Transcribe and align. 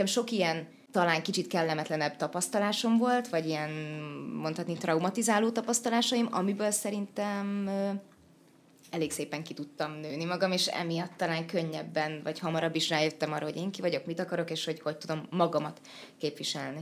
nekem 0.00 0.14
sok 0.14 0.30
ilyen 0.30 0.68
talán 0.92 1.22
kicsit 1.22 1.46
kellemetlenebb 1.46 2.16
tapasztalásom 2.16 2.98
volt, 2.98 3.28
vagy 3.28 3.46
ilyen 3.46 3.70
mondhatni 4.42 4.76
traumatizáló 4.76 5.50
tapasztalásaim, 5.50 6.28
amiből 6.30 6.70
szerintem 6.70 7.70
elég 8.90 9.10
szépen 9.12 9.42
ki 9.42 9.54
tudtam 9.54 9.92
nőni 9.92 10.24
magam, 10.24 10.52
és 10.52 10.66
emiatt 10.66 11.12
talán 11.16 11.46
könnyebben, 11.46 12.20
vagy 12.24 12.38
hamarabb 12.38 12.74
is 12.74 12.88
rájöttem 12.88 13.32
arra, 13.32 13.44
hogy 13.44 13.56
én 13.56 13.70
ki 13.70 13.80
vagyok, 13.80 14.06
mit 14.06 14.20
akarok, 14.20 14.50
és 14.50 14.64
hogy 14.64 14.80
hogy 14.80 14.96
tudom 14.96 15.26
magamat 15.30 15.80
képviselni. 16.18 16.80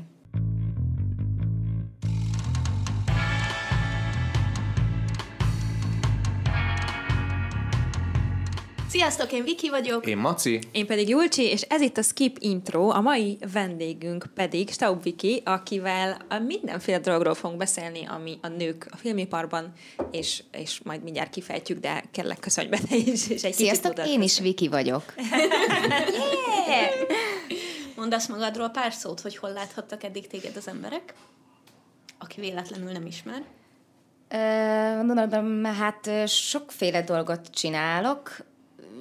Sziasztok, 8.89 9.32
én 9.32 9.45
Viki 9.45 9.68
vagyok. 9.68 10.07
Én 10.07 10.16
Maci. 10.16 10.59
Én 10.73 10.86
pedig 10.86 11.09
Julcsi, 11.09 11.43
és 11.43 11.62
ez 11.62 11.80
itt 11.80 11.96
a 11.96 12.02
Skip 12.02 12.37
Intro, 12.41 12.88
a 12.88 13.00
mai 13.00 13.38
vendégünk 13.52 14.27
pedig 14.34 14.70
Staub 14.70 15.02
Viki, 15.02 15.42
akivel 15.45 16.16
a 16.29 16.38
mindenféle 16.38 16.98
dologról 16.98 17.34
fogunk 17.34 17.59
beszélni, 17.59 18.06
ami 18.06 18.38
a 18.43 18.48
nők 18.48 18.87
a 18.91 18.96
filmiparban, 18.96 19.73
és, 20.10 20.43
és 20.52 20.80
majd 20.84 21.02
mindjárt 21.02 21.30
kifejtjük, 21.30 21.79
de 21.79 22.05
kérlek 22.10 22.41
köszönj 22.41 22.69
be 22.69 22.79
te 22.88 22.96
is, 22.96 23.29
és 23.29 23.45
egy 23.45 23.52
Sziasztok, 23.52 23.95
kicsit 23.95 24.10
én 24.10 24.23
is 24.23 24.38
Viki 24.38 24.69
vagyok. 24.69 25.02
yeah! 26.66 26.91
Mondasz 27.96 28.27
magadról 28.27 28.68
pár 28.68 28.93
szót, 28.93 29.20
hogy 29.20 29.37
hol 29.37 29.52
láthattak 29.52 30.05
eddig 30.05 30.27
téged 30.27 30.57
az 30.57 30.68
emberek, 30.68 31.15
aki 32.18 32.41
véletlenül 32.41 32.93
nem 32.93 33.07
ismer. 33.07 33.43
Uh, 34.32 35.66
hát 35.77 36.29
sokféle 36.29 37.02
dolgot 37.02 37.51
csinálok 37.51 38.46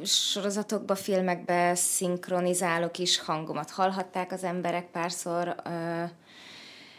sorozatokba, 0.04 0.96
filmekbe 0.96 1.76
szinkronizálok 1.76 2.98
is, 2.98 3.20
hangomat 3.20 3.70
hallhatták 3.70 4.32
az 4.32 4.44
emberek 4.44 4.92
párszor, 4.92 5.56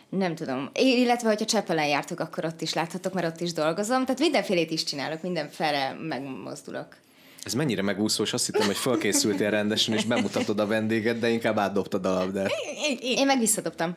nem 0.09 0.35
tudom. 0.35 0.71
Illetve, 0.75 1.29
hogyha 1.29 1.45
Csepelen 1.45 1.87
jártok, 1.87 2.21
akkor 2.21 2.45
ott 2.45 2.61
is 2.61 2.73
láthatok, 2.73 3.13
mert 3.13 3.27
ott 3.27 3.41
is 3.41 3.53
dolgozom. 3.53 4.05
Tehát 4.05 4.21
mindenfélét 4.21 4.71
is 4.71 4.85
csinálok, 4.85 5.23
mindenfele 5.23 5.93
megmozdulok. 5.93 6.97
Ez 7.43 7.55
mennyire 7.55 7.83
megúszós, 7.83 8.33
azt 8.33 8.47
hittem, 8.47 8.67
hogy 8.67 8.77
felkészültél 8.77 9.51
rendesen, 9.51 9.95
és 9.95 10.05
bemutatod 10.05 10.61
a 10.61 10.67
vendéget, 10.67 11.19
de 11.19 11.29
inkább 11.29 11.59
átdobtad 11.59 12.07
a 12.07 12.13
labdát. 12.13 12.51
Én 13.01 13.27
meg 13.27 13.39
visszadobtam. 13.39 13.97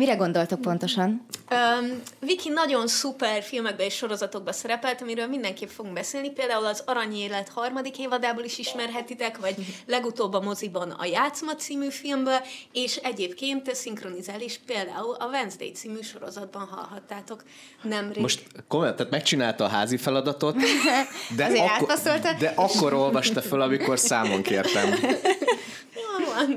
Mire 0.00 0.14
gondoltok 0.14 0.60
pontosan? 0.60 1.26
Um, 1.50 2.00
Viki 2.20 2.48
nagyon 2.48 2.86
szuper 2.86 3.42
filmekben 3.42 3.86
és 3.86 3.94
sorozatokban 3.94 4.52
szerepelt, 4.52 5.02
amiről 5.02 5.26
mindenképp 5.26 5.68
fogunk 5.68 5.94
beszélni. 5.94 6.30
Például 6.30 6.66
az 6.66 6.82
Arany 6.86 7.14
Élet 7.14 7.48
harmadik 7.48 7.98
évadából 7.98 8.44
is 8.44 8.58
ismerhetitek, 8.58 9.38
vagy 9.38 9.54
legutóbb 9.86 10.34
a 10.34 10.40
moziban 10.40 10.90
a 10.90 11.04
Játszma 11.04 11.54
című 11.54 11.88
filmből, 11.88 12.40
és 12.72 12.96
egyébként 12.96 13.74
szinkronizál 13.74 14.40
is 14.40 14.60
például 14.66 15.14
a 15.18 15.26
Wednesday 15.26 15.70
című 15.70 16.00
sorozatban 16.00 16.68
hallhattátok 16.70 17.44
nemrég. 17.82 18.22
Most 18.22 18.42
komolyan, 18.68 18.96
tehát 18.96 19.12
megcsinálta 19.12 19.64
a 19.64 19.68
házi 19.68 19.96
feladatot, 19.96 20.56
de, 21.36 21.44
akkor, 21.44 22.20
de 22.38 22.52
akkor 22.54 22.92
olvasta 22.92 23.42
fel, 23.42 23.60
amikor 23.60 23.98
számon 23.98 24.42
kértem. 24.42 24.94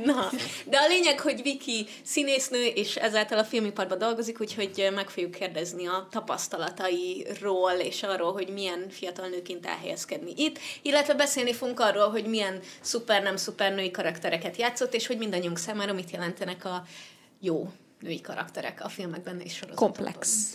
Na, 0.06 0.30
de 0.66 0.78
a 0.78 0.88
lényeg, 0.88 1.20
hogy 1.20 1.42
Viki 1.42 1.88
színésznő, 2.04 2.66
és 2.66 2.96
ezáltal 2.96 3.33
a 3.38 3.44
filmiparban 3.44 3.98
dolgozik, 3.98 4.40
úgyhogy 4.42 4.90
meg 4.96 5.10
fogjuk 5.10 5.32
kérdezni 5.32 5.88
a 5.88 6.08
tapasztalatairól, 6.12 7.72
és 7.72 8.04
arról, 8.04 8.32
hogy 8.32 8.50
milyen 8.50 8.90
fiatal 8.90 9.28
nőként 9.28 9.66
elhelyezkedni 9.66 10.34
itt, 10.36 10.60
illetve 10.82 11.14
beszélni 11.14 11.54
fogunk 11.54 11.80
arról, 11.80 12.10
hogy 12.10 12.26
milyen 12.26 12.60
szuper, 12.82 13.24
nem 13.24 13.36
szuper 13.36 13.74
női 13.74 13.92
karaktereket 13.92 14.58
játszott, 14.58 14.94
és 14.94 15.08
hogy 15.08 15.18
mindannyiunk 15.18 15.58
számára 15.58 15.94
mit 15.94 16.12
jelentenek 16.12 16.66
a 16.66 16.84
jó 17.40 17.72
női 18.00 18.22
karakterek 18.22 18.84
a 18.84 18.90
filmekben 18.90 19.40
és 19.40 19.54
sorozatokban. 19.54 19.94
Komplex. 19.94 20.48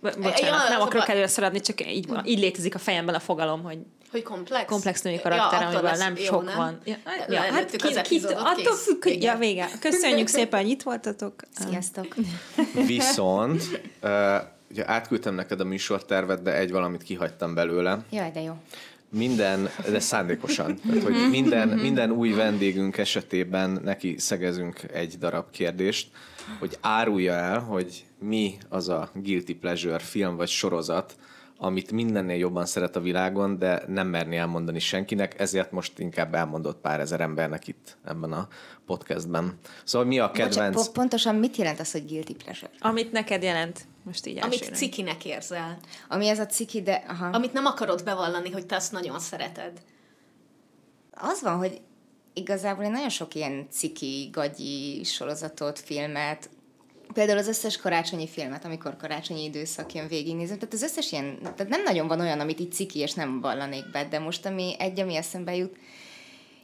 Bocsánat, 0.00 0.40
ja, 0.40 0.68
nem 0.68 0.80
akarok 0.80 1.08
először 1.08 1.44
adni, 1.44 1.60
csak 1.60 1.86
így, 1.86 2.08
így 2.24 2.38
létezik 2.38 2.74
a 2.74 2.78
fejemben 2.78 3.14
a 3.14 3.20
fogalom, 3.20 3.62
hogy 3.62 3.78
hogy 4.10 4.22
komplex? 4.22 4.64
Komplex 4.66 5.02
női 5.02 5.20
karakter, 5.20 5.60
ja, 5.60 5.66
amivel 5.66 5.96
nem 5.96 6.16
jó, 6.16 6.24
sok 6.24 6.44
nem? 6.44 6.56
van. 6.56 6.78
Ja, 6.84 6.96
ja, 7.28 7.40
hát 7.40 7.70
ki, 7.70 8.00
ki, 8.02 8.20
attól 8.26 8.74
függ, 8.76 9.02
hogy... 9.02 9.22
Ja, 9.22 9.36
vége. 9.36 9.68
Köszönjük 9.80 10.28
szépen, 10.38 10.60
hogy 10.60 10.70
itt 10.70 10.82
voltatok. 10.82 11.34
Sziasztok. 11.68 12.14
Viszont, 12.86 13.62
uh, 14.02 14.36
ugye 14.70 14.88
átküldtem 14.88 15.34
neked 15.34 15.60
a 15.60 15.64
műsortervet, 15.64 16.42
de 16.42 16.56
egy 16.56 16.70
valamit 16.70 17.02
kihagytam 17.02 17.54
belőle. 17.54 17.98
Jaj, 18.10 18.30
de 18.30 18.40
jó. 18.40 18.52
Minden, 19.08 19.68
de 19.90 20.00
szándékosan. 20.00 20.80
Tehát, 20.86 21.02
hogy 21.02 21.30
minden, 21.30 21.68
minden 21.68 22.10
új 22.10 22.32
vendégünk 22.32 22.98
esetében 22.98 23.80
neki 23.84 24.14
szegezünk 24.18 24.80
egy 24.92 25.18
darab 25.18 25.50
kérdést, 25.50 26.08
hogy 26.58 26.78
árulja 26.80 27.32
el, 27.32 27.58
hogy 27.58 28.04
mi 28.18 28.58
az 28.68 28.88
a 28.88 29.10
guilty 29.14 29.52
pleasure 29.52 29.98
film 29.98 30.36
vagy 30.36 30.48
sorozat, 30.48 31.16
amit 31.62 31.90
mindennél 31.90 32.36
jobban 32.36 32.66
szeret 32.66 32.96
a 32.96 33.00
világon, 33.00 33.58
de 33.58 33.82
nem 33.86 34.06
merni 34.06 34.36
elmondani 34.36 34.78
senkinek, 34.78 35.40
ezért 35.40 35.72
most 35.72 35.98
inkább 35.98 36.34
elmondott 36.34 36.80
pár 36.80 37.00
ezer 37.00 37.20
embernek 37.20 37.68
itt 37.68 37.96
ebben 38.04 38.32
a 38.32 38.48
podcastben. 38.86 39.58
Szóval 39.84 40.06
mi 40.06 40.18
a 40.18 40.30
kedvenc... 40.30 40.74
Bocsán, 40.74 40.92
pontosan 40.92 41.34
mit 41.34 41.56
jelent 41.56 41.80
az, 41.80 41.92
hogy 41.92 42.06
guilty 42.06 42.32
pleasure? 42.32 42.70
Amit 42.78 43.12
neked 43.12 43.42
jelent. 43.42 43.80
Most 44.02 44.26
így 44.26 44.38
Amit 44.38 44.52
elsőre. 44.52 44.76
cikinek 44.76 45.24
érzel. 45.24 45.78
Ami 46.08 46.28
ez 46.28 46.38
a 46.38 46.46
ciki, 46.46 46.82
de... 46.82 47.04
Aha. 47.08 47.26
Amit 47.26 47.52
nem 47.52 47.66
akarod 47.66 48.04
bevallani, 48.04 48.50
hogy 48.50 48.66
te 48.66 48.76
azt 48.76 48.92
nagyon 48.92 49.18
szereted. 49.18 49.82
Az 51.10 51.42
van, 51.42 51.56
hogy 51.56 51.80
igazából 52.32 52.84
én 52.84 52.90
nagyon 52.90 53.08
sok 53.08 53.34
ilyen 53.34 53.66
ciki, 53.70 54.28
gagyi 54.32 55.04
sorozatot, 55.04 55.78
filmet, 55.78 56.50
Például 57.12 57.38
az 57.38 57.48
összes 57.48 57.76
karácsonyi 57.76 58.28
filmet, 58.28 58.64
amikor 58.64 58.96
karácsonyi 58.96 59.44
időszak 59.44 59.94
jön 59.94 60.08
végignézem, 60.08 60.58
tehát 60.58 60.74
az 60.74 60.82
összes 60.82 61.12
ilyen, 61.12 61.38
tehát 61.42 61.68
nem 61.68 61.82
nagyon 61.82 62.06
van 62.06 62.20
olyan, 62.20 62.40
amit 62.40 62.60
így 62.60 62.72
ciki, 62.72 62.98
és 62.98 63.12
nem 63.12 63.40
vallanék 63.40 63.90
be, 63.90 64.04
de 64.04 64.18
most 64.18 64.46
ami 64.46 64.74
egy, 64.78 65.00
ami 65.00 65.16
eszembe 65.16 65.56
jut, 65.56 65.76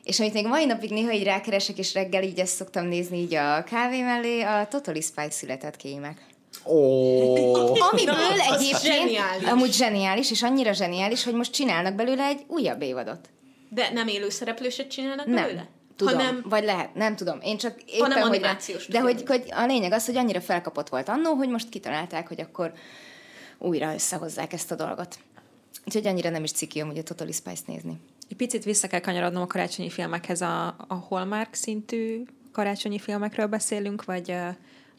és 0.05 0.21
amit 0.21 0.33
még 0.33 0.47
mai 0.47 0.65
napig 0.65 0.91
néha 0.91 1.13
így 1.13 1.25
rákeresek, 1.25 1.79
és 1.79 1.95
reggel 1.95 2.23
így 2.23 2.39
ezt 2.39 2.55
szoktam 2.55 2.87
nézni 2.87 3.19
így 3.19 3.35
a 3.35 3.65
kávé 3.65 4.03
mellé, 4.03 4.41
a 4.41 4.67
Totally 4.71 5.01
Spice 5.01 5.31
született 5.31 5.77
kémek. 5.77 6.27
Oh. 6.63 7.89
Amiből 7.91 8.15
Na, 8.15 8.55
egyébként 8.55 8.83
zseniális. 8.83 9.49
amúgy 9.49 9.73
zseniális, 9.73 10.31
és 10.31 10.43
annyira 10.43 10.73
zseniális, 10.73 11.25
hogy 11.25 11.35
most 11.35 11.53
csinálnak 11.53 11.95
belőle 11.95 12.25
egy 12.25 12.45
újabb 12.47 12.83
évadot. 12.83 13.29
De 13.69 13.91
nem 13.93 14.09
élő 14.09 14.29
szereplőset 14.29 14.91
csinálnak 14.91 15.27
nem. 15.27 15.35
belőle? 15.35 15.69
Tudom, 15.97 16.15
hanem, 16.15 16.45
vagy 16.49 16.65
lehet, 16.65 16.95
nem 16.95 17.17
tudom. 17.17 17.39
Én 17.43 17.57
csak 17.57 17.83
éppen, 17.83 18.13
hanem 18.13 18.29
hogy, 18.29 18.47
de 18.89 19.01
hogy, 19.01 19.23
hogy 19.27 19.45
a 19.51 19.67
lényeg 19.67 19.93
az, 19.93 20.07
hogy 20.07 20.17
annyira 20.17 20.41
felkapott 20.41 20.89
volt 20.89 21.09
annó, 21.09 21.35
hogy 21.35 21.49
most 21.49 21.69
kitalálták, 21.69 22.29
hogy 22.29 22.41
akkor 22.41 22.73
újra 23.59 23.95
összehozzák 23.95 24.53
ezt 24.53 24.71
a 24.71 24.75
dolgot. 24.75 25.19
Úgyhogy 25.85 26.07
annyira 26.07 26.31
nem 26.31 26.45
is 26.45 26.53
ciki 26.53 26.79
hogy 26.79 26.99
a 26.99 27.03
Totally 27.03 27.33
Spice 27.33 27.63
nézni. 27.67 28.01
Egy 28.29 28.37
picit 28.37 28.65
vissza 28.65 28.87
kell 28.87 29.01
kanyarodnom 29.01 29.43
a 29.43 29.47
karácsonyi 29.47 29.91
filmekhez. 29.91 30.41
A, 30.41 30.67
a 30.89 30.95
Hallmark 30.95 31.55
szintű 31.55 32.23
karácsonyi 32.53 32.99
filmekről 32.99 33.47
beszélünk, 33.47 34.05
vagy 34.05 34.35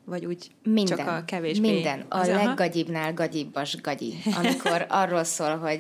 vagy 0.03 0.25
úgy 0.25 0.52
minden, 0.64 0.97
csak 0.97 1.08
a 1.08 1.24
kevésbé? 1.25 1.72
Minden. 1.72 2.06
A 2.09 2.25
leggagyibbnál 2.25 3.14
gagyibbas 3.14 3.81
gagyi. 3.81 4.14
Amikor 4.38 4.85
arról 4.90 5.24
szól, 5.24 5.58
hogy 5.58 5.79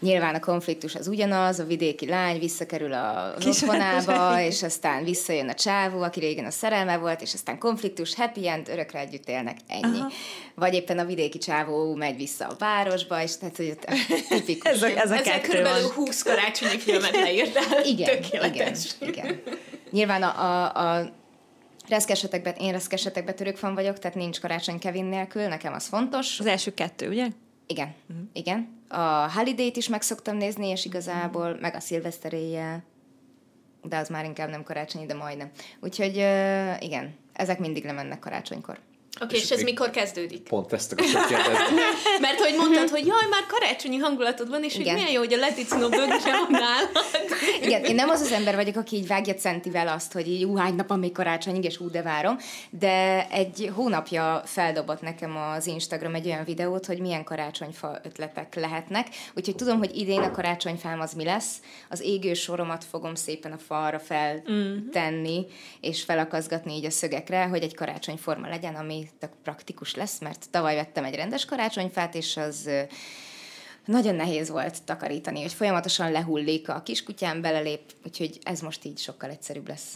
Nyilván 0.00 0.34
a 0.34 0.40
konfliktus 0.40 0.94
az 0.94 1.08
ugyanaz, 1.08 1.58
a 1.58 1.64
vidéki 1.64 2.06
lány 2.06 2.38
visszakerül 2.38 2.92
a 2.92 3.34
otthonába, 3.46 4.40
és 4.40 4.62
aztán 4.62 5.04
visszajön 5.04 5.48
a 5.48 5.54
csávó, 5.54 6.02
aki 6.02 6.20
régen 6.20 6.44
a 6.44 6.50
szerelme 6.50 6.96
volt, 6.96 7.20
és 7.20 7.34
aztán 7.34 7.58
konfliktus, 7.58 8.14
happy 8.14 8.48
end, 8.48 8.68
örökre 8.68 8.98
együtt 8.98 9.28
élnek, 9.28 9.56
ennyi. 9.68 9.98
Aha. 9.98 10.10
Vagy 10.54 10.74
éppen 10.74 10.98
a 10.98 11.04
vidéki 11.04 11.38
csávó 11.38 11.94
megy 11.94 12.16
vissza 12.16 12.46
a 12.46 12.56
városba, 12.58 13.22
és 13.22 13.36
tehát, 13.36 13.56
hogy 13.56 13.78
tipikus. 14.28 14.70
ez 14.72 14.82
a, 14.82 14.86
ez 14.86 15.10
a 15.10 15.14
Ezek 15.14 15.42
körülbelül 15.42 15.88
20 15.88 16.22
karácsonyi 16.22 16.78
filmet 16.78 17.16
leírtál. 17.16 17.84
Igen, 17.84 18.22
igen, 18.42 18.74
igen. 18.98 19.42
Nyilván 19.90 20.22
a, 20.22 20.40
a, 20.44 20.98
a 20.98 21.12
reszkesetekben, 21.88 22.54
én 22.54 22.72
reszkesetekben 22.72 23.34
török 23.34 23.56
fan 23.56 23.74
vagyok, 23.74 23.98
tehát 23.98 24.16
nincs 24.16 24.40
karácsony 24.40 24.78
Kevin 24.78 25.04
nélkül, 25.04 25.46
nekem 25.46 25.72
az 25.72 25.86
fontos. 25.86 26.40
Az 26.40 26.46
első 26.46 26.74
kettő, 26.74 27.08
ugye? 27.08 27.26
Igen, 27.70 27.94
uh-huh. 28.08 28.26
igen. 28.32 28.78
A 28.88 29.32
Holiday-t 29.32 29.76
is 29.76 29.88
meg 29.88 30.02
szoktam 30.02 30.36
nézni, 30.36 30.66
és 30.66 30.84
igazából, 30.84 31.58
meg 31.60 31.74
a 31.74 31.80
szilveszteréje, 31.80 32.84
de 33.82 33.96
az 33.96 34.08
már 34.08 34.24
inkább 34.24 34.48
nem 34.48 34.62
karácsonyi, 34.62 35.06
de 35.06 35.14
majdnem. 35.14 35.50
Úgyhogy 35.80 36.16
uh, 36.16 36.82
igen, 36.82 37.14
ezek 37.32 37.58
mindig 37.58 37.84
lemennek 37.84 38.18
karácsonykor. 38.18 38.78
Oké, 39.22 39.36
és, 39.36 39.42
és 39.42 39.50
ez 39.50 39.62
mikor 39.62 39.90
kezdődik? 39.90 40.42
Pont 40.42 40.72
ezt 40.72 40.92
akartam 40.92 41.26
kérdezni. 41.26 41.80
Mert 42.20 42.40
hogy 42.40 42.54
mondtad, 42.56 42.88
hogy 42.88 43.06
jaj, 43.06 43.28
már 43.30 43.46
karácsonyi 43.46 43.96
hangulatod 43.96 44.48
van, 44.48 44.64
és 44.64 44.74
Igen. 44.74 44.84
hogy 44.84 44.94
milyen 44.94 45.12
jó, 45.12 45.18
hogy 45.18 45.32
a 45.32 45.36
Let 45.36 45.58
It 45.58 45.66
Snow 45.66 45.90
sem 45.90 46.48
Igen, 47.62 47.84
én 47.84 47.94
nem 47.94 48.08
az 48.08 48.20
az 48.20 48.32
ember 48.32 48.54
vagyok, 48.54 48.76
aki 48.76 48.96
így 48.96 49.06
vágja 49.06 49.34
centivel 49.34 49.88
azt, 49.88 50.12
hogy 50.12 50.28
így, 50.28 50.48
hány 50.56 50.74
nap, 50.74 50.96
még 50.96 51.12
karácsonyig, 51.12 51.64
és 51.64 51.80
ú, 51.80 51.90
de 51.90 52.02
várom, 52.02 52.38
de 52.70 53.26
egy 53.30 53.70
hónapja 53.74 54.42
feldobott 54.44 55.00
nekem 55.00 55.36
az 55.36 55.66
Instagram 55.66 56.14
egy 56.14 56.26
olyan 56.26 56.44
videót, 56.44 56.86
hogy 56.86 56.98
milyen 56.98 57.24
karácsonyfa 57.24 57.98
ötletek 58.02 58.54
lehetnek, 58.54 59.06
úgyhogy 59.34 59.54
tudom, 59.54 59.78
hogy 59.78 59.96
idén 59.96 60.22
a 60.22 60.30
karácsonyfám 60.30 61.00
az 61.00 61.12
mi 61.12 61.24
lesz, 61.24 61.54
az 61.88 62.00
égő 62.00 62.34
soromat 62.34 62.84
fogom 62.84 63.14
szépen 63.14 63.52
a 63.52 63.58
falra 63.58 63.98
feltenni, 63.98 65.38
mm-hmm. 65.38 65.50
és 65.80 66.02
felakazgatni 66.02 66.74
így 66.74 66.84
a 66.84 66.90
szögekre, 66.90 67.44
hogy 67.44 67.62
egy 67.62 67.74
karácsonyforma 67.74 68.48
legyen, 68.48 68.74
ami 68.74 68.99
tök 69.18 69.30
praktikus 69.42 69.94
lesz, 69.94 70.18
mert 70.18 70.50
tavaly 70.50 70.74
vettem 70.74 71.04
egy 71.04 71.14
rendes 71.14 71.44
karácsonyfát, 71.44 72.14
és 72.14 72.36
az 72.36 72.70
nagyon 73.84 74.14
nehéz 74.14 74.48
volt 74.50 74.82
takarítani, 74.84 75.40
hogy 75.42 75.52
folyamatosan 75.52 76.10
lehullik, 76.10 76.68
a 76.68 76.82
kiskutyám 76.82 77.40
belelép, 77.40 77.80
úgyhogy 78.04 78.38
ez 78.42 78.60
most 78.60 78.84
így 78.84 78.98
sokkal 78.98 79.30
egyszerűbb 79.30 79.68
lesz. 79.68 79.94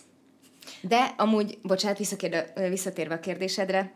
De 0.80 1.14
amúgy, 1.16 1.58
bocsánat, 1.62 1.98
visszatérve 2.54 3.14
a 3.14 3.20
kérdésedre, 3.20 3.92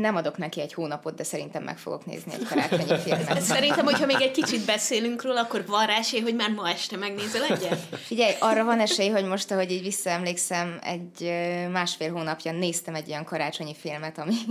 nem 0.00 0.16
adok 0.16 0.36
neki 0.36 0.60
egy 0.60 0.72
hónapot, 0.72 1.14
de 1.14 1.22
szerintem 1.22 1.62
meg 1.62 1.78
fogok 1.78 2.06
nézni 2.06 2.32
egy 2.32 2.46
karácsonyi 2.48 3.00
filmet. 3.00 3.40
Szerintem, 3.54 3.84
hogyha 3.84 4.06
még 4.06 4.20
egy 4.20 4.30
kicsit 4.30 4.64
beszélünk 4.64 5.22
róla, 5.22 5.40
akkor 5.40 5.66
van 5.66 5.86
rá 5.86 5.96
esély, 5.96 6.20
hogy 6.20 6.34
már 6.34 6.50
ma 6.50 6.68
este 6.68 6.96
megnézel 6.96 7.42
egyet? 7.42 7.80
Figyelj, 7.92 8.34
arra 8.38 8.64
van 8.64 8.80
esély, 8.80 9.08
hogy 9.08 9.24
most, 9.24 9.50
ahogy 9.50 9.70
így 9.70 9.82
visszaemlékszem, 9.82 10.78
egy 10.82 11.32
másfél 11.72 12.12
hónapja 12.12 12.52
néztem 12.52 12.94
egy 12.94 13.10
olyan 13.10 13.24
karácsonyi 13.24 13.74
filmet, 13.74 14.18
ami 14.18 14.34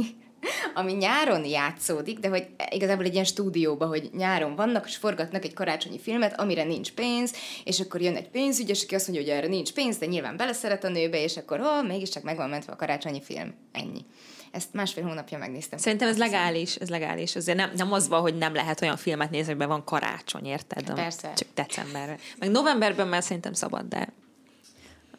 ami 0.74 0.94
nyáron 0.94 1.46
játszódik, 1.46 2.20
de 2.20 2.28
hogy 2.28 2.48
igazából 2.70 3.06
egy 3.06 3.14
ilyen 3.14 3.26
stúdióba, 3.26 3.86
hogy 3.86 4.10
nyáron 4.18 4.56
vannak, 4.56 4.86
és 4.88 4.96
forgatnak 4.96 5.44
egy 5.44 5.54
karácsonyi 5.54 6.00
filmet, 6.00 6.40
amire 6.40 6.64
nincs 6.64 6.92
pénz, 6.92 7.34
és 7.64 7.80
akkor 7.80 8.02
jön 8.02 8.16
egy 8.16 8.30
pénzügyes, 8.30 8.84
aki 8.84 8.96
azt 8.96 9.08
mondja, 9.08 9.26
hogy 9.26 9.38
erre 9.38 9.48
nincs 9.48 9.74
pénz, 9.74 9.98
de 9.98 10.06
nyilván 10.06 10.38
beleszeret 10.38 10.84
a 10.84 10.90
nőbe, 10.90 11.24
és 11.24 11.38
akkor 11.38 11.60
oh, 11.60 11.88
mégiscsak 11.88 12.24
meg 12.24 12.36
van 12.36 12.50
mentve 12.50 12.72
a 12.72 12.76
karácsonyi 12.76 13.22
film. 13.22 13.54
Ennyi. 13.72 14.06
Ezt 14.52 14.74
másfél 14.74 15.04
hónapja 15.04 15.38
megnéztem. 15.38 15.80
Szerintem 15.80 16.08
ez 16.08 16.18
legális, 16.18 16.76
ez 16.76 16.90
legális. 16.90 17.36
Azért 17.36 17.58
nem, 17.58 17.72
nem 17.76 17.92
az 17.92 18.08
van, 18.08 18.22
hogy 18.22 18.38
nem 18.38 18.54
lehet 18.54 18.82
olyan 18.82 18.98
filmet 18.98 19.30
nézni, 19.30 19.54
hogy 19.54 19.68
van 19.68 19.84
karácsony, 19.84 20.46
érted? 20.46 20.94
Persze. 20.94 21.34
Csak 21.34 21.48
decemberben. 21.54 22.18
Meg 22.40 22.52
novemberben 22.52 23.08
már 23.08 23.24
szerintem 23.24 23.54
szabad, 23.54 23.86
de 23.88 24.08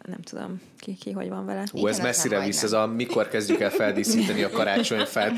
nem 0.09 0.21
tudom, 0.21 0.61
ki, 0.79 0.95
ki 0.95 1.13
hogy 1.13 1.29
van 1.29 1.47
vele. 1.47 1.65
Hú, 1.71 1.87
ez 1.87 1.99
messzire 1.99 2.41
visz, 2.41 2.63
ez 2.63 2.73
a 2.73 2.87
mikor 2.87 3.29
kezdjük 3.29 3.61
el 3.61 3.71
feldíszíteni 3.71 4.43
a 4.43 4.51
karácsonyfát. 4.51 5.33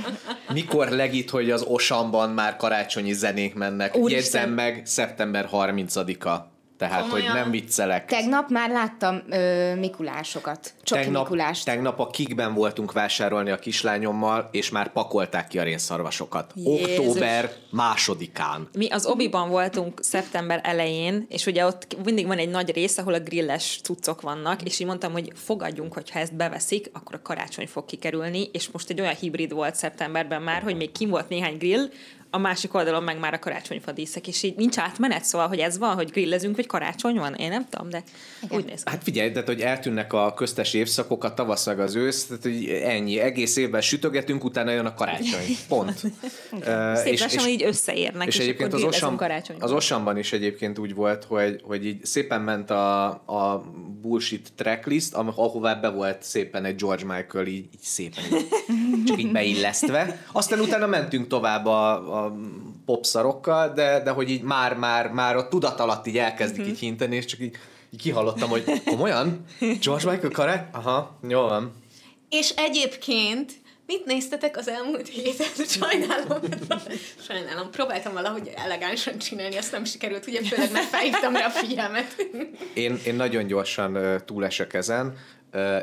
Mikor 0.52 0.88
legít, 0.88 1.30
hogy 1.30 1.50
az 1.50 1.62
Osamban 1.62 2.30
már 2.30 2.56
karácsonyi 2.56 3.12
zenék 3.12 3.54
mennek. 3.54 3.96
Úristen. 3.96 4.40
Jegyzem 4.40 4.54
meg, 4.54 4.82
szeptember 4.86 5.48
30-a. 5.52 6.58
Tehát, 6.80 7.02
Komolyan. 7.02 7.26
hogy 7.26 7.40
nem 7.40 7.50
viccelek. 7.50 8.06
Tegnap 8.06 8.48
már 8.48 8.70
láttam 8.70 9.22
ö, 9.30 9.74
Mikulásokat. 9.74 10.74
Csoki 10.82 11.02
tegnap, 11.02 11.22
Mikulást. 11.22 11.64
Tegnap 11.64 12.00
a 12.00 12.06
kikben 12.06 12.54
voltunk 12.54 12.92
vásárolni 12.92 13.50
a 13.50 13.56
kislányommal, 13.56 14.48
és 14.52 14.70
már 14.70 14.92
pakolták 14.92 15.48
ki 15.48 15.58
a 15.58 15.62
rénszarvasokat. 15.62 16.52
Jézus. 16.54 16.98
Október 16.98 17.52
másodikán. 17.70 18.68
Mi 18.72 18.88
az 18.88 19.06
Obiban 19.06 19.48
voltunk 19.48 19.98
szeptember 20.02 20.60
elején, 20.62 21.26
és 21.28 21.46
ugye 21.46 21.66
ott 21.66 21.96
mindig 22.04 22.26
van 22.26 22.38
egy 22.38 22.50
nagy 22.50 22.72
rész, 22.72 22.98
ahol 22.98 23.14
a 23.14 23.20
grilles 23.20 23.80
cuccok 23.82 24.20
vannak, 24.20 24.62
és 24.62 24.78
így 24.78 24.86
mondtam, 24.86 25.12
hogy 25.12 25.32
fogadjunk, 25.34 25.92
hogy 25.92 26.10
ha 26.10 26.18
ezt 26.18 26.36
beveszik, 26.36 26.90
akkor 26.92 27.14
a 27.14 27.22
karácsony 27.22 27.66
fog 27.66 27.84
kikerülni, 27.84 28.48
és 28.52 28.68
most 28.70 28.90
egy 28.90 29.00
olyan 29.00 29.14
hibrid 29.14 29.52
volt 29.52 29.74
szeptemberben 29.74 30.42
már, 30.42 30.62
hogy 30.62 30.76
még 30.76 30.92
kim 30.92 31.08
volt 31.08 31.28
néhány 31.28 31.56
grill, 31.56 31.88
a 32.30 32.38
másik 32.38 32.74
oldalon 32.74 33.02
meg 33.02 33.18
már 33.18 33.34
a 33.34 33.38
karácsonyfa 33.38 33.92
díszek, 33.92 34.28
és 34.28 34.42
így 34.42 34.56
nincs 34.56 34.78
átmenet, 34.78 35.24
szóval, 35.24 35.48
hogy 35.48 35.58
ez 35.58 35.78
van, 35.78 35.94
hogy 35.94 36.10
grillezünk, 36.10 36.54
hogy 36.54 36.66
karácsony 36.66 37.14
van, 37.14 37.34
én 37.34 37.48
nem 37.48 37.66
tudom, 37.68 37.88
de 37.88 38.02
Igen. 38.42 38.58
úgy 38.58 38.64
néz 38.64 38.82
ki. 38.82 38.90
Hát 38.90 39.02
figyelj, 39.02 39.30
de 39.30 39.42
hogy 39.46 39.60
eltűnnek 39.60 40.12
a 40.12 40.34
köztes 40.34 40.74
évszakok, 40.74 41.24
a 41.24 41.34
tavasz 41.34 41.66
meg 41.66 41.80
az 41.80 41.94
ősz, 41.94 42.26
tehát 42.26 42.42
hogy 42.42 42.68
ennyi, 42.68 43.18
egész 43.18 43.56
évben 43.56 43.80
sütögetünk, 43.80 44.44
utána 44.44 44.70
jön 44.70 44.86
a 44.86 44.94
karácsony. 44.94 45.56
Pont. 45.68 46.02
uh, 46.52 46.94
Szép 46.94 47.12
és, 47.12 47.26
és, 47.30 47.46
így 47.46 47.62
összeérnek, 47.62 48.26
és, 48.26 48.34
és 48.34 48.40
egyébként 48.40 48.72
az, 48.72 48.82
Osam, 48.82 49.18
az 49.58 49.72
Osamban 49.72 50.18
is 50.18 50.32
egyébként 50.32 50.78
úgy 50.78 50.94
volt, 50.94 51.24
hogy, 51.24 51.60
hogy 51.62 51.86
így 51.86 52.04
szépen 52.04 52.40
ment 52.40 52.70
a, 52.70 53.06
a 53.08 53.64
bullshit 54.00 54.52
tracklist, 54.56 55.14
ahová 55.14 55.74
be 55.74 55.88
volt 55.88 56.22
szépen 56.22 56.64
egy 56.64 56.76
George 56.76 57.04
Michael 57.04 57.46
így, 57.46 57.68
így 57.74 57.80
szépen 57.80 58.24
így, 58.32 58.48
csak 59.06 59.18
így 59.18 59.32
beillesztve. 59.32 60.24
Aztán 60.32 60.60
utána 60.60 60.86
mentünk 60.86 61.26
tovább 61.26 61.66
a, 61.66 62.24
a 62.24 62.36
popszarokkal, 62.84 63.72
de, 63.72 64.02
de 64.02 64.10
hogy 64.10 64.30
így 64.30 64.42
már, 64.42 64.76
már, 64.76 65.10
már 65.10 65.36
a 65.36 65.48
tudat 65.48 65.80
alatt 65.80 66.06
így 66.06 66.18
elkezdik 66.18 66.66
így 66.66 66.78
hinteni, 66.78 67.16
és 67.16 67.24
csak 67.24 67.40
így, 67.40 67.56
így 67.90 68.00
kihallottam, 68.00 68.48
hogy 68.48 68.82
komolyan? 68.84 69.44
George 69.58 70.10
Michael 70.10 70.32
Kare? 70.32 70.68
Aha, 70.72 71.18
jó 71.28 71.40
van. 71.40 71.72
És 72.28 72.50
egyébként 72.56 73.52
Mit 73.90 74.04
néztetek 74.04 74.56
az 74.56 74.68
elmúlt 74.68 75.08
héten? 75.08 75.46
Sajnálom. 75.80 76.38
Sajnálom. 77.28 77.70
Próbáltam 77.70 78.12
valahogy 78.12 78.52
elegánsan 78.56 79.18
csinálni, 79.18 79.56
azt 79.56 79.72
nem 79.72 79.84
sikerült, 79.84 80.26
ugye 80.26 80.42
főleg 80.42 80.72
mert 80.72 80.86
felhívtam 80.86 81.36
rá 81.36 81.46
a 81.46 81.50
figyelmet. 81.50 82.28
Én, 82.74 82.98
én 83.06 83.14
nagyon 83.14 83.46
gyorsan 83.46 84.22
túlesek 84.24 84.74
ezen. 84.74 85.16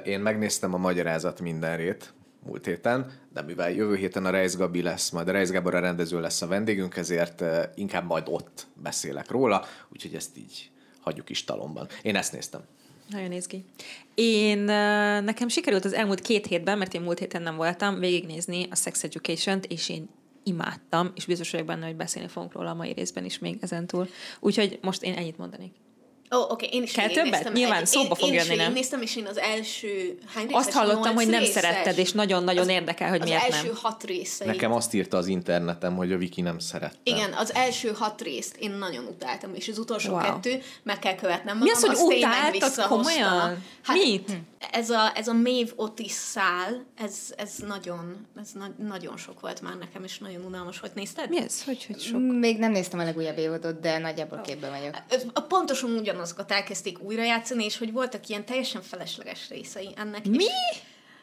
Én 0.04 0.20
megnéztem 0.20 0.74
a 0.74 0.78
magyarázat 0.78 1.40
mindenrét 1.40 2.14
múlt 2.48 2.66
héten, 2.66 3.12
de 3.34 3.42
mivel 3.42 3.72
jövő 3.72 3.96
héten 3.96 4.26
a 4.26 4.30
Reis 4.30 4.56
Gabi 4.56 4.82
lesz, 4.82 5.10
majd 5.10 5.28
a 5.28 5.32
Reis 5.32 5.50
Gábor 5.50 5.76
a 5.76 5.80
rendező 5.80 6.20
lesz 6.20 6.42
a 6.42 6.48
vendégünk, 6.48 6.98
ezért 6.98 7.44
inkább 7.76 8.06
majd 8.06 8.28
ott 8.30 8.68
beszélek 8.82 9.32
róla, 9.32 9.66
úgyhogy 9.90 10.14
ezt 10.14 10.38
így 10.38 10.72
hagyjuk 11.02 11.30
is 11.30 11.44
talomban. 11.44 11.88
Én 12.02 12.16
ezt 12.16 12.34
néztem. 12.34 12.62
Nagyon 13.10 13.30
néz 13.30 13.48
ki. 13.48 13.66
Én, 14.16 14.60
nekem 15.24 15.48
sikerült 15.48 15.86
az 15.86 15.94
elmúlt 15.94 16.22
két 16.22 16.46
hétben, 16.48 16.78
mert 16.78 16.94
én 16.94 17.02
múlt 17.02 17.20
héten 17.20 17.42
nem 17.42 17.56
voltam, 17.56 18.00
végignézni 18.00 18.68
a 18.72 18.76
Sex 18.76 19.04
Education-t, 19.04 19.66
és 19.66 19.90
én 19.90 20.10
imádtam, 20.44 21.12
és 21.16 21.26
biztos 21.26 21.52
vagyok 21.52 21.68
benne, 21.68 21.86
hogy 21.86 21.96
beszélni 21.96 22.28
fogunk 22.28 22.54
róla 22.54 22.70
a 22.70 22.74
mai 22.74 22.94
részben 22.94 23.26
is 23.26 23.40
még 23.40 23.58
ezentúl. 23.62 24.08
Úgyhogy 24.40 24.80
most 24.82 25.04
én 25.04 25.14
ennyit 25.14 25.38
mondanék. 25.38 25.72
Ó, 26.32 26.38
oh, 26.38 26.52
oké, 26.52 26.66
okay. 26.66 26.78
én 26.78 26.84
is 26.84 26.92
Kell 26.92 27.10
többet? 27.10 27.54
Nyilván 27.54 27.82
egy, 27.82 27.88
szóba 27.88 28.16
fog 28.16 28.30
én 28.30 28.34
jönni, 28.34 28.56
nem? 28.56 28.68
Én 28.68 28.72
néztem, 28.72 29.02
és 29.02 29.16
én 29.16 29.26
az 29.26 29.38
első 29.38 30.18
hány 30.34 30.48
részes? 30.48 30.66
Azt 30.66 30.72
hallottam, 30.72 31.16
hogy 31.16 31.28
nem 31.28 31.40
részes. 31.40 31.54
szeretted, 31.54 31.98
és 31.98 32.12
nagyon-nagyon 32.12 32.70
érdekel, 32.70 33.10
hogy 33.10 33.22
az 33.22 33.28
miért 33.28 33.42
nem. 33.42 33.50
Az 33.50 33.56
első 33.56 33.78
hat 33.82 34.04
részeit. 34.04 34.52
Nekem 34.52 34.72
azt 34.72 34.94
írta 34.94 35.18
az 35.18 35.28
internetem, 35.28 35.96
hogy 35.96 36.12
a 36.12 36.18
Viki 36.18 36.42
nem 36.42 36.60
szerette. 36.60 36.98
Igen, 37.04 37.34
az 37.34 37.54
első 37.54 37.92
hat 37.94 38.22
részt 38.22 38.56
én 38.56 38.72
nagyon 38.72 39.06
utáltam, 39.06 39.52
és 39.56 39.68
az 39.68 39.78
utolsó 39.78 40.12
wow. 40.12 40.22
kettő 40.22 40.62
meg 40.84 41.00
kell 41.00 41.16
követnem 41.16 41.58
magam. 41.58 41.80
Mi 41.80 41.88
az, 41.88 42.00
hogy 42.00 42.16
utáltad 42.16 42.88
komolyan? 42.88 43.64
Hát, 43.82 43.98
Mit? 43.98 44.32
Ez 44.72 44.90
a, 44.90 45.12
ez 45.16 45.28
a 45.28 45.34
Maeve 45.34 45.72
Otis 45.76 46.12
szál, 46.12 46.86
ez, 46.98 47.34
ez 47.38 47.56
nagyon, 47.68 48.28
ez 48.42 48.52
na- 48.54 48.86
nagyon 48.88 49.18
sok 49.18 49.40
volt 49.40 49.62
már 49.62 49.78
nekem, 49.78 50.04
és 50.04 50.18
nagyon 50.18 50.46
unalmas 50.46 50.80
volt. 50.80 50.96
Nézted? 50.96 51.30
Mi 51.30 51.42
ez? 51.42 51.64
Hogy, 51.64 51.86
hogy 51.86 52.00
sok? 52.00 52.20
Még 52.40 52.58
nem 52.58 52.72
néztem 52.72 53.00
a 53.00 53.04
legújabb 53.04 53.38
évadot, 53.38 53.80
de 53.80 53.98
nagyjából 53.98 54.42
képben 54.42 54.72
vagyok. 54.72 55.48
Pontosan 55.48 55.92
ugyanazokat 55.92 56.52
elkezdték 56.52 57.00
újra 57.02 57.24
játszani, 57.24 57.64
és 57.64 57.78
hogy 57.78 57.92
voltak 57.92 58.28
ilyen 58.28 58.46
teljesen 58.46 58.82
felesleges 58.82 59.50
részei 59.50 59.90
ennek. 59.96 60.26
Mi? 60.26 60.44
És 60.44 60.78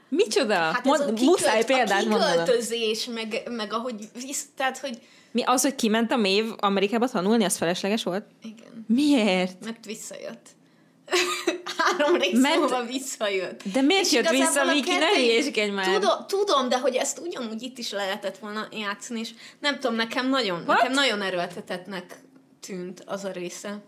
Micsoda? 0.08 0.54
Hát 0.54 0.84
Mond, 0.84 1.00
kikölt, 1.04 1.20
muszáj 1.20 1.64
példát 1.64 2.04
mondanom. 2.04 2.38
A 2.38 2.42
kiköltözés, 2.42 3.04
meg, 3.04 3.42
meg 3.50 3.73
ahogy 3.73 4.09
visz, 4.20 4.47
tehát, 4.56 4.78
hogy... 4.78 4.99
Mi 5.30 5.42
az, 5.42 5.62
hogy 5.62 5.75
kiment 5.75 6.12
a 6.12 6.16
Mév 6.16 6.52
Amerikába 6.56 7.09
tanulni, 7.09 7.44
az 7.44 7.56
felesleges 7.56 8.02
volt? 8.02 8.25
Igen. 8.42 8.85
Miért? 8.88 9.64
Mert 9.64 9.85
visszajött. 9.85 10.49
Három 11.76 12.16
rész 12.16 12.40
Mert... 12.40 12.56
múlva 12.56 12.85
visszajött. 12.85 13.62
De 13.73 13.80
miért 13.80 14.04
és 14.04 14.12
jött 14.12 14.28
vissza, 14.28 14.64
Miki? 14.64 14.94
Ne 14.99 15.09
hülyéskedj 15.09 15.71
már. 15.71 15.85
Tudom, 15.85 16.26
tudom, 16.26 16.68
de 16.68 16.78
hogy 16.78 16.94
ezt 16.94 17.18
ugyanúgy 17.18 17.62
itt 17.62 17.78
is 17.78 17.90
lehetett 17.90 18.38
volna 18.38 18.68
játszani, 18.73 19.21
és 19.21 19.30
nem 19.61 19.78
tudom, 19.78 19.97
nekem 19.97 20.28
nagyon, 20.28 20.62
What? 20.66 20.66
nekem 20.66 20.92
nagyon 20.92 21.23
erőltetetnek 21.23 22.18
tűnt 22.61 23.02
az 23.06 23.25
a 23.25 23.30
része 23.30 23.83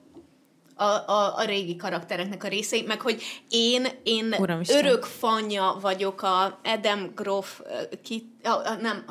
a, 0.79 0.85
a, 0.85 1.37
a 1.37 1.45
régi 1.45 1.77
karaktereknek 1.77 2.45
a 2.45 2.49
részei, 2.49 2.83
meg 2.83 3.01
hogy 3.01 3.23
én, 3.49 3.87
én 4.03 4.35
örök 4.69 5.05
fanya 5.05 5.79
vagyok 5.81 6.23
a 6.23 6.61
Adam 6.65 7.13
Groff, 7.15 7.61
ki, 8.03 8.33
a, 8.43 8.49
a, 8.49 8.77
nem, 8.81 9.05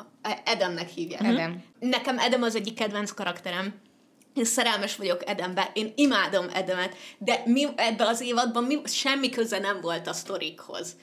Edemnek 0.46 0.90
hívják. 0.90 1.24
Edem. 1.24 1.64
Nekem 1.80 2.20
Edem 2.20 2.42
az 2.42 2.56
egyik 2.56 2.74
kedvenc 2.74 3.12
karakterem. 3.12 3.74
Én 4.36 4.46
szerelmes 4.46 4.96
vagyok 4.96 5.30
Edembe, 5.30 5.72
én 5.74 5.94
imádom 5.96 6.46
Edemet, 6.54 6.96
de 7.18 7.42
mi 7.46 7.68
ebbe 7.76 8.08
az 8.08 8.22
évadban 8.22 8.64
mi, 8.64 8.82
semmi 8.86 9.30
köze 9.30 9.60
nem 9.60 9.82
volt 9.82 10.08
a 10.08 10.14
sztorikhoz. 10.14 10.96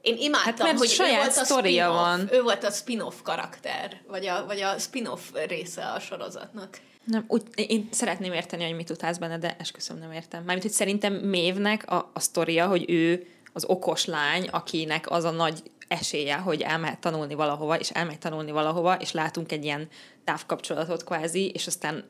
Én 0.00 0.16
imádtam, 0.18 0.66
hát, 0.66 0.78
hogy 0.78 0.88
saját 0.88 1.20
ő 1.20 1.24
volt 1.24 1.36
a 1.36 1.44
spin 1.44 1.86
van. 1.86 2.28
Ő 2.32 2.42
volt 2.42 2.64
a 2.64 2.70
spin-off 2.70 3.14
karakter, 3.22 4.00
vagy 4.08 4.26
a, 4.26 4.44
vagy 4.46 4.60
a 4.60 4.78
spin-off 4.78 5.20
része 5.46 5.84
a 5.84 6.00
sorozatnak. 6.00 6.78
Nem, 7.04 7.24
úgy, 7.28 7.42
én 7.54 7.88
szeretném 7.90 8.32
érteni, 8.32 8.64
hogy 8.64 8.74
mit 8.74 8.90
utálsz 8.90 9.18
benne, 9.18 9.38
de 9.38 9.56
esküszöm 9.58 9.98
nem 9.98 10.12
értem. 10.12 10.40
Mármint, 10.40 10.62
hogy 10.62 10.72
szerintem 10.72 11.12
Mévnek 11.12 11.90
a, 11.90 12.10
a 12.14 12.20
sztoria, 12.20 12.66
hogy 12.66 12.90
ő 12.90 13.26
az 13.52 13.64
okos 13.64 14.04
lány, 14.04 14.48
akinek 14.48 15.10
az 15.10 15.24
a 15.24 15.30
nagy 15.30 15.62
esélye, 15.88 16.36
hogy 16.36 16.60
elmehet 16.62 16.98
tanulni 16.98 17.34
valahova, 17.34 17.78
és 17.78 17.90
elmegy 17.90 18.18
tanulni 18.18 18.50
valahova, 18.50 18.94
és 18.94 19.12
látunk 19.12 19.52
egy 19.52 19.64
ilyen 19.64 19.88
távkapcsolatot 20.24 21.04
kvázi, 21.04 21.50
és 21.50 21.66
aztán 21.66 22.04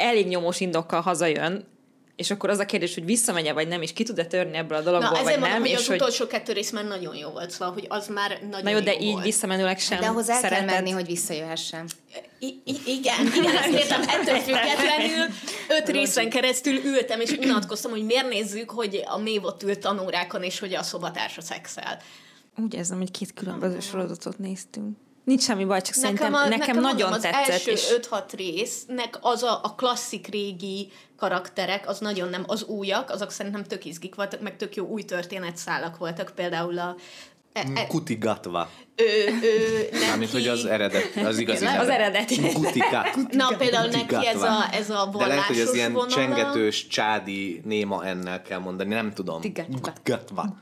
elég 0.00 0.26
nyomós 0.26 0.60
indokkal 0.60 1.00
hazajön, 1.00 1.68
és 2.16 2.30
akkor 2.30 2.50
az 2.50 2.58
a 2.58 2.64
kérdés, 2.64 2.94
hogy 2.94 3.04
visszamegye 3.04 3.52
vagy 3.52 3.68
nem, 3.68 3.82
és 3.82 3.92
ki 3.92 4.02
tud-e 4.02 4.24
törni 4.24 4.56
ebből 4.56 4.78
a 4.78 4.80
dologból, 4.80 5.10
Na, 5.10 5.22
vagy 5.22 5.32
mondom, 5.32 5.50
nem. 5.50 5.60
hogy 5.60 5.70
és 5.70 5.76
az 5.76 5.88
utolsó 5.88 6.26
kettő 6.26 6.52
rész 6.52 6.70
már 6.70 6.84
nagyon 6.84 7.14
jó 7.16 7.30
volt, 7.30 7.50
szóval, 7.50 7.72
hogy 7.74 7.86
az 7.88 8.08
már 8.08 8.38
nagyon 8.50 8.62
Na 8.62 8.70
jó, 8.70 8.80
de 8.80 8.92
jó 8.92 8.98
így 9.00 9.12
volt. 9.12 9.24
visszamenőleg 9.24 9.78
sem 9.78 10.00
De 10.00 10.06
ahhoz 10.06 10.28
el 10.30 10.40
kell 10.40 10.50
szereted. 10.50 10.70
menni, 10.74 10.90
hogy 10.90 11.06
visszajöhessen. 11.06 11.88
I- 12.38 12.60
i- 12.64 12.80
igen, 12.86 13.26
igen, 13.34 13.56
ezt 13.56 13.68
értem, 13.72 14.02
ettől 14.02 14.38
függetlenül 14.38 15.26
öt 15.68 15.88
részen 15.88 16.30
keresztül 16.30 16.74
ültem, 16.74 17.20
és 17.20 17.30
unatkoztam, 17.30 17.90
hogy 17.90 18.04
miért 18.04 18.28
nézzük, 18.28 18.70
hogy 18.70 19.02
a 19.06 19.18
Mév 19.18 19.44
ott 19.44 19.62
ült 19.62 19.78
tanórákon, 19.80 20.42
és 20.42 20.58
hogy 20.58 20.74
a 20.74 20.82
szobatársa 20.82 21.40
szexel. 21.40 21.98
Úgy 22.56 22.74
érzem, 22.74 22.98
hogy 22.98 23.10
két 23.10 23.32
különböző 23.34 23.80
sorozatot 23.80 24.38
néztünk. 24.38 24.96
Nincs 25.24 25.42
semmi 25.42 25.64
baj, 25.64 25.80
csak 25.80 25.94
szerintem 25.94 26.32
nekem, 26.32 26.48
nekem 26.48 26.80
nagyon 26.80 27.10
mondom, 27.10 27.12
az 27.12 27.20
tetszett. 27.20 27.50
első 27.50 27.70
és 27.70 27.94
5-6 28.10 28.22
résznek 28.36 29.18
az 29.20 29.42
a, 29.42 29.60
a 29.62 29.74
klasszik 29.74 30.26
régi 30.26 30.92
karakterek, 31.16 31.88
az 31.88 31.98
nagyon 31.98 32.28
nem, 32.28 32.44
az 32.46 32.64
újak, 32.64 33.10
azok 33.10 33.30
szerintem 33.30 33.64
tök 33.64 33.84
izgik 33.84 34.14
voltak, 34.14 34.40
meg 34.40 34.56
tök 34.56 34.74
jó 34.74 34.86
új 34.86 35.02
történetszálak 35.02 35.98
voltak, 35.98 36.32
például 36.34 36.78
a 36.78 36.96
e, 37.52 37.66
e, 37.74 37.86
Kutigatva. 37.86 38.70
Ő, 39.00 39.38
ő, 39.42 39.88
neki, 39.92 40.04
Mármint, 40.06 40.30
hogy 40.30 40.46
az 40.46 40.64
eredet, 40.64 41.16
az 41.24 41.38
igazi 41.38 41.64
Az 41.66 41.88
eredeti. 41.88 42.52
Kutigat. 42.52 43.16
Na, 43.30 43.56
például 43.58 43.88
neki 43.88 44.26
ez 44.26 44.42
a, 44.42 44.68
ez 44.72 44.90
a 44.90 45.10
De 45.18 45.26
lehet, 45.26 45.44
hogy 45.44 45.58
ez 45.58 45.64
vallásos 45.64 45.76
ilyen 45.76 45.92
vonala. 45.92 46.10
csengetős, 46.12 46.86
csádi, 46.86 47.60
néma 47.64 48.04
ennel 48.04 48.42
kell 48.42 48.58
mondani, 48.58 48.94
nem 48.94 49.12
tudom. 49.12 49.40
Kutigatva. 49.40 50.56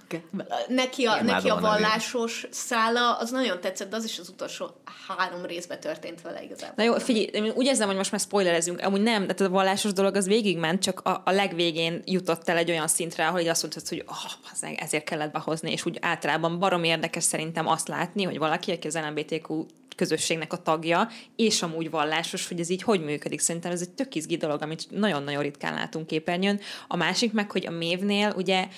Neki 0.69 1.05
a, 1.05 1.23
neki 1.23 1.49
a 1.49 1.61
vallásos 1.61 2.47
szála, 2.51 3.17
az 3.17 3.31
nagyon 3.31 3.61
tetszett, 3.61 3.91
de 3.91 3.97
az 3.97 4.05
is 4.05 4.19
az 4.19 4.29
utolsó 4.29 4.71
három 5.09 5.45
részben 5.45 5.81
történt 5.81 6.23
vele 6.23 6.43
igazából. 6.43 6.75
Na 6.77 6.83
jó, 6.83 6.95
figyelj, 6.95 7.25
én 7.33 7.53
úgy 7.55 7.67
érzem, 7.67 7.87
hogy 7.87 7.97
most 7.97 8.11
már 8.11 8.21
spoilerezünk. 8.21 8.81
Amúgy 8.81 9.01
nem, 9.01 9.27
de 9.27 9.45
a 9.45 9.49
vallásos 9.49 9.93
dolog 9.93 10.15
az 10.17 10.27
végigment, 10.27 10.83
csak 10.83 11.01
a, 11.01 11.23
a 11.25 11.31
legvégén 11.31 12.03
jutott 12.05 12.49
el 12.49 12.57
egy 12.57 12.71
olyan 12.71 12.89
szintre, 12.89 13.27
ahol 13.27 13.41
így 13.41 13.47
azt 13.47 13.63
mondtad, 13.63 13.89
hogy 13.89 14.05
oh, 14.07 14.73
ezért 14.77 15.05
kellett 15.05 15.33
behozni, 15.33 15.73
és 15.73 15.87
úgy 15.87 15.99
általában 16.01 16.59
barom 16.59 16.85
érdekes 16.85 17.25
szerintem 17.25 17.69
azt 17.69 17.89
látni, 17.89 18.27
hogy 18.29 18.39
valaki, 18.39 18.73
aki 18.73 18.87
az 18.87 18.99
LMBTQ 18.99 19.67
közösségnek 19.97 20.53
a 20.53 20.63
tagja, 20.63 21.09
és 21.37 21.63
amúgy 21.63 21.91
vallásos, 21.91 22.49
hogy 22.49 22.61
ez 22.61 22.71
így 22.71 22.83
hogy 22.83 23.05
működik. 23.05 23.41
Szerintem 23.41 23.73
ez 23.73 23.81
egy 23.81 23.91
tök 23.91 24.15
izgi 24.15 24.37
dolog, 24.37 24.63
amit 24.63 24.87
nagyon-nagyon 24.91 25.43
ritkán 25.43 25.75
látunk 25.75 26.07
képernyőn. 26.07 26.61
A 26.89 26.97
másik 26.97 27.33
meg, 27.33 27.51
hogy 27.51 27.67
a 27.67 27.71
mévnél 27.71 28.35
ugye 28.37 28.69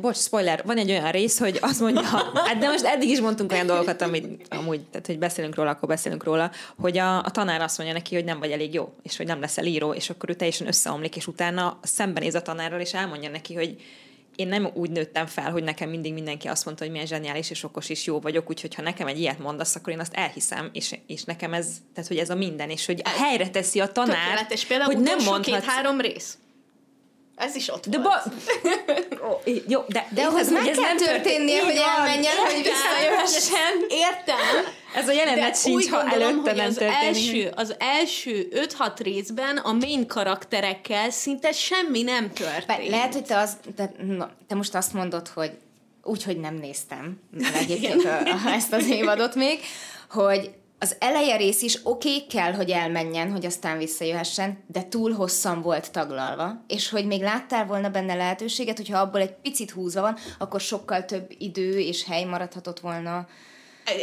Bocs, 0.00 0.16
spoiler, 0.16 0.62
van 0.64 0.76
egy 0.76 0.90
olyan 0.90 1.10
rész, 1.10 1.38
hogy 1.38 1.58
azt 1.60 1.80
mondja, 1.80 2.02
hát 2.46 2.58
de 2.58 2.68
most 2.68 2.84
eddig 2.84 3.08
is 3.08 3.20
mondtunk 3.20 3.52
olyan 3.52 3.66
dolgokat, 3.66 4.02
amit 4.02 4.46
amúgy, 4.48 4.80
tehát 4.90 5.06
hogy 5.06 5.18
beszélünk 5.18 5.54
róla, 5.54 5.70
akkor 5.70 5.88
beszélünk 5.88 6.24
róla, 6.24 6.50
hogy 6.78 6.98
a, 6.98 7.18
a 7.18 7.30
tanár 7.30 7.60
azt 7.60 7.78
mondja 7.78 7.96
neki, 7.96 8.14
hogy 8.14 8.24
nem 8.24 8.38
vagy 8.38 8.50
elég 8.50 8.74
jó, 8.74 8.92
és 9.02 9.16
hogy 9.16 9.26
nem 9.26 9.40
leszel 9.40 9.64
író, 9.64 9.92
és 9.92 10.10
akkor 10.10 10.30
ő 10.30 10.34
teljesen 10.34 10.66
összeomlik, 10.66 11.16
és 11.16 11.26
utána 11.26 11.78
szembenéz 11.82 12.34
a 12.34 12.42
tanárral, 12.42 12.80
és 12.80 12.94
elmondja 12.94 13.30
neki, 13.30 13.54
hogy 13.54 13.76
én 14.38 14.48
nem 14.48 14.70
úgy 14.74 14.90
nőttem 14.90 15.26
fel, 15.26 15.50
hogy 15.50 15.62
nekem 15.62 15.88
mindig 15.88 16.12
mindenki 16.12 16.48
azt 16.48 16.64
mondta, 16.64 16.82
hogy 16.82 16.92
milyen 16.92 17.06
zseniális 17.06 17.50
és 17.50 17.64
okos 17.64 17.88
és 17.88 18.04
jó 18.04 18.20
vagyok, 18.20 18.50
úgyhogy 18.50 18.74
ha 18.74 18.82
nekem 18.82 19.06
egy 19.06 19.20
ilyet 19.20 19.38
mondasz, 19.38 19.74
akkor 19.74 19.92
én 19.92 20.00
azt 20.00 20.14
elhiszem, 20.14 20.70
és, 20.72 20.98
és 21.06 21.24
nekem 21.24 21.52
ez, 21.52 21.66
tehát 21.94 22.08
hogy 22.08 22.18
ez 22.18 22.30
a 22.30 22.34
minden, 22.34 22.70
és 22.70 22.86
hogy 22.86 23.02
helyre 23.04 23.48
teszi 23.50 23.80
a 23.80 23.92
tanár, 23.92 24.28
Tökéletes, 24.28 24.64
például 24.64 24.94
hogy 24.94 25.02
nem 25.02 25.18
mondhatsz, 25.24 25.60
két-három 25.60 26.00
rész. 26.00 26.38
Ez 27.36 27.54
is 27.54 27.68
ott 27.68 27.88
de 27.88 27.98
volt. 27.98 28.22
ba... 29.22 29.42
Jó, 29.72 29.84
de, 29.86 30.08
De 30.10 30.22
ahhoz 30.22 30.52
meg 30.52 30.66
ez 30.66 30.76
kell 30.76 30.94
történnie, 30.94 31.56
Így 31.56 31.62
hogy 31.62 31.80
elmenjen, 31.96 32.36
hogy 32.36 32.62
visszajöhessen. 32.62 33.74
Értem, 33.88 34.74
Ez 34.94 35.08
a 35.08 35.12
jelenet 35.12 35.50
de 35.50 35.52
sincs, 35.52 35.74
úgy 35.74 35.88
ha 35.88 36.00
gondolom, 36.00 36.22
előtte 36.22 36.50
hogy 36.50 36.58
nem 36.58 36.66
az 36.66 36.74
történik. 36.74 37.06
első, 37.06 37.52
az 37.54 37.74
első 37.78 38.48
5-6 38.78 38.98
részben 38.98 39.56
a 39.56 39.72
main 39.72 40.06
karakterekkel 40.06 41.10
szinte 41.10 41.52
semmi 41.52 42.02
nem 42.02 42.32
történt. 42.32 42.88
lehet, 42.88 43.12
hogy 43.12 43.24
te, 43.24 43.38
az, 43.38 43.56
te, 43.76 43.92
na, 44.06 44.30
te 44.46 44.54
most 44.54 44.74
azt 44.74 44.92
mondod, 44.92 45.28
hogy 45.28 45.50
úgy, 46.02 46.22
hogy 46.22 46.38
nem 46.38 46.54
néztem 46.54 47.20
egyébként 47.62 48.04
a, 48.04 48.18
a, 48.18 48.50
ezt 48.52 48.72
az 48.72 48.88
évadot 48.88 49.34
még, 49.34 49.60
hogy 50.10 50.50
az 50.78 50.96
eleje 50.98 51.36
rész 51.36 51.62
is 51.62 51.78
oké, 51.82 52.14
okay, 52.14 52.26
kell, 52.26 52.52
hogy 52.52 52.70
elmenjen, 52.70 53.30
hogy 53.30 53.46
aztán 53.46 53.78
visszajöhessen, 53.78 54.64
de 54.66 54.88
túl 54.88 55.12
hosszan 55.12 55.62
volt 55.62 55.92
taglalva, 55.92 56.64
és 56.66 56.90
hogy 56.90 57.06
még 57.06 57.22
láttál 57.22 57.66
volna 57.66 57.88
benne 57.88 58.14
lehetőséget, 58.14 58.76
hogyha 58.76 58.98
abból 58.98 59.20
egy 59.20 59.34
picit 59.42 59.70
húzva 59.70 60.00
van, 60.00 60.16
akkor 60.38 60.60
sokkal 60.60 61.04
több 61.04 61.34
idő 61.38 61.78
és 61.78 62.04
hely 62.04 62.24
maradhatott 62.24 62.80
volna 62.80 63.26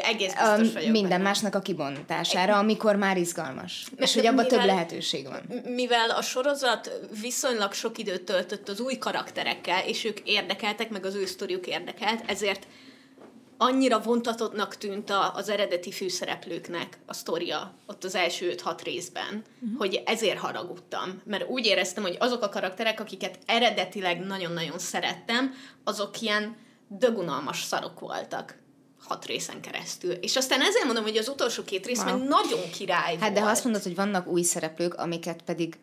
Egész 0.04 0.34
biztos 0.34 0.74
vagyok 0.74 0.92
minden 0.92 1.10
benne. 1.10 1.24
másnak 1.24 1.56
a 1.56 1.60
kibontására, 1.60 2.58
amikor 2.58 2.96
már 2.96 3.18
izgalmas. 3.18 3.86
És 3.98 4.14
hogy 4.14 4.26
abban 4.26 4.48
több 4.48 4.66
lehetőség 4.66 5.28
van. 5.28 5.62
mivel 5.66 6.10
a 6.10 6.22
sorozat 6.22 6.92
viszonylag 7.22 7.74
sok 7.74 7.98
időt 7.98 8.24
töltött 8.24 8.70
az 8.70 8.80
új 8.80 8.98
karakterekkel, 8.98 9.88
és 9.88 10.04
ők 10.04 10.20
érdekeltek, 10.20 10.90
meg 10.90 11.06
az 11.06 11.16
ő 11.16 11.26
sztoriuk 11.26 11.68
érdekelt, 11.68 12.24
ezért 12.28 12.68
annyira 13.58 14.00
vontatottnak 14.00 14.78
tűnt 14.78 15.10
a, 15.10 15.34
az 15.36 15.50
eredeti 15.50 15.92
főszereplőknek 15.92 16.98
a 17.06 17.14
sztoria 17.14 17.74
ott 17.88 18.04
az 18.04 18.16
első 18.16 18.56
5-6 18.58 18.80
részben, 18.84 19.44
uh-huh. 19.62 19.78
hogy 19.78 20.02
ezért 20.06 20.38
haragudtam. 20.38 21.22
Mert 21.26 21.50
úgy 21.50 21.66
éreztem, 21.66 22.04
hogy 22.04 22.16
azok 22.20 22.44
a 22.44 22.50
karakterek, 22.50 23.00
akiket 23.00 23.40
eredetileg 23.46 24.20
nagyon-nagyon 24.20 24.80
szerettem, 24.80 25.54
azok 25.84 26.22
ilyen 26.22 26.56
dögunalmas 26.88 27.62
szarok 27.62 28.00
voltak 28.00 28.64
hat 29.08 29.26
részen 29.26 29.62
keresztül. 29.62 30.12
És 30.12 30.36
aztán 30.36 30.62
ezért 30.62 30.86
mondom, 30.86 31.04
hogy 31.04 31.18
az 31.18 31.28
utolsó 31.28 31.64
két 31.64 31.86
rész 31.86 32.04
meg 32.04 32.18
nagyon 32.18 32.70
király 32.78 33.18
Hát 33.20 33.32
de 33.32 33.40
ha 33.40 33.46
volt. 33.46 33.56
azt 33.56 33.64
mondod, 33.64 33.84
hogy 33.84 33.96
vannak 33.96 34.28
új 34.28 34.42
szereplők, 34.42 34.94
amiket 34.94 35.42
pedig 35.42 35.78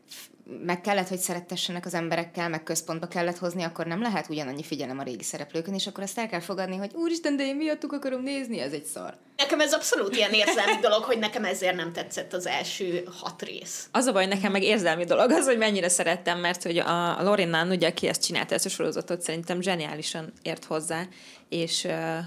meg 0.64 0.80
kellett, 0.80 1.08
hogy 1.08 1.18
szerettessenek 1.18 1.86
az 1.86 1.94
emberekkel, 1.94 2.48
meg 2.48 2.62
központba 2.62 3.06
kellett 3.06 3.38
hozni, 3.38 3.62
akkor 3.62 3.86
nem 3.86 4.02
lehet 4.02 4.28
ugyanannyi 4.28 4.62
figyelem 4.62 4.98
a 4.98 5.02
régi 5.02 5.22
szereplőkön, 5.22 5.74
és 5.74 5.86
akkor 5.86 6.02
azt 6.02 6.18
el 6.18 6.28
kell 6.28 6.40
fogadni, 6.40 6.76
hogy 6.76 6.90
úristen, 6.94 7.36
de 7.36 7.46
én 7.46 7.56
miattuk 7.56 7.92
akarom 7.92 8.22
nézni, 8.22 8.60
ez 8.60 8.72
egy 8.72 8.84
szar. 8.84 9.16
Nekem 9.36 9.60
ez 9.60 9.72
abszolút 9.72 10.16
ilyen 10.16 10.32
érzelmi 10.32 10.80
dolog, 10.80 11.02
hogy 11.04 11.18
nekem 11.18 11.44
ezért 11.44 11.76
nem 11.76 11.92
tetszett 11.92 12.32
az 12.32 12.46
első 12.46 13.08
hat 13.20 13.42
rész. 13.42 13.88
Az 13.92 14.06
a 14.06 14.12
baj, 14.12 14.26
nekem 14.26 14.52
meg 14.52 14.62
érzelmi 14.62 15.04
dolog 15.04 15.30
az, 15.30 15.46
hogy 15.46 15.58
mennyire 15.58 15.88
szerettem, 15.88 16.38
mert 16.38 16.62
hogy 16.62 16.78
a 16.78 17.22
Lorinnán, 17.22 17.70
ugye, 17.70 17.88
aki 17.88 18.06
ezt 18.06 18.24
csinálta, 18.24 18.54
ezt 18.54 18.66
a 18.66 18.68
sorozatot, 18.68 19.22
szerintem 19.22 19.60
zseniálisan 19.60 20.32
ért 20.42 20.64
hozzá, 20.64 21.06
és 21.48 21.84
uh, 21.84 22.18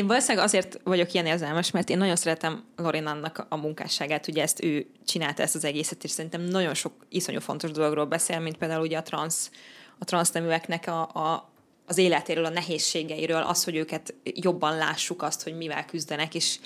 én 0.00 0.06
valószínűleg 0.06 0.44
azért 0.44 0.80
vagyok 0.84 1.12
ilyen 1.12 1.26
érzelmes, 1.26 1.70
mert 1.70 1.90
én 1.90 1.98
nagyon 1.98 2.16
szeretem 2.16 2.64
Lorinannak 2.76 3.46
a 3.48 3.56
munkásságát, 3.56 4.28
ugye 4.28 4.42
ezt 4.42 4.64
ő 4.64 4.86
csinálta 5.06 5.42
ezt 5.42 5.54
az 5.54 5.64
egészet, 5.64 6.04
és 6.04 6.10
szerintem 6.10 6.42
nagyon 6.42 6.74
sok 6.74 6.92
iszonyú 7.08 7.40
fontos 7.40 7.70
dologról 7.70 8.04
beszél, 8.04 8.40
mint 8.40 8.56
például 8.56 8.82
ugye 8.82 8.98
a 8.98 9.02
transz, 9.02 9.50
a 9.98 10.04
transzneműeknek 10.04 10.86
a, 10.86 11.00
a, 11.00 11.52
az 11.86 11.98
életéről, 11.98 12.44
a 12.44 12.48
nehézségeiről, 12.48 13.42
az, 13.42 13.64
hogy 13.64 13.76
őket 13.76 14.14
jobban 14.22 14.76
lássuk 14.76 15.22
azt, 15.22 15.42
hogy 15.42 15.56
mivel 15.56 15.84
küzdenek, 15.84 16.34
és 16.34 16.58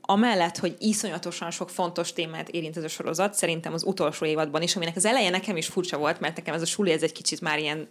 amellett, 0.00 0.58
hogy 0.58 0.76
iszonyatosan 0.78 1.50
sok 1.50 1.70
fontos 1.70 2.12
témát 2.12 2.48
érint 2.48 2.76
ez 2.76 2.84
a 2.84 2.88
sorozat, 2.88 3.34
szerintem 3.34 3.72
az 3.72 3.84
utolsó 3.84 4.24
évadban 4.24 4.62
is, 4.62 4.76
aminek 4.76 4.96
az 4.96 5.04
eleje 5.04 5.30
nekem 5.30 5.56
is 5.56 5.66
furcsa 5.66 5.96
volt, 5.98 6.20
mert 6.20 6.36
nekem 6.36 6.54
ez 6.54 6.62
a 6.62 6.66
suli, 6.66 6.90
ez 6.90 7.02
egy 7.02 7.12
kicsit 7.12 7.40
már 7.40 7.58
ilyen 7.58 7.88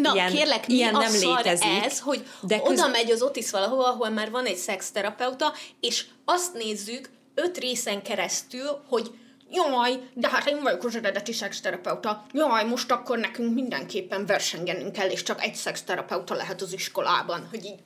Na, 0.00 0.14
ilyen, 0.14 0.32
kérlek, 0.32 0.66
mi 0.66 0.74
ilyen 0.74 0.92
nem 0.92 1.12
létezik. 1.12 1.84
ez, 1.84 2.00
hogy 2.00 2.26
de 2.40 2.60
köz- 2.60 2.78
oda 2.78 2.88
megy 2.88 3.10
az 3.10 3.22
Otis 3.22 3.50
valahova, 3.50 3.88
ahol 3.88 4.08
már 4.08 4.30
van 4.30 4.44
egy 4.44 4.56
szexterapeuta, 4.56 5.52
és 5.80 6.04
azt 6.24 6.54
nézzük 6.54 7.10
öt 7.34 7.58
részen 7.58 8.02
keresztül, 8.02 8.82
hogy 8.88 9.10
jaj, 9.50 10.00
de 10.14 10.28
hát 10.28 10.46
én 10.46 10.62
vagyok 10.62 10.84
az 10.84 10.96
eredeti 10.96 11.32
szexterapeuta, 11.32 12.24
jaj, 12.32 12.64
most 12.64 12.90
akkor 12.90 13.18
nekünk 13.18 13.54
mindenképpen 13.54 14.26
versengenünk 14.26 14.92
kell, 14.92 15.08
és 15.08 15.22
csak 15.22 15.42
egy 15.42 15.54
szexterapeuta 15.54 16.34
lehet 16.34 16.62
az 16.62 16.72
iskolában, 16.72 17.46
hogy 17.50 17.64
így, 17.64 17.78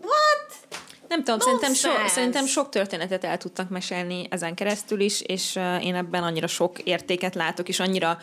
what? 0.00 0.80
Nem 1.08 1.24
tudom, 1.24 1.40
szerintem, 1.40 1.74
so, 1.74 1.90
szerintem 2.06 2.46
sok 2.46 2.68
történetet 2.68 3.24
el 3.24 3.38
tudtak 3.38 3.68
mesélni 3.68 4.26
ezen 4.30 4.54
keresztül 4.54 5.00
is, 5.00 5.20
és 5.20 5.56
én 5.82 5.94
ebben 5.94 6.22
annyira 6.22 6.46
sok 6.46 6.78
értéket 6.78 7.34
látok, 7.34 7.68
és 7.68 7.80
annyira 7.80 8.18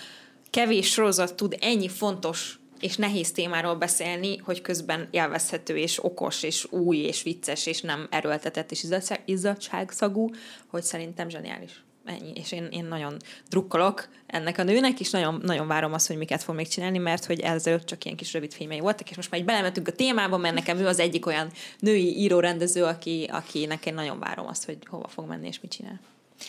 kevés 0.50 0.92
sorozat 0.92 1.34
tud 1.34 1.58
ennyi 1.60 1.90
fontos 1.90 2.60
és 2.84 2.96
nehéz 2.96 3.32
témáról 3.32 3.76
beszélni, 3.76 4.38
hogy 4.38 4.62
közben 4.62 5.08
élvezhető, 5.12 5.78
és 5.78 6.04
okos, 6.04 6.44
és 6.44 6.68
új, 6.72 6.98
és 6.98 7.24
vicces, 7.24 7.66
és 7.66 7.82
nem 7.82 8.08
erőltetett, 8.10 8.72
és 8.72 8.84
izzadság- 8.84 9.22
izzadságszagú, 9.26 10.30
hogy 10.68 10.84
szerintem 10.84 11.30
zseniális. 11.30 11.84
Ennyi. 12.06 12.32
És 12.36 12.52
én, 12.52 12.68
én 12.72 12.86
nagyon 12.86 13.18
drukkolok 13.50 14.08
ennek 14.28 14.58
a 14.58 14.64
nőnek, 14.64 15.00
és 15.00 15.10
nagyon, 15.10 15.42
nagyon 15.44 15.68
várom 15.68 15.94
azt, 15.94 16.08
hogy 16.08 16.18
miket 16.18 16.44
fog 16.44 16.56
még 16.56 16.68
csinálni, 16.68 16.98
mert 16.98 17.26
hogy 17.26 17.40
ezelőtt 17.40 17.86
csak 17.86 18.06
ilyen 18.06 18.18
kis 18.18 18.34
rövid 18.34 18.54
filmei 18.54 18.80
voltak, 18.80 19.10
és 19.10 19.16
most 19.16 19.32
már 19.32 19.40
így 19.40 19.46
belementünk 19.46 19.88
a 19.88 19.92
témába, 19.92 20.38
mert 20.38 20.56
nekem 20.56 20.78
ő 20.78 20.88
az 20.88 21.00
egyik 21.00 21.26
olyan 21.26 21.52
női 21.80 22.18
írórendező, 22.18 22.84
aki, 22.84 23.30
akinek 23.32 23.86
én 23.86 23.94
nagyon 23.94 24.20
várom 24.20 24.48
azt, 24.48 24.66
hogy 24.66 24.78
hova 24.86 25.08
fog 25.08 25.28
menni, 25.28 25.48
és 25.48 25.60
mit 25.60 25.72
csinál. 25.72 26.00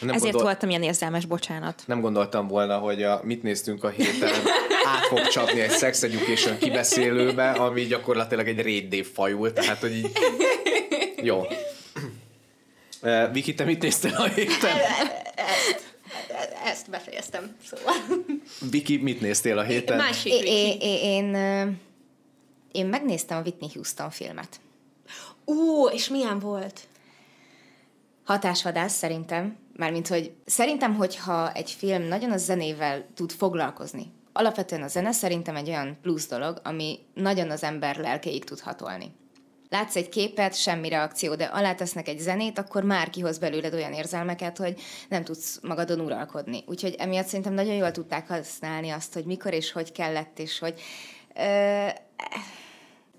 Nem 0.00 0.08
Ezért 0.14 0.22
gondol- 0.22 0.42
voltam 0.42 0.68
ilyen 0.68 0.82
érzelmes, 0.82 1.24
bocsánat. 1.26 1.82
Nem 1.86 2.00
gondoltam 2.00 2.48
volna, 2.48 2.78
hogy 2.78 3.02
a, 3.02 3.20
mit 3.24 3.42
néztünk 3.42 3.84
a 3.84 3.88
héten, 3.88 4.32
át 4.84 5.04
fog 5.06 5.26
csapni 5.28 5.60
egy 5.60 5.70
Sex 5.70 6.02
Education 6.02 6.58
kibeszélőbe, 6.58 7.50
ami 7.50 7.82
gyakorlatilag 7.84 8.48
egy 8.48 8.60
réddé 8.60 9.02
fajul, 9.02 9.52
tehát 9.52 9.78
hogy 9.78 9.96
így 9.96 10.10
Jó. 11.22 11.46
Uh, 13.02 13.32
Viki, 13.32 13.54
te 13.54 13.64
mit 13.64 13.82
néztél 13.82 14.14
a 14.14 14.24
héten? 14.24 14.76
Ezt, 15.36 15.84
ezt 16.64 16.90
befejeztem, 16.90 17.56
szóval. 17.64 17.94
Viki, 18.70 18.96
mit 18.96 19.20
néztél 19.20 19.58
a 19.58 19.62
héten? 19.62 19.96
Másik 19.96 20.32
É, 20.32 20.76
é, 20.80 21.02
én, 21.02 21.34
én 22.72 22.86
megnéztem 22.86 23.38
a 23.38 23.40
Whitney 23.40 23.70
Houston 23.74 24.10
filmet. 24.10 24.60
Ú, 25.44 25.88
és 25.88 26.08
milyen 26.08 26.38
volt? 26.38 26.80
Hatásvadász 28.24 28.94
szerintem, 28.94 29.56
mármint, 29.76 30.08
hogy 30.08 30.32
szerintem, 30.44 30.94
hogyha 30.94 31.52
egy 31.52 31.70
film 31.70 32.02
nagyon 32.02 32.30
a 32.32 32.36
zenével 32.36 33.06
tud 33.14 33.32
foglalkozni, 33.32 34.12
alapvetően 34.32 34.82
a 34.82 34.88
zene 34.88 35.12
szerintem 35.12 35.56
egy 35.56 35.68
olyan 35.68 35.98
plusz 36.02 36.28
dolog, 36.28 36.60
ami 36.62 36.98
nagyon 37.14 37.50
az 37.50 37.62
ember 37.62 37.96
lelkeig 37.96 38.44
tud 38.44 38.60
hatolni. 38.60 39.12
Látsz 39.68 39.96
egy 39.96 40.08
képet, 40.08 40.54
semmi 40.54 40.88
reakció, 40.88 41.34
de 41.34 41.44
alátesznek 41.44 42.08
egy 42.08 42.18
zenét, 42.18 42.58
akkor 42.58 42.82
már 42.82 43.10
kihoz 43.10 43.38
belőled 43.38 43.74
olyan 43.74 43.92
érzelmeket, 43.92 44.58
hogy 44.58 44.80
nem 45.08 45.24
tudsz 45.24 45.58
magadon 45.62 46.00
uralkodni. 46.00 46.64
Úgyhogy 46.66 46.94
emiatt 46.98 47.26
szerintem 47.26 47.54
nagyon 47.54 47.74
jól 47.74 47.90
tudták 47.90 48.28
használni 48.28 48.90
azt, 48.90 49.14
hogy 49.14 49.24
mikor 49.24 49.52
és 49.52 49.72
hogy 49.72 49.92
kellett, 49.92 50.38
és 50.38 50.58
hogy... 50.58 50.80
Ö, 51.34 51.88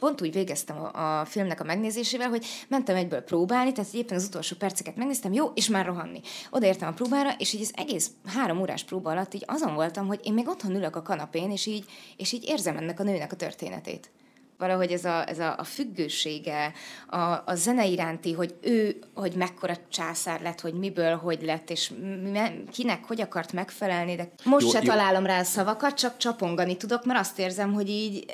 pont 0.06 0.22
úgy 0.22 0.34
végeztem 0.34 0.78
a, 0.78 1.20
a 1.20 1.26
filmnek 1.26 1.60
a 1.60 1.64
megnézésével, 1.64 2.30
hogy 2.30 2.46
mentem 2.68 2.96
egyből 2.96 3.22
próbálni, 3.22 3.72
tehát 3.72 3.94
éppen 3.94 4.18
az 4.18 4.26
utolsó 4.26 4.56
perceket 4.56 4.96
megnéztem, 4.96 5.34
jó, 5.34 5.52
és 5.54 5.68
már 5.68 5.86
rohanni. 5.86 6.22
Odaértem 6.50 6.88
a 6.88 6.94
próbára, 6.94 7.32
és 7.38 7.54
így 7.54 7.62
az 7.62 7.74
egész 7.76 8.12
három 8.26 8.60
órás 8.60 8.84
próba 8.84 9.12
alatt 9.12 9.34
így 9.34 9.44
azon 9.48 9.74
voltam, 9.74 10.08
hogy 10.08 10.20
én 10.24 10.34
még 10.34 10.48
otthon 10.48 10.76
ülök 10.76 10.96
a 10.96 11.02
kanapén, 11.02 11.52
és 11.52 11.66
így, 11.66 11.86
és 12.18 12.32
így 12.32 12.44
érzem 12.48 12.78
ennek 12.78 13.00
a 13.00 13.04
nőnek 13.04 13.32
a 13.32 13.36
történetét. 13.36 14.12
Valahogy 14.58 14.92
ez 14.92 15.06
a, 15.06 15.30
ez 15.30 15.40
a, 15.40 15.56
a 15.58 15.64
függősége, 15.64 16.74
a, 17.08 17.20
a 17.46 17.56
zene 17.56 17.86
iránti, 17.86 18.34
hogy 18.34 18.56
ő, 18.62 19.00
hogy 19.14 19.36
mekkora 19.36 19.76
császár 19.90 20.42
lett, 20.42 20.62
hogy 20.62 20.74
miből, 20.74 21.16
hogy 21.16 21.44
lett, 21.44 21.70
és 21.70 21.92
me, 22.32 22.54
kinek, 22.72 23.04
hogy 23.06 23.22
akart 23.22 23.54
megfelelni, 23.54 24.16
de 24.16 24.32
most 24.44 24.66
Jó, 24.66 24.72
se 24.72 24.80
jó. 24.84 24.90
találom 24.90 25.26
rá 25.26 25.40
a 25.40 25.44
szavakat, 25.44 25.98
csak 25.98 26.18
csapongani 26.18 26.78
tudok, 26.78 27.06
mert 27.06 27.20
azt 27.20 27.40
érzem, 27.40 27.74
hogy 27.74 27.90
így 27.90 28.26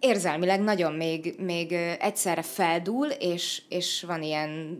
érzelmileg 0.00 0.60
nagyon 0.60 0.92
még, 0.92 1.34
még 1.38 1.72
egyszerre 2.00 2.42
feldúl, 2.42 3.06
és, 3.06 3.62
és 3.68 4.02
van 4.02 4.22
ilyen 4.22 4.78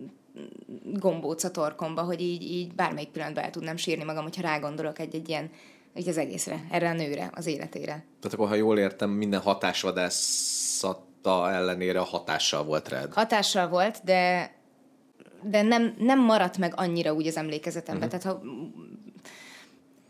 gombóc 0.84 1.44
a 1.44 1.50
torkomba, 1.50 2.02
hogy 2.02 2.20
így, 2.20 2.42
így 2.42 2.74
bármelyik 2.74 3.08
pillanatban 3.08 3.44
el 3.44 3.50
tudnám 3.50 3.76
sírni 3.76 4.04
magam, 4.04 4.22
hogyha 4.22 4.42
rágondolok 4.42 4.98
egy-egy 4.98 5.28
ilyen, 5.28 5.50
így 5.96 6.08
az 6.08 6.18
egészre, 6.18 6.66
erre 6.70 6.88
a 6.88 6.92
nőre, 6.92 7.30
az 7.34 7.46
életére. 7.46 8.04
Tehát 8.20 8.32
akkor, 8.32 8.48
ha 8.48 8.54
jól 8.54 8.78
értem, 8.78 9.10
minden 9.10 9.40
hatásvadászata 9.40 11.52
ellenére 11.52 11.98
hatással 11.98 12.64
volt 12.64 12.88
rád. 12.88 13.12
Hatással 13.12 13.68
volt, 13.68 14.04
de 14.04 14.54
de 15.42 15.62
nem, 15.62 15.94
nem 15.98 16.20
maradt 16.20 16.58
meg 16.58 16.72
annyira 16.76 17.12
úgy 17.12 17.26
az 17.26 17.36
emlékezetemben. 17.36 18.08
Uh-huh. 18.08 18.22
Tehát 18.22 18.36
ha 18.36 18.42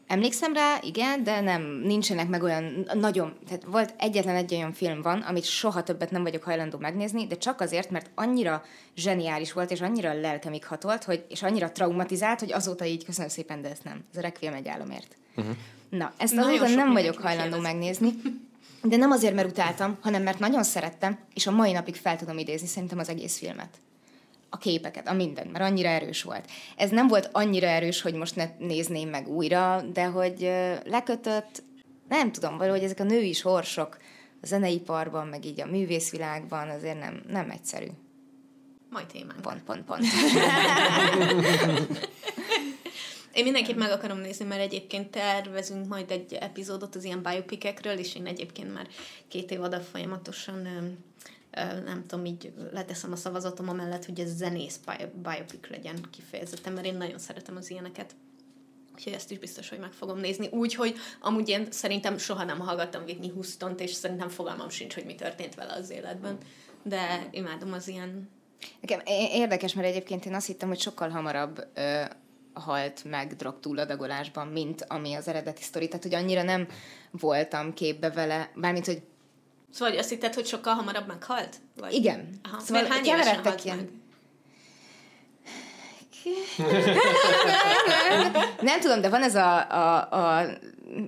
emlékszem 0.07 0.55
rá, 0.55 0.79
igen, 0.83 1.23
de 1.23 1.41
nem, 1.41 1.63
nincsenek 1.63 2.29
meg 2.29 2.43
olyan 2.43 2.87
nagyon, 2.95 3.33
tehát 3.49 3.65
volt 3.65 3.95
egyetlen 3.99 4.37
egy 4.37 4.55
olyan 4.55 4.73
film 4.73 5.03
van, 5.03 5.21
amit 5.21 5.45
soha 5.45 5.83
többet 5.83 6.11
nem 6.11 6.23
vagyok 6.23 6.43
hajlandó 6.43 6.79
megnézni, 6.79 7.27
de 7.27 7.37
csak 7.37 7.61
azért, 7.61 7.91
mert 7.91 8.11
annyira 8.15 8.65
zseniális 8.97 9.53
volt, 9.53 9.71
és 9.71 9.81
annyira 9.81 10.21
lelkemig 10.21 10.65
hatolt, 10.65 11.05
hogy, 11.05 11.25
és 11.29 11.43
annyira 11.43 11.73
traumatizált, 11.73 12.41
hogy 12.41 12.53
azóta 12.53 12.85
így 12.85 13.05
köszönöm 13.05 13.31
szépen, 13.31 13.63
de 13.63 13.71
ezt 13.71 13.85
nem. 13.85 14.05
Ez 14.13 14.19
a 14.19 14.21
Requiem 14.21 14.55
egy 14.55 14.69
álomért. 14.69 15.17
Uh-huh. 15.37 15.55
Na, 15.89 16.13
ezt 16.17 16.35
Nagyon 16.35 16.65
azóta 16.65 16.75
nem 16.75 16.93
vagyok 16.93 17.19
hajlandó 17.19 17.59
megnézni, 17.59 18.09
de 18.83 18.97
nem 18.97 19.11
azért, 19.11 19.35
mert 19.35 19.49
utáltam, 19.49 19.99
hanem 20.01 20.23
mert 20.23 20.39
nagyon 20.39 20.63
szerettem, 20.63 21.19
és 21.35 21.47
a 21.47 21.51
mai 21.51 21.73
napig 21.73 21.97
fel 21.97 22.17
tudom 22.17 22.39
idézni 22.39 22.67
szerintem 22.67 22.99
az 22.99 23.09
egész 23.09 23.39
filmet. 23.39 23.79
A 24.51 24.59
képeket, 24.59 25.09
a 25.09 25.13
minden, 25.13 25.47
mert 25.47 25.65
annyira 25.65 25.89
erős 25.89 26.23
volt. 26.23 26.51
Ez 26.77 26.91
nem 26.91 27.09
volt 27.09 27.29
annyira 27.33 27.67
erős, 27.67 28.01
hogy 28.01 28.15
most 28.15 28.37
ne 28.37 28.49
nézném 28.59 29.09
meg 29.09 29.29
újra, 29.29 29.83
de 29.93 30.05
hogy 30.05 30.51
lekötött, 30.85 31.63
nem 32.09 32.33
tudom, 32.33 32.59
valahogy 32.59 32.83
ezek 32.83 33.01
a 33.01 33.05
női 33.05 33.33
sorsok 33.33 33.99
a 34.43 34.47
zeneiparban, 34.47 35.27
meg 35.27 35.45
így 35.45 35.61
a 35.61 35.67
művészvilágban 35.67 36.69
azért 36.69 36.99
nem, 36.99 37.23
nem 37.29 37.51
egyszerű. 37.51 37.87
Majd 38.91 39.07
témánk. 39.07 39.41
Pont, 39.41 39.63
pont, 39.63 39.85
pont. 39.85 40.05
Én 43.33 43.45
mindenképp 43.45 43.77
meg 43.77 43.91
akarom 43.91 44.19
nézni, 44.19 44.45
mert 44.45 44.61
egyébként 44.61 45.11
tervezünk 45.11 45.89
majd 45.89 46.11
egy 46.11 46.33
epizódot 46.33 46.95
az 46.95 47.05
ilyen 47.05 47.23
biopikekről, 47.23 47.99
és 47.99 48.15
én 48.15 48.27
egyébként 48.27 48.75
már 48.75 48.87
két 49.29 49.51
év 49.51 49.61
oda 49.61 49.81
folyamatosan 49.81 50.69
nem 51.85 52.05
tudom, 52.07 52.25
így 52.25 52.53
leteszem 52.73 53.13
a 53.13 53.17
szavazatom 53.17 53.69
amellett, 53.69 54.05
hogy 54.05 54.21
ez 54.21 54.37
zenész 54.37 54.81
bio- 54.87 55.17
biopic 55.17 55.69
legyen 55.71 55.97
kifejezetten, 56.11 56.73
mert 56.73 56.87
én 56.87 56.97
nagyon 56.97 57.19
szeretem 57.19 57.57
az 57.57 57.71
ilyeneket. 57.71 58.15
Úgyhogy 58.95 59.13
ezt 59.13 59.31
is 59.31 59.39
biztos, 59.39 59.69
hogy 59.69 59.79
meg 59.79 59.93
fogom 59.93 60.19
nézni. 60.19 60.49
Úgyhogy 60.51 60.95
amúgy 61.21 61.49
én 61.49 61.67
szerintem 61.71 62.19
soha 62.19 62.45
nem 62.45 62.59
hallgattam 62.59 63.03
Whitney 63.03 63.29
houston 63.29 63.75
és 63.79 63.93
szerintem 63.93 64.29
fogalmam 64.29 64.69
sincs, 64.69 64.95
hogy 64.95 65.05
mi 65.05 65.15
történt 65.15 65.55
vele 65.55 65.73
az 65.73 65.91
életben. 65.91 66.39
De 66.83 67.29
imádom 67.31 67.73
az 67.73 67.89
ilyen 67.89 68.29
Nekem 68.81 69.01
érdekes, 69.33 69.75
mert 69.75 69.89
egyébként 69.89 70.27
én 70.27 70.35
azt 70.35 70.47
hittem, 70.47 70.69
hogy 70.69 70.81
sokkal 70.81 71.09
hamarabb 71.09 71.67
ö, 71.75 72.03
halt 72.53 73.05
meg 73.05 73.37
drog 73.37 73.61
túladagolásban, 73.61 74.47
mint 74.47 74.85
ami 74.89 75.15
az 75.15 75.29
eredeti 75.29 75.63
sztori. 75.63 75.87
Tehát, 75.87 76.03
hogy 76.03 76.15
annyira 76.15 76.43
nem 76.43 76.69
voltam 77.11 77.75
képbe 77.75 78.11
vele, 78.11 78.51
bármint, 78.55 78.87
hogy 78.87 79.03
Szóval 79.71 79.99
azt 79.99 80.09
hitted, 80.09 80.35
hogy 80.35 80.47
sokkal 80.47 80.75
hamarabb 80.75 81.07
meghalt? 81.07 81.57
Vagy? 81.77 81.93
igen. 81.93 82.41
Aha. 82.43 82.61
Szóval 82.61 82.85
hány 82.85 83.05
évesen 83.05 83.19
keveredtek 83.19 83.45
halt 83.53 83.65
ilyen... 83.65 83.77
meg? 83.77 83.89
Nem 88.61 88.81
tudom, 88.81 89.01
de 89.01 89.09
van 89.09 89.23
ez 89.23 89.35
a, 89.35 89.71
a, 89.71 90.11
a 90.11 90.47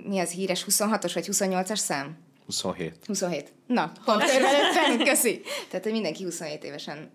mi 0.03 0.19
az 0.19 0.31
híres 0.31 0.65
26-os 0.69 1.11
vagy 1.13 1.27
28-as 1.31 1.75
szám? 1.75 2.17
27. 2.45 2.95
27. 3.05 3.51
Na, 3.67 3.91
pont 4.05 4.23
körülöttem, 4.31 4.97
köszi. 4.97 5.41
Tehát, 5.69 5.83
hogy 5.83 5.93
mindenki 5.93 6.23
27 6.23 6.63
évesen 6.63 7.11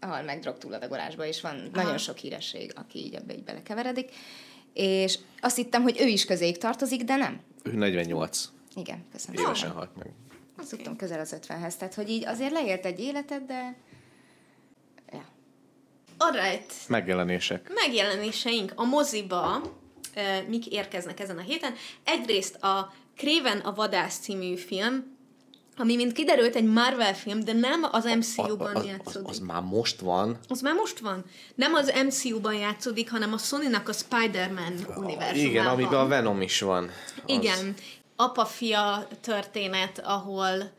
hal 0.00 0.22
meg 0.22 0.38
drog 0.40 0.58
túladagolásba, 0.58 1.26
és 1.26 1.40
van 1.40 1.54
Aha. 1.54 1.68
nagyon 1.82 1.98
sok 1.98 2.16
híresség, 2.16 2.72
aki 2.76 2.98
így 2.98 3.14
ebbe 3.14 3.34
így 3.34 3.44
belekeveredik. 3.44 4.10
És 4.72 5.18
azt 5.40 5.56
hittem, 5.56 5.82
hogy 5.82 5.96
ő 6.00 6.06
is 6.06 6.24
közéig 6.24 6.58
tartozik, 6.58 7.02
de 7.04 7.16
nem. 7.16 7.40
Ő 7.62 7.72
48 7.72 8.48
Igen, 8.74 9.04
köszönöm. 9.12 9.44
évesen 9.44 9.70
halt 9.70 9.96
meg. 9.96 10.12
Azt 10.58 10.70
tudtam 10.70 10.96
közel 10.96 11.20
az 11.20 11.36
50-hez, 11.40 11.76
tehát 11.76 11.94
hogy 11.94 12.08
így 12.08 12.26
azért 12.26 12.52
leélt 12.52 12.84
egy 12.84 13.00
életet, 13.00 13.46
de... 13.46 13.76
Ja. 15.12 15.24
Alright. 16.18 16.72
Megjelenések. 16.88 17.70
Megjelenéseink 17.74 18.72
a 18.74 18.84
moziba, 18.84 19.56
uh, 20.16 20.48
mik 20.48 20.66
érkeznek 20.66 21.20
ezen 21.20 21.38
a 21.38 21.40
héten. 21.40 21.74
Egyrészt 22.04 22.54
a 22.54 22.92
Kréven 23.16 23.58
a 23.58 23.74
vadász 23.74 24.18
című 24.18 24.56
film, 24.56 25.12
ami 25.76 25.96
mint 25.96 26.12
kiderült 26.12 26.54
egy 26.54 26.64
Marvel 26.64 27.14
film, 27.14 27.40
de 27.40 27.52
nem 27.52 27.86
az 27.90 28.04
MCU-ban 28.04 28.74
az, 28.74 28.82
az, 28.82 28.86
játszódik. 28.86 29.28
az 29.28 29.38
már 29.38 29.62
most 29.62 30.00
van. 30.00 30.38
Az 30.48 30.60
már 30.60 30.74
most 30.74 30.98
van. 30.98 31.24
Nem 31.54 31.74
az 31.74 31.92
MCU-ban 32.06 32.54
játszódik, 32.54 33.10
hanem 33.10 33.32
a 33.32 33.38
Sony-nak 33.38 33.88
a 33.88 33.92
Spider-Man 33.92 34.72
univerzumában. 34.72 35.34
Igen, 35.34 35.66
amiben 35.66 35.98
a 35.98 36.06
Venom 36.06 36.40
is 36.40 36.60
van. 36.60 36.84
Az- 36.84 37.22
Igen. 37.26 37.74
Apa-fia 38.16 39.08
történet, 39.20 39.98
ahol 39.98 40.72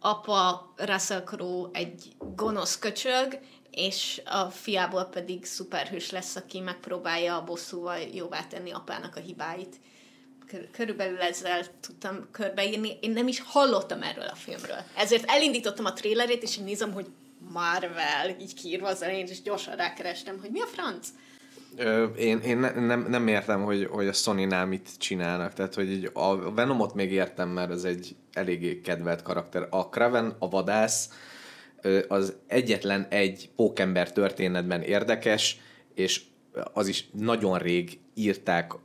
apa 0.00 0.72
Russell 0.76 1.22
Crowe 1.22 1.68
egy 1.72 2.12
gonosz 2.18 2.78
köcsög, 2.78 3.38
és 3.70 4.22
a 4.24 4.44
fiából 4.44 5.04
pedig 5.04 5.44
szuperhős 5.44 6.10
lesz, 6.10 6.36
aki 6.36 6.60
megpróbálja 6.60 7.36
a 7.36 7.44
bosszúval 7.44 7.98
jóvá 7.98 8.46
tenni 8.46 8.72
apának 8.72 9.16
a 9.16 9.20
hibáit. 9.20 9.76
Kör- 10.46 10.70
Körülbelül 10.70 11.20
ezzel 11.20 11.64
tudtam 11.80 12.28
körbeírni. 12.30 12.98
Én 13.00 13.10
nem 13.10 13.28
is 13.28 13.40
hallottam 13.40 14.02
erről 14.02 14.28
a 14.28 14.34
filmről. 14.34 14.82
Ezért 14.96 15.30
elindítottam 15.30 15.84
a 15.84 15.92
trélerét, 15.92 16.42
és 16.42 16.56
így 16.56 16.64
nézem, 16.64 16.92
hogy 16.92 17.06
Marvel, 17.52 18.28
így 18.40 18.54
kiírva 18.54 18.88
az 18.88 19.02
elején, 19.02 19.26
és 19.26 19.42
gyorsan 19.42 19.76
rákerestem, 19.76 20.40
hogy 20.40 20.50
mi 20.50 20.60
a 20.60 20.66
franc? 20.66 21.08
Én, 22.16 22.38
én 22.38 22.58
ne, 22.58 22.70
nem, 22.70 23.06
nem 23.08 23.28
értem, 23.28 23.62
hogy, 23.62 23.88
hogy 23.90 24.06
a 24.06 24.12
Sony-nál 24.12 24.66
mit 24.66 24.88
csinálnak. 24.98 25.52
Tehát, 25.52 25.74
hogy 25.74 25.90
így 25.90 26.10
a 26.12 26.52
Venomot 26.52 26.94
még 26.94 27.12
értem, 27.12 27.48
mert 27.48 27.70
ez 27.70 27.84
egy 27.84 28.16
eléggé 28.32 28.80
kedvelt 28.80 29.22
karakter. 29.22 29.66
A 29.70 29.88
Kraven, 29.88 30.36
a 30.38 30.48
vadász, 30.48 31.10
az 32.08 32.36
egyetlen 32.46 33.06
egy 33.08 33.50
pókember 33.56 34.12
történetben 34.12 34.82
érdekes, 34.82 35.60
és 35.94 36.22
az 36.72 36.88
is 36.88 37.08
nagyon 37.12 37.58
rég 37.58 37.98
írták 38.14 38.74
a 38.74 38.80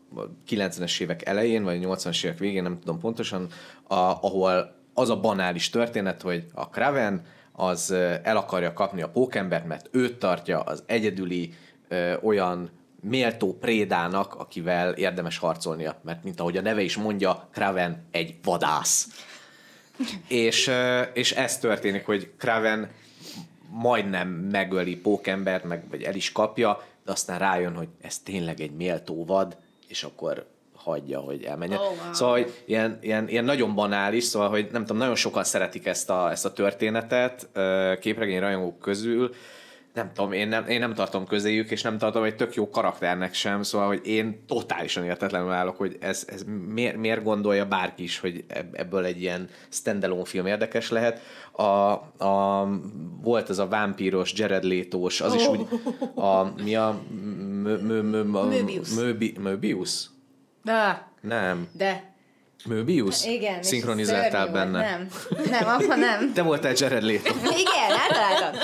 90-es 0.49 1.01
évek 1.01 1.25
elején, 1.25 1.63
vagy 1.63 1.79
80-es 1.83 2.25
évek 2.25 2.37
végén, 2.37 2.63
nem 2.63 2.79
tudom 2.79 2.99
pontosan, 2.99 3.47
a, 3.83 3.95
ahol 3.95 4.75
az 4.93 5.09
a 5.09 5.19
banális 5.19 5.69
történet, 5.69 6.21
hogy 6.21 6.45
a 6.53 6.69
Kraven 6.69 7.25
az 7.51 7.91
el 8.23 8.37
akarja 8.37 8.73
kapni 8.73 9.01
a 9.01 9.09
pókembert, 9.09 9.67
mert 9.67 9.89
őt 9.91 10.17
tartja 10.17 10.59
az 10.59 10.83
egyedüli 10.85 11.53
ö, 11.87 12.13
olyan 12.21 12.69
méltó 13.01 13.57
prédának, 13.57 14.35
akivel 14.35 14.93
érdemes 14.93 15.37
harcolnia, 15.37 15.99
mert 16.03 16.23
mint 16.23 16.39
ahogy 16.39 16.57
a 16.57 16.61
neve 16.61 16.81
is 16.81 16.95
mondja, 16.95 17.47
Kraven 17.51 18.07
egy 18.11 18.35
vadász. 18.43 19.07
és, 20.27 20.71
és 21.13 21.31
ez 21.31 21.57
történik, 21.57 22.05
hogy 22.05 22.31
Kraven 22.37 22.89
majdnem 23.69 24.27
megöli 24.27 24.95
pókembert, 24.95 25.63
meg 25.63 25.83
vagy 25.89 26.03
el 26.03 26.15
is 26.15 26.31
kapja, 26.31 26.83
de 27.05 27.11
aztán 27.11 27.39
rájön, 27.39 27.75
hogy 27.75 27.87
ez 28.01 28.19
tényleg 28.19 28.59
egy 28.59 28.71
méltó 28.71 29.25
vad, 29.25 29.57
és 29.87 30.03
akkor 30.03 30.45
hagyja, 30.75 31.19
hogy 31.19 31.43
elmenjen. 31.43 31.79
Oh, 31.79 31.85
wow. 31.85 32.13
Szóval, 32.13 32.35
hogy 32.35 32.53
ilyen, 32.65 32.97
ilyen, 33.01 33.29
ilyen 33.29 33.45
nagyon 33.45 33.75
banális, 33.75 34.23
szóval, 34.23 34.49
hogy 34.49 34.67
nem 34.71 34.81
tudom, 34.81 34.97
nagyon 34.97 35.15
sokan 35.15 35.43
szeretik 35.43 35.85
ezt 35.85 36.09
a, 36.09 36.31
ezt 36.31 36.45
a 36.45 36.53
történetet 36.53 37.49
képregény 37.99 38.39
rajongók 38.39 38.79
közül, 38.79 39.33
nem 39.93 40.11
tudom, 40.13 40.31
én 40.31 40.47
nem, 40.47 40.67
én 40.67 40.79
nem 40.79 40.93
tartom 40.93 41.25
közéjük, 41.25 41.71
és 41.71 41.81
nem 41.81 41.97
tartom 41.97 42.23
egy 42.23 42.35
tök 42.35 42.53
jó 42.53 42.69
karakternek 42.69 43.33
sem, 43.33 43.63
szóval, 43.63 43.87
hogy 43.87 44.01
én 44.03 44.43
totálisan 44.47 45.03
értetlenül 45.03 45.51
állok, 45.51 45.77
hogy 45.77 45.97
ez, 45.99 46.23
ez 46.27 46.43
miért, 46.67 46.97
miért 46.97 47.23
gondolja 47.23 47.65
bárki 47.65 48.03
is, 48.03 48.19
hogy 48.19 48.43
ebb- 48.47 48.75
ebből 48.75 49.05
egy 49.05 49.21
ilyen 49.21 49.49
standalone 49.69 50.25
film 50.25 50.45
érdekes 50.45 50.89
lehet. 50.89 51.21
A, 51.51 51.63
a, 52.25 52.67
volt 53.21 53.49
ez 53.49 53.59
a 53.59 53.67
vámpíros, 53.67 54.33
Jared 54.35 54.63
Létós, 54.63 55.21
az 55.21 55.33
is 55.33 55.47
úgy, 55.47 55.67
a, 56.15 56.43
mi 56.63 56.75
a 56.75 57.01
mö, 57.63 57.77
mö, 57.77 58.01
mö, 58.01 58.23
mö, 58.23 58.43
Möbius. 58.43 58.89
Möbi, 58.89 59.33
Möbius? 59.39 60.09
De, 60.63 61.07
Nem. 61.21 61.67
de. 61.71 62.08
Möbius? 62.65 63.25
Igen. 63.25 63.59
és 63.59 63.65
Szinkronizáltál 63.65 64.47
benne. 64.47 64.81
Nem. 64.81 65.07
Nem, 65.59 65.67
apa 65.67 65.95
nem. 65.95 66.33
Te 66.33 66.41
voltál 66.41 66.73
Jared 66.77 67.03
Leto. 67.03 67.33
Igen, 67.43 67.97
általában. 67.99 68.59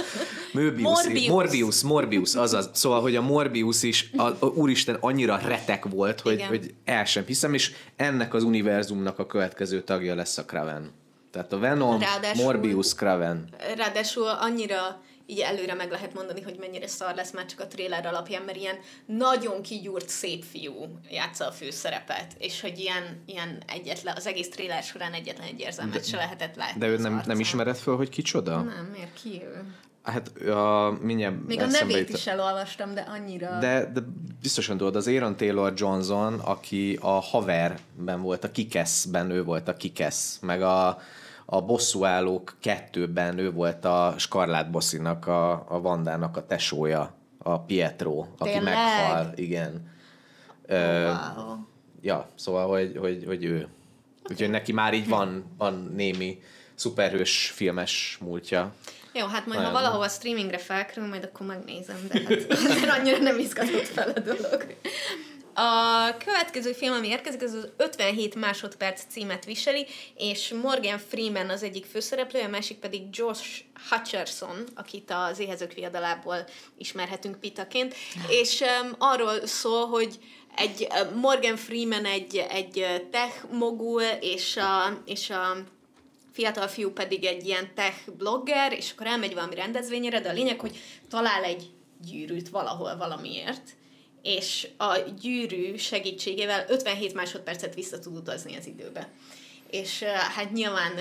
Möbius, 0.54 0.82
Morbius. 1.04 1.28
Morbius, 1.28 1.82
Morbius, 1.82 2.36
azaz. 2.36 2.70
Szóval, 2.74 3.02
hogy 3.02 3.16
a 3.16 3.22
Morbius 3.22 3.84
is, 3.84 4.10
a, 4.18 4.22
a 4.22 4.46
úristen 4.46 4.98
annyira 5.00 5.40
retek 5.46 5.86
volt, 5.86 6.22
hogy, 6.22 6.34
Igen. 6.34 6.48
hogy 6.48 6.74
el 6.86 7.06
sem 7.06 7.24
hiszem, 7.26 7.54
és 7.54 7.72
ennek 7.96 8.34
az 8.34 8.44
univerzumnak 8.44 9.20
a 9.20 9.26
következő 9.26 9.82
tagja 9.82 10.16
lesz 10.16 10.38
a 10.38 10.46
Kraven. 10.46 10.92
Tehát 11.32 11.54
a 11.54 11.60
Venom, 11.60 12.00
Ráadásul- 12.00 12.44
Morbius, 12.44 12.94
Kraven. 12.96 13.48
Ráadásul 13.78 14.28
annyira 14.28 15.02
így 15.26 15.40
előre 15.40 15.74
meg 15.74 15.92
lehet 15.92 16.14
mondani, 16.14 16.42
hogy 16.42 16.58
mennyire 16.60 16.88
szar 16.88 17.16
lesz 17.16 17.32
már 17.32 17.46
csak 17.46 17.60
a 17.60 17.68
trailer 17.68 18.06
alapján, 18.06 18.42
mert 18.42 18.58
ilyen 18.58 18.76
nagyon 19.06 19.62
kigyúrt 19.62 20.10
szép 20.10 20.44
fiú 20.44 21.00
játsza 21.10 21.48
a 21.48 21.52
főszerepet, 21.52 22.36
és 22.38 22.62
hogy 22.62 22.80
ilyen, 22.80 23.24
ilyen 23.26 23.64
egyetlen, 23.68 24.16
az 24.16 24.28
egész 24.28 24.50
trailer 24.50 24.84
során 24.84 25.14
egyetlen 25.14 25.48
egy 25.48 25.60
érzelmet 25.60 26.08
se 26.08 26.18
lehetett 26.18 26.56
látni. 26.56 26.80
De 26.80 26.88
ő 26.88 26.98
nem, 26.98 27.22
nem 27.26 27.40
ismered 27.40 27.78
föl, 27.78 27.96
hogy 27.96 28.10
kicsoda? 28.10 28.62
Nem, 28.62 28.90
miért 28.92 29.14
ki 29.22 29.42
ő? 29.44 29.66
Hát 30.04 30.38
a, 30.38 30.98
mindjárt 31.02 31.48
Még 31.48 31.60
a 31.60 31.66
nevét 31.66 31.98
jut- 31.98 32.10
is 32.10 32.28
elolvastam, 32.28 32.94
de 32.94 33.02
annyira... 33.02 33.60
De, 33.60 33.92
de 33.94 34.00
biztosan 34.42 34.78
tudod, 34.78 34.96
az 34.96 35.08
Aaron 35.08 35.38
Taylor 35.38 35.74
Johnson, 35.76 36.40
aki 36.40 36.98
a 37.02 37.20
Haverben 37.20 38.22
volt, 38.22 38.44
a 38.44 38.52
Kikeszben 38.52 39.32
ő 39.32 39.44
volt 39.44 39.68
a 39.68 39.76
Kikesz, 39.76 40.40
meg 40.42 40.62
a, 40.62 41.02
a 41.46 41.62
Bosszúállók 41.62 42.56
kettőben 42.60 43.38
ő 43.38 43.52
volt 43.52 43.86
a 43.86 44.14
Skarlát 44.18 44.72
Bosszinak, 44.72 45.28
a, 45.28 45.52
a 45.52 45.82
Vandának 45.82 46.38
a 46.38 46.46
tesója, 46.46 47.14
a 47.38 47.60
Pietro, 47.60 48.26
aki 48.38 48.52
Tényleg? 48.52 48.74
meghal, 48.74 49.32
igen. 49.36 49.92
Ö, 50.66 51.04
wow. 51.04 51.56
ja, 52.02 52.30
szóval, 52.36 52.68
hogy, 52.68 52.98
hogy, 52.98 53.24
hogy 53.26 53.44
ő. 53.44 53.68
Úgyhogy 54.30 54.50
neki 54.50 54.72
már 54.72 54.94
így 54.94 55.08
van, 55.08 55.56
van 55.58 55.92
némi 55.96 56.42
szuperhős 56.76 57.52
filmes 57.56 58.18
múltja. 58.22 58.74
Jó, 59.14 59.26
hát 59.26 59.46
majd 59.46 59.60
Nagyon. 59.60 59.74
ha 59.74 59.82
valahova 59.82 60.08
streamingre 60.08 60.58
felkerül, 60.58 61.08
majd 61.08 61.24
akkor 61.24 61.48
megnézem, 61.48 61.98
de 62.12 62.20
hát 62.20 62.46
azért 62.50 62.90
annyira 63.00 63.18
nem 63.18 63.40
izgatott 63.40 63.88
fel 63.88 64.10
a 64.10 64.20
dolog. 64.20 64.76
A 65.58 66.18
következő 66.18 66.72
film, 66.72 66.94
ami 66.94 67.08
érkezik, 67.08 67.42
az 67.42 67.54
az 67.54 67.68
57 67.78 68.36
másodperc 68.36 69.04
címet 69.10 69.46
viseli, 69.46 69.88
és 70.16 70.54
Morgan 70.62 70.98
Freeman 70.98 71.50
az 71.50 71.64
egyik 71.64 71.86
főszereplő, 71.86 72.42
a 72.42 72.48
másik 72.48 72.78
pedig 72.78 73.02
Josh 73.12 73.62
Hutcherson, 73.90 74.68
akit 74.74 75.12
az 75.12 75.40
Éhezők 75.40 75.74
viadalából 75.74 76.46
ismerhetünk 76.78 77.40
Pitaként, 77.40 77.96
és 78.30 78.60
um, 78.62 78.96
arról 78.98 79.46
szól, 79.48 79.88
hogy 79.88 80.20
egy 80.56 80.88
Morgan 81.16 81.56
Freeman 81.56 82.06
egy, 82.06 82.46
egy 82.50 83.08
tech 83.12 83.52
mogul, 83.52 84.02
és 84.20 84.58
a, 84.58 85.02
és 85.06 85.30
a 85.30 85.58
fiatal 86.34 86.68
fiú 86.68 86.92
pedig 86.92 87.26
egy 87.26 87.46
ilyen 87.46 87.74
tech 87.76 88.12
blogger, 88.18 88.74
és 88.74 88.92
akkor 88.92 89.08
elmegy 89.08 89.34
valami 89.34 89.56
rendezvényre, 89.56 90.22
de 90.22 90.30
a 90.30 90.34
lényeg, 90.34 90.60
hogy 90.60 90.78
talál 91.10 91.44
egy 91.44 91.70
gyűrűt 92.02 92.50
valahol 92.50 92.98
valamiért, 92.98 93.76
és 94.26 94.68
a 94.78 94.98
gyűrű 95.22 95.76
segítségével 95.76 96.66
57 96.68 97.14
másodpercet 97.14 97.76
vissza 97.76 98.00
tud 98.00 98.16
utazni 98.16 98.56
az 98.56 98.68
időbe. 98.68 99.10
És 99.70 100.04
hát 100.36 100.52
nyilván 100.52 100.92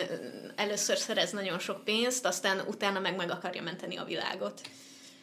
először 0.57 0.99
szerez 0.99 1.31
nagyon 1.31 1.59
sok 1.59 1.85
pénzt, 1.85 2.27
aztán 2.27 2.61
utána 2.69 3.01
meg 3.01 3.17
meg 3.17 3.31
akarja 3.31 3.63
menteni 3.63 3.97
a 3.97 4.05
világot. 4.05 4.61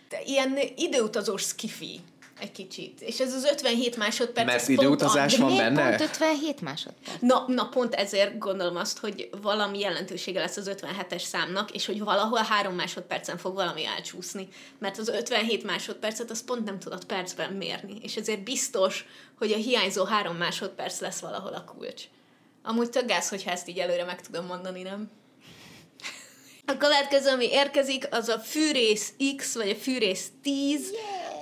De 0.09 0.21
ilyen 0.25 0.57
időutazós 0.75 1.41
skifi 1.41 1.99
egy 2.41 2.51
kicsit. 2.51 3.01
És 3.01 3.19
ez 3.19 3.33
az 3.33 3.43
57 3.43 3.97
másodperc... 3.97 4.47
Mert 4.47 4.59
ez 4.59 4.65
pont 4.65 4.79
időutazás 4.79 5.33
annyi. 5.33 5.43
van 5.43 5.57
benne? 5.57 5.87
pont 5.87 6.01
57 6.01 6.61
másodperc? 6.61 7.17
Na, 7.19 7.45
na, 7.47 7.69
pont 7.69 7.93
ezért 7.93 8.37
gondolom 8.37 8.75
azt, 8.75 8.97
hogy 8.97 9.29
valami 9.41 9.79
jelentősége 9.79 10.39
lesz 10.39 10.57
az 10.57 10.71
57-es 10.73 11.23
számnak, 11.23 11.71
és 11.71 11.85
hogy 11.85 12.03
valahol 12.03 12.41
három 12.41 12.75
másodpercen 12.75 13.37
fog 13.37 13.53
valami 13.53 13.85
elcsúszni. 13.85 14.47
Mert 14.79 14.97
az 14.97 15.07
57 15.07 15.63
másodpercet 15.63 16.29
az 16.29 16.43
pont 16.43 16.65
nem 16.65 16.79
tudod 16.79 17.05
percben 17.05 17.53
mérni, 17.53 17.99
és 18.01 18.15
ezért 18.15 18.43
biztos, 18.43 19.05
hogy 19.37 19.51
a 19.51 19.57
hiányzó 19.57 20.03
három 20.03 20.35
másodperc 20.35 20.99
lesz 20.99 21.19
valahol 21.19 21.53
a 21.53 21.63
kulcs. 21.63 22.03
Amúgy 22.63 22.89
tök 22.89 23.05
gáz, 23.05 23.29
hogyha 23.29 23.51
ezt 23.51 23.67
így 23.67 23.79
előre 23.79 24.05
meg 24.05 24.21
tudom 24.21 24.45
mondani, 24.45 24.81
nem? 24.81 25.09
A 26.65 26.77
következő, 26.77 27.29
ami 27.29 27.45
érkezik, 27.45 28.07
az 28.11 28.27
a 28.27 28.39
Fűrész 28.39 29.13
X, 29.35 29.55
vagy 29.55 29.69
a 29.69 29.75
Fűrész 29.75 30.27
10, 30.41 30.91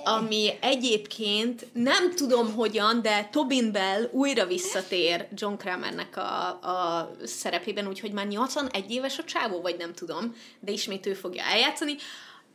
ami 0.04 0.50
egyébként 0.60 1.66
nem 1.72 2.14
tudom 2.14 2.54
hogyan, 2.54 3.02
de 3.02 3.28
Tobin 3.32 3.72
Bell 3.72 4.08
újra 4.10 4.46
visszatér 4.46 5.28
John 5.34 5.54
Kramernek 5.54 6.16
a, 6.16 6.48
a 6.48 7.10
szerepében, 7.24 7.88
úgyhogy 7.88 8.12
már 8.12 8.26
81 8.26 8.90
éves 8.90 9.18
a 9.18 9.24
csávó, 9.24 9.60
vagy 9.60 9.76
nem 9.78 9.94
tudom, 9.94 10.34
de 10.60 10.72
ismét 10.72 11.06
ő 11.06 11.14
fogja 11.14 11.42
eljátszani. 11.42 11.94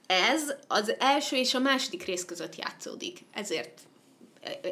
Ez 0.07 0.53
az 0.67 0.95
első 0.99 1.35
és 1.35 1.53
a 1.53 1.59
második 1.59 2.05
rész 2.05 2.25
között 2.25 2.55
játszódik, 2.55 3.19
ezért 3.33 3.81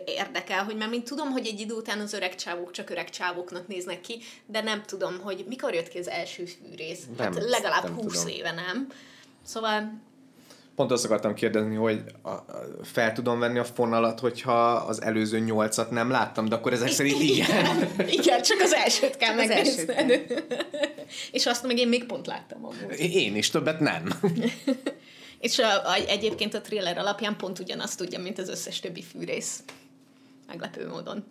érdekel, 0.06 0.64
hogy 0.64 0.76
mert 0.76 0.92
mint 0.92 1.04
tudom, 1.04 1.32
hogy 1.32 1.48
egy 1.48 1.60
idő 1.60 1.74
után 1.74 2.00
az 2.00 2.14
öreg 2.14 2.36
csávók 2.36 2.72
csak 2.72 2.90
öreg 2.90 3.10
csávóknak 3.10 3.68
néznek 3.68 4.02
ki, 4.02 4.22
de 4.46 4.62
nem 4.62 4.84
tudom, 4.84 5.20
hogy 5.20 5.46
mikor 5.48 5.74
jött 5.74 5.88
ki 5.88 5.98
az 5.98 6.08
első 6.08 6.46
fűrész. 6.46 7.04
Hát 7.18 7.44
legalább 7.44 7.84
nem 7.84 7.94
20 7.94 8.20
tudom. 8.20 8.36
éve, 8.36 8.52
nem? 8.52 8.88
Szóval 9.46 10.02
Pont 10.76 10.92
azt 10.92 11.06
akartam 11.06 11.34
kérdezni, 11.34 11.76
hogy 11.76 12.04
a, 12.22 12.30
a, 12.30 12.46
fel 12.84 13.14
tudom 13.14 13.40
venni 13.40 13.60
a 13.60 13.64
fonalat, 13.64 14.20
hogyha 14.20 14.72
az 14.72 15.02
előző 15.02 15.40
nyolcat 15.40 15.92
nem 15.92 16.10
láttam, 16.10 16.46
de 16.46 16.56
akkor 16.56 16.74
ezek 16.74 16.92
szerint 16.92 17.22
igen. 17.22 17.94
igen, 18.20 18.42
csak 18.42 18.60
az 18.60 18.74
elsőt 18.74 19.18
kell 19.18 19.36
megnézned. 19.36 20.26
És 21.32 21.46
azt 21.46 21.68
meg 21.68 21.78
én 21.78 21.88
még 21.88 22.06
pont 22.06 22.28
láttam 22.28 22.66
amúgy. 22.66 23.00
Én 23.00 23.36
is, 23.36 23.50
többet 23.50 23.80
nem. 23.80 24.04
És 25.40 25.60
a, 25.60 25.90
a, 25.90 25.94
egyébként 26.08 26.54
a 26.54 26.62
thriller 26.62 26.98
alapján 26.98 27.38
pont 27.38 27.60
ugyanazt 27.60 27.98
tudja, 27.98 28.20
mint 28.20 28.40
az 28.40 28.50
összes 28.50 28.80
többi 28.80 29.02
fűrész. 29.02 29.64
Meglepő 30.48 30.88
módon. 30.88 31.24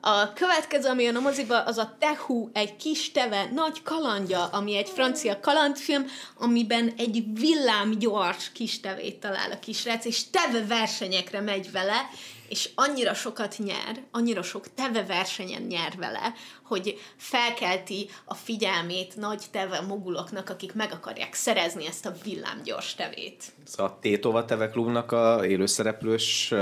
A 0.00 0.32
következő, 0.32 0.88
ami 0.88 1.02
jön 1.02 1.16
a 1.16 1.20
moziba, 1.20 1.62
az 1.62 1.78
a 1.78 1.96
Tehu, 1.98 2.48
egy 2.52 2.76
kis 2.76 3.12
teve, 3.12 3.50
nagy 3.54 3.82
kalandja, 3.82 4.44
ami 4.46 4.76
egy 4.76 4.88
francia 4.88 5.40
kalandfilm, 5.40 6.06
amiben 6.38 6.92
egy 6.96 7.24
villámgyors 7.34 8.52
kis 8.52 8.80
tevét 8.80 9.20
talál 9.20 9.50
a 9.50 9.58
kisrác, 9.58 10.04
és 10.04 10.30
teve 10.30 10.66
versenyekre 10.66 11.40
megy 11.40 11.70
vele, 11.72 12.10
és 12.50 12.70
annyira 12.74 13.14
sokat 13.14 13.54
nyer, 13.58 14.02
annyira 14.10 14.42
sok 14.42 14.74
teve 14.74 15.04
versenyen 15.04 15.62
nyer 15.62 15.92
vele, 15.96 16.34
hogy 16.62 16.98
felkelti 17.16 18.08
a 18.24 18.34
figyelmét 18.34 19.16
nagy 19.16 19.42
teve 19.50 19.80
moguloknak, 19.80 20.50
akik 20.50 20.74
meg 20.74 20.92
akarják 20.92 21.34
szerezni 21.34 21.86
ezt 21.86 22.06
a 22.06 22.12
villámgyors 22.24 22.94
tevét. 22.94 23.44
Szóval 23.64 23.86
a 23.86 23.98
Tétova 24.00 24.44
Teve 24.44 24.68
Klubnak 24.68 25.12
a 25.12 25.46
élőszereplős 25.46 26.52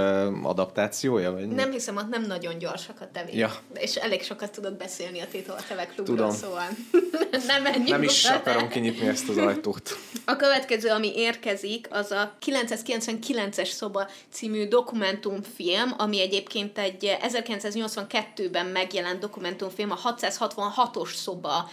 adaptációja? 0.42 1.32
Vagy? 1.32 1.48
Nem 1.48 1.70
hiszem, 1.70 1.96
ott 1.96 2.08
nem 2.08 2.22
nagyon 2.22 2.58
gyorsak 2.58 3.00
a 3.00 3.08
tevék. 3.12 3.34
Ja. 3.34 3.54
És 3.74 3.94
elég 3.94 4.22
sokat 4.22 4.52
tudok 4.52 4.76
beszélni 4.76 5.20
a 5.20 5.26
Tétova 5.30 5.58
Teve 5.68 5.86
klubról, 5.86 6.16
Tudom. 6.16 6.30
szóval 6.30 6.66
nem 7.46 7.62
menjünk 7.62 7.88
Nem 7.88 8.02
is 8.02 8.24
akarom 8.24 8.68
kinyitni 8.68 9.06
ezt 9.06 9.28
az 9.28 9.36
ajtót. 9.36 9.96
A 10.24 10.36
következő, 10.36 10.88
ami 10.88 11.12
érkezik, 11.16 11.86
az 11.90 12.10
a 12.10 12.36
999-es 12.46 13.68
szoba 13.68 14.08
című 14.30 14.68
dokumentumfilm, 14.68 15.77
ami 15.96 16.20
egyébként 16.20 16.78
egy 16.78 17.16
1982-ben 17.22 18.66
megjelent 18.66 19.20
dokumentumfilm, 19.20 19.90
a 19.90 20.14
666-os 20.14 21.14
szoba 21.14 21.70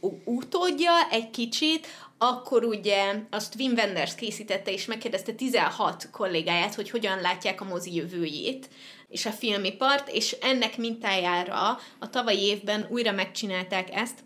ú- 0.00 0.22
utódja 0.24 0.92
egy 1.10 1.30
kicsit, 1.30 1.86
akkor 2.18 2.64
ugye 2.64 3.14
azt 3.30 3.54
Wim 3.54 3.72
Wenders 3.72 4.14
készítette, 4.14 4.72
és 4.72 4.86
megkérdezte 4.86 5.32
16 5.32 6.10
kollégáját, 6.10 6.74
hogy 6.74 6.90
hogyan 6.90 7.20
látják 7.20 7.60
a 7.60 7.64
mozi 7.64 7.94
jövőjét 7.94 8.68
és 9.08 9.26
a 9.26 9.30
filmipart, 9.30 10.08
és 10.08 10.36
ennek 10.40 10.76
mintájára 10.76 11.78
a 11.98 12.10
tavalyi 12.10 12.42
évben 12.42 12.86
újra 12.90 13.12
megcsinálták 13.12 13.94
ezt, 13.94 14.18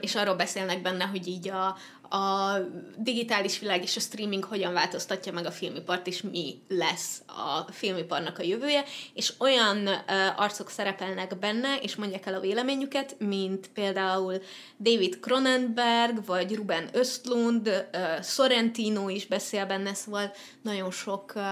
és 0.00 0.14
arról 0.14 0.34
beszélnek 0.34 0.82
benne, 0.82 1.04
hogy 1.04 1.26
így 1.26 1.48
a, 1.48 1.76
a 2.08 2.58
digitális 2.96 3.58
világ 3.58 3.82
és 3.82 3.96
a 3.96 4.00
streaming 4.00 4.44
hogyan 4.44 4.72
változtatja 4.72 5.32
meg 5.32 5.46
a 5.46 5.50
filmipart, 5.50 6.06
és 6.06 6.22
mi 6.22 6.62
lesz 6.68 7.22
a 7.26 7.72
filmiparnak 7.72 8.38
a 8.38 8.42
jövője, 8.42 8.84
és 9.14 9.32
olyan 9.38 9.86
uh, 9.86 9.94
arcok 10.36 10.70
szerepelnek 10.70 11.38
benne, 11.38 11.76
és 11.82 11.96
mondják 11.96 12.26
el 12.26 12.34
a 12.34 12.40
véleményüket, 12.40 13.16
mint 13.18 13.68
például 13.68 14.42
David 14.78 15.20
Cronenberg, 15.20 16.24
vagy 16.26 16.54
Ruben 16.54 16.88
Östlund, 16.92 17.68
uh, 17.68 18.22
Sorrentino 18.22 19.08
is 19.08 19.26
beszél 19.26 19.66
benne, 19.66 19.94
szóval 19.94 20.32
nagyon 20.62 20.90
sok 20.90 21.32
uh, 21.34 21.42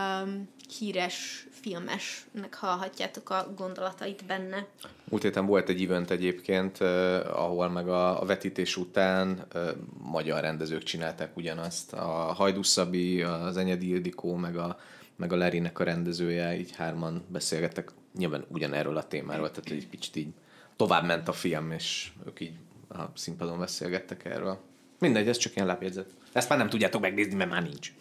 híres 0.78 1.46
filmesnek 1.62 2.54
hallhatjátok 2.54 3.30
a 3.30 3.52
gondolatait 3.56 4.24
benne. 4.24 4.66
Múlt 5.04 5.22
héten 5.22 5.46
volt 5.46 5.68
egy 5.68 5.82
event 5.82 6.10
egyébként, 6.10 6.80
eh, 6.80 7.40
ahol 7.40 7.68
meg 7.68 7.88
a, 7.88 8.22
a 8.22 8.24
vetítés 8.24 8.76
után 8.76 9.46
eh, 9.52 9.68
magyar 10.02 10.40
rendezők 10.40 10.82
csinálták 10.82 11.36
ugyanazt. 11.36 11.92
A 11.92 12.32
Hajdú 12.36 12.62
Szabi, 12.62 13.22
az 13.22 13.56
Enyedi 13.56 13.88
Ildikó, 13.88 14.34
meg 14.34 14.56
a, 14.56 14.78
meg 15.16 15.32
a 15.32 15.36
Lerinek 15.36 15.78
a 15.78 15.84
rendezője, 15.84 16.58
így 16.58 16.76
hárman 16.76 17.24
beszélgettek 17.28 17.90
nyilván 18.16 18.44
ugyanerről 18.48 18.96
a 18.96 19.08
témáról, 19.08 19.50
tehát 19.50 19.70
egy 19.70 19.88
kicsit 19.88 20.16
így 20.16 20.32
tovább 20.76 21.04
ment 21.04 21.28
a 21.28 21.32
film, 21.32 21.70
és 21.70 22.12
ők 22.26 22.40
így 22.40 22.54
a 22.88 23.02
színpadon 23.14 23.58
beszélgettek 23.58 24.24
erről. 24.24 24.58
Mindegy, 24.98 25.28
ez 25.28 25.36
csak 25.36 25.54
ilyen 25.54 25.66
lábjegyzet. 25.66 26.10
Ezt 26.32 26.48
már 26.48 26.58
nem 26.58 26.68
tudjátok 26.68 27.00
megnézni, 27.00 27.34
mert 27.34 27.50
már 27.50 27.62
nincs. 27.62 27.92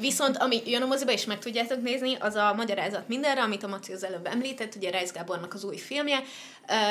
Viszont 0.00 0.36
ami 0.36 0.62
jön 0.66 0.82
a 0.82 0.86
moziba, 0.86 1.12
és 1.12 1.24
meg 1.24 1.38
tudjátok 1.38 1.82
nézni, 1.82 2.14
az 2.14 2.34
a 2.34 2.54
magyarázat 2.56 3.08
mindenre, 3.08 3.42
amit 3.42 3.62
a 3.62 3.68
Maci 3.68 3.92
az 3.92 4.04
előbb 4.04 4.26
említett, 4.26 4.74
ugye 4.74 4.90
Reis 4.90 5.10
Gábornak 5.10 5.54
az 5.54 5.64
új 5.64 5.76
filmje, 5.76 6.22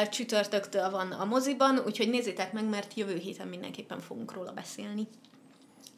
csütörtöktől 0.10 0.90
van 0.90 1.12
a 1.12 1.26
moziban, 1.26 1.82
úgyhogy 1.86 2.10
nézzétek 2.10 2.54
meg, 2.54 2.70
mert 2.70 2.94
jövő 2.96 3.18
héten 3.18 3.48
mindenképpen 3.48 4.00
fogunk 4.00 4.34
róla 4.34 4.52
beszélni. 4.52 5.08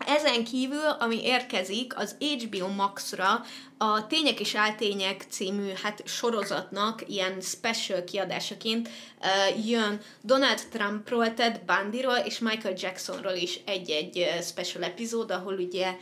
Ezen 0.06 0.44
kívül, 0.44 0.90
ami 1.00 1.24
érkezik, 1.24 1.98
az 1.98 2.16
HBO 2.20 2.68
Max-ra 2.68 3.46
a 3.78 4.08
Tények 4.08 4.40
és 4.40 4.56
Áltények 4.56 5.26
című 5.30 5.72
hát 5.84 6.08
sorozatnak 6.08 7.10
ilyen 7.10 7.42
special 7.42 8.04
kiadásaként 8.04 8.90
uh, 9.20 9.68
jön. 9.70 10.02
Donald 10.22 10.62
Trumpról, 10.72 11.34
Ted 11.34 11.62
Bundyról 11.66 12.18
és 12.18 12.40
Michael 12.40 12.74
Jacksonról 12.78 13.34
is 13.34 13.60
egy-egy 13.66 14.30
special 14.42 14.84
epizód, 14.84 15.32
ahol 15.32 15.54
ugye 15.54 15.96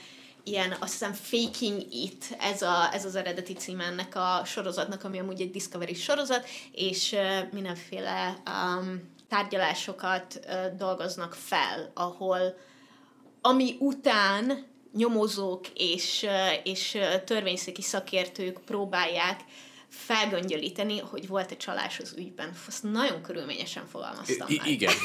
ilyen, 0.44 0.76
azt 0.80 0.92
hiszem, 0.92 1.14
Faking 1.14 1.82
It, 1.92 2.26
ez, 2.40 2.62
a, 2.62 2.94
ez 2.94 3.06
az 3.06 3.16
eredeti 3.16 3.54
címe 3.54 3.84
ennek 3.84 4.16
a 4.16 4.42
sorozatnak, 4.46 5.04
ami 5.04 5.20
amúgy 5.20 5.42
egy 5.42 5.52
Discovery 5.52 5.94
sorozat, 5.94 6.48
és 6.72 7.12
uh, 7.12 7.52
mindenféle 7.52 8.38
um, 8.46 9.16
tárgyalásokat 9.30 10.40
uh, 10.46 10.78
dolgoznak 10.78 11.34
fel, 11.34 11.92
ahol 11.94 12.58
ami 13.48 13.76
után 13.80 14.66
nyomozók 14.94 15.68
és, 15.74 16.26
és 16.64 16.98
törvényszéki 17.26 17.82
szakértők 17.82 18.60
próbálják 18.66 19.40
felgöngyölíteni, 19.90 21.00
hogy 21.00 21.28
volt-e 21.28 21.58
csalás 21.58 22.00
az 22.00 22.14
ügyben. 22.18 22.52
Azt 22.68 22.84
nagyon 22.84 23.22
körülményesen 23.22 23.88
fogalmaztam 23.92 24.48
I- 24.50 24.62
Igen. 24.66 24.94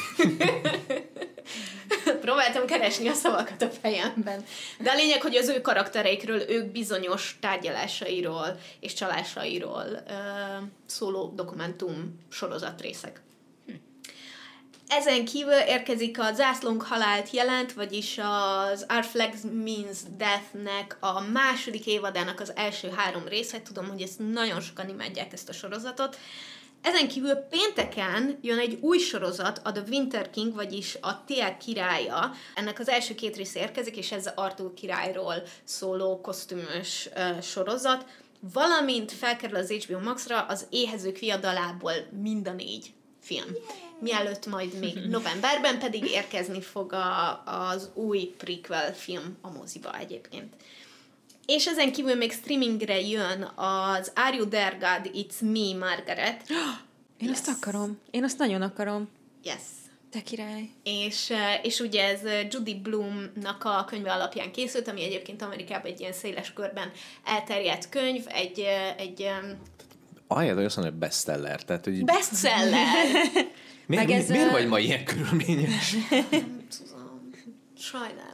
Próbáltam 2.21 2.65
keresni 2.65 3.07
a 3.07 3.13
szavakat 3.13 3.61
a 3.61 3.69
fejemben. 3.69 4.45
De 4.79 4.91
a 4.91 4.95
lényeg, 4.95 5.21
hogy 5.21 5.35
az 5.35 5.47
ő 5.47 5.61
karaktereikről, 5.61 6.49
ők 6.49 6.71
bizonyos 6.71 7.37
tárgyalásairól 7.41 8.59
és 8.79 8.93
csalásairól 8.93 10.03
ö, 10.07 10.13
szóló 10.85 11.33
dokumentum 11.35 12.19
sorozatrészek. 12.29 13.22
Ezen 14.87 15.25
kívül 15.25 15.53
érkezik 15.67 16.19
a 16.19 16.33
Zászlónk 16.33 16.81
halált 16.81 17.29
jelent, 17.29 17.73
vagyis 17.73 18.17
az 18.17 18.85
Our 18.89 19.03
Flags 19.03 19.39
Means 19.63 19.97
Death-nek 20.17 20.97
a 20.99 21.21
második 21.21 21.85
évadának 21.85 22.39
az 22.39 22.51
első 22.55 22.89
három 22.89 23.27
része. 23.27 23.61
Tudom, 23.61 23.87
hogy 23.87 24.01
ezt 24.01 24.19
nagyon 24.19 24.61
sokan 24.61 24.89
imádják 24.89 25.33
ezt 25.33 25.49
a 25.49 25.53
sorozatot. 25.53 26.17
Ezen 26.81 27.07
kívül 27.07 27.33
pénteken 27.35 28.39
jön 28.41 28.59
egy 28.59 28.77
új 28.81 28.97
sorozat, 28.97 29.61
a 29.63 29.71
The 29.71 29.83
Winter 29.89 30.29
King, 30.29 30.55
vagyis 30.55 30.97
a 31.01 31.23
Tél 31.25 31.57
királya. 31.57 32.31
Ennek 32.55 32.79
az 32.79 32.89
első 32.89 33.15
két 33.15 33.35
része 33.35 33.59
érkezik, 33.59 33.97
és 33.97 34.11
ez 34.11 34.29
Arthur 34.35 34.73
királyról 34.73 35.35
szóló 35.63 36.21
kosztümös 36.21 37.09
uh, 37.15 37.41
sorozat. 37.41 38.05
Valamint 38.53 39.11
felkerül 39.11 39.55
az 39.55 39.71
HBO 39.71 39.99
Max-ra 39.99 40.41
az 40.41 40.67
Éhezők 40.69 41.17
viadalából 41.17 41.93
mind 42.21 42.47
a 42.47 42.51
négy 42.51 42.93
film. 43.21 43.47
Mielőtt 44.03 44.45
majd 44.45 44.79
még 44.79 44.95
novemberben 45.17 45.79
pedig 45.79 46.05
érkezni 46.05 46.61
fog 46.61 46.93
a, 46.93 47.43
az 47.45 47.89
új 47.93 48.33
prequel 48.37 48.93
film 48.93 49.37
a 49.41 49.51
moziba 49.51 49.97
egyébként. 49.97 50.53
És 51.45 51.67
ezen 51.67 51.91
kívül 51.91 52.15
még 52.15 52.31
streamingre 52.31 52.99
jön 52.99 53.41
az 53.55 54.11
Are 54.15 54.35
You 54.35 54.47
There 54.47 54.77
God, 54.79 55.11
It's 55.13 55.39
Me, 55.39 55.85
Margaret. 55.87 56.41
Én 57.17 57.27
yes. 57.29 57.37
azt 57.37 57.47
akarom. 57.47 57.99
Én 58.11 58.23
azt 58.23 58.37
nagyon 58.37 58.61
akarom. 58.61 59.09
Yes. 59.43 59.61
Te 60.11 60.21
király. 60.21 60.69
És, 60.83 61.33
és 61.61 61.79
ugye 61.79 62.03
ez 62.03 62.19
Judy 62.49 62.75
Bloom-nak 62.75 63.63
a 63.63 63.85
könyve 63.87 64.11
alapján 64.11 64.51
készült, 64.51 64.87
ami 64.87 65.03
egyébként 65.03 65.41
Amerikában 65.41 65.91
egy 65.91 65.99
ilyen 65.99 66.13
széles 66.13 66.53
körben 66.53 66.91
elterjedt 67.23 67.89
könyv, 67.89 68.23
egy, 68.27 68.65
egy 68.97 69.29
Ahelyett, 70.27 70.55
hogy 70.55 70.65
azt 70.65 70.75
mondja, 70.75 70.93
hogy 70.93 71.01
bestseller. 71.01 71.63
Tehát, 71.63 71.83
hogy... 71.83 72.03
Bestseller! 72.03 73.05
miért, 73.87 74.11
ez, 74.11 74.29
miért 74.29 74.51
vagy 74.51 74.67
ma 74.67 74.79
ilyen 74.79 75.03
körülményes? 75.05 75.95
Nem 76.09 76.67
tudom. 76.77 77.29
Sajnálom 77.77 78.32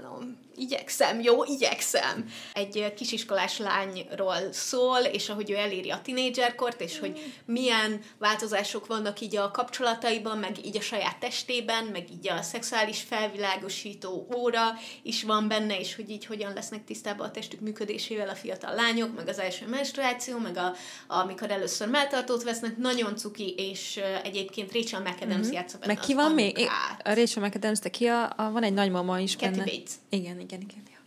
igyekszem, 0.59 1.21
jó, 1.21 1.43
igyekszem. 1.43 2.25
Egy 2.53 2.93
kisiskolás 2.95 3.57
lányról 3.57 4.51
szól, 4.51 4.99
és 4.99 5.29
ahogy 5.29 5.51
ő 5.51 5.55
eléri 5.55 5.89
a 5.89 6.01
tinédzserkort, 6.03 6.81
és 6.81 6.99
hogy 6.99 7.33
milyen 7.45 8.01
változások 8.17 8.87
vannak 8.87 9.19
így 9.19 9.35
a 9.35 9.51
kapcsolataiban, 9.51 10.37
meg 10.37 10.65
így 10.65 10.77
a 10.77 10.81
saját 10.81 11.19
testében, 11.19 11.83
meg 11.83 12.11
így 12.11 12.29
a 12.29 12.41
szexuális 12.41 13.01
felvilágosító 13.01 14.27
óra 14.35 14.63
is 15.03 15.23
van 15.23 15.47
benne, 15.47 15.79
és 15.79 15.95
hogy 15.95 16.09
így 16.09 16.25
hogyan 16.25 16.53
lesznek 16.53 16.83
tisztában 16.83 17.27
a 17.27 17.31
testük 17.31 17.59
működésével 17.59 18.29
a 18.29 18.35
fiatal 18.35 18.73
lányok, 18.75 19.15
meg 19.15 19.27
az 19.27 19.39
első 19.39 19.67
menstruáció, 19.67 20.37
meg 20.37 20.57
a, 20.57 20.75
amikor 21.07 21.51
először 21.51 21.87
melltartót 21.87 22.43
vesznek, 22.43 22.77
nagyon 22.77 23.15
cuki, 23.15 23.53
és 23.57 23.99
egyébként 24.23 24.73
Rachel 24.73 24.99
McAdams 25.01 25.45
mm-hmm. 25.45 25.51
játsza 25.51 25.77
benne 25.77 25.93
Meg 25.93 26.01
ki 26.01 26.13
van 26.13 26.31
még? 26.31 26.57
A 27.03 27.13
Rachel 27.13 27.43
McAdams, 27.43 27.79
de 27.79 27.89
ki 27.89 28.05
a, 28.05 28.33
a, 28.37 28.51
van 28.51 28.63
egy 28.63 28.73
nagymama 28.73 29.19
is 29.19 29.35
Kathy 29.35 29.49
benne. 29.49 29.63
Bates. 29.63 29.91
Igen, 30.09 30.39
igen, 30.39 30.48
igen. 30.51 30.83
Ja. 30.91 30.97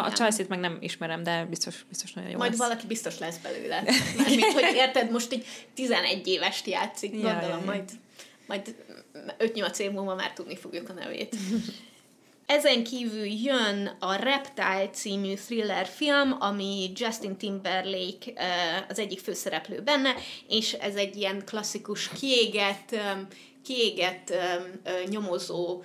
A, 0.00 0.04
a 0.06 0.10
Chelsea-t 0.10 0.48
meg 0.48 0.58
nem 0.58 0.76
ismerem, 0.80 1.22
de 1.22 1.44
biztos, 1.44 1.84
biztos 1.88 2.12
nagyon 2.12 2.30
jó 2.30 2.36
Majd 2.36 2.50
lesz. 2.50 2.60
valaki 2.60 2.86
biztos 2.86 3.18
lesz 3.18 3.36
belőle. 3.36 3.82
Mármint, 4.18 4.52
hogy 4.52 4.74
érted, 4.74 5.10
most 5.10 5.32
egy 5.32 5.46
11 5.74 6.26
évest 6.26 6.66
játszik, 6.66 7.14
ja, 7.14 7.20
gondolom, 7.20 7.58
ja, 7.58 7.64
majd, 7.64 7.90
majd 8.46 8.74
5-8 9.38 9.78
év 9.78 9.90
múlva 9.90 10.14
már 10.14 10.32
tudni 10.32 10.56
fogjuk 10.56 10.88
a 10.88 10.92
nevét. 10.92 11.36
Ezen 12.46 12.84
kívül 12.84 13.24
jön 13.24 13.96
a 13.98 14.14
Reptile 14.14 14.90
című 14.92 15.34
thriller 15.34 15.86
film, 15.86 16.36
ami 16.38 16.92
Justin 16.94 17.36
Timberlake 17.36 18.32
az 18.88 18.98
egyik 18.98 19.20
főszereplő 19.20 19.82
benne, 19.82 20.14
és 20.48 20.72
ez 20.72 20.94
egy 20.94 21.16
ilyen 21.16 21.42
klasszikus 21.44 22.08
kiégett, 22.08 22.96
kiégett 23.68 24.34
nyomozó 25.08 25.82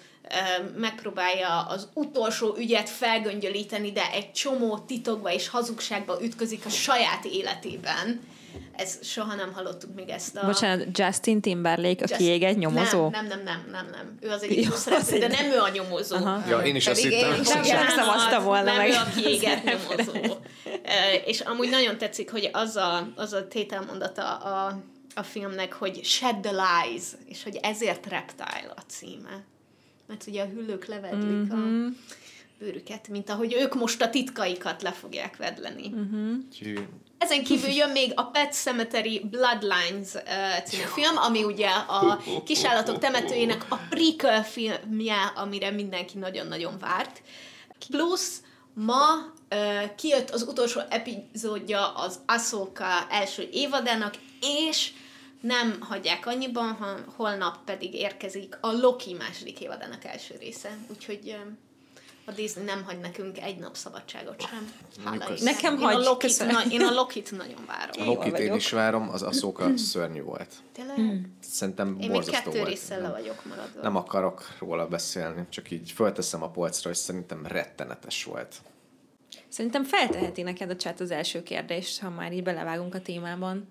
megpróbálja 0.76 1.62
az 1.62 1.88
utolsó 1.94 2.56
ügyet 2.58 2.90
felgöngyölíteni, 2.90 3.92
de 3.92 4.12
egy 4.12 4.32
csomó 4.32 4.78
titokba 4.78 5.32
és 5.32 5.48
hazugságba 5.48 6.24
ütközik 6.24 6.66
a 6.66 6.70
saját 6.70 7.26
életében. 7.26 8.22
Ez 8.76 9.00
soha 9.02 9.36
nem 9.36 9.54
hallottuk 9.54 9.96
még 9.96 10.10
ezt 10.10 10.36
a... 10.36 10.46
Bocsánat, 10.46 10.98
Justin 10.98 11.42
Timberlake, 11.42 12.04
a 12.04 12.18
kiégett 12.18 12.58
nyomozó? 12.58 13.10
Nem, 13.10 13.28
nem, 13.28 13.44
nem, 13.44 13.68
nem, 13.72 13.88
nem. 13.92 14.18
Ő 14.22 14.30
az 14.30 14.44
egyik 14.44 14.72
szereplő, 14.72 15.18
de 15.18 15.28
nem 15.28 15.52
ő 15.52 15.60
a 15.60 15.70
nyomozó. 15.70 16.16
Aha. 16.16 16.44
Ja, 16.50 16.60
én 16.60 16.76
is 16.76 16.88
azt 16.88 17.02
hittem. 17.02 17.30
Nem, 17.30 17.62
nem 17.62 17.88
szavazta 17.88 18.42
volna 18.42 18.64
nem 18.64 18.76
meg. 18.76 18.90
ő 18.90 18.94
a 18.94 19.06
kiégett 19.16 19.64
nyomozó. 19.64 20.38
és 21.26 21.40
amúgy 21.40 21.70
nagyon 21.70 21.98
tetszik, 21.98 22.32
hogy 22.32 22.50
az 22.54 22.76
a, 22.76 23.12
az 23.16 23.34
a 23.34 23.48
tételmondata 23.48 24.36
a, 24.36 24.84
a 25.16 25.24
filmnek, 25.24 25.74
hogy 25.74 26.04
shed 26.04 26.40
the 26.40 26.52
lies, 26.52 27.04
és 27.26 27.44
hogy 27.44 27.56
ezért 27.56 28.06
reptile 28.06 28.74
a 28.76 28.82
címe 28.88 29.46
mert 30.08 30.28
ugye 30.28 30.42
a 30.42 30.46
hüllők 30.46 30.86
levedlik 30.86 31.30
mm-hmm. 31.30 31.52
a 31.52 31.56
mhm. 31.56 31.88
bőrüket, 32.60 33.08
mint 33.08 33.30
ahogy 33.30 33.54
ők 33.54 33.74
most 33.74 34.02
a 34.02 34.10
titkaikat 34.10 34.82
le 34.82 34.92
fogják 34.92 35.38
vedleni. 35.38 35.90
Mm-hmm. 35.90 36.36
Ezen 37.18 37.44
kívül 37.44 37.70
jön 37.70 37.90
még 37.90 38.12
a 38.16 38.24
Pet 38.24 38.54
Cemetery 38.54 39.20
Bloodlines 39.20 40.14
uh, 40.14 40.64
című 40.66 40.84
film, 40.84 41.18
ami 41.18 41.44
ugye 41.44 41.70
a 41.70 42.22
kisállatok 42.46 43.00
temetőjének 43.00 43.66
a 43.70 43.76
prequel 43.90 44.44
filmje, 44.44 45.34
amire 45.36 45.72
mindenki 45.72 46.18
nagyon-nagyon 46.18 46.78
várt. 46.80 47.22
Plusz 47.90 48.42
ma 48.74 49.14
uh, 49.16 49.96
kijött 49.96 50.30
az 50.30 50.42
utolsó 50.42 50.82
epizódja 50.90 51.94
az 51.94 52.20
Ahsoka 52.26 53.08
első 53.10 53.50
évadának, 53.52 54.14
és 54.68 54.92
nem 55.44 55.78
hagyják 55.80 56.26
annyiban, 56.26 56.72
ha 56.72 56.96
holnap 57.16 57.58
pedig 57.66 57.94
érkezik 57.94 58.58
a 58.62 58.72
Loki 58.72 59.14
második 59.14 59.62
évadának 59.62 60.04
első 60.04 60.36
része. 60.40 60.78
Úgyhogy 60.90 61.38
A 62.26 62.32
Disney 62.32 62.64
nem 62.64 62.84
hagy 62.84 63.00
nekünk 63.00 63.42
egy 63.42 63.58
nap 63.58 63.76
szabadságot 63.76 64.42
sem. 64.42 64.72
Hála. 65.04 65.26
Nekem 65.42 65.74
én 65.78 65.84
a 65.84 65.86
hagy, 65.86 66.04
Lokit, 66.04 66.46
na, 66.52 66.64
én 66.72 66.82
a 66.82 66.92
Lokit 67.00 67.32
nagyon 67.32 67.66
várom. 67.68 68.02
A 68.02 68.06
Lokit 68.06 68.38
én 68.38 68.54
is 68.54 68.70
várom, 68.70 69.10
az 69.10 69.22
Ahsoka 69.22 69.78
szörnyű 69.78 70.22
volt. 70.22 70.54
Tényleg? 70.72 71.30
Szerintem 71.40 71.88
Én 71.88 71.94
még 71.94 72.12
borzasztó 72.12 72.52
kettő 72.52 72.60
volt. 72.64 72.88
le 72.88 73.10
vagyok 73.10 73.46
maradva. 73.46 73.82
Nem 73.82 73.96
akarok 73.96 74.48
róla 74.60 74.88
beszélni, 74.88 75.46
csak 75.50 75.72
így 75.72 75.92
fölteszem 75.92 76.44
a 76.44 76.50
polcra, 76.50 76.90
és 76.90 76.98
szerintem 76.98 77.46
rettenetes 77.46 78.24
volt. 78.24 78.56
Szerintem 79.50 79.84
felteheti 79.84 80.42
neked 80.42 80.70
a 80.70 80.76
chat 80.76 81.00
az 81.00 81.12
első 81.12 81.44
kérdést, 81.44 82.00
ha 82.00 82.10
már 82.10 82.34
így 82.34 82.44
belevágunk 82.44 82.96
a 82.96 83.02
témában. 83.02 83.68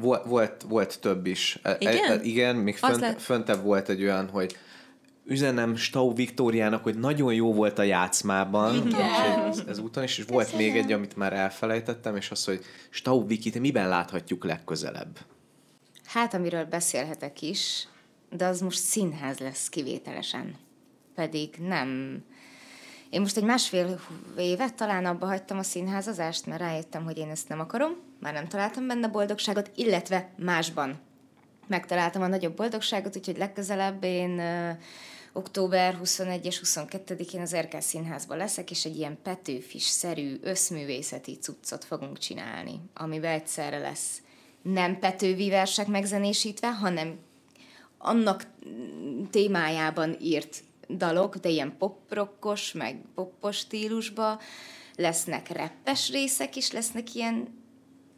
Volt, 0.00 0.24
volt, 0.24 0.62
volt 0.68 1.00
több 1.00 1.26
is. 1.26 1.58
E- 1.62 1.76
Igen? 1.78 2.10
E, 2.20 2.22
igen, 2.22 2.56
még 2.56 2.76
fönt, 2.76 3.00
lett- 3.00 3.20
föntebb 3.20 3.62
volt 3.62 3.88
egy 3.88 4.02
olyan, 4.02 4.28
hogy 4.28 4.56
üzenem 5.24 5.76
Stau 5.76 6.14
Viktóriának, 6.14 6.82
hogy 6.82 6.98
nagyon 6.98 7.34
jó 7.34 7.52
volt 7.54 7.78
a 7.78 7.82
játszmában, 7.82 8.94
ez, 9.48 9.62
ez 9.68 9.78
úton 9.78 10.02
is, 10.02 10.18
és 10.18 10.24
volt 10.24 10.56
még 10.56 10.76
egy, 10.76 10.92
amit 10.92 11.16
már 11.16 11.32
elfelejtettem, 11.32 12.16
és 12.16 12.30
az, 12.30 12.44
hogy 12.44 12.64
Stau 12.90 13.26
Viki, 13.26 13.50
te 13.50 13.58
miben 13.58 13.88
láthatjuk 13.88 14.44
legközelebb? 14.44 15.18
Hát, 16.04 16.34
amiről 16.34 16.64
beszélhetek 16.64 17.42
is, 17.42 17.88
de 18.30 18.46
az 18.46 18.60
most 18.60 18.78
színház 18.78 19.38
lesz 19.38 19.68
kivételesen. 19.68 20.54
Pedig 21.14 21.54
nem... 21.58 22.20
Én 23.10 23.20
most 23.20 23.36
egy 23.36 23.44
másfél 23.44 24.00
évet 24.38 24.74
talán 24.74 25.04
abba 25.04 25.26
hagytam 25.26 25.58
a 25.58 25.62
színházazást, 25.62 26.46
mert 26.46 26.60
rájöttem, 26.60 27.04
hogy 27.04 27.18
én 27.18 27.30
ezt 27.30 27.48
nem 27.48 27.60
akarom, 27.60 27.96
már 28.20 28.32
nem 28.32 28.48
találtam 28.48 28.86
benne 28.86 29.08
boldogságot, 29.08 29.70
illetve 29.74 30.30
másban 30.36 30.98
megtaláltam 31.66 32.22
a 32.22 32.26
nagyobb 32.26 32.56
boldogságot, 32.56 33.16
úgyhogy 33.16 33.36
legközelebb 33.36 34.04
én 34.04 34.42
október 35.32 35.94
21 35.94 36.46
és 36.46 36.60
22-én 36.64 37.40
az 37.40 37.52
Erkel 37.52 37.80
Színházban 37.80 38.36
leszek, 38.36 38.70
és 38.70 38.84
egy 38.84 38.96
ilyen 38.96 39.18
Petőfis-szerű 39.22 40.38
összművészeti 40.42 41.38
cuccot 41.38 41.84
fogunk 41.84 42.18
csinálni, 42.18 42.80
amiben 42.94 43.32
egyszerre 43.32 43.78
lesz 43.78 44.20
nem 44.62 44.98
Petővi 44.98 45.48
versek 45.50 45.86
megzenésítve, 45.86 46.72
hanem 46.72 47.18
annak 47.98 48.46
témájában 49.30 50.16
írt 50.20 50.62
dalok, 50.88 51.36
de 51.36 51.48
ilyen 51.48 51.76
poprokkos, 51.78 52.72
meg 52.72 52.96
poppos 53.14 53.56
stílusba, 53.56 54.40
lesznek 54.96 55.48
reppes 55.48 56.10
részek, 56.10 56.56
és 56.56 56.72
lesznek 56.72 57.14
ilyen 57.14 57.64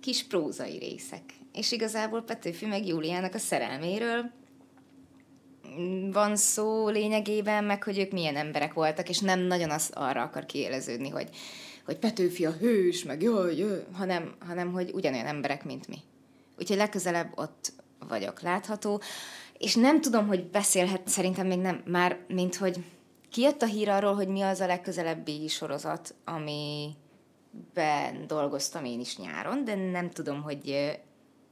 kis 0.00 0.24
prózai 0.24 0.78
részek. 0.78 1.22
És 1.52 1.72
igazából 1.72 2.22
Petőfi 2.22 2.66
meg 2.66 2.86
Júliának 2.86 3.34
a 3.34 3.38
szerelméről 3.38 4.30
van 6.12 6.36
szó 6.36 6.88
lényegében, 6.88 7.64
meg 7.64 7.82
hogy 7.82 7.98
ők 7.98 8.12
milyen 8.12 8.36
emberek 8.36 8.72
voltak, 8.72 9.08
és 9.08 9.18
nem 9.18 9.40
nagyon 9.40 9.70
az 9.70 9.90
arra 9.94 10.22
akar 10.22 10.46
kiéleződni, 10.46 11.08
hogy, 11.08 11.28
hogy 11.84 11.98
Petőfi 11.98 12.46
a 12.46 12.50
hős, 12.50 13.04
meg 13.04 13.22
jaj, 13.22 13.56
jaj, 13.56 13.84
hanem, 13.92 14.34
hanem 14.46 14.72
hogy 14.72 14.90
ugyanolyan 14.94 15.26
emberek, 15.26 15.64
mint 15.64 15.88
mi. 15.88 15.96
Úgyhogy 16.58 16.76
legközelebb 16.76 17.32
ott 17.34 17.72
vagyok 18.08 18.40
látható, 18.40 19.00
és 19.58 19.74
nem 19.74 20.00
tudom, 20.00 20.26
hogy 20.26 20.50
beszélhet, 20.50 21.08
szerintem 21.08 21.46
még 21.46 21.58
nem, 21.58 21.82
már, 21.86 22.18
mint 22.28 22.56
hogy 22.56 22.84
kijött 23.30 23.62
a 23.62 23.66
hír 23.66 23.88
arról, 23.88 24.14
hogy 24.14 24.28
mi 24.28 24.40
az 24.40 24.60
a 24.60 24.66
legközelebbi 24.66 25.48
sorozat, 25.48 26.14
amiben 26.24 26.96
dolgoztam 28.26 28.84
én 28.84 29.00
is 29.00 29.16
nyáron, 29.16 29.64
de 29.64 29.74
nem 29.74 30.10
tudom, 30.10 30.42
hogy 30.42 30.98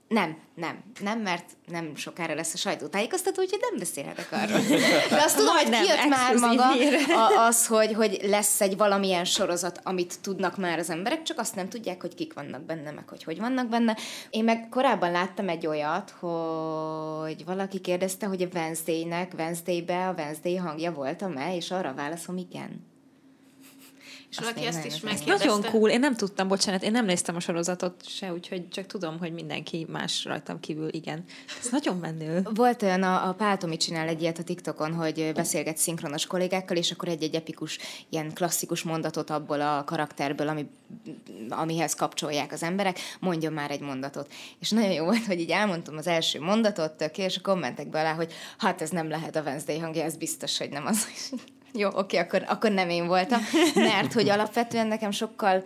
nem, 0.09 0.37
nem, 0.55 0.83
nem, 1.01 1.21
mert 1.21 1.45
nem 1.67 1.97
sokára 1.97 2.35
lesz 2.35 2.55
a 2.55 2.57
sajtótájékoztató, 2.57 3.43
úgyhogy 3.43 3.61
nem 3.71 3.79
beszélhetek 3.79 4.33
arról. 4.33 4.61
De 5.09 5.23
azt 5.23 5.37
tudom, 5.37 5.55
hogy 5.55 5.69
kijött 5.69 6.09
már 6.09 6.35
maga 6.35 6.71
a, 7.15 7.47
az, 7.47 7.67
hogy, 7.67 7.93
hogy 7.93 8.19
lesz 8.23 8.61
egy 8.61 8.77
valamilyen 8.77 9.25
sorozat, 9.25 9.81
amit 9.83 10.21
tudnak 10.21 10.57
már 10.57 10.79
az 10.79 10.91
emberek, 10.91 11.23
csak 11.23 11.39
azt 11.39 11.55
nem 11.55 11.69
tudják, 11.69 12.01
hogy 12.01 12.15
kik 12.15 12.35
vannak 12.35 12.63
benne, 12.63 12.91
meg 12.91 13.09
hogy 13.09 13.25
hogy 13.25 13.39
vannak 13.39 13.69
benne. 13.69 13.97
Én 14.31 14.45
meg 14.45 14.69
korábban 14.71 15.11
láttam 15.11 15.49
egy 15.49 15.67
olyat, 15.67 16.11
hogy 16.11 17.45
valaki 17.45 17.81
kérdezte, 17.81 18.27
hogy 18.27 18.43
a 18.43 18.49
Wednesday-nek, 18.55 19.33
Wednesday-be 19.39 20.09
a 20.09 20.15
Wednesday 20.19 20.57
hangja 20.57 20.93
voltam-e, 20.93 21.57
és 21.57 21.71
arra 21.71 21.95
válaszom, 21.95 22.37
igen. 22.37 22.95
És 24.39 24.45
valaki 24.45 24.67
ezt 24.67 24.77
nagyon 24.77 24.95
is 24.95 25.01
megkérdezte. 25.01 25.47
Nagyon 25.47 25.63
cool. 25.71 25.91
Én 25.91 26.01
nem 26.01 26.15
tudtam, 26.15 26.49
bocsánat, 26.49 26.83
én 26.83 26.91
nem 26.91 27.05
néztem 27.05 27.37
a 27.37 27.41
sorozatot 27.41 28.09
se, 28.09 28.33
úgyhogy 28.33 28.69
csak 28.69 28.87
tudom, 28.87 29.19
hogy 29.19 29.33
mindenki 29.33 29.87
más 29.89 30.25
rajtam 30.25 30.61
kívül, 30.61 30.89
igen. 30.93 31.25
Ez 31.61 31.69
nagyon 31.71 31.97
menő. 31.97 32.47
Volt 32.55 32.83
olyan, 32.83 33.03
a, 33.03 33.29
a 33.29 33.33
Pál 33.33 33.57
Tomi 33.57 33.77
csinál 33.77 34.09
egy 34.09 34.23
ilyet 34.23 34.39
a 34.39 34.43
TikTokon, 34.43 34.95
hogy 34.95 35.33
beszélget 35.35 35.77
szinkronos 35.77 36.27
kollégákkal, 36.27 36.77
és 36.77 36.91
akkor 36.91 37.09
egy-egy 37.09 37.35
epikus, 37.35 37.79
ilyen 38.09 38.33
klasszikus 38.35 38.83
mondatot 38.83 39.31
abból 39.31 39.61
a 39.61 39.85
karakterből, 39.85 40.49
ami, 40.49 40.67
amihez 41.49 41.95
kapcsolják 41.95 42.53
az 42.53 42.63
emberek, 42.63 42.99
mondjon 43.21 43.53
már 43.53 43.71
egy 43.71 43.81
mondatot. 43.81 44.33
És 44.61 44.71
nagyon 44.71 44.93
jó 44.93 45.05
volt, 45.05 45.27
hogy 45.27 45.41
így 45.41 45.51
elmondtam 45.51 45.97
az 45.97 46.07
első 46.07 46.41
mondatot, 46.41 46.93
tök, 46.93 47.19
és 47.19 47.37
a 47.37 47.41
kommentekbe 47.41 48.01
alá, 48.01 48.15
hogy 48.15 48.33
hát 48.59 48.83
ez 48.83 48.91
nem 48.91 49.09
lehet 49.09 49.37
a 49.37 49.43
Wednesday 49.43 49.79
hangja, 49.79 50.03
ez 50.03 50.17
biztos, 50.17 50.59
hogy 50.59 50.71
nem 50.71 50.87
az. 50.87 51.07
Jó, 51.73 51.89
oké, 51.93 52.17
akkor, 52.17 52.45
akkor 52.47 52.71
nem 52.71 52.89
én 52.89 53.07
voltam, 53.07 53.41
mert 53.75 54.13
hogy 54.13 54.29
alapvetően 54.29 54.87
nekem 54.87 55.11
sokkal 55.11 55.65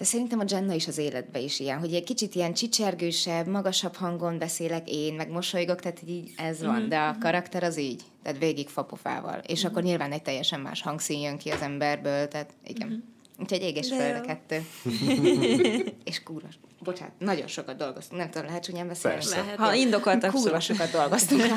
de 0.00 0.06
szerintem 0.06 0.38
a 0.38 0.44
Jenna 0.48 0.72
is 0.72 0.86
az 0.86 0.98
életben 0.98 1.42
is 1.42 1.60
ilyen, 1.60 1.78
hogy 1.78 1.94
egy 1.94 2.04
kicsit 2.04 2.34
ilyen 2.34 2.54
csicsergősebb, 2.54 3.46
magasabb 3.46 3.94
hangon 3.94 4.38
beszélek 4.38 4.90
én, 4.90 5.14
meg 5.14 5.30
mosolygok, 5.30 5.80
tehát 5.80 6.00
így 6.06 6.30
ez 6.36 6.62
van, 6.62 6.88
de 6.88 6.98
a 6.98 7.16
karakter 7.18 7.62
az 7.62 7.78
így, 7.78 8.02
tehát 8.22 8.38
végig 8.38 8.68
fapofával. 8.68 9.40
És 9.46 9.64
akkor 9.64 9.82
nyilván 9.82 10.12
egy 10.12 10.22
teljesen 10.22 10.60
más 10.60 10.82
hangszín 10.82 11.20
jön 11.20 11.38
ki 11.38 11.50
az 11.50 11.60
emberből, 11.60 12.28
tehát 12.28 12.54
igen. 12.66 13.04
Úgyhogy 13.40 13.62
ég 13.62 13.76
és 13.76 13.88
De 13.88 13.96
föld 13.96 14.14
a 14.14 14.16
jó. 14.16 14.22
kettő. 14.22 14.66
és 16.10 16.22
kúra. 16.22 16.46
Bocsánat, 16.82 17.12
nagyon 17.18 17.46
sokat 17.46 17.76
dolgoztunk, 17.76 18.20
nem 18.20 18.30
tudom, 18.30 18.46
lehet 18.46 18.62
csúnyán 18.62 18.86
beszélni? 18.88 19.16
Persze. 19.16 19.36
Lehet. 19.40 19.56
Ha 19.56 19.74
indokolt, 19.74 20.20
Kurva 20.20 20.36
abszolút. 20.36 20.62
sokat 20.62 20.90
dolgoztunk. 20.90 21.42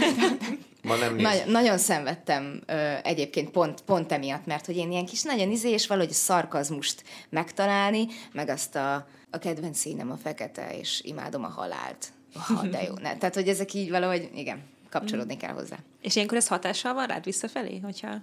Ma 0.82 0.96
nem 0.96 1.16
néz. 1.16 1.24
Nagyon, 1.24 1.50
nagyon 1.50 1.78
szenvedtem 1.78 2.62
ö, 2.66 2.94
egyébként 3.04 3.50
pont, 3.50 3.82
pont 3.82 4.12
emiatt, 4.12 4.46
mert 4.46 4.66
hogy 4.66 4.78
én 4.78 4.92
ilyen 4.92 5.06
kis 5.06 5.22
nagyon 5.22 5.52
izé, 5.52 5.70
és 5.70 5.88
valahogy 5.88 6.12
a 6.12 6.14
szarkazmust 6.14 7.04
megtalálni, 7.30 8.08
meg 8.32 8.50
azt 8.50 8.76
a, 8.76 9.08
a 9.30 9.38
kedvenc 9.38 9.78
színem 9.78 10.12
a 10.12 10.18
fekete, 10.18 10.78
és 10.80 11.02
imádom 11.04 11.44
a 11.44 11.48
halált. 11.48 12.08
Ha, 12.34 12.68
de 12.68 12.82
jó. 12.84 12.94
Ne. 12.94 13.18
Tehát, 13.18 13.36
hogy 13.36 13.48
ezek 13.48 13.74
így 13.74 13.90
valahogy, 13.90 14.30
igen, 14.36 14.64
kapcsolódni 14.90 15.38
kell 15.38 15.54
hozzá. 15.54 15.78
És 16.02 16.16
ilyenkor 16.16 16.38
ez 16.38 16.48
hatással 16.48 16.94
van 16.94 17.08
rád 17.08 17.24
visszafelé, 17.24 17.80
hogyha... 17.80 18.22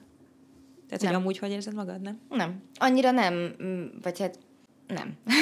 Tehát, 0.91 1.05
hogy 1.05 1.13
Nem. 1.13 1.21
amúgy 1.21 1.39
hogy 1.39 1.51
érzed 1.51 1.75
magad, 1.75 2.01
nem? 2.01 2.21
Nem. 2.29 2.63
Annyira 2.79 3.11
nem, 3.11 3.55
mm, 3.63 3.87
vagy 4.03 4.19
hát 4.19 4.39
nem. 4.87 5.17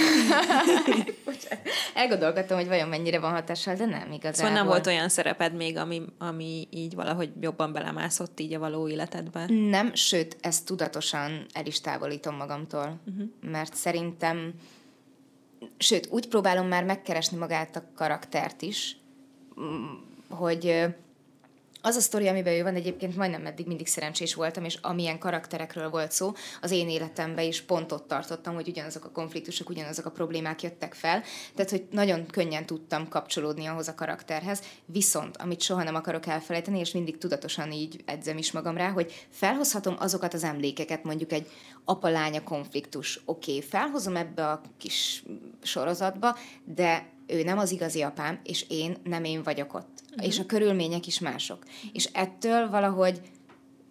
Elgondolkodtam, 1.94 2.56
hogy 2.56 2.68
vajon 2.68 2.88
mennyire 2.88 3.18
van 3.18 3.30
hatással, 3.30 3.74
de 3.74 3.84
nem 3.84 4.12
igazából. 4.12 4.32
Szóval 4.32 4.52
nem 4.52 4.66
volt 4.66 4.86
olyan 4.86 5.08
szereped 5.08 5.54
még, 5.54 5.76
ami, 5.76 6.02
ami 6.18 6.68
így 6.70 6.94
valahogy 6.94 7.30
jobban 7.40 7.72
belemászott 7.72 8.40
így 8.40 8.54
a 8.54 8.58
való 8.58 8.88
életedbe. 8.88 9.44
Nem, 9.48 9.94
sőt, 9.94 10.36
ezt 10.40 10.66
tudatosan 10.66 11.46
el 11.52 11.66
is 11.66 11.80
távolítom 11.80 12.36
magamtól, 12.36 13.00
uh-huh. 13.06 13.28
mert 13.40 13.74
szerintem, 13.74 14.54
sőt, 15.78 16.08
úgy 16.10 16.28
próbálom 16.28 16.66
már 16.66 16.84
megkeresni 16.84 17.36
magát 17.36 17.76
a 17.76 17.82
karaktert 17.94 18.62
is, 18.62 18.96
mm, 19.60 19.86
hogy 20.28 20.86
az 21.82 21.96
a 21.96 22.00
sztori, 22.00 22.28
amiben 22.28 22.54
ő 22.54 22.62
van, 22.62 22.74
egyébként 22.74 23.16
majdnem 23.16 23.46
eddig 23.46 23.66
mindig 23.66 23.86
szerencsés 23.86 24.34
voltam, 24.34 24.64
és 24.64 24.78
amilyen 24.82 25.18
karakterekről 25.18 25.90
volt 25.90 26.12
szó, 26.12 26.32
az 26.60 26.70
én 26.70 26.88
életemben 26.88 27.44
is 27.44 27.62
pont 27.62 27.92
ott 27.92 28.08
tartottam, 28.08 28.54
hogy 28.54 28.68
ugyanazok 28.68 29.04
a 29.04 29.10
konfliktusok, 29.10 29.68
ugyanazok 29.68 30.06
a 30.06 30.10
problémák 30.10 30.62
jöttek 30.62 30.94
fel, 30.94 31.22
tehát 31.54 31.70
hogy 31.70 31.86
nagyon 31.90 32.26
könnyen 32.26 32.66
tudtam 32.66 33.08
kapcsolódni 33.08 33.66
ahhoz 33.66 33.88
a 33.88 33.94
karakterhez, 33.94 34.62
viszont 34.86 35.36
amit 35.36 35.60
soha 35.60 35.82
nem 35.82 35.94
akarok 35.94 36.26
elfelejteni, 36.26 36.78
és 36.78 36.92
mindig 36.92 37.18
tudatosan 37.18 37.72
így 37.72 38.02
edzem 38.04 38.38
is 38.38 38.52
magam 38.52 38.76
rá, 38.76 38.90
hogy 38.90 39.26
felhozhatom 39.30 39.96
azokat 39.98 40.34
az 40.34 40.44
emlékeket, 40.44 41.04
mondjuk 41.04 41.32
egy 41.32 41.50
apa-lánya 41.84 42.42
konfliktus, 42.42 43.20
oké, 43.24 43.56
okay, 43.56 43.68
felhozom 43.68 44.16
ebbe 44.16 44.48
a 44.48 44.60
kis 44.78 45.22
sorozatba, 45.62 46.36
de 46.64 47.06
ő 47.26 47.42
nem 47.42 47.58
az 47.58 47.70
igazi 47.70 48.02
apám, 48.02 48.40
és 48.44 48.64
én 48.68 48.96
nem 49.04 49.24
én 49.24 49.42
vagyok 49.42 49.74
ott. 49.74 49.97
Uh-huh. 50.10 50.26
És 50.26 50.38
a 50.38 50.46
körülmények 50.46 51.06
is 51.06 51.18
mások. 51.18 51.64
És 51.92 52.04
ettől 52.12 52.70
valahogy 52.70 53.20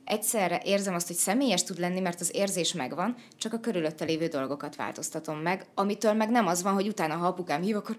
egyszerre 0.08 0.62
érzem 0.66 0.94
azt, 0.94 1.08
hogy 1.08 1.16
személyes 1.16 1.64
tud 1.64 1.80
lenni, 1.80 2.00
mert 2.00 2.22
az 2.22 2.36
érzés 2.36 2.74
megvan, 2.74 3.16
csak 3.38 3.54
a 3.54 3.60
körülötte 3.60 4.06
lévő 4.06 4.28
dolgokat 4.28 4.76
változtatom 4.76 5.38
meg, 5.38 5.66
amitől 5.74 6.14
meg 6.14 6.30
nem 6.30 6.48
az 6.48 6.62
van, 6.62 6.74
hogy 6.74 6.88
utána, 6.88 7.16
ha 7.16 7.28
apukám 7.28 7.62
hív, 7.62 7.76
akkor 7.76 7.98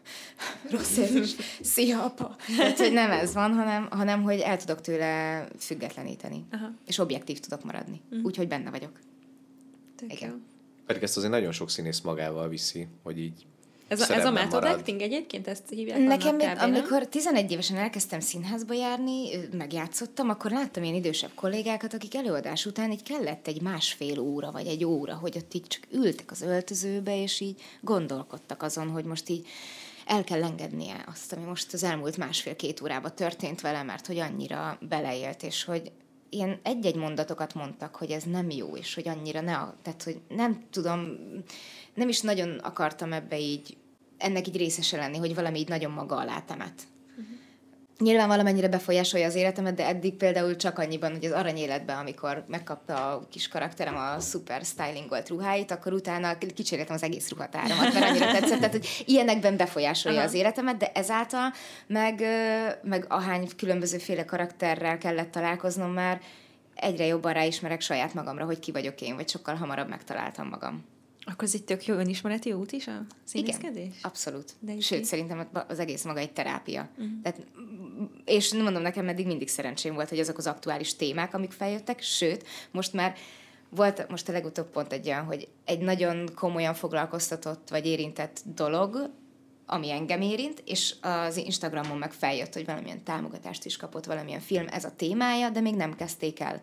rossz 0.70 0.96
érzés, 0.96 1.34
szia 1.60 2.04
apa. 2.04 2.36
Tehát, 2.56 2.78
hogy 2.78 2.92
nem 2.92 3.10
ez 3.10 3.34
van, 3.34 3.54
hanem, 3.54 3.88
hanem 3.90 4.22
hogy 4.22 4.38
el 4.38 4.56
tudok 4.56 4.80
tőle 4.80 5.46
függetleníteni. 5.58 6.44
Aha. 6.50 6.70
És 6.86 6.98
objektív 6.98 7.40
tudok 7.40 7.64
maradni. 7.64 8.00
Uh-huh. 8.10 8.24
Úgyhogy 8.24 8.48
benne 8.48 8.70
vagyok. 8.70 8.98
Tök 9.96 10.12
Igen. 10.12 10.30
jó. 10.30 10.36
Pedig 10.86 11.02
ezt 11.02 11.16
azért 11.16 11.32
nagyon 11.32 11.52
sok 11.52 11.70
színész 11.70 12.00
magával 12.00 12.48
viszi, 12.48 12.88
hogy 13.02 13.18
így 13.18 13.46
Ez 13.92 14.10
a, 14.10 14.14
ez 14.14 14.24
a 14.24 14.30
method 14.30 14.62
marad. 14.62 14.78
acting 14.78 15.00
egyébként, 15.00 15.48
ezt 15.48 15.62
hívják 15.68 15.98
Nekem 15.98 16.36
még, 16.36 16.48
kb. 16.48 16.60
amikor 16.60 17.06
11 17.06 17.50
évesen 17.52 17.76
elkezdtem 17.76 18.20
színházba 18.20 18.74
járni, 18.74 19.28
megjátszottam, 19.52 20.28
akkor 20.28 20.50
láttam 20.50 20.82
ilyen 20.82 20.94
idősebb 20.94 21.30
kollégákat, 21.34 21.94
akik 21.94 22.14
előadás 22.14 22.66
után 22.66 22.90
így 22.90 23.02
kellett 23.02 23.46
egy 23.46 23.60
másfél 23.62 24.18
óra, 24.18 24.50
vagy 24.50 24.66
egy 24.66 24.84
óra, 24.84 25.14
hogy 25.14 25.36
ott 25.36 25.54
így 25.54 25.66
csak 25.66 25.82
ültek 25.90 26.30
az 26.30 26.42
öltözőbe, 26.42 27.22
és 27.22 27.40
így 27.40 27.60
gondolkodtak 27.80 28.62
azon, 28.62 28.88
hogy 28.88 29.04
most 29.04 29.28
így 29.28 29.46
el 30.06 30.24
kell 30.24 30.42
engednie 30.44 31.04
azt, 31.06 31.32
ami 31.32 31.44
most 31.44 31.72
az 31.72 31.82
elmúlt 31.82 32.16
másfél-két 32.16 32.80
órában 32.80 33.14
történt 33.14 33.60
vele, 33.60 33.82
mert 33.82 34.06
hogy 34.06 34.18
annyira 34.18 34.78
beleélt, 34.88 35.42
és 35.42 35.64
hogy 35.64 35.92
ilyen 36.30 36.60
egy-egy 36.62 36.96
mondatokat 36.96 37.54
mondtak, 37.54 37.96
hogy 37.96 38.10
ez 38.10 38.22
nem 38.22 38.50
jó, 38.50 38.76
és 38.76 38.94
hogy 38.94 39.08
annyira 39.08 39.40
ne, 39.40 39.56
a- 39.56 39.76
tehát 39.82 40.02
hogy 40.02 40.20
nem 40.28 40.64
tudom, 40.70 41.16
nem 41.94 42.08
is 42.08 42.20
nagyon 42.20 42.58
akartam 42.58 43.12
ebbe 43.12 43.38
így, 43.38 43.76
ennek 44.22 44.48
így 44.48 44.56
részese 44.56 44.96
lenni, 44.96 45.18
hogy 45.18 45.34
valami 45.34 45.58
így 45.58 45.68
nagyon 45.68 45.90
maga 45.90 46.16
alá 46.16 46.40
temet. 46.40 46.82
Nyilván 48.02 48.28
valamennyire 48.28 48.68
befolyásolja 48.68 49.26
az 49.26 49.34
életemet, 49.34 49.74
de 49.74 49.86
eddig 49.86 50.14
például 50.14 50.56
csak 50.56 50.78
annyiban, 50.78 51.12
hogy 51.12 51.24
az 51.24 51.32
aranyéletben, 51.32 51.98
amikor 51.98 52.44
megkapta 52.48 53.12
a 53.12 53.26
kis 53.30 53.48
karakterem 53.48 53.96
a 53.96 54.20
szuper 54.20 54.64
stylingolt 54.64 55.28
ruháit, 55.28 55.70
akkor 55.70 55.92
utána 55.92 56.38
kicseréltem 56.38 56.94
az 56.94 57.02
egész 57.02 57.30
ruhatáramat, 57.30 57.92
mert 57.92 58.08
annyira 58.08 58.32
tetszett, 58.32 58.58
tehát 58.62 58.72
hogy 58.72 59.04
ilyenekben 59.06 59.56
befolyásolja 59.56 60.18
Aha. 60.18 60.26
az 60.26 60.34
életemet, 60.34 60.76
de 60.76 60.92
ezáltal 60.94 61.52
meg, 61.86 62.22
meg 62.82 63.06
ahány 63.08 63.48
különbözőféle 63.56 64.24
karakterrel 64.24 64.98
kellett 64.98 65.30
találkoznom 65.30 65.90
már, 65.90 66.20
egyre 66.74 67.06
jobban 67.06 67.32
ráismerek 67.32 67.80
saját 67.80 68.14
magamra, 68.14 68.44
hogy 68.44 68.58
ki 68.58 68.72
vagyok 68.72 69.00
én, 69.00 69.14
vagy 69.14 69.28
sokkal 69.28 69.54
hamarabb 69.54 69.88
megtaláltam 69.88 70.48
magam. 70.48 70.84
Akkor 71.24 71.44
ez 71.44 71.54
egy 71.54 71.64
tök 71.64 71.86
jó 71.86 71.94
önismereti 71.94 72.52
út 72.52 72.72
is 72.72 72.86
a 72.86 73.06
színészkedés? 73.24 73.82
Igen, 73.82 73.96
abszolút. 74.02 74.52
De 74.60 74.80
Sőt, 74.80 74.98
így. 74.98 75.04
szerintem 75.04 75.48
az 75.68 75.78
egész 75.78 76.04
maga 76.04 76.18
egy 76.18 76.32
terápia. 76.32 76.88
Uh-huh. 76.92 77.12
Tehát, 77.22 77.46
és 78.24 78.50
nem 78.50 78.62
mondom, 78.62 78.82
nekem 78.82 79.08
eddig 79.08 79.26
mindig 79.26 79.48
szerencsém 79.48 79.94
volt, 79.94 80.08
hogy 80.08 80.18
azok 80.18 80.38
az 80.38 80.46
aktuális 80.46 80.96
témák, 80.96 81.34
amik 81.34 81.52
feljöttek, 81.52 82.00
sőt, 82.00 82.46
most 82.70 82.92
már 82.92 83.16
volt 83.68 84.08
most 84.08 84.28
a 84.28 84.32
legutóbb 84.32 84.70
pont 84.70 84.92
egy 84.92 85.06
olyan, 85.06 85.24
hogy 85.24 85.48
egy 85.64 85.78
nagyon 85.78 86.28
komolyan 86.34 86.74
foglalkoztatott 86.74 87.68
vagy 87.68 87.86
érintett 87.86 88.40
dolog, 88.54 89.10
ami 89.66 89.90
engem 89.90 90.20
érint, 90.20 90.62
és 90.66 90.94
az 91.00 91.36
Instagramon 91.36 91.98
meg 91.98 92.12
feljött, 92.12 92.54
hogy 92.54 92.64
valamilyen 92.64 93.04
támogatást 93.04 93.64
is 93.64 93.76
kapott 93.76 94.04
valamilyen 94.04 94.40
film, 94.40 94.66
ez 94.70 94.84
a 94.84 94.96
témája, 94.96 95.50
de 95.50 95.60
még 95.60 95.74
nem 95.74 95.94
kezdték 95.94 96.40
el. 96.40 96.62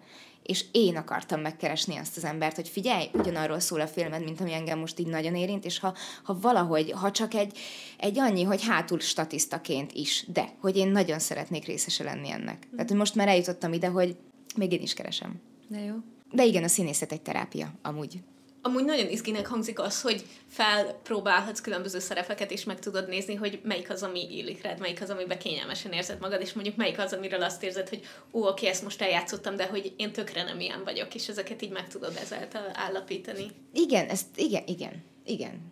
És 0.50 0.66
én 0.72 0.98
akartam 0.98 1.42
megkeresni 1.42 1.98
azt 1.98 2.18
az 2.18 2.24
embert, 2.24 2.56
hogy 2.56 2.68
figyelj, 2.68 3.10
ugyanarról 3.14 3.60
szól 3.60 3.82
a 3.82 3.88
filmed, 3.88 4.24
mint 4.24 4.42
ami 4.42 4.54
engem 4.54 4.80
most 4.80 5.00
így 5.00 5.08
nagyon 5.08 5.36
érint, 5.36 5.66
és 5.66 5.80
ha, 5.80 5.96
ha 6.24 6.40
valahogy, 6.40 6.92
ha 6.92 7.12
csak 7.12 7.34
egy, 7.34 7.58
egy 7.98 8.20
annyi, 8.20 8.44
hogy 8.44 8.66
hátul 8.66 9.00
statisztaként 9.00 9.92
is, 9.92 10.26
de 10.34 10.50
hogy 10.60 10.78
én 10.78 10.88
nagyon 10.88 11.20
szeretnék 11.20 11.66
részese 11.66 12.04
lenni 12.04 12.32
ennek. 12.32 12.68
Tehát, 12.72 12.88
hogy 12.88 12.98
most 12.98 13.16
már 13.16 13.28
eljutottam 13.28 13.74
ide, 13.74 13.88
hogy 13.88 14.16
még 14.56 14.72
én 14.72 14.82
is 14.82 14.94
keresem. 14.94 15.42
De 15.68 15.80
jó. 15.80 15.96
De 16.32 16.46
igen, 16.46 16.64
a 16.64 16.68
színészet 16.68 17.12
egy 17.12 17.22
terápia, 17.22 17.74
amúgy. 17.82 18.20
Amúgy 18.62 18.84
nagyon 18.84 19.10
izginek 19.10 19.48
hangzik 19.48 19.80
az, 19.80 20.02
hogy 20.02 20.26
felpróbálhatsz 20.48 21.62
különböző 21.62 22.00
szerepeket, 22.00 22.52
és 22.52 22.64
meg 22.64 22.80
tudod 22.80 23.08
nézni, 23.08 23.36
hogy 23.36 23.60
melyik 23.64 23.90
az, 23.90 24.04
ami 24.04 24.36
illik 24.38 24.62
rád, 24.62 24.80
melyik 24.80 25.02
az, 25.02 25.10
amiben 25.10 25.40
kényelmesen 25.40 25.92
érzed 25.92 26.20
magad, 26.20 26.42
és 26.42 26.54
mondjuk 26.54 26.76
melyik 26.76 27.00
az, 27.00 27.14
amiről 27.14 27.44
azt 27.44 27.64
érzed, 27.64 27.90
hogy 27.90 28.02
ó, 28.32 28.48
oké, 28.48 28.68
ezt 28.68 28.84
most 28.84 29.02
eljátszottam, 29.02 29.56
de 29.56 29.66
hogy 29.66 29.94
én 29.98 30.12
tökre 30.12 30.44
nem 30.44 30.60
ilyen 30.60 30.84
vagyok, 30.84 31.16
és 31.16 31.28
ezeket 31.28 31.62
így 31.62 31.72
meg 31.72 31.88
tudod 31.88 32.16
ezáltal 32.22 32.72
állapítani. 32.74 33.52
Igen, 33.74 34.08
ezt, 34.08 34.28
igen, 34.36 34.64
igen, 34.66 35.04
igen. 35.26 35.72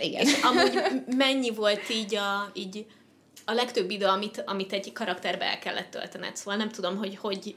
Igen. 0.00 0.20
És 0.20 0.42
amúgy 0.42 1.02
mennyi 1.16 1.50
volt 1.50 1.90
így 1.90 2.14
a, 2.14 2.50
így 2.54 2.86
a 3.48 3.52
legtöbb 3.52 3.90
idő, 3.90 4.06
amit, 4.06 4.42
amit 4.46 4.72
egy 4.72 4.92
karakterbe 4.92 5.44
el 5.44 5.58
kellett 5.58 5.90
töltened. 5.90 6.36
Szóval 6.36 6.56
nem 6.56 6.68
tudom, 6.68 6.96
hogy, 6.96 7.16
hogy, 7.16 7.56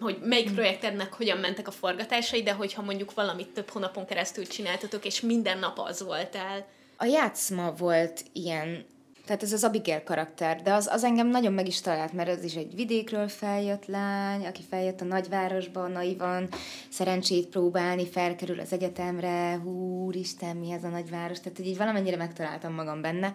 hogy 0.00 0.18
melyik 0.22 0.54
projektednek 0.54 1.12
hogyan 1.12 1.38
mentek 1.38 1.68
a 1.68 1.70
forgatásai, 1.70 2.42
de 2.42 2.52
hogyha 2.52 2.82
mondjuk 2.82 3.14
valamit 3.14 3.48
több 3.48 3.70
hónapon 3.70 4.06
keresztül 4.06 4.46
csináltatok, 4.46 5.04
és 5.04 5.20
minden 5.20 5.58
nap 5.58 5.78
az 5.78 6.02
voltál. 6.02 6.66
A 6.96 7.04
játszma 7.04 7.72
volt 7.72 8.24
ilyen, 8.32 8.84
tehát 9.26 9.42
ez 9.42 9.52
az 9.52 9.64
Abigail 9.64 10.02
karakter, 10.02 10.62
de 10.62 10.72
az, 10.72 10.86
az 10.86 11.04
engem 11.04 11.26
nagyon 11.26 11.52
meg 11.52 11.66
is 11.66 11.80
talált, 11.80 12.12
mert 12.12 12.28
ez 12.28 12.44
is 12.44 12.54
egy 12.54 12.74
vidékről 12.74 13.28
feljött 13.28 13.86
lány, 13.86 14.46
aki 14.46 14.62
feljött 14.70 15.00
a 15.00 15.04
nagyvárosba, 15.04 15.86
naivan, 15.86 16.48
szerencsét 16.88 17.46
próbálni, 17.46 18.06
felkerül 18.06 18.60
az 18.60 18.72
egyetemre, 18.72 19.56
húristen, 19.56 20.56
mi 20.56 20.72
ez 20.72 20.84
a 20.84 20.88
nagyváros, 20.88 21.40
tehát 21.40 21.58
hogy 21.58 21.66
így 21.66 21.76
valamennyire 21.76 22.16
megtaláltam 22.16 22.74
magam 22.74 23.00
benne. 23.00 23.32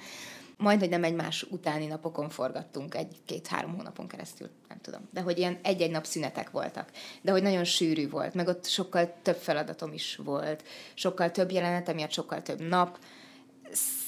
Majd, 0.62 0.80
hogy 0.80 0.90
nem 0.90 1.04
egymás 1.04 1.44
utáni 1.44 1.86
napokon 1.86 2.30
forgattunk, 2.30 2.96
egy-két-három 2.96 3.76
hónapon 3.76 4.08
keresztül, 4.08 4.50
nem 4.68 4.78
tudom. 4.82 5.10
De 5.14 5.22
hogy 5.22 5.38
ilyen 5.38 5.60
egy-egy 5.64 5.92
nap 5.92 6.06
szünetek 6.06 6.52
voltak. 6.52 6.92
De 7.22 7.32
hogy 7.32 7.42
nagyon 7.42 7.64
sűrű 7.64 8.10
volt, 8.10 8.34
meg 8.34 8.48
ott 8.48 8.66
sokkal 8.66 9.14
több 9.22 9.36
feladatom 9.36 9.94
is 9.94 10.16
volt, 10.24 10.64
sokkal 10.94 11.32
több 11.32 11.52
jelenet, 11.52 11.90
emiatt 11.90 12.12
sokkal 12.12 12.42
több 12.42 12.62
nap. 12.62 13.00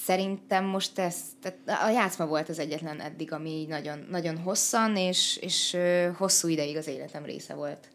Szerintem 0.04 0.66
most 0.66 1.00
ez, 1.00 1.16
tehát 1.42 1.84
a 1.86 1.90
játszma 1.90 2.26
volt 2.26 2.50
az 2.50 2.60
egyetlen 2.60 3.00
eddig, 3.00 3.32
ami 3.32 3.66
nagyon, 3.70 4.06
nagyon 4.10 4.38
hosszan, 4.38 4.96
és, 4.96 5.38
és 5.38 5.78
hosszú 6.18 6.48
ideig 6.48 6.78
az 6.78 6.88
életem 6.88 7.26
része 7.26 7.54
volt 7.54 7.90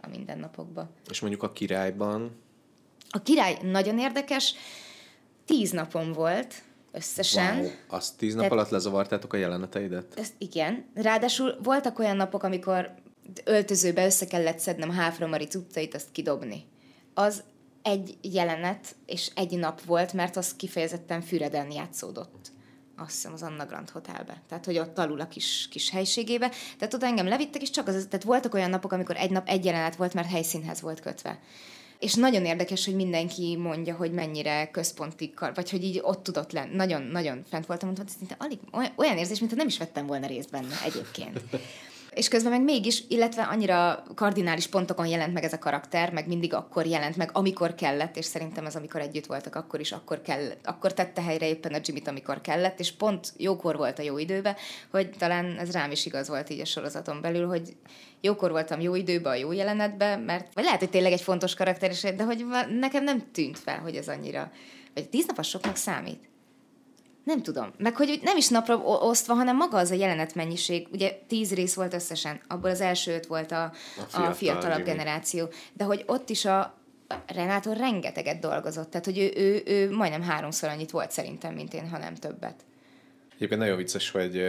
a 0.00 0.08
mindennapokban. 0.08 0.90
És 1.10 1.20
mondjuk 1.20 1.42
a 1.42 1.52
királyban, 1.52 2.40
A 3.10 3.22
király 3.22 3.58
nagyon 3.62 3.98
érdekes, 3.98 4.54
tíz 5.44 5.70
napom 5.70 6.12
volt 6.12 6.54
összesen. 6.92 7.58
wow, 7.58 7.70
azt 7.88 8.16
tíz 8.16 8.32
nap 8.32 8.42
Tehát- 8.42 8.58
alatt 8.58 8.70
lezavartátok 8.70 9.32
a 9.32 9.36
jeleneteidet? 9.36 10.18
Ezt 10.18 10.32
igen. 10.38 10.84
Ráadásul 10.94 11.58
voltak 11.62 11.98
olyan 11.98 12.16
napok, 12.16 12.42
amikor 12.42 12.94
öltözőbe 13.44 14.04
össze 14.04 14.26
kellett 14.26 14.58
szednem 14.58 14.90
Háfra 14.90 15.26
Mari 15.26 15.46
cuccait, 15.46 15.94
azt 15.94 16.10
kidobni. 16.12 16.64
Az 17.14 17.42
egy 17.82 18.16
jelenet 18.22 18.96
és 19.06 19.30
egy 19.34 19.58
nap 19.58 19.84
volt, 19.84 20.12
mert 20.12 20.36
az 20.36 20.54
kifejezetten 20.56 21.20
Füreden 21.20 21.70
játszódott. 21.70 22.52
Azt 22.96 23.10
hiszem 23.10 23.32
az 23.32 23.42
Anna 23.42 23.66
Grand 23.66 23.90
Hotelbe. 23.90 24.42
Tehát, 24.48 24.64
hogy 24.64 24.78
ott 24.78 24.98
alul 24.98 25.20
a 25.20 25.28
kis, 25.28 25.68
kis 25.70 25.90
helységébe. 25.90 26.50
Tehát 26.78 26.94
oda 26.94 27.06
engem 27.06 27.26
levittek, 27.28 27.62
és 27.62 27.70
csak 27.70 27.86
az, 27.88 28.06
tehát 28.10 28.24
voltak 28.24 28.54
olyan 28.54 28.70
napok, 28.70 28.92
amikor 28.92 29.16
egy 29.16 29.30
nap 29.30 29.48
egy 29.48 29.64
jelenet 29.64 29.96
volt, 29.96 30.14
mert 30.14 30.30
helyszínhez 30.30 30.80
volt 30.80 31.00
kötve. 31.00 31.38
És 31.98 32.14
nagyon 32.14 32.44
érdekes, 32.44 32.84
hogy 32.84 32.94
mindenki 32.94 33.56
mondja, 33.56 33.94
hogy 33.94 34.12
mennyire 34.12 34.70
központi, 34.70 35.30
kar, 35.30 35.54
vagy 35.54 35.70
hogy 35.70 35.84
így 35.84 36.00
ott 36.02 36.22
tudott 36.22 36.52
lenni. 36.52 36.74
Nagyon, 36.74 37.02
nagyon 37.02 37.44
fent 37.50 37.66
voltam, 37.66 37.88
hogy 37.96 38.08
szinte 38.08 38.36
alig, 38.38 38.58
olyan 38.96 39.18
érzés, 39.18 39.38
mintha 39.38 39.56
nem 39.56 39.66
is 39.66 39.78
vettem 39.78 40.06
volna 40.06 40.26
részt 40.26 40.50
benne 40.50 40.74
egyébként. 40.84 41.40
És 42.10 42.28
közben 42.28 42.52
meg 42.52 42.62
mégis, 42.62 43.02
illetve 43.08 43.42
annyira 43.42 44.02
kardinális 44.14 44.66
pontokon 44.66 45.06
jelent 45.06 45.32
meg 45.32 45.44
ez 45.44 45.52
a 45.52 45.58
karakter, 45.58 46.12
meg 46.12 46.28
mindig 46.28 46.54
akkor 46.54 46.86
jelent 46.86 47.16
meg, 47.16 47.30
amikor 47.32 47.74
kellett, 47.74 48.16
és 48.16 48.24
szerintem 48.24 48.66
ez 48.66 48.76
amikor 48.76 49.00
együtt 49.00 49.26
voltak, 49.26 49.54
akkor 49.54 49.80
is 49.80 49.92
akkor 49.92 50.22
kellett, 50.22 50.66
akkor 50.66 50.92
tette 50.92 51.22
helyre 51.22 51.48
éppen 51.48 51.74
a 51.74 51.78
Jimmy-t, 51.82 52.08
amikor 52.08 52.40
kellett, 52.40 52.80
és 52.80 52.92
pont 52.92 53.32
jókor 53.36 53.76
volt 53.76 53.98
a 53.98 54.02
jó 54.02 54.18
időbe, 54.18 54.56
hogy 54.90 55.10
talán 55.18 55.58
ez 55.58 55.72
rám 55.72 55.90
is 55.90 56.06
igaz 56.06 56.28
volt 56.28 56.50
így 56.50 56.60
a 56.60 56.64
sorozaton 56.64 57.20
belül, 57.20 57.46
hogy 57.46 57.76
jókor 58.20 58.50
voltam 58.50 58.80
jó 58.80 58.94
időben, 58.94 59.32
a 59.32 59.36
jó 59.36 59.52
jelenetben, 59.52 60.20
mert 60.20 60.54
vagy 60.54 60.64
lehet, 60.64 60.78
hogy 60.78 60.90
tényleg 60.90 61.12
egy 61.12 61.20
fontos 61.20 61.54
karakter, 61.54 61.92
de 62.16 62.24
hogy 62.24 62.46
nekem 62.80 63.04
nem 63.04 63.30
tűnt 63.32 63.58
fel, 63.58 63.78
hogy 63.78 63.96
ez 63.96 64.08
annyira, 64.08 64.50
vagy 64.94 65.08
tíz 65.08 65.26
nap 65.26 65.44
soknak 65.44 65.76
számít. 65.76 66.28
Nem 67.28 67.42
tudom. 67.42 67.72
Meg 67.78 67.96
hogy 67.96 68.20
nem 68.22 68.36
is 68.36 68.48
napra 68.48 68.76
osztva, 68.78 69.34
hanem 69.34 69.56
maga 69.56 69.76
az 69.78 69.90
a 69.90 69.94
jelenetmennyiség. 69.94 70.86
Ugye 70.92 71.18
tíz 71.26 71.54
rész 71.54 71.74
volt 71.74 71.94
összesen, 71.94 72.40
abból 72.46 72.70
az 72.70 72.80
első 72.80 73.14
öt 73.14 73.26
volt 73.26 73.52
a, 73.52 73.62
a, 73.62 73.72
fiatal 73.96 74.30
a 74.30 74.34
fiatalabb 74.34 74.78
Jimmy. 74.78 74.90
generáció. 74.90 75.48
De 75.72 75.84
hogy 75.84 76.04
ott 76.06 76.30
is 76.30 76.44
a 76.44 76.76
Renától 77.26 77.74
rengeteget 77.74 78.40
dolgozott. 78.40 78.90
Tehát, 78.90 79.04
hogy 79.04 79.18
ő, 79.18 79.32
ő, 79.36 79.62
ő 79.66 79.90
majdnem 79.90 80.22
háromszor 80.22 80.68
annyit 80.68 80.90
volt 80.90 81.10
szerintem, 81.10 81.54
mint 81.54 81.74
én, 81.74 81.88
ha 81.88 81.98
nem 81.98 82.14
többet. 82.14 82.64
Egyébként 83.34 83.60
nagyon 83.60 83.76
vicces, 83.76 84.10
hogy, 84.10 84.42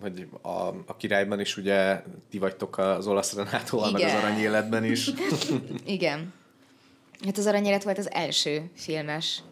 hogy 0.00 0.28
a, 0.42 0.66
a 0.86 0.96
királyban 0.96 1.40
is 1.40 1.56
ugye 1.56 2.02
ti 2.30 2.38
vagytok 2.38 2.78
az 2.78 3.06
olasz 3.06 3.34
Renátóval, 3.34 3.90
meg 3.90 4.02
az 4.02 4.12
aranyéletben 4.12 4.84
is. 4.84 5.10
Igen. 5.84 6.32
Hát 7.24 7.38
az 7.38 7.46
Aranyélet 7.46 7.82
volt 7.82 7.98
az 7.98 8.10
első 8.10 8.70
filmes. 8.74 9.42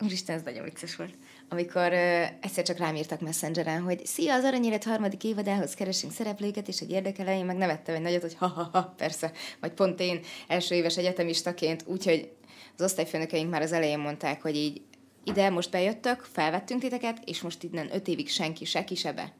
Úristen, 0.00 0.36
ez 0.36 0.42
nagyon 0.42 0.64
vicces 0.64 0.96
volt. 0.96 1.14
Amikor 1.48 1.92
ö, 1.92 2.22
egyszer 2.40 2.64
csak 2.64 2.78
rám 2.78 2.94
írtak 2.94 3.20
Messengeren, 3.20 3.82
hogy 3.82 4.06
szia, 4.06 4.34
az 4.34 4.44
Aranyélet 4.44 4.84
harmadik 4.84 5.24
évadához 5.24 5.74
keresünk 5.74 6.12
szereplőket, 6.12 6.68
és 6.68 6.78
hogy 6.78 6.90
érdekel 6.90 7.36
én 7.36 7.44
meg 7.44 7.56
nevettem 7.56 7.94
egy 7.94 8.00
nagyot, 8.00 8.20
hogy 8.20 8.34
ha-ha-ha, 8.34 8.94
persze. 8.96 9.32
Vagy 9.60 9.72
pont 9.72 10.00
én 10.00 10.20
első 10.48 10.74
éves 10.74 10.96
egyetemistaként, 10.96 11.84
úgyhogy 11.86 12.32
az 12.76 12.84
osztályfőnökeink 12.84 13.50
már 13.50 13.62
az 13.62 13.72
elején 13.72 13.98
mondták, 13.98 14.42
hogy 14.42 14.56
így 14.56 14.82
ide 15.24 15.50
most 15.50 15.70
bejöttök, 15.70 16.20
felvettünk 16.32 16.80
titeket, 16.80 17.18
és 17.24 17.40
most 17.40 17.62
innen 17.62 17.94
öt 17.94 18.08
évig 18.08 18.28
senki 18.28 18.64
se 18.64 18.84
ki 18.84 18.94
se 18.94 19.12
be. 19.12 19.32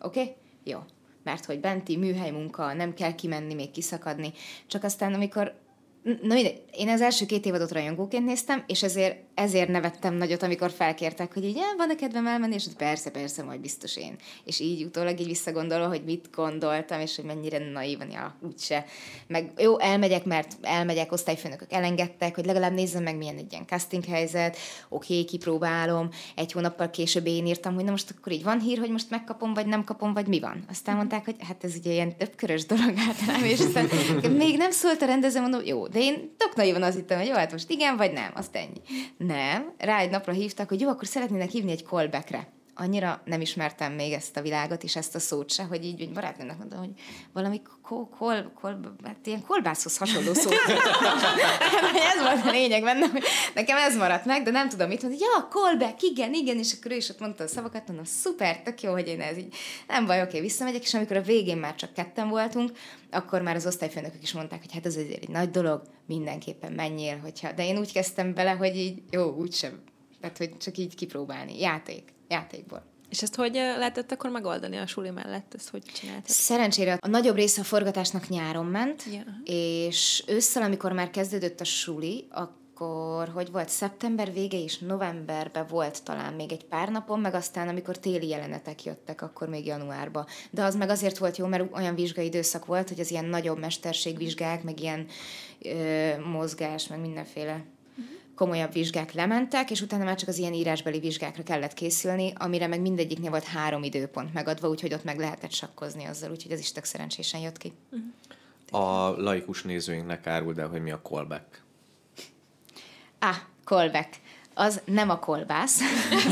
Oké? 0.00 0.20
Okay? 0.20 0.34
Jó. 0.64 0.78
Mert 1.22 1.44
hogy 1.44 1.60
benti 1.60 1.96
műhely 1.96 2.30
munka, 2.30 2.72
nem 2.72 2.94
kell 2.94 3.14
kimenni, 3.14 3.54
még 3.54 3.70
kiszakadni. 3.70 4.32
Csak 4.66 4.84
aztán, 4.84 5.14
amikor 5.14 5.60
Na 6.02 6.34
mindegy, 6.34 6.62
én 6.72 6.88
az 6.88 7.00
első 7.00 7.26
két 7.26 7.46
évadot 7.46 7.72
rajongóként 7.72 8.24
néztem, 8.24 8.64
és 8.66 8.82
ezért, 8.82 9.16
ezért 9.34 9.68
nevettem 9.68 10.14
nagyot, 10.14 10.42
amikor 10.42 10.70
felkértek, 10.70 11.34
hogy 11.34 11.44
így, 11.44 11.58
van-e 11.76 11.94
kedvem 11.94 12.26
elmenni, 12.26 12.54
és 12.54 12.64
persze, 12.76 13.10
persze, 13.10 13.42
majd 13.42 13.60
biztos 13.60 13.96
én. 13.96 14.16
És 14.44 14.60
így 14.60 14.84
utólag 14.84 15.20
így 15.20 15.26
visszagondolva, 15.26 15.88
hogy 15.88 16.04
mit 16.04 16.28
gondoltam, 16.34 17.00
és 17.00 17.16
hogy 17.16 17.24
mennyire 17.24 17.70
naívan, 17.72 18.10
ja, 18.10 18.36
úgyse. 18.42 18.84
Meg 19.26 19.52
jó, 19.56 19.78
elmegyek, 19.78 20.24
mert 20.24 20.56
elmegyek, 20.62 21.12
osztályfőnökök 21.12 21.72
elengedtek, 21.72 22.34
hogy 22.34 22.46
legalább 22.46 22.72
nézzem 22.72 23.02
meg, 23.02 23.16
milyen 23.16 23.36
egy 23.36 23.52
ilyen 23.52 23.66
casting 23.66 24.04
helyzet, 24.04 24.56
oké, 24.88 25.12
okay, 25.12 25.24
kipróbálom. 25.24 26.08
Egy 26.34 26.52
hónappal 26.52 26.90
később 26.90 27.26
én 27.26 27.46
írtam, 27.46 27.74
hogy 27.74 27.84
na 27.84 27.90
most 27.90 28.14
akkor 28.18 28.32
így 28.32 28.42
van 28.42 28.60
hír, 28.60 28.78
hogy 28.78 28.90
most 28.90 29.10
megkapom, 29.10 29.54
vagy 29.54 29.66
nem 29.66 29.84
kapom, 29.84 30.12
vagy 30.12 30.26
mi 30.26 30.40
van. 30.40 30.64
Aztán 30.70 30.96
mondták, 30.96 31.24
hogy 31.24 31.36
hát 31.40 31.64
ez 31.64 31.74
ugye 31.76 31.92
ilyen 31.92 32.16
többkörös 32.16 32.66
dolog 32.66 32.94
általában, 33.08 33.48
és 33.48 33.60
aztán 33.60 33.88
még 34.30 34.56
nem 34.56 34.70
szólt 34.70 35.02
a 35.02 35.06
rendező, 35.06 35.40
mondom, 35.40 35.60
jó, 35.64 35.86
de 35.90 35.98
én 35.98 36.34
tök 36.36 36.54
naivan 36.54 36.82
azt 36.82 36.96
hittem, 36.96 37.18
hogy 37.18 37.26
jó, 37.26 37.34
hát 37.34 37.52
most 37.52 37.70
igen, 37.70 37.96
vagy 37.96 38.12
nem, 38.12 38.30
azt 38.34 38.56
ennyi. 38.56 38.80
Nem, 39.16 39.74
rá 39.78 39.98
egy 39.98 40.10
napra 40.10 40.32
hívtak, 40.32 40.68
hogy 40.68 40.80
jó, 40.80 40.88
akkor 40.88 41.06
szeretnének 41.06 41.50
hívni 41.50 41.70
egy 41.70 41.84
callbackre 41.84 42.48
annyira 42.80 43.22
nem 43.24 43.40
ismertem 43.40 43.92
még 43.92 44.12
ezt 44.12 44.36
a 44.36 44.42
világot, 44.42 44.82
és 44.82 44.96
ezt 44.96 45.14
a 45.14 45.18
szót 45.18 45.52
se, 45.52 45.62
hogy 45.62 45.84
így, 45.84 45.98
hogy 45.98 46.12
barátnőnek 46.12 46.58
mondom, 46.58 46.78
hogy 46.78 46.90
valami 47.32 47.62
kol, 47.82 48.08
kol, 48.18 48.52
kol, 48.60 48.96
hát 49.04 49.26
ilyen 49.26 49.44
kolbászhoz 49.46 49.96
hasonló 49.96 50.34
szó. 50.34 50.50
ez 52.12 52.20
volt 52.20 52.46
a 52.46 52.50
lényeg 52.50 52.82
benne, 52.82 53.06
nekem 53.54 53.76
ez 53.76 53.96
maradt 53.96 54.24
meg, 54.24 54.42
de 54.42 54.50
nem 54.50 54.68
tudom 54.68 54.88
mit 54.88 55.02
mondani, 55.02 55.22
ja, 55.22 55.48
callback, 55.48 56.02
igen, 56.02 56.34
igen, 56.34 56.58
és 56.58 56.72
akkor 56.72 56.90
ő 56.92 56.96
is 56.96 57.08
ott 57.08 57.20
mondta 57.20 57.44
a 57.44 57.46
szavakat, 57.46 57.86
mondom, 57.86 58.04
szuper, 58.04 58.62
tök 58.62 58.82
jó, 58.82 58.92
hogy 58.92 59.08
én 59.08 59.20
ez 59.20 59.36
így, 59.36 59.54
nem 59.88 60.06
baj, 60.06 60.22
oké, 60.22 60.40
visszamegyek, 60.40 60.82
és 60.82 60.94
amikor 60.94 61.16
a 61.16 61.22
végén 61.22 61.58
már 61.58 61.74
csak 61.74 61.92
ketten 61.92 62.28
voltunk, 62.28 62.70
akkor 63.10 63.42
már 63.42 63.56
az 63.56 63.66
osztályfőnökök 63.66 64.22
is 64.22 64.32
mondták, 64.32 64.60
hogy 64.60 64.72
hát 64.72 64.86
ez 64.86 64.96
azért 64.96 65.22
egy 65.22 65.28
nagy 65.28 65.50
dolog, 65.50 65.82
mindenképpen 66.06 66.72
menjél, 66.72 67.18
hogyha, 67.18 67.52
de 67.52 67.66
én 67.66 67.78
úgy 67.78 67.92
kezdtem 67.92 68.34
bele, 68.34 68.50
hogy 68.50 68.76
így, 68.76 69.02
jó, 69.10 69.34
úgysem, 69.34 69.82
tehát, 70.20 70.38
hogy 70.38 70.56
csak 70.56 70.78
így 70.78 70.94
kipróbálni, 70.94 71.60
játék 71.60 72.16
játékból. 72.28 72.82
És 73.08 73.22
ezt 73.22 73.34
hogy 73.34 73.54
lehetett 73.54 74.12
akkor 74.12 74.30
megoldani 74.30 74.76
a 74.76 74.86
suli 74.86 75.10
mellett? 75.10 75.54
Ezt 75.54 75.68
hogy 75.68 75.82
csináltad? 75.82 76.26
Szerencsére 76.26 76.98
a 77.00 77.08
nagyobb 77.08 77.36
része 77.36 77.60
a 77.60 77.64
forgatásnak 77.64 78.28
nyáron 78.28 78.66
ment, 78.66 79.04
yeah. 79.04 79.24
és 79.44 80.24
ősszel, 80.26 80.62
amikor 80.62 80.92
már 80.92 81.10
kezdődött 81.10 81.60
a 81.60 81.64
suli, 81.64 82.28
akkor, 82.30 83.28
hogy 83.28 83.50
volt 83.50 83.68
szeptember 83.68 84.32
vége 84.32 84.58
és 84.58 84.78
novemberben 84.78 85.66
volt 85.66 86.02
talán 86.02 86.32
még 86.32 86.52
egy 86.52 86.64
pár 86.64 86.88
napon, 86.88 87.20
meg 87.20 87.34
aztán, 87.34 87.68
amikor 87.68 87.98
téli 87.98 88.28
jelenetek 88.28 88.84
jöttek, 88.84 89.22
akkor 89.22 89.48
még 89.48 89.66
januárban. 89.66 90.26
De 90.50 90.62
az 90.62 90.74
meg 90.74 90.88
azért 90.88 91.18
volt 91.18 91.36
jó, 91.36 91.46
mert 91.46 91.76
olyan 91.76 91.94
vizsgai 91.94 92.26
időszak 92.26 92.66
volt, 92.66 92.88
hogy 92.88 93.00
az 93.00 93.10
ilyen 93.10 93.24
nagyobb 93.24 93.58
mesterségvizsgák, 93.58 94.62
meg 94.62 94.80
ilyen 94.80 95.06
ö, 95.62 96.10
mozgás, 96.24 96.86
meg 96.86 97.00
mindenféle 97.00 97.64
komolyabb 98.38 98.72
vizsgák 98.72 99.12
lementek, 99.12 99.70
és 99.70 99.80
utána 99.80 100.04
már 100.04 100.16
csak 100.16 100.28
az 100.28 100.38
ilyen 100.38 100.52
írásbeli 100.52 100.98
vizsgákra 100.98 101.42
kellett 101.42 101.74
készülni, 101.74 102.32
amire 102.36 102.66
meg 102.66 102.80
mindegyiknél 102.80 103.30
volt 103.30 103.44
három 103.44 103.82
időpont 103.82 104.32
megadva, 104.32 104.68
úgyhogy 104.68 104.92
ott 104.92 105.04
meg 105.04 105.18
lehetett 105.18 105.52
sakkozni 105.52 106.04
azzal, 106.04 106.30
úgyhogy 106.30 106.52
ez 106.52 106.58
is 106.58 106.72
tök 106.72 106.84
szerencsésen 106.84 107.40
jött 107.40 107.56
ki. 107.56 107.72
A 108.70 109.08
laikus 109.08 109.62
nézőinknek 109.62 110.26
árul, 110.26 110.60
el, 110.60 110.68
hogy 110.68 110.82
mi 110.82 110.90
a 110.90 111.00
callback. 111.00 111.62
Ah, 113.18 113.36
callback. 113.64 114.14
Az 114.54 114.80
nem 114.84 115.10
a 115.10 115.18
kolbász, 115.18 115.80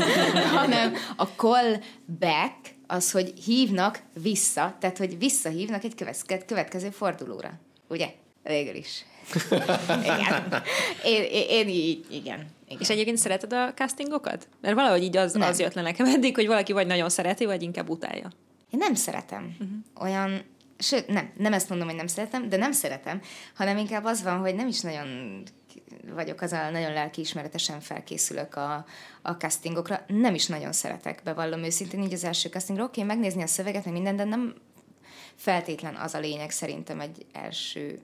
hanem 0.59 0.93
a 1.17 1.25
callback, 1.25 2.75
az, 2.87 3.11
hogy 3.11 3.33
hívnak 3.45 4.01
vissza, 4.21 4.75
tehát, 4.79 4.97
hogy 4.97 5.17
visszahívnak 5.17 5.83
egy 5.83 6.15
következő 6.45 6.89
fordulóra. 6.89 7.59
Ugye? 7.87 8.13
Végül 8.43 8.75
is 8.75 9.05
igen. 10.03 10.63
Én, 11.03 11.23
én, 11.23 11.45
én 11.49 11.67
így, 11.67 12.05
igen. 12.09 12.45
igen. 12.67 12.79
És 12.79 12.89
egyébként 12.89 13.17
szereted 13.17 13.53
a 13.53 13.73
castingokat? 13.73 14.47
Mert 14.61 14.75
valahogy 14.75 15.03
így 15.03 15.17
az, 15.17 15.35
az 15.35 15.59
jött 15.59 15.73
le 15.73 15.81
nekem 15.81 16.05
eddig, 16.05 16.35
hogy 16.35 16.47
valaki 16.47 16.73
vagy 16.73 16.87
nagyon 16.87 17.09
szereti, 17.09 17.45
vagy 17.45 17.61
inkább 17.61 17.89
utálja. 17.89 18.31
Én 18.69 18.79
nem 18.79 18.93
szeretem. 18.93 19.55
Uh-huh. 19.59 20.03
Olyan, 20.03 20.43
sőt, 20.77 21.07
nem, 21.07 21.31
nem 21.37 21.53
ezt 21.53 21.69
mondom, 21.69 21.87
hogy 21.87 21.97
nem 21.97 22.07
szeretem, 22.07 22.49
de 22.49 22.57
nem 22.57 22.71
szeretem, 22.71 23.21
hanem 23.55 23.77
inkább 23.77 24.03
az 24.03 24.23
van, 24.23 24.37
hogy 24.37 24.55
nem 24.55 24.67
is 24.67 24.81
nagyon 24.81 25.43
vagyok 26.13 26.41
az 26.41 26.51
a 26.51 26.69
nagyon 26.69 26.93
lelkiismeretesen 26.93 27.79
felkészülök 27.79 28.55
a, 28.55 28.85
a 29.21 29.31
castingokra. 29.31 30.03
Nem 30.07 30.33
is 30.33 30.45
nagyon 30.45 30.71
szeretek, 30.71 31.21
bevallom 31.23 31.63
őszintén, 31.63 32.01
így 32.01 32.13
az 32.13 32.23
első 32.23 32.49
castingra. 32.49 32.83
Oké, 32.83 33.03
megnézni 33.03 33.41
a 33.41 33.47
szöveget, 33.47 33.85
meg 33.85 33.93
minden, 33.93 34.15
de 34.15 34.23
nem 34.23 34.55
feltétlen 35.35 35.95
az 35.95 36.13
a 36.13 36.19
lényeg 36.19 36.49
szerintem 36.49 36.99
egy 36.99 37.25
első 37.33 38.01